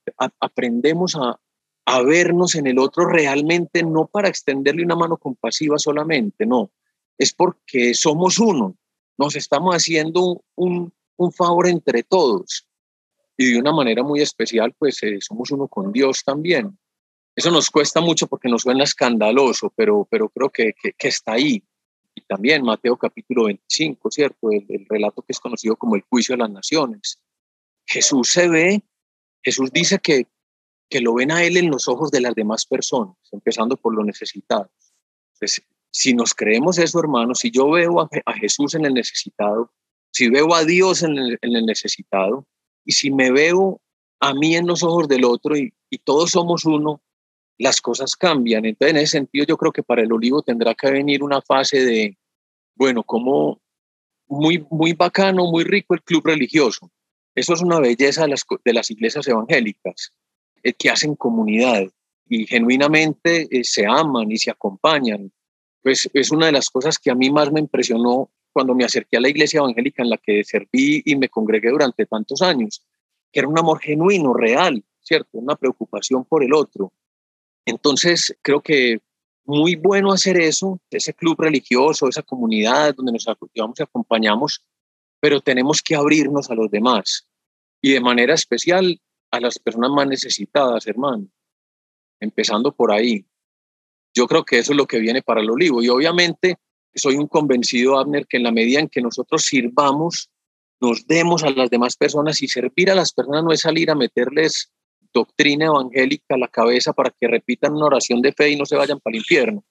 aprendemos 0.41 1.15
a, 1.17 1.39
a 1.85 2.03
vernos 2.03 2.55
en 2.55 2.67
el 2.67 2.79
otro 2.79 3.07
realmente 3.07 3.83
no 3.83 4.07
para 4.07 4.29
extenderle 4.29 4.85
una 4.85 4.97
mano 4.97 5.17
compasiva 5.17 5.79
solamente, 5.79 6.47
no, 6.47 6.71
es 7.19 7.33
porque 7.33 7.95
somos 7.95 8.39
uno, 8.39 8.77
nos 9.23 9.37
estamos 9.37 9.73
haciendo 9.77 10.43
un, 10.57 10.93
un 11.17 11.33
favor 11.33 11.69
entre 11.69 12.03
todos 12.03 12.67
y 13.37 13.53
de 13.53 13.59
una 13.61 13.71
manera 13.71 14.03
muy 14.03 14.21
especial, 14.21 14.75
pues 14.77 15.01
eh, 15.05 15.19
somos 15.21 15.53
uno 15.53 15.69
con 15.69 15.93
Dios 15.93 16.25
también. 16.25 16.77
Eso 17.37 17.53
nos 17.53 17.71
cuesta 17.71 18.01
mucho 18.01 18.27
porque 18.27 18.49
nos 18.49 18.63
suena 18.63 18.83
escandaloso, 18.83 19.73
pero, 19.77 20.09
pero 20.11 20.29
creo 20.29 20.51
que, 20.51 20.75
que, 20.75 21.09
está 21.09 21.35
ahí. 21.35 21.63
Y 22.17 22.23
también 22.23 22.65
Mateo 22.65 22.97
capítulo 22.97 23.45
25, 23.45 24.11
¿cierto? 24.11 24.51
El, 24.51 24.67
el, 24.69 24.87
relato 24.89 25.23
que 25.23 25.33
es 25.33 25.39
conocido 25.39 25.77
como 25.77 25.95
el 25.95 26.03
juicio 26.03 26.35
de 26.35 26.39
las 26.39 26.51
naciones. 26.51 27.21
Jesús 27.87 28.29
se 28.29 28.49
ve, 28.49 28.83
Jesús 29.41 29.71
dice 29.73 30.01
que, 30.01 30.27
que 30.91 31.01
lo 31.01 31.15
ven 31.15 31.31
a 31.31 31.45
Él 31.45 31.57
en 31.59 31.71
los 31.71 31.87
ojos 31.87 32.11
de 32.11 32.23
las 32.23 32.35
demás 32.35 32.67
personas, 32.67 33.17
empezando 33.31 33.77
por 33.77 33.95
los 33.95 34.05
necesitados. 34.05 34.73
Si 35.93 36.15
nos 36.15 36.35
creemos 36.35 36.79
eso, 36.79 36.99
hermanos, 36.99 37.41
si 37.41 37.51
yo 37.51 37.71
veo 37.71 38.01
a, 38.01 38.09
a 38.27 38.33
Jesús 38.33 38.75
en 38.75 38.87
el 38.87 38.95
necesitado, 38.95 39.71
si 40.11 40.29
veo 40.29 40.55
a 40.55 40.65
Dios 40.65 41.03
en 41.03 41.19
el, 41.19 41.39
en 41.41 41.57
el 41.57 41.67
necesitado, 41.67 42.47
y 42.85 42.93
si 42.93 43.11
me 43.11 43.31
veo 43.31 43.81
a 44.21 44.35
mí 44.35 44.57
en 44.57 44.67
los 44.67 44.83
ojos 44.83 45.07
del 45.09 45.25
otro 45.25 45.57
y, 45.57 45.73
y 45.91 45.99
todos 45.99 46.31
somos 46.31 46.65
uno, 46.65 47.03
las 47.59 47.81
cosas 47.81 48.17
cambian. 48.17 48.65
Entonces, 48.65 48.97
en 48.97 49.03
ese 49.03 49.19
sentido, 49.19 49.45
yo 49.47 49.57
creo 49.57 49.73
que 49.73 49.83
para 49.83 50.03
el 50.03 50.13
olivo 50.13 50.43
tendrá 50.43 50.75
que 50.75 50.91
venir 50.91 51.23
una 51.23 51.43
fase 51.43 51.85
de, 51.85 52.19
bueno, 52.75 53.03
como 53.03 53.61
muy, 54.27 54.67
muy 54.71 54.95
bacano, 54.95 55.51
muy 55.51 55.65
rico 55.65 55.95
el 55.95 56.03
club 56.03 56.27
religioso. 56.27 56.91
Eso 57.35 57.55
es 57.55 57.63
una 57.63 57.81
belleza 57.81 58.23
de 58.23 58.29
las, 58.29 58.45
de 58.65 58.73
las 58.73 58.91
iglesias 58.91 59.27
evangélicas, 59.29 60.13
eh, 60.63 60.73
que 60.73 60.91
hacen 60.91 61.15
comunidad 61.15 61.85
y 62.29 62.47
genuinamente 62.47 63.49
eh, 63.51 63.65
se 63.65 63.87
aman 63.87 64.31
y 64.31 64.39
se 64.39 64.51
acompañan. 64.51 65.33
Pues 65.83 66.09
es 66.13 66.31
una 66.31 66.47
de 66.47 66.53
las 66.53 66.71
cosas 66.71 66.99
que 66.99 67.11
a 67.11 67.15
mí 67.15 67.31
más 67.31 67.51
me 67.51 67.61
impresionó 67.61 68.31
cuando 68.53 68.75
me 68.75 68.85
acerqué 68.85 69.17
a 69.17 69.21
la 69.21 69.29
iglesia 69.29 69.59
evangélica 69.59 70.03
en 70.03 70.11
la 70.11 70.19
que 70.19 70.45
serví 70.45 71.03
y 71.05 71.17
me 71.17 71.29
congregué 71.29 71.71
durante 71.71 72.07
tantos 72.07 72.43
años, 72.43 72.85
que 73.33 73.41
era 73.41 73.49
un 73.49 73.59
amor 73.59 73.81
genuino, 73.81 74.35
real, 74.35 74.85
¿cierto? 75.01 75.39
Una 75.39 75.57
preocupación 75.57 76.25
por 76.25 76.45
el 76.45 76.53
otro. 76.53 76.93
Entonces, 77.65 78.37
creo 78.43 78.61
que 78.61 79.01
muy 79.45 79.75
bueno 79.77 80.13
hacer 80.13 80.41
eso, 80.41 80.81
ese 80.91 81.15
club 81.15 81.41
religioso, 81.41 82.09
esa 82.09 82.23
comunidad 82.23 82.95
donde 82.95 83.13
nos 83.13 83.27
ayudamos 83.27 83.81
y 83.81 83.83
acompañamos, 83.83 84.65
pero 85.21 85.41
tenemos 85.41 85.83
que 85.83 85.95
abrirnos 85.95 86.51
a 86.51 86.55
los 86.55 86.71
demás 86.71 87.27
y 87.81 87.93
de 87.93 88.01
manera 88.01 88.35
especial 88.35 89.01
a 89.31 89.41
las 89.41 89.59
personas 89.59 89.91
más 89.91 90.07
necesitadas, 90.07 90.87
hermano. 90.87 91.27
Empezando 92.21 92.73
por 92.73 92.93
ahí. 92.93 93.27
Yo 94.15 94.27
creo 94.27 94.45
que 94.45 94.59
eso 94.59 94.73
es 94.73 94.77
lo 94.77 94.87
que 94.87 94.99
viene 94.99 95.23
para 95.23 95.41
el 95.41 95.51
olivo 95.51 95.83
y 95.83 95.89
obviamente 95.89 96.57
soy 96.95 97.17
un 97.17 97.27
convencido, 97.27 97.99
Abner, 97.99 98.27
que 98.27 98.37
en 98.37 98.43
la 98.43 98.53
medida 98.53 98.81
en 98.81 98.89
que 98.89 99.01
nosotros 99.01 99.43
sirvamos, 99.43 100.31
nos 100.81 101.07
demos 101.07 101.43
a 101.45 101.51
las 101.51 101.71
demás 101.71 101.97
personas 101.97 102.43
y 102.43 102.49
servir 102.49 102.91
a 102.91 102.95
las 102.95 103.13
personas 103.13 103.45
no 103.45 103.53
es 103.53 103.61
salir 103.61 103.91
a 103.91 103.95
meterles 103.95 104.73
doctrina 105.13 105.67
evangélica 105.67 106.35
a 106.35 106.39
la 106.39 106.49
cabeza 106.49 106.93
para 106.93 107.11
que 107.11 107.29
repitan 107.29 107.75
una 107.75 107.87
oración 107.87 108.21
de 108.23 108.33
fe 108.33 108.51
y 108.51 108.57
no 108.57 108.67
se 108.67 108.77
vayan 108.77 108.99
para 109.01 109.15
el 109.15 109.21
infierno. 109.21 109.65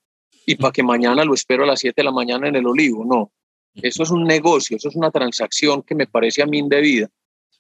Y 0.45 0.55
para 0.55 0.71
que 0.71 0.83
mañana 0.83 1.23
lo 1.23 1.33
espero 1.33 1.63
a 1.63 1.67
las 1.67 1.79
7 1.79 1.93
de 1.97 2.03
la 2.03 2.11
mañana 2.11 2.47
en 2.47 2.55
el 2.55 2.65
olivo. 2.65 3.05
No, 3.05 3.31
eso 3.75 4.03
es 4.03 4.09
un 4.09 4.23
negocio, 4.23 4.77
eso 4.77 4.89
es 4.89 4.95
una 4.95 5.11
transacción 5.11 5.83
que 5.83 5.95
me 5.95 6.07
parece 6.07 6.41
a 6.41 6.45
mí 6.45 6.57
indebida. 6.59 7.09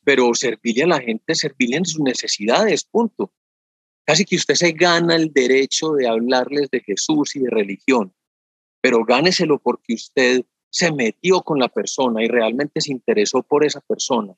Pero 0.03 0.33
servirle 0.33 0.83
a 0.83 0.87
la 0.87 0.99
gente, 0.99 1.35
servirle 1.35 1.77
en 1.77 1.85
sus 1.85 2.01
necesidades, 2.01 2.85
punto. 2.85 3.31
Casi 4.11 4.25
que 4.25 4.35
usted 4.35 4.55
se 4.55 4.71
gana 4.73 5.15
el 5.15 5.31
derecho 5.31 5.91
de 5.91 6.07
hablarles 6.07 6.69
de 6.69 6.81
Jesús 6.81 7.35
y 7.35 7.39
de 7.39 7.49
religión 7.49 8.13
pero 8.81 9.05
gáneselo 9.05 9.59
porque 9.59 9.93
usted 9.93 10.43
se 10.69 10.91
metió 10.91 11.41
con 11.41 11.59
la 11.59 11.69
persona 11.69 12.23
y 12.23 12.27
realmente 12.27 12.81
se 12.81 12.91
interesó 12.91 13.43
por 13.43 13.63
esa 13.63 13.79
persona. 13.81 14.33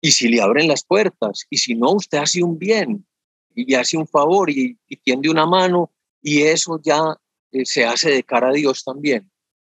Y 0.00 0.10
si 0.10 0.28
le 0.28 0.40
abren 0.40 0.68
las 0.68 0.84
puertas, 0.84 1.46
y 1.48 1.58
si 1.58 1.74
no, 1.74 1.92
usted 1.92 2.18
hace 2.18 2.42
un 2.42 2.58
bien 2.58 3.06
y 3.54 3.74
hace 3.74 3.96
un 3.96 4.06
favor 4.06 4.50
y, 4.50 4.76
tiende 5.04 5.30
una 5.30 5.46
mano 5.46 5.92
y 6.20 6.42
eso 6.42 6.80
ya 6.82 7.16
eh, 7.52 7.64
se 7.64 7.84
hace 7.84 8.10
de 8.10 8.22
cara 8.22 8.48
a 8.48 8.52
Dios 8.52 8.84
también. 8.84 9.30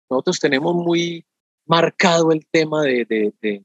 Nosotros 0.08 0.40
tenemos 0.40 0.74
muy 0.74 1.26
marcado 1.66 2.32
el 2.32 2.46
tema 2.46 2.82
de, 2.82 3.64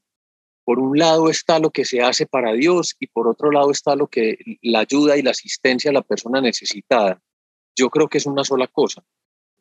por 0.66 0.80
un 0.80 0.98
lado 0.98 1.30
está 1.30 1.60
lo 1.60 1.72
que 1.72 1.86
se 1.86 2.02
hace 2.02 2.26
para 2.26 2.54
Dios 2.54 2.96
y 3.00 3.08
por 3.08 3.28
otro 3.28 3.52
lado 3.52 3.72
está 3.72 3.96
lo 3.96 4.08
que 4.08 4.38
la 4.62 4.80
ayuda 4.80 5.18
y 5.18 5.22
la 5.22 5.32
asistencia 5.32 5.92
a 5.92 5.94
la 5.94 6.02
persona 6.02 6.42
necesitada. 6.42 7.22
Yo 7.76 7.90
creo 7.90 8.08
que 8.08 8.18
es 8.18 8.26
una 8.26 8.44
sola 8.44 8.68
cosa 8.68 9.04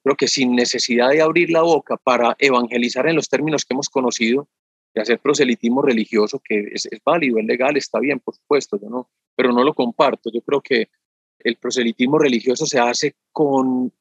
creo 0.03 0.17
que 0.17 0.29
sin 0.29 0.55
necesidad 0.55 1.11
de 1.11 1.23
abrir 1.23 1.51
la 1.51 1.63
boca 1.63 1.97
para 1.97 2.37
evangelizar 2.39 3.07
en 3.07 3.17
los 3.17 3.29
términos 3.29 3.65
que 3.65 3.75
hemos 3.75 3.89
conocido, 3.89 4.49
de 4.95 5.01
hacer 5.01 5.21
proselitismo 5.21 5.81
religioso, 5.81 6.41
que 6.45 6.73
es, 6.73 6.89
válido, 7.05 7.39
es 7.39 7.47
legal, 7.47 7.77
está 7.77 7.99
bien, 7.99 8.21
por 8.21 8.35
supuesto, 8.35 8.79
yo 8.81 8.91
no, 8.91 9.09
pero 9.35 9.53
no 9.53 9.65
lo 9.65 9.73
comparto. 9.73 10.31
Yo 10.33 10.43
creo 10.43 10.61
que 10.61 10.91
el 11.39 11.57
proselitismo 11.57 12.19
religioso 12.19 12.67
se 12.67 12.79
hace 12.79 13.15
con, 13.33 13.93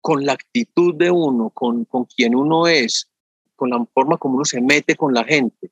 con 0.00 0.24
la 0.24 0.32
actitud 0.32 0.94
de 0.94 1.10
uno, 1.10 1.50
con, 1.50 1.84
con 1.84 2.06
quien 2.06 2.34
uno 2.34 2.66
es, 2.66 3.10
con 3.56 3.70
la 3.70 3.84
forma 3.92 4.16
como 4.16 4.36
uno 4.36 4.44
se 4.44 4.60
mete 4.62 4.96
con 4.96 5.12
la 5.12 5.24
gente. 5.24 5.70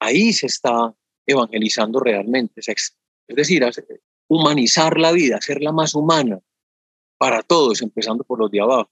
Ahí 0.00 0.32
se 0.32 0.46
está 0.46 0.94
evangelizando 1.26 2.00
realmente. 2.00 2.60
Es 2.60 2.94
decir, 3.28 3.64
humanizar 4.28 4.98
la 4.98 5.12
vida, 5.12 5.36
hacerla 5.36 5.72
más 5.72 5.94
humana 5.94 6.40
para 7.18 7.42
todos, 7.42 7.82
empezando 7.82 8.24
por 8.24 8.38
los 8.38 8.50
de 8.50 8.60
abajo 8.60 8.90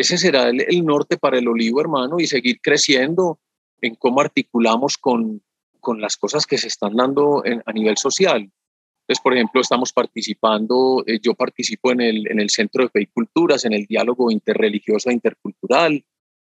ese 0.00 0.18
será 0.18 0.48
el, 0.48 0.84
norte 0.84 1.16
para 1.16 1.38
el 1.38 1.48
olivo, 1.48 1.80
hermano, 1.80 2.18
y 2.18 2.26
seguir 2.26 2.60
creciendo 2.60 3.38
en 3.80 3.94
cómo 3.94 4.20
articulamos 4.20 4.98
con, 4.98 5.42
con 5.80 6.00
las 6.00 6.16
cosas 6.16 6.46
que 6.46 6.58
se 6.58 6.68
están 6.68 6.96
dando 6.96 7.42
a 7.64 7.72
nivel 7.72 7.96
social. 7.96 8.40
Entonces, 8.42 9.22
por 9.22 9.34
ejemplo, 9.34 9.60
estamos 9.60 9.92
participando, 9.92 11.04
eh, 11.06 11.20
yo 11.22 11.34
participo 11.34 11.92
en 11.92 12.00
el, 12.00 12.30
en 12.30 12.40
el 12.40 12.50
Centro 12.50 12.82
de 12.82 12.88
Fe 12.88 13.02
y 13.02 13.06
Culturas, 13.06 13.64
en 13.64 13.74
el 13.74 13.84
diálogo 13.84 14.30
interreligioso 14.30 15.10
e 15.10 15.12
intercultural, 15.12 16.04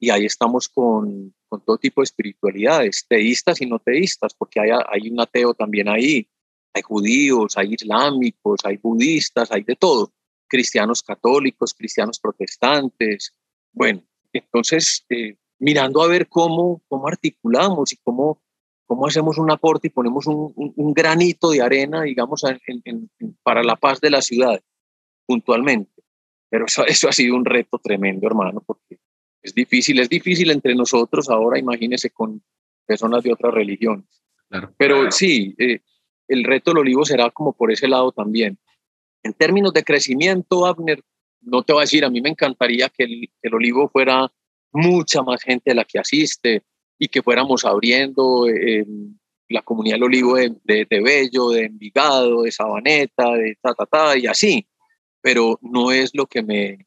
y 0.05 0.11
ahí 0.11 0.25
estamos 0.25 0.69
con, 0.69 1.35
con 1.49 1.61
todo 1.65 1.79
tipo 1.79 2.01
de 2.01 2.05
espiritualidades, 2.05 3.07
teístas 3.09 3.61
y 3.61 3.67
no 3.67 3.79
teístas, 3.79 4.35
porque 4.35 4.61
hay, 4.61 4.71
hay 4.71 5.11
un 5.11 5.21
ateo 5.21 5.55
también 5.55 5.89
ahí, 5.89 6.29
hay 6.73 6.83
judíos, 6.83 7.57
hay 7.57 7.75
islámicos, 7.75 8.61
hay 8.65 8.77
budistas, 8.79 9.51
hay 9.53 9.63
de 9.63 9.77
todo 9.77 10.13
cristianos 10.55 11.03
católicos, 11.03 11.75
cristianos 11.75 12.21
protestantes. 12.21 13.35
Bueno, 13.73 14.05
entonces, 14.33 15.05
eh, 15.09 15.37
mirando 15.59 16.01
a 16.01 16.07
ver 16.07 16.29
cómo, 16.29 16.81
cómo 16.89 17.09
articulamos 17.09 17.93
y 17.93 17.97
cómo, 17.97 18.41
cómo 18.87 19.07
hacemos 19.07 19.39
un 19.39 19.51
aporte 19.51 19.89
y 19.89 19.91
ponemos 19.91 20.29
un, 20.29 20.53
un, 20.55 20.95
granito 20.95 21.51
de 21.51 21.61
arena, 21.61 22.03
digamos, 22.03 22.43
para 23.43 23.65
la 23.65 23.75
paz 23.75 24.01
de 24.01 24.11
la 24.11 24.23
ciudad, 24.23 24.63
puntualmente. 25.27 26.05
Pero 26.51 26.67
eso, 26.67 26.87
eso 26.87 27.09
ha 27.09 27.13
sido 27.13 27.35
un 27.35 27.45
reto 27.45 27.81
tremendo, 27.81 28.29
hermano, 28.29 28.63
porque 28.65 28.84
es 29.45 29.55
difícil, 29.55 30.01
es 30.01 30.09
difícil 30.09 30.51
entre 30.51 30.75
nosotros 30.75 31.29
ahora, 31.29 31.59
imagínese, 31.59 32.11
con 32.11 32.43
personas 32.87 33.23
de 33.23 33.33
otras 33.33 33.53
religiones. 33.53 34.07
Pero 34.79 35.11
sí, 35.11 35.55
eh, 35.59 35.81
el 36.29 36.45
reto 36.45 36.71
del 36.71 36.79
olivo 36.79 37.05
será 37.05 37.31
como 37.31 37.53
por 37.53 37.71
ese 37.71 37.87
lado 37.87 38.11
también. 38.11 38.59
En 39.23 39.35
términos 39.35 39.75
de 39.75 39.85
crecimiento, 39.85 40.65
Abner, 40.65 41.03
no 41.43 41.63
te 41.63 41.75
voy 41.75 41.81
a 41.81 41.85
decir, 41.85 42.05
a 42.05 42.11
mí 42.11 42.23
me 42.23 42.31
encantaría 42.31 42.89
que 42.89 43.05
el, 43.05 43.55
olivo 43.55 43.89
fuera 43.91 44.33
mucha 44.73 45.23
más 45.23 45.43
gente 45.43 45.71
de 45.71 45.75
la 45.75 45.85
que 45.85 45.99
asiste 45.99 46.63
y 46.99 47.09
que 47.09 47.23
fuéramos 47.23 47.67
abriendo 47.67 48.49
eh, 48.49 48.87
la 49.51 49.61
comunidad 49.61 49.97
del 49.97 50.05
olivo 50.05 50.37
de, 50.37 50.55
de, 50.65 51.01
Bello, 51.03 51.51
de 51.51 51.67
Envigado, 51.67 52.43
de 52.43 52.51
Sabaneta, 52.51 53.33
de 53.33 53.59
ta, 53.61 53.75
ta, 53.75 53.85
ta, 53.85 54.17
y 54.17 54.27
así. 54.27 54.67
Pero 55.21 55.59
no 55.61 55.93
es 55.93 56.15
lo 56.15 56.27
que 56.27 56.43
me, 56.43 56.87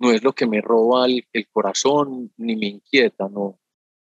no 0.00 0.10
es 0.10 0.24
lo 0.24 0.32
que 0.32 0.46
me 0.46 0.60
roba 0.60 1.06
el, 1.06 1.24
corazón 1.52 2.32
ni 2.36 2.56
me 2.56 2.66
inquieta, 2.66 3.28
no. 3.28 3.60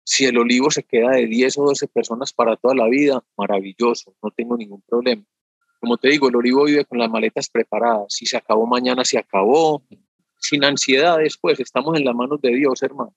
Si 0.04 0.26
el 0.26 0.38
olivo 0.38 0.72
se 0.72 0.84
queda 0.84 1.12
de 1.12 1.28
10 1.28 1.60
o 1.60 1.66
12 1.66 1.88
personas 1.88 2.34
para 2.34 2.58
toda 2.58 2.74
la 2.74 2.88
vida, 2.88 3.24
maravilloso, 3.38 4.16
no 4.24 4.32
tengo 4.32 4.58
ningún 4.58 4.82
problema 4.82 5.24
como 5.84 5.98
te 5.98 6.08
digo, 6.08 6.30
el 6.30 6.38
olivo 6.38 6.64
vive 6.64 6.86
con 6.86 6.98
las 6.98 7.10
maletas 7.10 7.50
preparadas. 7.50 8.06
Si 8.08 8.26
se 8.26 8.38
acabó 8.38 8.66
mañana, 8.66 9.04
se 9.04 9.18
acabó. 9.18 9.84
Sin 10.40 10.64
ansiedades, 10.64 11.38
pues 11.38 11.60
estamos 11.60 11.98
en 11.98 12.06
las 12.06 12.16
manos 12.16 12.40
de 12.40 12.56
Dios, 12.56 12.82
hermano. 12.84 13.14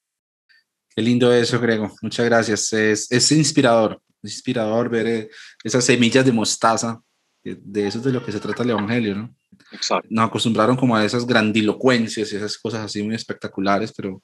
Qué 0.88 1.00
lindo 1.00 1.32
eso, 1.32 1.60
Grego. 1.60 1.92
Muchas 2.02 2.26
gracias. 2.26 2.72
Es, 2.72 3.12
es 3.12 3.30
inspirador, 3.30 4.02
es 4.20 4.32
inspirador 4.32 4.88
ver 4.88 5.06
eh, 5.06 5.30
esas 5.62 5.84
semillas 5.84 6.26
de 6.26 6.32
mostaza. 6.32 7.00
De 7.44 7.86
eso 7.86 7.98
es 7.98 8.04
de 8.04 8.12
lo 8.12 8.24
que 8.24 8.32
se 8.32 8.40
trata 8.40 8.64
el 8.64 8.70
Evangelio, 8.70 9.14
¿no? 9.14 9.35
Exacto. 9.72 10.08
Nos 10.10 10.26
acostumbraron 10.26 10.76
como 10.76 10.96
a 10.96 11.04
esas 11.04 11.26
grandilocuencias 11.26 12.32
y 12.32 12.36
esas 12.36 12.56
cosas 12.58 12.84
así 12.84 13.02
muy 13.02 13.14
espectaculares, 13.14 13.92
pero 13.96 14.22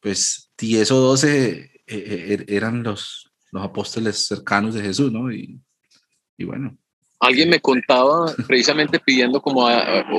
pues 0.00 0.50
10 0.58 0.90
o 0.92 0.96
12 0.96 1.50
eh, 1.50 1.82
eh, 1.86 2.26
er, 2.28 2.44
eran 2.48 2.82
los, 2.82 3.30
los 3.50 3.62
apóstoles 3.64 4.26
cercanos 4.26 4.74
de 4.74 4.82
Jesús, 4.82 5.12
¿no? 5.12 5.32
Y, 5.32 5.60
y 6.36 6.44
bueno, 6.44 6.76
Alguien 7.22 7.50
me 7.50 7.60
contaba, 7.60 8.34
precisamente 8.48 8.98
pidiendo 8.98 9.40
como 9.40 9.68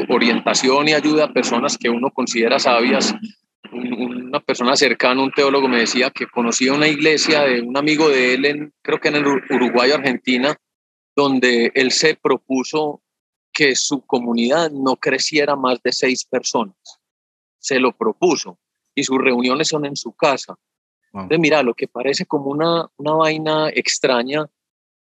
orientación 0.08 0.88
y 0.88 0.94
ayuda 0.94 1.26
a 1.26 1.34
personas 1.34 1.78
que 1.78 1.90
uno 1.90 2.10
considera 2.10 2.60
sabias. 2.60 3.14
una 3.74 4.40
persona 4.40 4.78
cercana, 4.78 5.22
un 5.22 5.32
teólogo, 5.34 5.68
me 5.68 5.80
decía 5.80 6.12
que 6.12 6.28
conocía 6.28 6.72
una 6.72 6.88
iglesia 6.88 7.42
de 7.42 7.60
un 7.60 7.76
amigo 7.76 8.08
de 8.08 8.36
él, 8.36 8.46
en, 8.46 8.74
creo 8.82 9.02
que 9.02 9.10
en 9.10 9.16
el 9.18 9.26
Uruguay, 9.28 9.92
Argentina, 9.92 10.56
donde 11.14 11.74
él 11.76 11.92
se 11.92 12.16
propuso 12.16 13.02
que 13.54 13.76
su 13.76 14.02
comunidad 14.02 14.72
no 14.72 14.96
creciera 14.96 15.56
más 15.56 15.82
de 15.84 15.92
seis 15.92 16.26
personas. 16.26 16.76
Se 17.60 17.80
lo 17.80 17.96
propuso 17.96 18.60
y 18.96 19.04
sus 19.04 19.18
reuniones 19.20 19.70
son 19.70 19.86
en 19.86 19.96
su 19.96 20.14
casa. 20.14 20.56
Entonces, 21.14 21.40
mira, 21.40 21.62
lo 21.62 21.76
que 21.76 21.88
parece 21.88 22.26
como 22.26 22.48
una, 22.48 22.90
una 22.98 23.14
vaina 23.14 23.70
extraña 23.70 24.50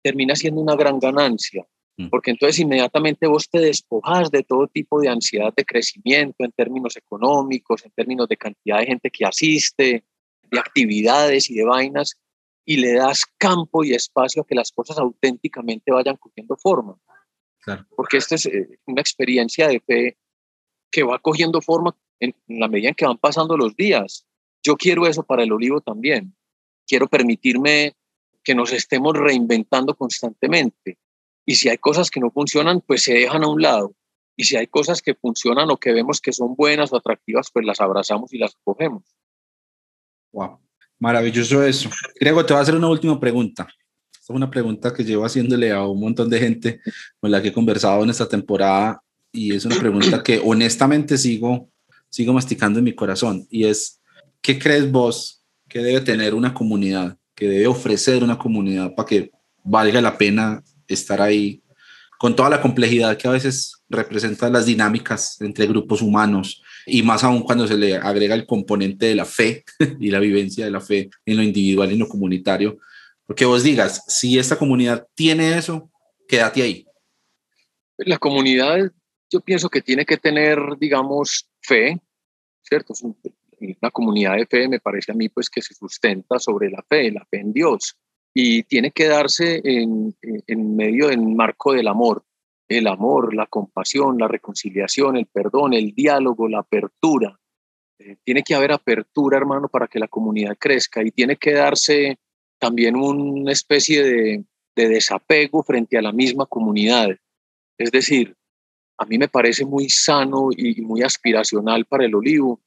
termina 0.02 0.36
siendo 0.36 0.60
una 0.60 0.76
gran 0.76 1.00
ganancia, 1.00 1.66
mm. 1.96 2.08
porque 2.10 2.30
entonces 2.30 2.60
inmediatamente 2.60 3.26
vos 3.26 3.50
te 3.50 3.58
despojas 3.58 4.30
de 4.30 4.44
todo 4.44 4.68
tipo 4.68 5.00
de 5.00 5.08
ansiedad 5.08 5.52
de 5.56 5.64
crecimiento 5.64 6.44
en 6.44 6.52
términos 6.52 6.96
económicos, 6.96 7.84
en 7.84 7.90
términos 7.90 8.28
de 8.28 8.36
cantidad 8.36 8.78
de 8.78 8.86
gente 8.86 9.10
que 9.10 9.24
asiste, 9.24 10.04
de 10.48 10.58
actividades 10.60 11.50
y 11.50 11.54
de 11.54 11.64
vainas, 11.64 12.16
y 12.64 12.76
le 12.76 12.92
das 12.94 13.24
campo 13.36 13.82
y 13.82 13.94
espacio 13.94 14.42
a 14.42 14.46
que 14.46 14.54
las 14.54 14.70
cosas 14.70 14.98
auténticamente 14.98 15.90
vayan 15.90 16.16
cogiendo 16.16 16.56
forma. 16.56 16.96
Porque 17.96 18.18
esta 18.18 18.34
es 18.34 18.46
eh, 18.46 18.78
una 18.86 19.00
experiencia 19.00 19.68
de 19.68 19.80
fe 19.80 20.18
que 20.90 21.02
va 21.02 21.18
cogiendo 21.18 21.60
forma 21.60 21.96
en, 22.20 22.34
la 22.46 22.68
medida 22.68 22.90
en 22.90 22.94
que 22.94 23.06
van 23.06 23.18
pasando 23.18 23.56
los 23.56 23.76
días. 23.76 24.26
Yo 24.62 24.76
quiero 24.76 25.06
eso 25.06 25.22
para 25.22 25.42
el 25.42 25.52
olivo 25.52 25.80
también. 25.80 26.34
Quiero 26.86 27.08
permitirme 27.08 27.96
que 28.42 28.54
nos 28.54 28.72
estemos 28.72 29.16
reinventando 29.16 29.94
constantemente. 29.94 30.98
Y 31.44 31.56
si 31.56 31.68
hay 31.68 31.78
cosas 31.78 32.10
que 32.10 32.20
no 32.20 32.30
funcionan, 32.30 32.80
pues 32.80 33.02
se 33.02 33.14
dejan 33.14 33.44
a 33.44 33.48
un 33.48 33.62
lado. 33.62 33.94
Y 34.36 34.44
si 34.44 34.56
hay 34.56 34.66
cosas 34.66 35.02
que 35.02 35.14
funcionan 35.14 35.70
o 35.70 35.76
que 35.78 35.92
vemos 35.92 36.20
que 36.20 36.32
son 36.32 36.54
buenas 36.54 36.92
o 36.92 36.96
atractivas, 36.96 37.50
pues 37.50 37.64
las 37.64 37.80
abrazamos 37.80 38.32
y 38.32 38.38
las 38.38 38.56
cogemos. 38.62 39.04
Wow. 40.32 40.60
Maravilloso 40.98 41.62
eso. 41.62 41.90
Grego, 42.18 42.44
te 42.44 42.52
voy 42.52 42.60
a 42.60 42.62
hacer 42.62 42.74
una 42.74 42.88
última 42.88 43.18
pregunta. 43.20 43.68
Es 44.28 44.34
una 44.34 44.50
pregunta 44.50 44.92
que 44.92 45.04
llevo 45.04 45.24
haciéndole 45.24 45.70
a 45.70 45.86
un 45.86 46.00
montón 46.00 46.28
de 46.28 46.40
gente 46.40 46.80
con 47.20 47.30
la 47.30 47.40
que 47.40 47.48
he 47.48 47.52
conversado 47.52 48.02
en 48.02 48.10
esta 48.10 48.28
temporada 48.28 49.00
y 49.30 49.54
es 49.54 49.64
una 49.64 49.76
pregunta 49.76 50.20
que 50.20 50.42
honestamente 50.44 51.16
sigo, 51.16 51.70
sigo 52.08 52.32
masticando 52.32 52.80
en 52.80 52.86
mi 52.86 52.92
corazón 52.92 53.46
y 53.48 53.66
es, 53.66 54.00
¿qué 54.40 54.58
crees 54.58 54.90
vos 54.90 55.44
que 55.68 55.78
debe 55.78 56.00
tener 56.00 56.34
una 56.34 56.52
comunidad, 56.52 57.16
que 57.36 57.48
debe 57.48 57.68
ofrecer 57.68 58.24
una 58.24 58.36
comunidad 58.36 58.96
para 58.96 59.06
que 59.06 59.30
valga 59.62 60.00
la 60.00 60.18
pena 60.18 60.60
estar 60.88 61.22
ahí 61.22 61.62
con 62.18 62.34
toda 62.34 62.50
la 62.50 62.60
complejidad 62.60 63.16
que 63.16 63.28
a 63.28 63.32
veces 63.32 63.76
representa 63.88 64.50
las 64.50 64.66
dinámicas 64.66 65.40
entre 65.40 65.68
grupos 65.68 66.02
humanos, 66.02 66.64
y 66.84 67.04
más 67.04 67.22
aún 67.22 67.42
cuando 67.42 67.68
se 67.68 67.76
le 67.76 67.96
agrega 67.96 68.34
el 68.34 68.46
componente 68.46 69.06
de 69.06 69.14
la 69.14 69.24
fe 69.24 69.64
y 70.00 70.10
la 70.10 70.18
vivencia 70.18 70.64
de 70.64 70.72
la 70.72 70.80
fe 70.80 71.10
en 71.24 71.36
lo 71.36 71.44
individual 71.44 71.90
y 71.90 71.92
en 71.92 72.00
lo 72.00 72.08
comunitario. 72.08 72.78
Porque 73.26 73.44
vos 73.44 73.62
digas, 73.62 74.04
si 74.06 74.38
esta 74.38 74.56
comunidad 74.56 75.06
tiene 75.14 75.58
eso, 75.58 75.90
quédate 76.28 76.62
ahí. 76.62 76.86
La 77.98 78.18
comunidad, 78.18 78.92
yo 79.30 79.40
pienso 79.40 79.68
que 79.68 79.82
tiene 79.82 80.04
que 80.04 80.16
tener, 80.16 80.58
digamos, 80.78 81.48
fe, 81.60 82.00
¿cierto? 82.62 82.94
Una 83.60 83.90
comunidad 83.90 84.36
de 84.36 84.46
fe 84.46 84.68
me 84.68 84.80
parece 84.80 85.12
a 85.12 85.14
mí 85.14 85.28
pues 85.28 85.50
que 85.50 85.62
se 85.62 85.74
sustenta 85.74 86.38
sobre 86.38 86.70
la 86.70 86.84
fe, 86.88 87.10
la 87.10 87.24
fe 87.24 87.40
en 87.40 87.52
Dios, 87.52 87.96
y 88.34 88.62
tiene 88.64 88.90
que 88.90 89.08
darse 89.08 89.60
en, 89.64 90.14
en 90.22 90.76
medio 90.76 91.08
del 91.08 91.22
marco 91.22 91.72
del 91.72 91.88
amor, 91.88 92.24
el 92.68 92.86
amor, 92.86 93.34
la 93.34 93.46
compasión, 93.46 94.18
la 94.18 94.28
reconciliación, 94.28 95.16
el 95.16 95.26
perdón, 95.26 95.72
el 95.72 95.94
diálogo, 95.94 96.48
la 96.48 96.60
apertura. 96.60 97.38
Eh, 97.98 98.16
tiene 98.24 98.42
que 98.42 98.54
haber 98.54 98.72
apertura, 98.72 99.38
hermano, 99.38 99.68
para 99.68 99.88
que 99.88 99.98
la 99.98 100.08
comunidad 100.08 100.56
crezca 100.58 101.02
y 101.02 101.10
tiene 101.10 101.36
que 101.36 101.52
darse 101.52 102.18
también 102.58 102.96
una 102.96 103.52
especie 103.52 104.02
de, 104.02 104.44
de 104.76 104.88
desapego 104.88 105.62
frente 105.62 105.98
a 105.98 106.02
la 106.02 106.12
misma 106.12 106.46
comunidad. 106.46 107.10
Es 107.78 107.90
decir, 107.90 108.36
a 108.98 109.04
mí 109.04 109.18
me 109.18 109.28
parece 109.28 109.64
muy 109.64 109.88
sano 109.88 110.48
y 110.56 110.80
muy 110.82 111.02
aspiracional 111.02 111.84
para 111.86 112.04
el 112.04 112.14
olivo 112.14 112.60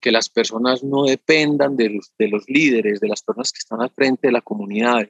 que 0.00 0.10
las 0.10 0.28
personas 0.28 0.82
no 0.82 1.04
dependan 1.04 1.76
de 1.76 1.90
los, 1.90 2.12
de 2.18 2.28
los 2.28 2.48
líderes, 2.48 3.00
de 3.00 3.08
las 3.08 3.22
personas 3.22 3.52
que 3.52 3.58
están 3.58 3.82
al 3.82 3.90
frente 3.90 4.28
de 4.28 4.32
la 4.32 4.40
comunidad, 4.40 5.08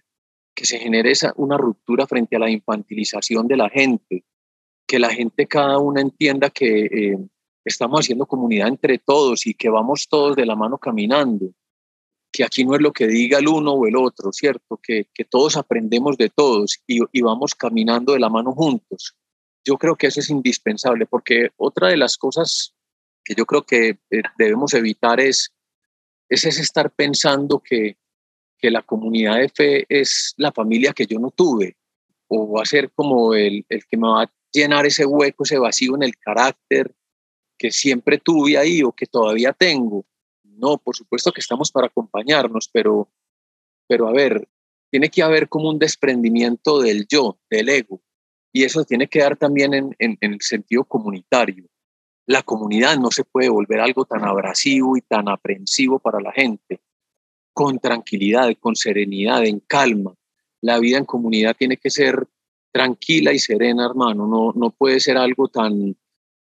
que 0.54 0.66
se 0.66 0.78
genere 0.78 1.12
esa, 1.12 1.32
una 1.36 1.56
ruptura 1.56 2.06
frente 2.06 2.36
a 2.36 2.40
la 2.40 2.50
infantilización 2.50 3.46
de 3.46 3.56
la 3.56 3.70
gente, 3.70 4.24
que 4.86 4.98
la 4.98 5.10
gente 5.10 5.46
cada 5.46 5.78
una 5.78 6.00
entienda 6.00 6.50
que 6.50 6.86
eh, 6.86 7.18
estamos 7.64 8.00
haciendo 8.00 8.26
comunidad 8.26 8.66
entre 8.66 8.98
todos 8.98 9.46
y 9.46 9.54
que 9.54 9.70
vamos 9.70 10.08
todos 10.08 10.34
de 10.34 10.46
la 10.46 10.56
mano 10.56 10.78
caminando, 10.78 11.52
que 12.32 12.44
aquí 12.44 12.64
no 12.64 12.74
es 12.74 12.80
lo 12.80 12.92
que 12.92 13.06
diga 13.06 13.38
el 13.38 13.48
uno 13.48 13.72
o 13.72 13.86
el 13.86 13.96
otro, 13.96 14.32
¿cierto? 14.32 14.78
Que, 14.82 15.06
que 15.12 15.24
todos 15.24 15.56
aprendemos 15.56 16.16
de 16.16 16.28
todos 16.28 16.78
y, 16.86 17.00
y, 17.12 17.22
vamos 17.22 17.54
caminando 17.54 18.12
de 18.12 18.20
la 18.20 18.28
mano 18.28 18.52
juntos. 18.52 19.16
Yo 19.64 19.76
creo 19.76 19.96
que 19.96 20.06
eso 20.06 20.20
es 20.20 20.30
indispensable 20.30 21.06
porque 21.06 21.50
otra 21.56 21.88
de 21.88 21.96
las 21.96 22.16
cosas 22.16 22.74
que 23.24 23.34
yo 23.34 23.44
creo 23.46 23.62
que 23.62 23.98
eh, 24.10 24.22
debemos 24.38 24.74
evitar 24.74 25.20
es, 25.20 25.52
es 26.28 26.44
ese 26.44 26.62
estar 26.62 26.90
pensando 26.90 27.58
que, 27.58 27.96
que 28.58 28.70
la 28.70 28.82
comunidad 28.82 29.38
de 29.38 29.48
fe 29.48 29.86
es 29.88 30.34
la 30.36 30.52
familia 30.52 30.92
que 30.92 31.06
yo 31.06 31.18
no 31.18 31.30
tuve 31.30 31.76
o 32.28 32.52
va 32.52 32.62
a 32.62 32.66
ser 32.66 32.92
como 32.92 33.34
el, 33.34 33.64
el 33.68 33.84
que 33.86 33.96
me 33.96 34.08
va 34.08 34.22
a 34.22 34.32
llenar 34.52 34.86
ese 34.86 35.04
hueco, 35.04 35.42
ese 35.42 35.58
vacío 35.58 35.96
en 35.96 36.04
el 36.04 36.16
carácter 36.16 36.94
que 37.58 37.72
siempre 37.72 38.18
tuve 38.18 38.56
ahí 38.56 38.82
o 38.82 38.92
que 38.92 39.06
todavía 39.06 39.52
tengo. 39.52 40.06
No, 40.60 40.78
por 40.78 40.94
supuesto 40.94 41.32
que 41.32 41.40
estamos 41.40 41.72
para 41.72 41.86
acompañarnos, 41.86 42.68
pero, 42.72 43.08
pero 43.88 44.08
a 44.08 44.12
ver, 44.12 44.46
tiene 44.90 45.08
que 45.08 45.22
haber 45.22 45.48
como 45.48 45.70
un 45.70 45.78
desprendimiento 45.78 46.80
del 46.80 47.06
yo, 47.08 47.38
del 47.48 47.68
ego, 47.68 48.02
y 48.52 48.64
eso 48.64 48.84
tiene 48.84 49.08
que 49.08 49.20
dar 49.20 49.36
también 49.36 49.74
en, 49.74 49.96
en, 49.98 50.18
el 50.20 50.40
sentido 50.40 50.84
comunitario. 50.84 51.66
La 52.26 52.42
comunidad 52.42 52.98
no 52.98 53.10
se 53.10 53.24
puede 53.24 53.48
volver 53.48 53.80
algo 53.80 54.04
tan 54.04 54.24
abrasivo 54.24 54.96
y 54.96 55.00
tan 55.00 55.28
aprensivo 55.28 55.98
para 55.98 56.20
la 56.20 56.32
gente. 56.32 56.80
Con 57.52 57.78
tranquilidad, 57.78 58.50
con 58.58 58.76
serenidad, 58.76 59.44
en 59.44 59.60
calma. 59.60 60.14
La 60.60 60.78
vida 60.78 60.98
en 60.98 61.04
comunidad 61.04 61.56
tiene 61.56 61.76
que 61.76 61.90
ser 61.90 62.28
tranquila 62.72 63.32
y 63.32 63.38
serena, 63.38 63.86
hermano. 63.86 64.26
No, 64.26 64.52
no 64.54 64.70
puede 64.70 65.00
ser 65.00 65.16
algo 65.16 65.48
tan 65.48 65.96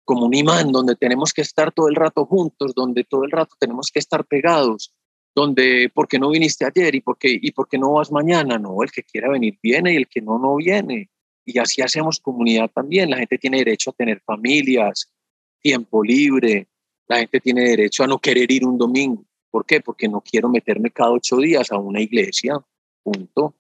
como 0.06 0.26
un 0.26 0.34
imán 0.34 0.72
donde 0.72 0.96
tenemos 0.96 1.34
que 1.34 1.42
estar 1.42 1.72
todo 1.72 1.88
el 1.88 1.96
rato 1.96 2.26
juntos, 2.26 2.74
donde 2.76 3.04
todo 3.04 3.24
el 3.24 3.32
rato 3.32 3.56
tenemos 3.60 3.90
que 3.92 4.00
estar 4.00 4.26
pegados, 4.26 4.94
donde 5.36 5.90
¿por 5.94 6.08
qué 6.08 6.20
no 6.20 6.30
viniste 6.30 6.66
ayer 6.66 6.96
y 6.96 7.02
por 7.02 7.18
qué, 7.18 7.38
y 7.42 7.52
por 7.52 7.68
qué 7.68 7.78
no 7.78 7.94
vas 7.94 8.12
mañana? 8.12 8.58
No, 8.58 8.84
el 8.84 8.92
que 8.92 9.04
quiera 9.04 9.30
venir 9.30 9.58
viene 9.62 9.94
y 9.94 9.98
el 9.98 10.08
que 10.08 10.22
no, 10.22 10.38
no 10.38 10.56
viene. 10.56 11.10
Y 11.46 11.58
así 11.60 11.82
hacemos 11.82 12.20
comunidad 12.20 12.70
también. 12.70 13.10
La 13.10 13.18
gente 13.18 13.38
tiene 13.38 13.60
derecho 13.60 13.92
a 13.92 13.94
tener 13.94 14.22
familias, 14.22 15.12
tiempo 15.60 16.04
libre. 16.04 16.68
La 17.08 17.20
gente 17.20 17.40
tiene 17.40 17.62
derecho 17.62 18.04
a 18.04 18.08
no 18.08 18.20
querer 18.20 18.52
ir 18.52 18.66
un 18.66 18.78
domingo. 18.78 19.26
¿Por 19.50 19.66
qué? 19.66 19.82
Porque 19.82 20.08
no 20.08 20.22
quiero 20.22 20.50
meterme 20.50 20.92
cada 20.92 21.12
ocho 21.12 21.38
días 21.38 21.72
a 21.72 21.78
una 21.78 22.02
iglesia. 22.02 22.60
Punto. 23.04 23.56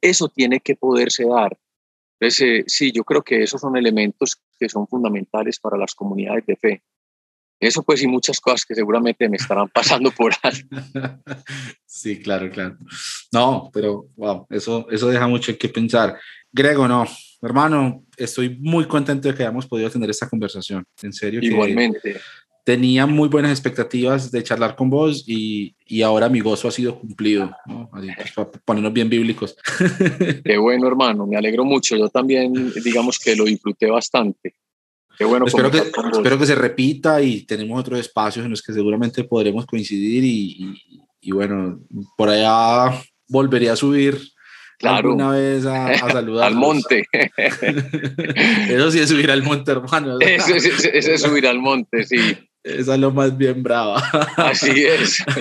Eso 0.00 0.28
tiene 0.28 0.60
que 0.60 0.76
poderse 0.76 1.24
dar. 1.24 1.58
Entonces, 2.20 2.60
eh, 2.60 2.64
sí, 2.66 2.92
yo 2.92 3.04
creo 3.04 3.22
que 3.22 3.42
esos 3.42 3.60
son 3.60 3.76
elementos 3.76 4.40
que 4.64 4.70
son 4.70 4.88
fundamentales 4.88 5.60
para 5.60 5.76
las 5.76 5.94
comunidades 5.94 6.46
de 6.46 6.56
fe. 6.56 6.82
Eso 7.60 7.82
pues 7.82 8.02
y 8.02 8.06
muchas 8.06 8.40
cosas 8.40 8.64
que 8.64 8.74
seguramente 8.74 9.28
me 9.28 9.36
estarán 9.36 9.68
pasando 9.68 10.10
por 10.10 10.32
ahí. 10.42 10.60
Sí, 11.86 12.20
claro, 12.20 12.50
claro. 12.50 12.76
No, 13.32 13.70
pero 13.72 14.06
wow, 14.16 14.48
eso, 14.50 14.86
eso 14.90 15.08
deja 15.08 15.28
mucho 15.28 15.56
que 15.56 15.68
pensar. 15.68 16.18
Grego, 16.50 16.88
no, 16.88 17.06
hermano, 17.40 18.04
estoy 18.16 18.58
muy 18.58 18.86
contento 18.86 19.28
de 19.28 19.34
que 19.34 19.44
hayamos 19.44 19.68
podido 19.68 19.88
tener 19.90 20.10
esta 20.10 20.28
conversación. 20.28 20.84
En 21.00 21.12
serio. 21.12 21.38
Igualmente 21.40 22.20
tenía 22.64 23.04
muy 23.06 23.28
buenas 23.28 23.52
expectativas 23.52 24.30
de 24.30 24.42
charlar 24.42 24.74
con 24.74 24.88
vos 24.88 25.24
y, 25.26 25.76
y 25.86 26.00
ahora 26.00 26.30
mi 26.30 26.40
gozo 26.40 26.66
ha 26.66 26.70
sido 26.70 26.98
cumplido, 26.98 27.54
¿no? 27.66 27.90
Así, 27.92 28.08
pues, 28.16 28.32
para 28.32 28.50
ponernos 28.50 28.92
bien 28.92 29.10
bíblicos. 29.10 29.54
Qué 30.44 30.56
bueno, 30.56 30.88
hermano, 30.88 31.26
me 31.26 31.36
alegro 31.36 31.64
mucho. 31.64 31.94
Yo 31.94 32.08
también, 32.08 32.72
digamos 32.82 33.18
que 33.18 33.36
lo 33.36 33.44
disfruté 33.44 33.90
bastante. 33.90 34.54
Qué 35.16 35.24
bueno. 35.26 35.46
Espero 35.46 35.70
que, 35.70 35.78
espero 35.78 36.38
que 36.38 36.46
se 36.46 36.54
repita 36.54 37.20
y 37.20 37.42
tenemos 37.42 37.78
otros 37.78 38.00
espacios 38.00 38.46
en 38.46 38.50
los 38.50 38.62
que 38.62 38.72
seguramente 38.72 39.24
podremos 39.24 39.66
coincidir 39.66 40.24
y, 40.24 40.74
y, 41.20 41.32
bueno, 41.32 41.80
por 42.16 42.30
allá 42.30 42.98
volveré 43.28 43.68
a 43.68 43.76
subir 43.76 44.18
claro. 44.78 45.08
alguna 45.08 45.30
vez 45.32 45.66
a, 45.66 45.88
a 45.88 45.98
saludar. 46.12 46.46
al 46.46 46.54
monte. 46.54 47.06
Eso 47.12 48.90
sí 48.90 49.00
es 49.00 49.08
subir 49.10 49.30
al 49.30 49.42
monte, 49.42 49.70
hermano. 49.70 50.18
Eso, 50.18 50.54
eso 50.54 51.12
es 51.12 51.20
subir 51.20 51.46
al 51.46 51.58
monte, 51.58 52.04
sí. 52.04 52.18
Esa 52.64 52.94
es 52.94 53.00
lo 53.00 53.10
más 53.12 53.36
bien 53.36 53.62
brava. 53.62 53.98
Así 54.36 54.84
es. 54.84 55.22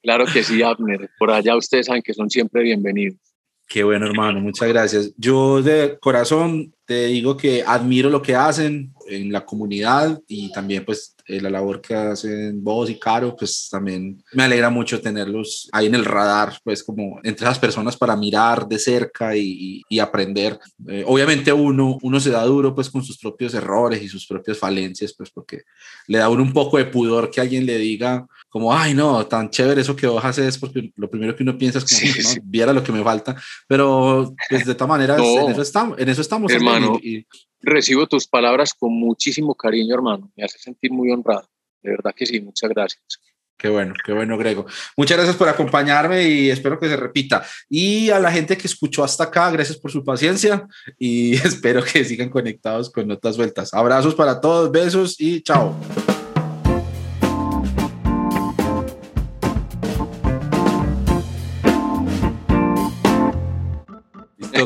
Claro 0.00 0.24
que 0.24 0.42
sí, 0.42 0.62
Abner. 0.62 1.10
Por 1.18 1.30
allá 1.30 1.54
ustedes 1.54 1.84
saben 1.84 2.00
que 2.00 2.14
son 2.14 2.30
siempre 2.30 2.62
bienvenidos. 2.62 3.18
Qué 3.66 3.82
bueno, 3.84 4.06
hermano, 4.06 4.40
muchas 4.40 4.66
gracias. 4.68 5.12
Yo 5.18 5.60
de 5.60 5.98
corazón 6.00 6.72
te 6.86 7.08
digo 7.08 7.36
que 7.36 7.62
admiro 7.66 8.08
lo 8.08 8.22
que 8.22 8.34
hacen 8.34 8.94
en 9.08 9.32
la 9.32 9.44
comunidad 9.44 10.20
y 10.28 10.50
también 10.52 10.84
pues 10.84 11.14
eh, 11.26 11.40
la 11.40 11.50
labor 11.50 11.80
que 11.80 11.94
hacen 11.94 12.64
vos 12.64 12.88
y 12.88 12.98
Caro, 12.98 13.36
pues 13.36 13.68
también 13.70 14.22
me 14.32 14.44
alegra 14.44 14.70
mucho 14.70 15.00
tenerlos 15.00 15.68
ahí 15.72 15.86
en 15.86 15.94
el 15.94 16.04
radar, 16.04 16.58
pues 16.64 16.82
como 16.82 17.20
entre 17.22 17.44
esas 17.44 17.58
personas 17.58 17.96
para 17.96 18.16
mirar 18.16 18.66
de 18.66 18.78
cerca 18.78 19.36
y, 19.36 19.82
y, 19.88 19.98
aprender. 19.98 20.58
Eh, 20.86 21.04
obviamente 21.06 21.52
uno, 21.52 21.98
uno 22.00 22.18
se 22.18 22.30
da 22.30 22.44
duro 22.44 22.74
pues 22.74 22.88
con 22.88 23.04
sus 23.04 23.18
propios 23.18 23.52
errores 23.52 24.02
y 24.02 24.08
sus 24.08 24.26
propias 24.26 24.56
falencias, 24.56 25.12
pues 25.12 25.30
porque 25.30 25.62
le 26.06 26.18
da 26.18 26.30
uno 26.30 26.42
un 26.42 26.52
poco 26.52 26.78
de 26.78 26.86
pudor 26.86 27.30
que 27.30 27.40
alguien 27.42 27.66
le 27.66 27.76
diga 27.76 28.26
como, 28.48 28.74
ay 28.74 28.94
no, 28.94 29.26
tan 29.26 29.50
chévere 29.50 29.82
eso 29.82 29.94
que 29.94 30.06
vos 30.06 30.24
haces, 30.24 30.56
porque 30.56 30.90
lo 30.96 31.10
primero 31.10 31.36
que 31.36 31.42
uno 31.42 31.58
piensa 31.58 31.78
es 31.78 31.84
como, 31.84 32.00
¿no? 32.00 32.42
viera 32.44 32.72
lo 32.72 32.82
que 32.82 32.92
me 32.92 33.04
falta, 33.04 33.36
pero 33.66 34.34
pues 34.48 34.64
de 34.64 34.74
todas 34.74 34.88
maneras 34.88 35.20
en, 35.20 35.50
eso 35.50 35.62
estamos, 35.62 35.98
en 35.98 36.08
eso 36.08 36.22
estamos. 36.22 36.50
Hermano, 36.50 36.98
y, 37.02 37.26
recibo 37.60 38.06
tus 38.06 38.26
palabras 38.26 38.74
con 38.74 38.92
muchísimo 38.92 39.54
cariño, 39.54 39.94
hermano. 39.94 40.30
Me 40.36 40.44
hace 40.44 40.58
sentir 40.58 40.92
muy 40.92 41.10
honrado. 41.10 41.48
De 41.82 41.90
verdad 41.90 42.14
que 42.14 42.26
sí, 42.26 42.40
muchas 42.40 42.70
gracias. 42.70 43.20
Qué 43.58 43.68
bueno, 43.68 43.92
qué 44.04 44.12
bueno, 44.12 44.38
Grego. 44.38 44.66
Muchas 44.96 45.16
gracias 45.16 45.36
por 45.36 45.48
acompañarme 45.48 46.28
y 46.28 46.48
espero 46.48 46.78
que 46.78 46.88
se 46.88 46.96
repita. 46.96 47.44
Y 47.68 48.08
a 48.10 48.20
la 48.20 48.30
gente 48.30 48.56
que 48.56 48.68
escuchó 48.68 49.02
hasta 49.02 49.24
acá, 49.24 49.50
gracias 49.50 49.76
por 49.76 49.90
su 49.90 50.04
paciencia 50.04 50.68
y 50.96 51.34
espero 51.44 51.82
que 51.82 52.04
sigan 52.04 52.30
conectados 52.30 52.88
con 52.90 53.08
Notas 53.08 53.36
Vueltas. 53.36 53.74
Abrazos 53.74 54.14
para 54.14 54.40
todos, 54.40 54.70
besos 54.70 55.20
y 55.20 55.42
chao. 55.42 55.76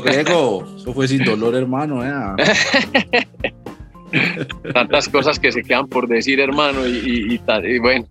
Grego, 0.00 0.66
eso 0.76 0.92
fue 0.92 1.06
sin 1.08 1.24
dolor, 1.24 1.54
hermano. 1.54 2.04
¿eh? 2.04 2.12
Tantas 4.74 5.08
cosas 5.08 5.38
que 5.38 5.52
se 5.52 5.62
quedan 5.62 5.88
por 5.88 6.08
decir, 6.08 6.40
hermano, 6.40 6.86
y, 6.86 7.34
y, 7.34 7.78
bueno. 7.78 8.06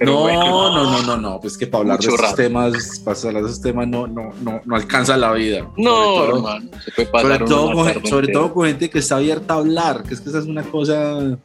no, 0.00 0.28
no, 0.28 0.70
no, 0.70 1.02
no, 1.02 1.16
no, 1.16 1.40
pues 1.40 1.58
que 1.58 1.66
para 1.66 1.82
hablar 1.82 1.98
de 1.98 2.08
esos 2.08 2.34
temas, 2.34 3.02
para 3.04 3.18
hablar 3.18 3.42
de 3.42 3.48
esos 3.50 3.62
temas 3.62 3.88
no, 3.88 4.06
no, 4.06 4.32
no, 4.42 4.60
no 4.64 4.76
alcanza 4.76 5.16
la 5.16 5.32
vida. 5.32 5.68
No, 5.76 6.24
hermano, 6.24 6.70
se 6.84 6.92
puede 6.92 7.08
pasar 7.08 7.38
sobre, 7.38 7.46
todo 7.46 7.72
con, 7.72 8.06
sobre 8.06 8.28
todo 8.28 8.54
con 8.54 8.66
gente 8.66 8.90
que 8.90 8.98
está 9.00 9.16
abierta 9.16 9.54
a 9.54 9.58
hablar, 9.58 10.02
que 10.04 10.14
es 10.14 10.20
que 10.20 10.28
esa 10.28 10.38
es 10.38 10.46
una 10.46 10.62
cosa 10.62 11.38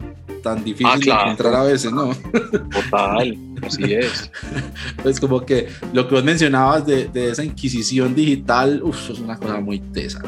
tan 0.45 0.63
difícil 0.63 0.87
ah, 0.87 0.97
de 0.97 1.11
encontrar 1.11 1.55
a 1.55 1.63
veces, 1.63 1.91
¿no? 1.91 2.11
Total, 2.71 3.37
así 3.63 3.93
es. 3.93 4.31
Pues 5.01 5.19
como 5.19 5.43
que 5.43 5.67
lo 5.93 6.07
que 6.07 6.15
vos 6.15 6.23
mencionabas 6.23 6.85
de, 6.85 7.07
de 7.07 7.31
esa 7.31 7.43
inquisición 7.43 8.13
digital, 8.13 8.81
uff, 8.83 9.09
es 9.09 9.19
una 9.19 9.37
cosa 9.37 9.59
muy 9.59 9.79
tesa, 9.79 10.21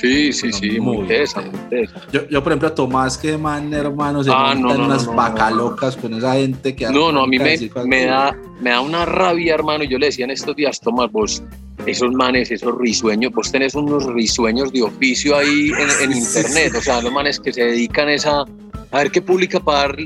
Sí, 0.00 0.32
sí, 0.32 0.52
sí, 0.52 0.80
muy, 0.80 1.06
tesa, 1.06 1.42
muy 1.42 1.60
tesa. 1.68 2.00
Yo, 2.12 2.26
yo, 2.28 2.42
por 2.42 2.52
ejemplo, 2.52 2.68
a 2.68 2.74
Tomás 2.74 3.18
que 3.18 3.36
man, 3.36 3.72
hermano, 3.74 4.24
se 4.24 4.30
ah, 4.32 4.54
no, 4.54 4.72
unas 4.72 5.06
vacas 5.06 5.52
locas 5.52 5.96
con 5.96 6.14
esa 6.14 6.34
gente 6.34 6.74
que... 6.74 6.88
No, 6.88 7.12
no, 7.12 7.22
a 7.24 7.26
mí 7.26 7.38
me, 7.38 7.58
me, 7.84 8.06
da, 8.06 8.36
me 8.60 8.70
da 8.70 8.80
una 8.80 9.04
rabia, 9.04 9.54
hermano. 9.54 9.84
Yo 9.84 9.98
le 9.98 10.06
decía 10.06 10.24
en 10.24 10.30
estos 10.30 10.56
días, 10.56 10.80
Tomás, 10.80 11.12
vos, 11.12 11.42
esos 11.86 12.12
manes, 12.12 12.50
esos 12.50 12.76
risueños, 12.78 13.32
vos 13.32 13.52
tenés 13.52 13.74
unos 13.74 14.06
risueños 14.06 14.72
de 14.72 14.82
oficio 14.82 15.36
ahí 15.36 15.70
en, 15.70 16.10
en 16.10 16.16
internet, 16.16 16.74
o 16.76 16.80
sea, 16.80 17.02
los 17.02 17.12
manes 17.12 17.38
que 17.38 17.52
se 17.52 17.64
dedican 17.64 18.08
a 18.08 18.14
esa 18.14 18.44
a 18.92 18.98
ver 18.98 19.10
qué 19.10 19.22
publica 19.22 19.60
para 19.60 19.80
dar, 19.80 19.96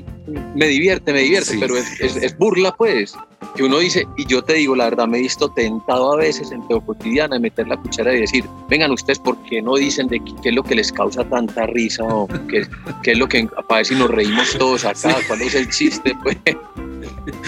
me 0.54 0.66
divierte, 0.66 1.12
me 1.12 1.20
divierte, 1.20 1.56
pero 1.58 1.76
es, 1.76 2.00
es, 2.00 2.36
burla 2.36 2.74
pues. 2.76 3.16
Que 3.54 3.62
uno 3.62 3.78
dice, 3.78 4.06
y 4.16 4.26
yo 4.26 4.42
te 4.42 4.54
digo, 4.54 4.74
la 4.74 4.84
verdad, 4.84 5.06
me 5.06 5.18
he 5.18 5.22
visto 5.22 5.48
tentado 5.48 6.12
a 6.12 6.16
veces 6.16 6.50
en 6.50 6.66
todo 6.66 6.80
cotidiana 6.80 7.36
de 7.36 7.40
meter 7.40 7.68
la 7.68 7.76
cuchara 7.76 8.12
y 8.12 8.20
decir, 8.20 8.44
vengan 8.68 8.90
ustedes, 8.90 9.18
¿por 9.20 9.36
qué 9.44 9.62
no 9.62 9.76
dicen 9.76 10.08
de 10.08 10.20
qué, 10.20 10.48
es 10.48 10.54
lo 10.54 10.62
que 10.62 10.74
les 10.74 10.90
causa 10.90 11.24
tanta 11.24 11.66
risa 11.66 12.02
o 12.04 12.26
qué, 12.48 12.66
qué 13.02 13.12
es 13.12 13.18
lo 13.18 13.28
que, 13.28 13.46
para 13.68 13.78
ver 13.78 13.86
si 13.86 13.94
nos 13.94 14.10
reímos 14.10 14.56
todos 14.58 14.84
acá, 14.84 15.16
cuál 15.28 15.42
es 15.42 15.54
el 15.54 15.70
chiste, 15.70 16.16
pues? 16.22 16.36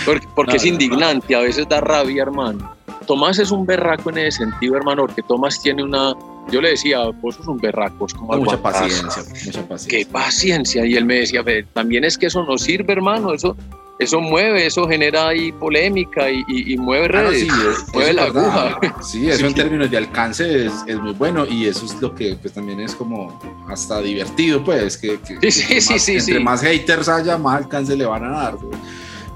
Porque, 0.05 0.27
porque 0.35 0.57
es 0.57 0.65
indignante, 0.65 1.35
a 1.35 1.41
veces 1.41 1.69
da 1.69 1.81
rabia, 1.81 2.23
hermano. 2.23 2.77
Tomás 3.07 3.39
es 3.39 3.51
un 3.51 3.67
berraco 3.67 4.11
en 4.11 4.19
ese 4.19 4.39
sentido, 4.39 4.77
hermano, 4.77 5.03
porque 5.07 5.23
Tomás 5.23 5.61
tiene 5.61 5.83
una, 5.83 6.15
yo 6.51 6.61
le 6.61 6.71
decía, 6.71 7.05
vos 7.21 7.37
sos 7.37 7.47
un 7.47 7.59
berraco, 7.59 8.07
es 8.07 8.15
como 8.15 8.37
mucha 8.37 8.61
paciencia, 8.61 9.23
mucha 9.45 9.69
paciencia. 9.69 9.89
Qué 9.89 10.07
paciencia. 10.07 10.87
Y 10.87 10.97
él 10.97 11.05
me 11.05 11.17
decía, 11.17 11.45
también 11.73 12.05
es 12.05 12.19
que 12.19 12.27
eso 12.27 12.45
no 12.45 12.59
sirve, 12.59 12.93
hermano, 12.93 13.33
eso, 13.33 13.57
eso 13.99 14.21
mueve, 14.21 14.67
eso 14.67 14.87
genera 14.87 15.29
ahí 15.29 15.53
polémica 15.53 16.31
y, 16.31 16.77
mueve 16.77 17.09
redes, 17.09 17.41
sí, 17.41 17.49
mueve 17.95 18.13
la 18.13 18.25
aguja. 18.25 18.79
Sí, 19.03 19.29
eso 19.31 19.47
en 19.47 19.55
términos 19.55 19.91
de 19.91 19.97
alcance 19.97 20.67
es, 20.67 20.73
es, 20.87 20.99
muy 20.99 21.13
bueno 21.13 21.47
y 21.47 21.67
eso 21.67 21.87
es 21.87 22.01
lo 22.01 22.15
que 22.15 22.37
pues 22.37 22.53
también 22.53 22.81
es 22.81 22.95
como 22.95 23.39
hasta 23.69 24.01
divertido, 24.01 24.63
pues, 24.63 24.99
que, 24.99 25.19
que, 25.21 25.51
sí, 25.51 25.81
sí, 25.81 25.99
sí, 25.99 26.13
entre 26.17 26.41
más 26.41 26.63
haters 26.63 27.09
haya, 27.09 27.39
más 27.39 27.63
alcance 27.63 27.97
le 27.97 28.05
van 28.05 28.25
a 28.25 28.31
dar. 28.31 28.57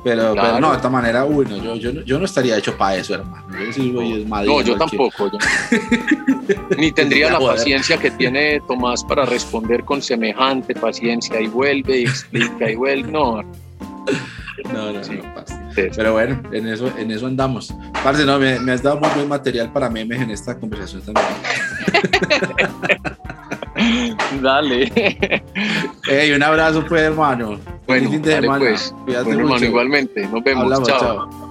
Pero, 0.03 0.32
pero, 0.35 0.61
no, 0.61 0.70
de 0.70 0.77
esta 0.77 0.89
manera, 0.89 1.27
uy, 1.27 1.45
no, 1.45 1.59
yo, 1.59 1.74
yo, 1.77 2.03
yo, 2.03 2.19
no 2.19 2.24
estaría 2.24 2.57
hecho 2.57 2.74
para 2.77 2.97
eso, 2.97 3.15
hermano. 3.15 3.45
Yo 3.53 3.73
sí 3.73 3.91
voy 3.91 4.24
no, 4.24 4.62
yo 4.62 4.77
tampoco. 4.77 5.31
Yo. 5.31 5.39
Ni 6.78 6.91
tendría 6.91 7.31
la 7.31 7.39
paciencia 7.39 7.99
que 7.99 8.11
tiene 8.11 8.61
Tomás 8.66 9.05
para 9.05 9.27
responder 9.27 9.85
con 9.85 10.01
semejante 10.01 10.74
paciencia 10.74 11.39
y 11.39 11.49
vuelve 11.49 12.01
y 12.01 12.03
explica 12.05 12.70
y 12.70 12.77
vuelve. 12.77 13.12
No. 13.12 13.43
No, 14.73 14.93
no, 14.93 15.03
sí. 15.05 15.20
Pero 15.74 16.12
bueno, 16.12 16.41
en 16.53 16.69
eso, 16.69 16.93
en 16.99 17.11
eso 17.11 17.27
andamos. 17.27 17.74
Parce, 18.03 18.24
no, 18.24 18.39
me, 18.39 18.59
me 18.61 18.73
has 18.73 18.82
dado 18.82 18.99
muy 18.99 19.09
buen 19.11 19.28
material 19.28 19.73
para 19.73 19.89
memes 19.89 20.20
en 20.20 20.31
esta 20.31 20.59
conversación 20.59 21.03
también. 21.03 21.27
Dale. 24.43 24.93
Hey, 26.07 26.32
un 26.32 26.43
abrazo, 26.43 26.85
pues, 26.87 27.03
hermano. 27.03 27.59
Bueno, 27.87 28.11
dale, 28.23 28.47
pues. 28.47 28.95
bueno, 29.07 29.31
hermano, 29.31 29.65
igualmente. 29.65 30.27
Nos 30.27 30.45
vemos. 30.45 30.82
chao. 30.87 31.51